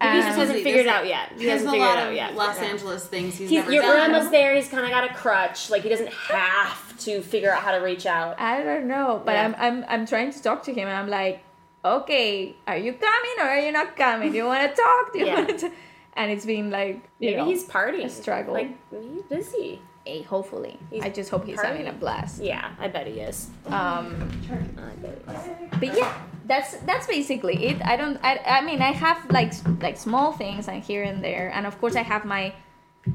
He 0.00 0.08
just 0.20 0.36
hasn't 0.36 0.58
He 0.58 0.64
figured 0.64 0.86
it 0.86 0.88
out 0.88 1.06
yet. 1.06 1.28
He 1.38 1.46
There's 1.46 1.60
hasn't 1.62 1.68
a 1.68 1.72
figured 1.74 1.88
lot 1.88 1.98
out 1.98 2.08
of 2.08 2.14
yet. 2.16 2.34
Los 2.34 2.58
Yeah. 2.60 2.64
Angeles 2.64 3.06
things 3.06 3.36
he's, 3.38 3.50
He's, 3.50 3.60
never 3.60 3.72
you're 3.72 3.82
done. 3.84 4.12
almost 4.12 4.32
there. 4.32 4.56
He's 4.56 4.66
kind 4.68 4.84
of 4.84 4.90
got 4.90 5.08
a 5.08 5.14
crutch. 5.14 5.70
Like 5.70 5.82
he 5.82 5.88
doesn't 5.88 6.12
have 6.12 6.98
to 7.04 7.22
figure 7.22 7.52
out 7.52 7.62
how 7.62 7.70
to 7.70 7.78
reach 7.78 8.04
out. 8.04 8.40
I 8.40 8.64
don't 8.64 8.88
know, 8.88 9.22
but 9.24 9.32
Yeah. 9.34 9.44
I'm, 9.44 9.54
I'm 9.78 9.84
I'm 9.88 10.06
trying 10.06 10.32
to 10.32 10.42
talk 10.42 10.64
to 10.64 10.72
him, 10.72 10.88
and 10.88 10.96
I'm 10.96 11.08
like, 11.08 11.44
okay, 11.84 12.56
are 12.66 12.76
you 12.76 12.94
coming 12.94 13.36
or 13.38 13.44
are 13.44 13.60
you 13.60 13.70
not 13.70 13.94
coming? 13.96 14.32
Do 14.32 14.38
you 14.38 14.44
want 14.46 14.68
to 14.68 14.74
talk? 14.82 15.12
Do 15.12 15.20
you 15.20 15.26
Yeah. 15.26 15.34
want 15.44 15.58
to? 15.60 15.70
And 16.14 16.30
it's 16.30 16.44
been 16.44 16.70
like 16.70 17.00
Maybe 17.20 17.36
know, 17.36 17.44
he's 17.46 17.64
partying. 17.64 18.04
a 18.04 18.08
struggle. 18.10 18.54
Like 18.54 18.70
he's 18.90 19.22
busy. 19.22 19.80
hey, 20.04 20.22
hopefully, 20.22 20.78
He's 20.90 21.02
I 21.04 21.10
just 21.10 21.30
hope 21.30 21.44
he's 21.46 21.60
having 21.60 21.86
a 21.86 21.92
blast. 21.92 22.42
Yeah, 22.42 22.72
I 22.78 22.88
bet 22.88 23.06
he 23.06 23.20
is. 23.20 23.48
Um, 23.66 24.30
I 24.50 24.90
bet 25.00 25.18
he 25.26 25.32
is. 25.34 25.80
but 25.80 25.96
yeah 25.96 26.12
that's 26.44 26.76
that's 26.78 27.06
basically 27.06 27.66
it 27.66 27.76
i 27.86 27.94
don't 27.94 28.18
i, 28.24 28.36
I 28.58 28.60
mean 28.62 28.82
i 28.82 28.90
have 28.90 29.18
like 29.30 29.52
like 29.80 29.96
small 29.96 30.32
things 30.32 30.66
and 30.66 30.82
here 30.82 31.04
and 31.04 31.22
there 31.22 31.52
and 31.54 31.66
of 31.68 31.78
course 31.80 31.94
i 31.94 32.02
have 32.02 32.24
my 32.24 32.52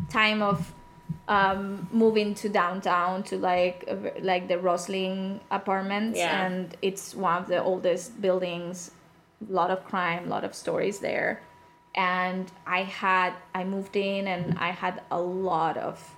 time 0.09 0.41
of 0.41 0.73
um 1.27 1.87
moving 1.91 2.33
to 2.35 2.47
downtown 2.47 3.21
to 3.23 3.37
like 3.37 3.87
like 4.21 4.47
the 4.47 4.55
Rosslyn 4.55 5.41
apartments 5.51 6.17
Yeah. 6.17 6.45
and 6.45 6.75
it's 6.81 7.13
one 7.13 7.37
of 7.41 7.47
the 7.49 7.61
oldest 7.61 8.19
buildings 8.21 8.91
a 9.49 9.51
lot 9.51 9.71
of 9.71 9.83
crime 9.83 10.25
a 10.25 10.29
lot 10.29 10.43
of 10.45 10.55
stories 10.55 10.99
there 10.99 11.41
and 11.97 12.51
i 12.65 12.83
had 12.83 13.33
i 13.55 13.63
moved 13.63 13.95
in 13.95 14.27
and 14.27 14.57
i 14.59 14.69
had 14.83 15.01
a 15.11 15.19
lot 15.19 15.75
of 15.77 16.15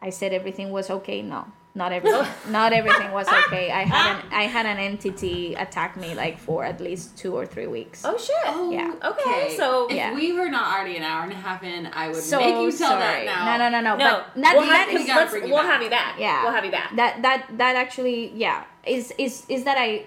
i 0.00 0.10
said 0.10 0.32
everything 0.32 0.70
was 0.70 0.90
okay 0.90 1.22
no 1.22 1.46
not 1.74 1.90
everything 1.90 2.26
not 2.50 2.70
everything 2.74 3.10
was 3.12 3.26
okay. 3.26 3.70
I 3.70 3.84
had 3.84 4.16
an 4.16 4.22
I 4.30 4.42
had 4.42 4.66
an 4.66 4.76
entity 4.76 5.54
attack 5.54 5.96
me 5.96 6.14
like 6.14 6.36
for 6.38 6.64
at 6.66 6.82
least 6.82 7.16
two 7.16 7.32
or 7.34 7.46
three 7.46 7.66
weeks. 7.66 8.02
Oh 8.04 8.18
shit. 8.18 8.36
Oh, 8.44 8.70
yeah. 8.70 8.92
Okay, 9.10 9.56
so- 9.56 9.86
if 9.88 9.96
Yeah. 9.96 10.12
we 10.14 10.34
were 10.34 10.50
not 10.50 10.66
already 10.70 10.98
an 10.98 11.02
hour 11.02 11.22
and 11.22 11.32
a 11.32 11.40
half 11.46 11.62
in, 11.62 11.86
I 11.86 12.08
would 12.08 12.16
So 12.32 12.36
make 12.40 12.56
you 12.56 12.70
tell 12.76 12.90
sorry. 12.90 13.24
that 13.24 13.24
now. 13.24 13.42
No, 13.50 13.54
no, 13.62 13.68
no, 13.76 13.80
no. 13.88 13.92
No, 13.96 14.04
But 14.04 14.42
that, 14.42 14.52
we'll, 14.54 14.66
that 14.66 14.88
have, 14.90 15.00
is- 15.00 15.08
let's- 15.08 15.32
we'll 15.32 15.62
back. 15.62 15.72
have 15.72 15.82
you 15.82 15.88
back. 15.98 16.12
yeah 16.18 16.42
we'll 16.42 16.52
have 16.58 16.66
you 16.66 16.74
back. 16.78 16.88
that 17.00 17.22
that 17.22 17.38
that 17.56 17.74
actually 17.84 18.18
yeah 18.44 18.64
is 18.84 19.04
is 19.16 19.46
is 19.48 19.64
that 19.64 19.78
i 19.78 20.04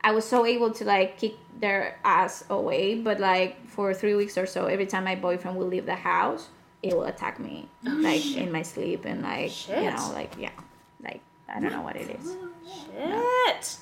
i 0.00 0.12
was 0.16 0.24
so 0.24 0.46
able 0.46 0.70
to 0.78 0.82
like 0.86 1.18
kick 1.20 1.34
their 1.62 1.98
ass 2.04 2.44
away 2.50 2.84
but 3.08 3.16
like 3.20 3.52
for 3.68 3.94
three 3.94 4.14
weeks 4.20 4.36
or 4.36 4.46
so 4.54 4.66
every 4.66 4.86
time 4.92 5.04
my 5.04 5.14
boyfriend 5.26 5.56
will 5.56 5.66
leave 5.74 5.86
the 5.86 5.94
house 6.12 6.48
it 6.82 6.92
will 6.96 7.04
attack 7.14 7.38
me 7.38 7.68
oh, 7.86 7.90
like 8.08 8.24
in 8.42 8.50
my 8.50 8.62
sleep 8.62 9.04
and 9.10 9.22
like 9.22 9.54
you 9.68 9.88
know 9.90 10.10
like 10.20 10.32
yeah 10.38 10.50
like 11.06 11.20
i 11.48 11.60
don't 11.60 11.70
know 11.76 11.82
what 11.88 11.96
it 11.96 12.08
is 12.18 12.26
Shit. 12.92 13.76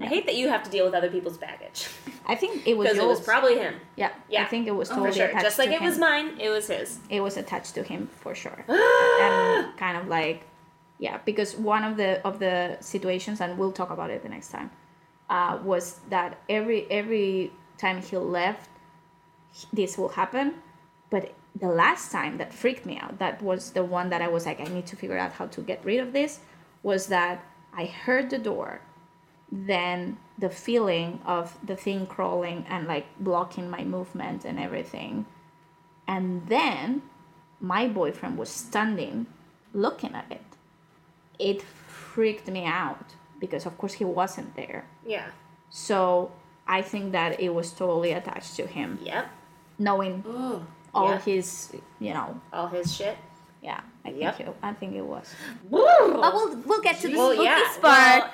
I 0.00 0.06
hate 0.06 0.26
that 0.26 0.36
you 0.36 0.48
have 0.48 0.62
to 0.62 0.70
deal 0.70 0.84
with 0.86 0.94
other 0.94 1.10
people's 1.10 1.36
baggage 1.38 1.88
i 2.26 2.34
think 2.34 2.66
it 2.66 2.76
was 2.78 2.84
because 2.92 2.98
it 3.04 3.06
was 3.06 3.20
probably 3.20 3.56
him. 3.58 3.74
yeah 3.96 4.12
Yeah. 4.30 4.44
i 4.44 4.46
think 4.46 4.66
it 4.66 4.76
was 4.80 4.90
Oh, 4.90 4.94
totally 4.94 5.10
for 5.10 5.16
sure. 5.18 5.26
attached 5.28 5.44
Just 5.44 5.58
like 5.58 5.70
it 5.70 5.82
was 5.82 5.98
mine, 5.98 6.28
it 6.40 6.50
was 6.56 6.68
his. 6.68 6.98
it 7.10 7.20
was 7.20 7.36
attached 7.36 7.74
to 7.74 7.82
him 7.82 8.08
for 8.22 8.34
sure 8.34 8.64
and 8.68 9.76
kind 9.76 9.96
of 10.00 10.08
like 10.08 10.38
yeah 10.98 11.18
because 11.24 11.50
one 11.56 11.84
of 11.84 11.96
the 11.96 12.10
of 12.26 12.38
the 12.38 12.76
situations 12.80 13.40
and 13.42 13.58
we'll 13.58 13.72
talk 13.80 13.90
about 13.90 14.08
it 14.10 14.22
the 14.22 14.28
next 14.36 14.48
time 14.56 14.70
uh, 15.30 15.58
was 15.62 16.00
that 16.08 16.38
every 16.48 16.90
every 16.90 17.52
time 17.76 18.02
he 18.02 18.16
left 18.16 18.70
this 19.72 19.96
will 19.98 20.10
happen. 20.10 20.54
But 21.10 21.34
the 21.58 21.68
last 21.68 22.12
time 22.12 22.38
that 22.38 22.52
freaked 22.52 22.86
me 22.86 22.98
out 22.98 23.18
that 23.18 23.42
was 23.42 23.72
the 23.72 23.82
one 23.82 24.10
that 24.10 24.22
i 24.22 24.28
was 24.28 24.46
like 24.46 24.60
i 24.60 24.64
need 24.64 24.86
to 24.86 24.94
figure 24.94 25.18
out 25.18 25.32
how 25.32 25.46
to 25.46 25.60
get 25.60 25.84
rid 25.84 25.98
of 25.98 26.12
this 26.12 26.38
was 26.84 27.08
that 27.08 27.44
i 27.72 27.84
heard 27.84 28.30
the 28.30 28.38
door 28.38 28.80
then 29.50 30.18
the 30.38 30.50
feeling 30.50 31.20
of 31.24 31.58
the 31.64 31.76
thing 31.76 32.06
crawling 32.06 32.64
and 32.68 32.86
like 32.86 33.06
blocking 33.18 33.70
my 33.70 33.82
movement 33.82 34.44
and 34.44 34.58
everything. 34.58 35.26
And 36.06 36.46
then 36.46 37.02
my 37.60 37.88
boyfriend 37.88 38.38
was 38.38 38.50
standing 38.50 39.26
looking 39.72 40.14
at 40.14 40.30
it. 40.30 40.44
It 41.38 41.62
freaked 41.62 42.48
me 42.48 42.64
out 42.64 43.14
because, 43.38 43.66
of 43.66 43.76
course, 43.78 43.94
he 43.94 44.04
wasn't 44.04 44.54
there. 44.56 44.86
Yeah. 45.06 45.26
So 45.70 46.32
I 46.66 46.82
think 46.82 47.12
that 47.12 47.40
it 47.40 47.50
was 47.54 47.72
totally 47.72 48.12
attached 48.12 48.56
to 48.56 48.66
him, 48.66 48.98
Yep. 49.02 49.26
knowing 49.78 50.24
Ooh. 50.26 50.66
all 50.94 51.10
Yeah. 51.10 51.18
his, 51.20 51.72
you 52.00 52.14
know, 52.14 52.40
All 52.52 52.68
his 52.68 52.94
shit. 52.94 53.16
Yeah. 53.62 53.80
I 54.04 54.10
Yep. 54.12 54.36
think 54.36 54.48
it, 54.48 54.56
I 54.62 54.72
think 54.72 54.94
it 54.94 55.02
was. 55.04 55.26
Woo! 55.68 55.82
But 55.84 56.32
we'll 56.32 56.56
we'll 56.64 56.80
get 56.80 56.98
to 57.00 57.08
the 57.08 57.16
Well, 57.18 57.32
spooky 57.32 57.44
yeah. 57.44 57.68
part. 57.82 57.82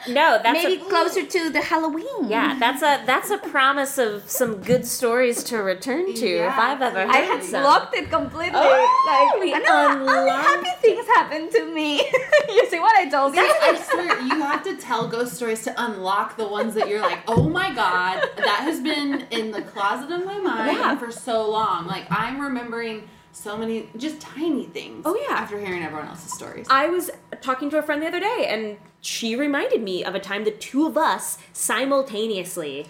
Well, 0.07 0.15
no, 0.15 0.39
that's 0.41 0.63
maybe 0.63 0.81
a, 0.81 0.85
closer 0.85 1.27
to 1.27 1.51
the 1.51 1.61
Halloween. 1.61 2.29
Yeah, 2.29 2.57
that's 2.61 2.81
a 2.83 3.03
that's 3.05 3.31
a 3.31 3.39
promise 3.39 3.99
of 3.99 4.31
some 4.31 4.63
good 4.63 4.87
stories 4.87 5.43
to 5.45 5.57
return 5.59 6.15
to 6.15 6.27
if 6.27 6.57
I've 6.57 6.81
ever 6.81 7.01
heard 7.01 7.11
I 7.11 7.19
had 7.19 7.43
some. 7.43 7.63
blocked 7.63 7.97
it 7.97 8.09
completely. 8.09 8.53
Oh, 8.55 9.33
like, 9.35 9.43
we 9.43 9.53
I 9.53 9.59
know, 9.59 10.09
only 10.09 10.31
happy 10.31 10.71
things 10.81 11.07
happen 11.07 11.51
to 11.51 11.75
me. 11.75 11.97
you 12.49 12.67
see 12.71 12.79
what 12.79 12.95
I 12.97 13.09
told 13.09 13.35
you? 13.35 13.41
I 13.43 13.75
swear, 13.91 14.21
you 14.21 14.41
have 14.43 14.63
to 14.63 14.77
tell 14.77 15.09
ghost 15.09 15.35
stories 15.35 15.63
to 15.65 15.75
unlock 15.85 16.37
the 16.37 16.47
ones 16.47 16.75
that 16.75 16.87
you're 16.89 17.01
like, 17.03 17.19
oh 17.27 17.49
my 17.49 17.75
god, 17.75 18.23
that 18.37 18.61
has 18.63 18.81
been 18.81 19.27
in 19.33 19.51
the 19.51 19.63
closet 19.63 20.13
of 20.13 20.25
my 20.25 20.39
mind 20.39 20.77
Yeah. 20.79 20.97
for 20.97 21.11
so 21.11 21.51
long. 21.51 21.87
Like 21.89 22.05
I'm 22.11 22.41
remembering 22.41 23.09
so 23.35 23.57
many 23.57 23.89
just 23.97 24.21
tiny 24.21 24.65
things. 24.67 25.03
Oh, 25.05 25.17
yeah. 25.29 25.35
After 25.35 25.59
hearing 25.59 25.83
everyone 25.83 26.09
else's 26.09 26.33
stories. 26.33 26.67
I 26.71 26.87
was 26.87 27.11
talking 27.41 27.69
to 27.71 27.79
a 27.79 27.83
friend 27.83 28.01
the 28.01 28.07
other 28.07 28.21
day, 28.21 28.47
and 28.49 28.79
she 29.01 29.35
reminded 29.37 29.83
me 29.83 30.05
of 30.05 30.15
a 30.15 30.21
time 30.21 30.45
the 30.45 30.51
two 30.51 30.87
of 30.87 30.97
us 30.97 31.39
simultaneously. 31.53 32.87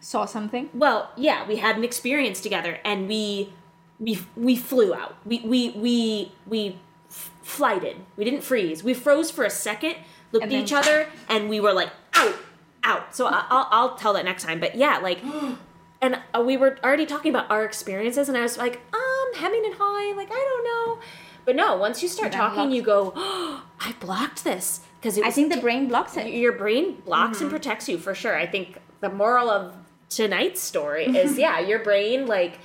Saw 0.00 0.24
something. 0.24 0.70
Well, 0.74 1.10
yeah, 1.16 1.46
we 1.46 1.56
had 1.56 1.76
an 1.76 1.84
experience 1.84 2.40
together, 2.40 2.80
and 2.84 3.06
we 3.06 3.52
we 4.00 4.18
we 4.34 4.56
flew 4.56 4.94
out. 4.94 5.16
We 5.24 5.40
we 5.40 5.70
we 5.70 6.32
we 6.46 6.78
f- 7.08 7.30
flighted. 7.42 7.98
We 8.16 8.24
didn't 8.24 8.42
freeze. 8.42 8.82
We 8.82 8.94
froze 8.94 9.30
for 9.30 9.44
a 9.44 9.50
second, 9.50 9.96
looked 10.32 10.44
And 10.44 10.52
at 10.52 10.58
each 10.58 10.72
other, 10.72 11.06
and 11.28 11.48
we 11.48 11.60
were 11.60 11.72
like, 11.72 11.90
out, 12.14 12.34
out. 12.82 13.14
So 13.14 13.26
I, 13.26 13.44
I'll 13.48 13.68
I'll 13.70 13.94
tell 13.94 14.14
that 14.14 14.24
next 14.24 14.42
time. 14.44 14.58
But 14.58 14.74
yeah, 14.74 14.98
like. 14.98 15.20
And 16.04 16.18
uh, 16.36 16.42
we 16.44 16.56
were 16.56 16.78
already 16.82 17.06
talking 17.06 17.30
about 17.30 17.48
our 17.48 17.64
experiences, 17.64 18.28
and 18.28 18.36
I 18.36 18.42
was 18.42 18.58
like, 18.58 18.80
hemming 19.34 19.62
and 19.64 19.74
hawing, 19.78 20.16
like, 20.16 20.28
I 20.30 20.34
don't 20.34 20.64
know. 20.64 20.98
But 21.44 21.56
no, 21.56 21.76
once 21.76 22.02
you 22.02 22.08
start 22.08 22.32
talking, 22.32 22.70
you 22.70 22.82
go, 22.82 23.12
oh, 23.16 23.64
I 23.80 23.94
blocked 24.00 24.44
this. 24.44 24.80
Because 25.00 25.18
I 25.18 25.30
think 25.30 25.52
the 25.52 25.60
brain 25.60 25.88
blocks 25.88 26.16
it. 26.16 26.28
your 26.32 26.52
brain 26.52 27.00
blocks 27.04 27.36
Mm-hmm. 27.38 27.44
and 27.46 27.50
protects 27.50 27.88
you 27.88 27.98
for 27.98 28.14
sure. 28.14 28.36
I 28.36 28.46
think 28.46 28.78
the 29.00 29.08
moral 29.10 29.50
of 29.50 29.74
tonight's 30.08 30.60
story 30.60 31.06
is 31.06 31.36
yeah, 31.46 31.58
your 31.58 31.80
brain 31.80 32.26
like 32.26 32.58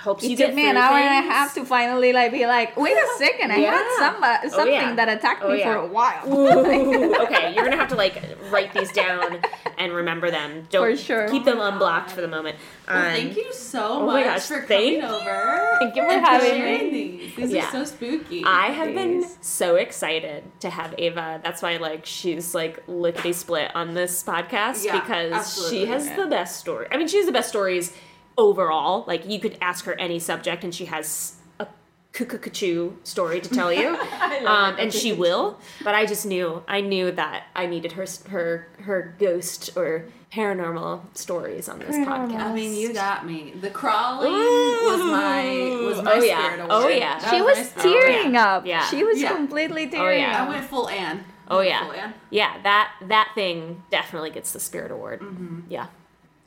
helps 0.00 0.24
you 0.24 0.30
It 0.32 0.36
get 0.36 0.46
took 0.46 0.54
me 0.56 0.64
an 0.66 0.76
through 0.76 0.82
hour 0.82 0.96
and 0.98 1.26
a 1.26 1.30
half 1.30 1.52
to 1.54 1.64
finally 1.66 2.12
like 2.14 2.32
be 2.32 2.46
like, 2.46 2.74
wait 2.76 2.96
a 2.96 3.06
second, 3.18 3.52
I 3.52 3.56
Yeah. 3.58 3.70
had 3.72 3.96
some, 3.98 4.22
uh, 4.24 4.40
something 4.48 4.74
Oh, 4.74 4.80
yeah. 4.88 4.94
that 4.94 5.08
attacked 5.10 5.42
Oh, 5.44 5.52
me 5.52 5.62
for 5.62 5.74
a 5.74 5.86
while. 5.86 6.22
Okay, 7.20 7.54
you're 7.54 7.64
gonna 7.64 7.76
have 7.76 7.88
to 7.90 7.96
like 7.96 8.22
write 8.50 8.72
these 8.72 8.90
down 8.92 9.40
and 9.78 9.92
remember 9.92 10.30
them. 10.30 10.66
Don't 10.70 10.90
For 10.92 10.96
sure. 10.96 11.28
keep 11.28 11.44
them 11.44 11.60
unblocked 11.60 12.10
for 12.10 12.22
the 12.22 12.28
moment. 12.28 12.56
well, 12.88 12.96
Um, 12.96 13.12
thank 13.12 13.36
you 13.36 13.52
so 13.52 14.00
oh 14.00 14.06
much 14.06 14.14
my 14.14 14.24
gosh, 14.24 14.46
for 14.46 14.62
thank 14.62 15.02
coming 15.02 15.20
over. 15.20 15.76
Thank 15.80 15.96
you 15.96 16.02
for 16.02 16.10
and 16.10 16.24
having 16.26 16.64
me. 16.64 16.90
These. 16.90 17.36
These 17.36 17.52
Yeah. 17.52 17.68
are 17.68 17.72
so 17.72 17.84
spooky. 17.84 18.42
I 18.44 18.66
have 18.68 18.94
been 18.94 19.24
so 19.42 19.76
excited 19.76 20.44
to 20.60 20.70
have 20.70 20.94
Ava. 20.98 21.40
That's 21.44 21.60
why 21.62 21.76
like 21.76 22.06
she's 22.06 22.54
like 22.54 22.82
lickety 22.86 23.32
split 23.34 23.70
on 23.76 23.92
this 23.94 24.22
podcast 24.24 24.84
Yeah, 24.84 24.98
because 25.00 25.32
absolutely. 25.32 25.78
she 25.80 25.86
has 25.86 26.10
the 26.16 26.26
best 26.26 26.58
story. 26.58 26.86
I 26.90 26.96
mean, 26.96 27.06
she 27.08 27.18
has 27.18 27.26
the 27.26 27.32
best 27.32 27.48
stories 27.50 27.94
overall. 28.38 29.04
Like 29.06 29.28
you 29.28 29.38
could 29.40 29.56
ask 29.60 29.84
her 29.84 29.94
any 29.98 30.18
subject 30.18 30.64
and 30.64 30.74
she 30.74 30.86
has 30.86 31.34
a 31.58 31.66
cuckoo 32.12 32.92
story 33.04 33.40
to 33.40 33.50
tell 33.50 33.72
you. 33.72 33.88
um, 34.46 34.76
and 34.78 34.92
she 34.92 35.12
will. 35.12 35.58
But 35.84 35.94
I 35.94 36.06
just 36.06 36.26
knew 36.26 36.62
I 36.68 36.80
knew 36.80 37.10
that 37.12 37.44
I 37.54 37.66
needed 37.66 37.92
her 37.92 38.06
her 38.28 38.68
her 38.80 39.14
ghost 39.18 39.70
or 39.76 40.06
paranormal 40.32 41.02
stories 41.16 41.68
on 41.68 41.80
this 41.80 41.96
podcast. 41.96 42.36
I 42.36 42.54
mean, 42.54 42.74
you 42.76 42.92
got 42.92 43.26
me. 43.26 43.52
The 43.60 43.70
crawling 43.70 44.30
was 44.32 45.00
my 45.00 45.84
was 45.86 46.02
my 46.02 46.12
Oh, 46.14 46.20
yeah. 46.22 46.52
spirit 46.52 46.66
Oh, 46.70 46.88
yeah. 46.88 47.18
That 47.18 47.30
She 47.30 47.38
my 47.40 47.44
was 47.44 47.58
spirit 47.70 47.82
tearing 48.12 48.34
yeah. 48.34 48.54
up. 48.56 48.64
Yeah. 48.66 48.86
She 48.86 49.02
was 49.02 49.20
Yeah. 49.20 49.34
completely 49.34 49.88
tearing 49.88 50.22
Oh, 50.22 50.26
yeah. 50.28 50.38
I 50.38 50.42
up. 50.44 50.48
went 50.50 50.64
full 50.66 50.88
Anne. 50.88 51.24
Oh 51.52 51.62
yeah, 51.62 51.82
full 51.82 51.92
Anne. 51.94 52.14
yeah. 52.30 52.62
That 52.62 52.92
that 53.08 53.32
thing 53.34 53.82
definitely 53.90 54.30
gets 54.30 54.52
the 54.52 54.60
spirit 54.60 54.92
award. 54.92 55.20
Yeah, 55.68 55.86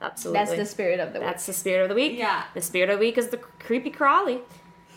absolutely. 0.04 0.46
That's 0.46 0.58
the 0.58 0.66
spirit 0.66 1.00
of 1.00 1.14
the 1.14 1.20
week. 1.20 1.28
That's 1.28 1.46
the 1.46 1.54
spirit 1.54 1.84
of 1.84 1.90
the 1.90 1.96
week. 1.96 2.18
Yeah. 2.18 2.44
The 2.54 2.62
spirit 2.62 2.90
of 2.90 2.98
the 3.00 3.06
week 3.06 3.18
is 3.18 3.30
the 3.30 3.38
creepy 3.38 3.90
crawly. 3.90 4.40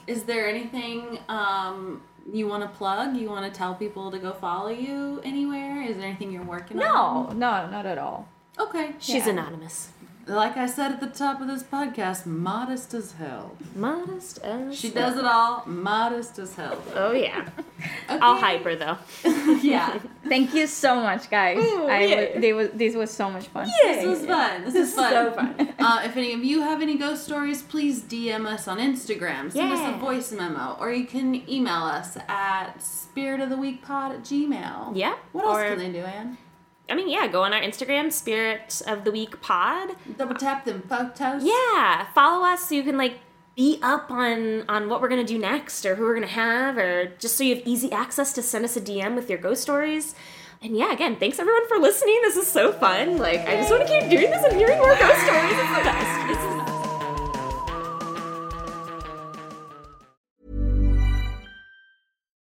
Is 0.06 0.24
there 0.24 0.46
anything 0.48 1.18
um, 1.28 2.02
you 2.32 2.46
want 2.46 2.62
to 2.62 2.68
plug? 2.76 3.16
You 3.16 3.28
want 3.28 3.50
to 3.52 3.56
tell 3.56 3.74
people 3.74 4.10
to 4.10 4.18
go 4.18 4.32
follow 4.32 4.68
you 4.68 5.20
anywhere? 5.24 5.82
Is 5.82 5.96
there 5.96 6.06
anything 6.06 6.30
you're 6.32 6.42
working 6.44 6.80
on? 6.80 7.28
No, 7.30 7.32
no, 7.32 7.70
not 7.70 7.86
at 7.86 7.98
all. 7.98 8.28
Okay. 8.58 8.94
She's 8.98 9.26
Yeah. 9.26 9.30
anonymous. 9.32 9.90
Like 10.28 10.56
I 10.56 10.66
said 10.66 10.90
at 10.90 10.98
the 11.00 11.06
top 11.06 11.40
of 11.40 11.46
this 11.46 11.62
podcast, 11.62 12.26
modest 12.26 12.92
as 12.94 13.12
hell. 13.12 13.56
Modest 13.76 14.38
as 14.38 14.76
She 14.76 14.90
does 14.90 15.16
it 15.16 15.24
all, 15.24 15.62
modest 15.66 16.40
as 16.40 16.54
hell. 16.56 16.82
Oh 16.96 17.12
yeah. 17.12 17.48
Okay. 17.78 18.18
I'll 18.20 18.36
hype 18.36 18.64
her 18.64 18.74
though. 18.74 18.98
Yeah. 19.62 19.98
Thank 20.28 20.54
you 20.54 20.66
so 20.66 20.96
much, 21.00 21.30
guys. 21.30 21.58
I 21.58 22.04
yeah. 22.04 22.20
w- 22.20 22.40
they 22.40 22.52
was, 22.52 22.70
this 22.74 22.96
was 22.96 23.10
so 23.12 23.30
much 23.30 23.46
fun. 23.46 23.68
This 23.82 24.04
was 24.04 24.26
fun. 24.26 24.64
This, 24.64 24.74
is 24.74 24.94
fun. 24.94 25.10
so 25.12 25.30
fun. 25.32 25.72
Uh, 25.78 26.02
if 26.04 26.16
any 26.16 26.32
of 26.34 26.42
you 26.42 26.62
have 26.62 26.82
any 26.82 26.96
ghost 26.98 27.22
stories, 27.24 27.62
please 27.62 28.02
DM 28.02 28.44
us 28.46 28.66
on 28.66 28.78
Instagram. 28.78 29.52
Send 29.52 29.72
us 29.72 29.94
a 29.94 29.96
voice 29.98 30.32
memo. 30.32 30.76
Or 30.80 30.90
you 30.92 31.06
can 31.06 31.48
email 31.48 31.82
us 31.84 32.16
at 32.28 32.78
spiritoftheweekpod 32.78 34.10
at 34.10 34.22
gmail. 34.22 34.96
Yeah, 34.96 35.14
What 35.32 35.44
else 35.44 35.58
or- 35.58 35.68
can 35.68 35.78
they 35.78 35.92
do, 35.92 36.04
Anne? 36.04 36.38
I 36.88 36.94
mean, 36.94 37.08
yeah. 37.08 37.26
Go 37.26 37.42
on 37.42 37.52
our 37.52 37.60
Instagram, 37.60 38.12
Spirit 38.12 38.82
of 38.86 39.04
the 39.04 39.10
Week 39.10 39.40
Pod. 39.40 39.90
Double 40.16 40.34
tap 40.34 40.64
them 40.64 40.82
photos. 40.88 41.42
Yeah, 41.44 42.06
follow 42.14 42.44
us 42.46 42.68
so 42.68 42.74
you 42.74 42.82
can 42.82 42.96
like 42.96 43.18
be 43.56 43.78
up 43.82 44.10
on 44.10 44.64
on 44.68 44.88
what 44.88 45.00
we're 45.00 45.08
gonna 45.08 45.24
do 45.24 45.38
next 45.38 45.84
or 45.86 45.96
who 45.96 46.04
we're 46.04 46.14
gonna 46.14 46.26
have 46.26 46.76
or 46.76 47.06
just 47.18 47.36
so 47.36 47.44
you 47.44 47.56
have 47.56 47.66
easy 47.66 47.90
access 47.90 48.32
to 48.34 48.42
send 48.42 48.64
us 48.64 48.76
a 48.76 48.80
DM 48.80 49.16
with 49.16 49.28
your 49.28 49.38
ghost 49.38 49.62
stories. 49.62 50.14
And 50.62 50.76
yeah, 50.76 50.92
again, 50.92 51.16
thanks 51.16 51.38
everyone 51.38 51.66
for 51.68 51.78
listening. 51.78 52.18
This 52.22 52.36
is 52.36 52.46
so 52.46 52.72
fun. 52.72 53.18
Like, 53.18 53.40
I 53.40 53.56
just 53.56 53.70
want 53.70 53.86
to 53.86 53.88
keep 53.88 54.08
doing 54.10 54.30
this 54.30 54.44
and 54.44 54.56
hearing 54.56 54.78
more 54.78 54.96
ghost 54.96 55.20
stories. 55.22 55.52
It's 55.52 55.76
the 55.76 55.84
best. 55.84 56.30
It's 56.30 56.40
the 56.40 56.48
best. 56.48 56.72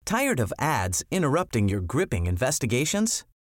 Tired 0.06 0.40
of 0.40 0.52
ads 0.58 1.04
interrupting 1.10 1.68
your 1.68 1.80
gripping 1.80 2.26
investigations? 2.26 3.24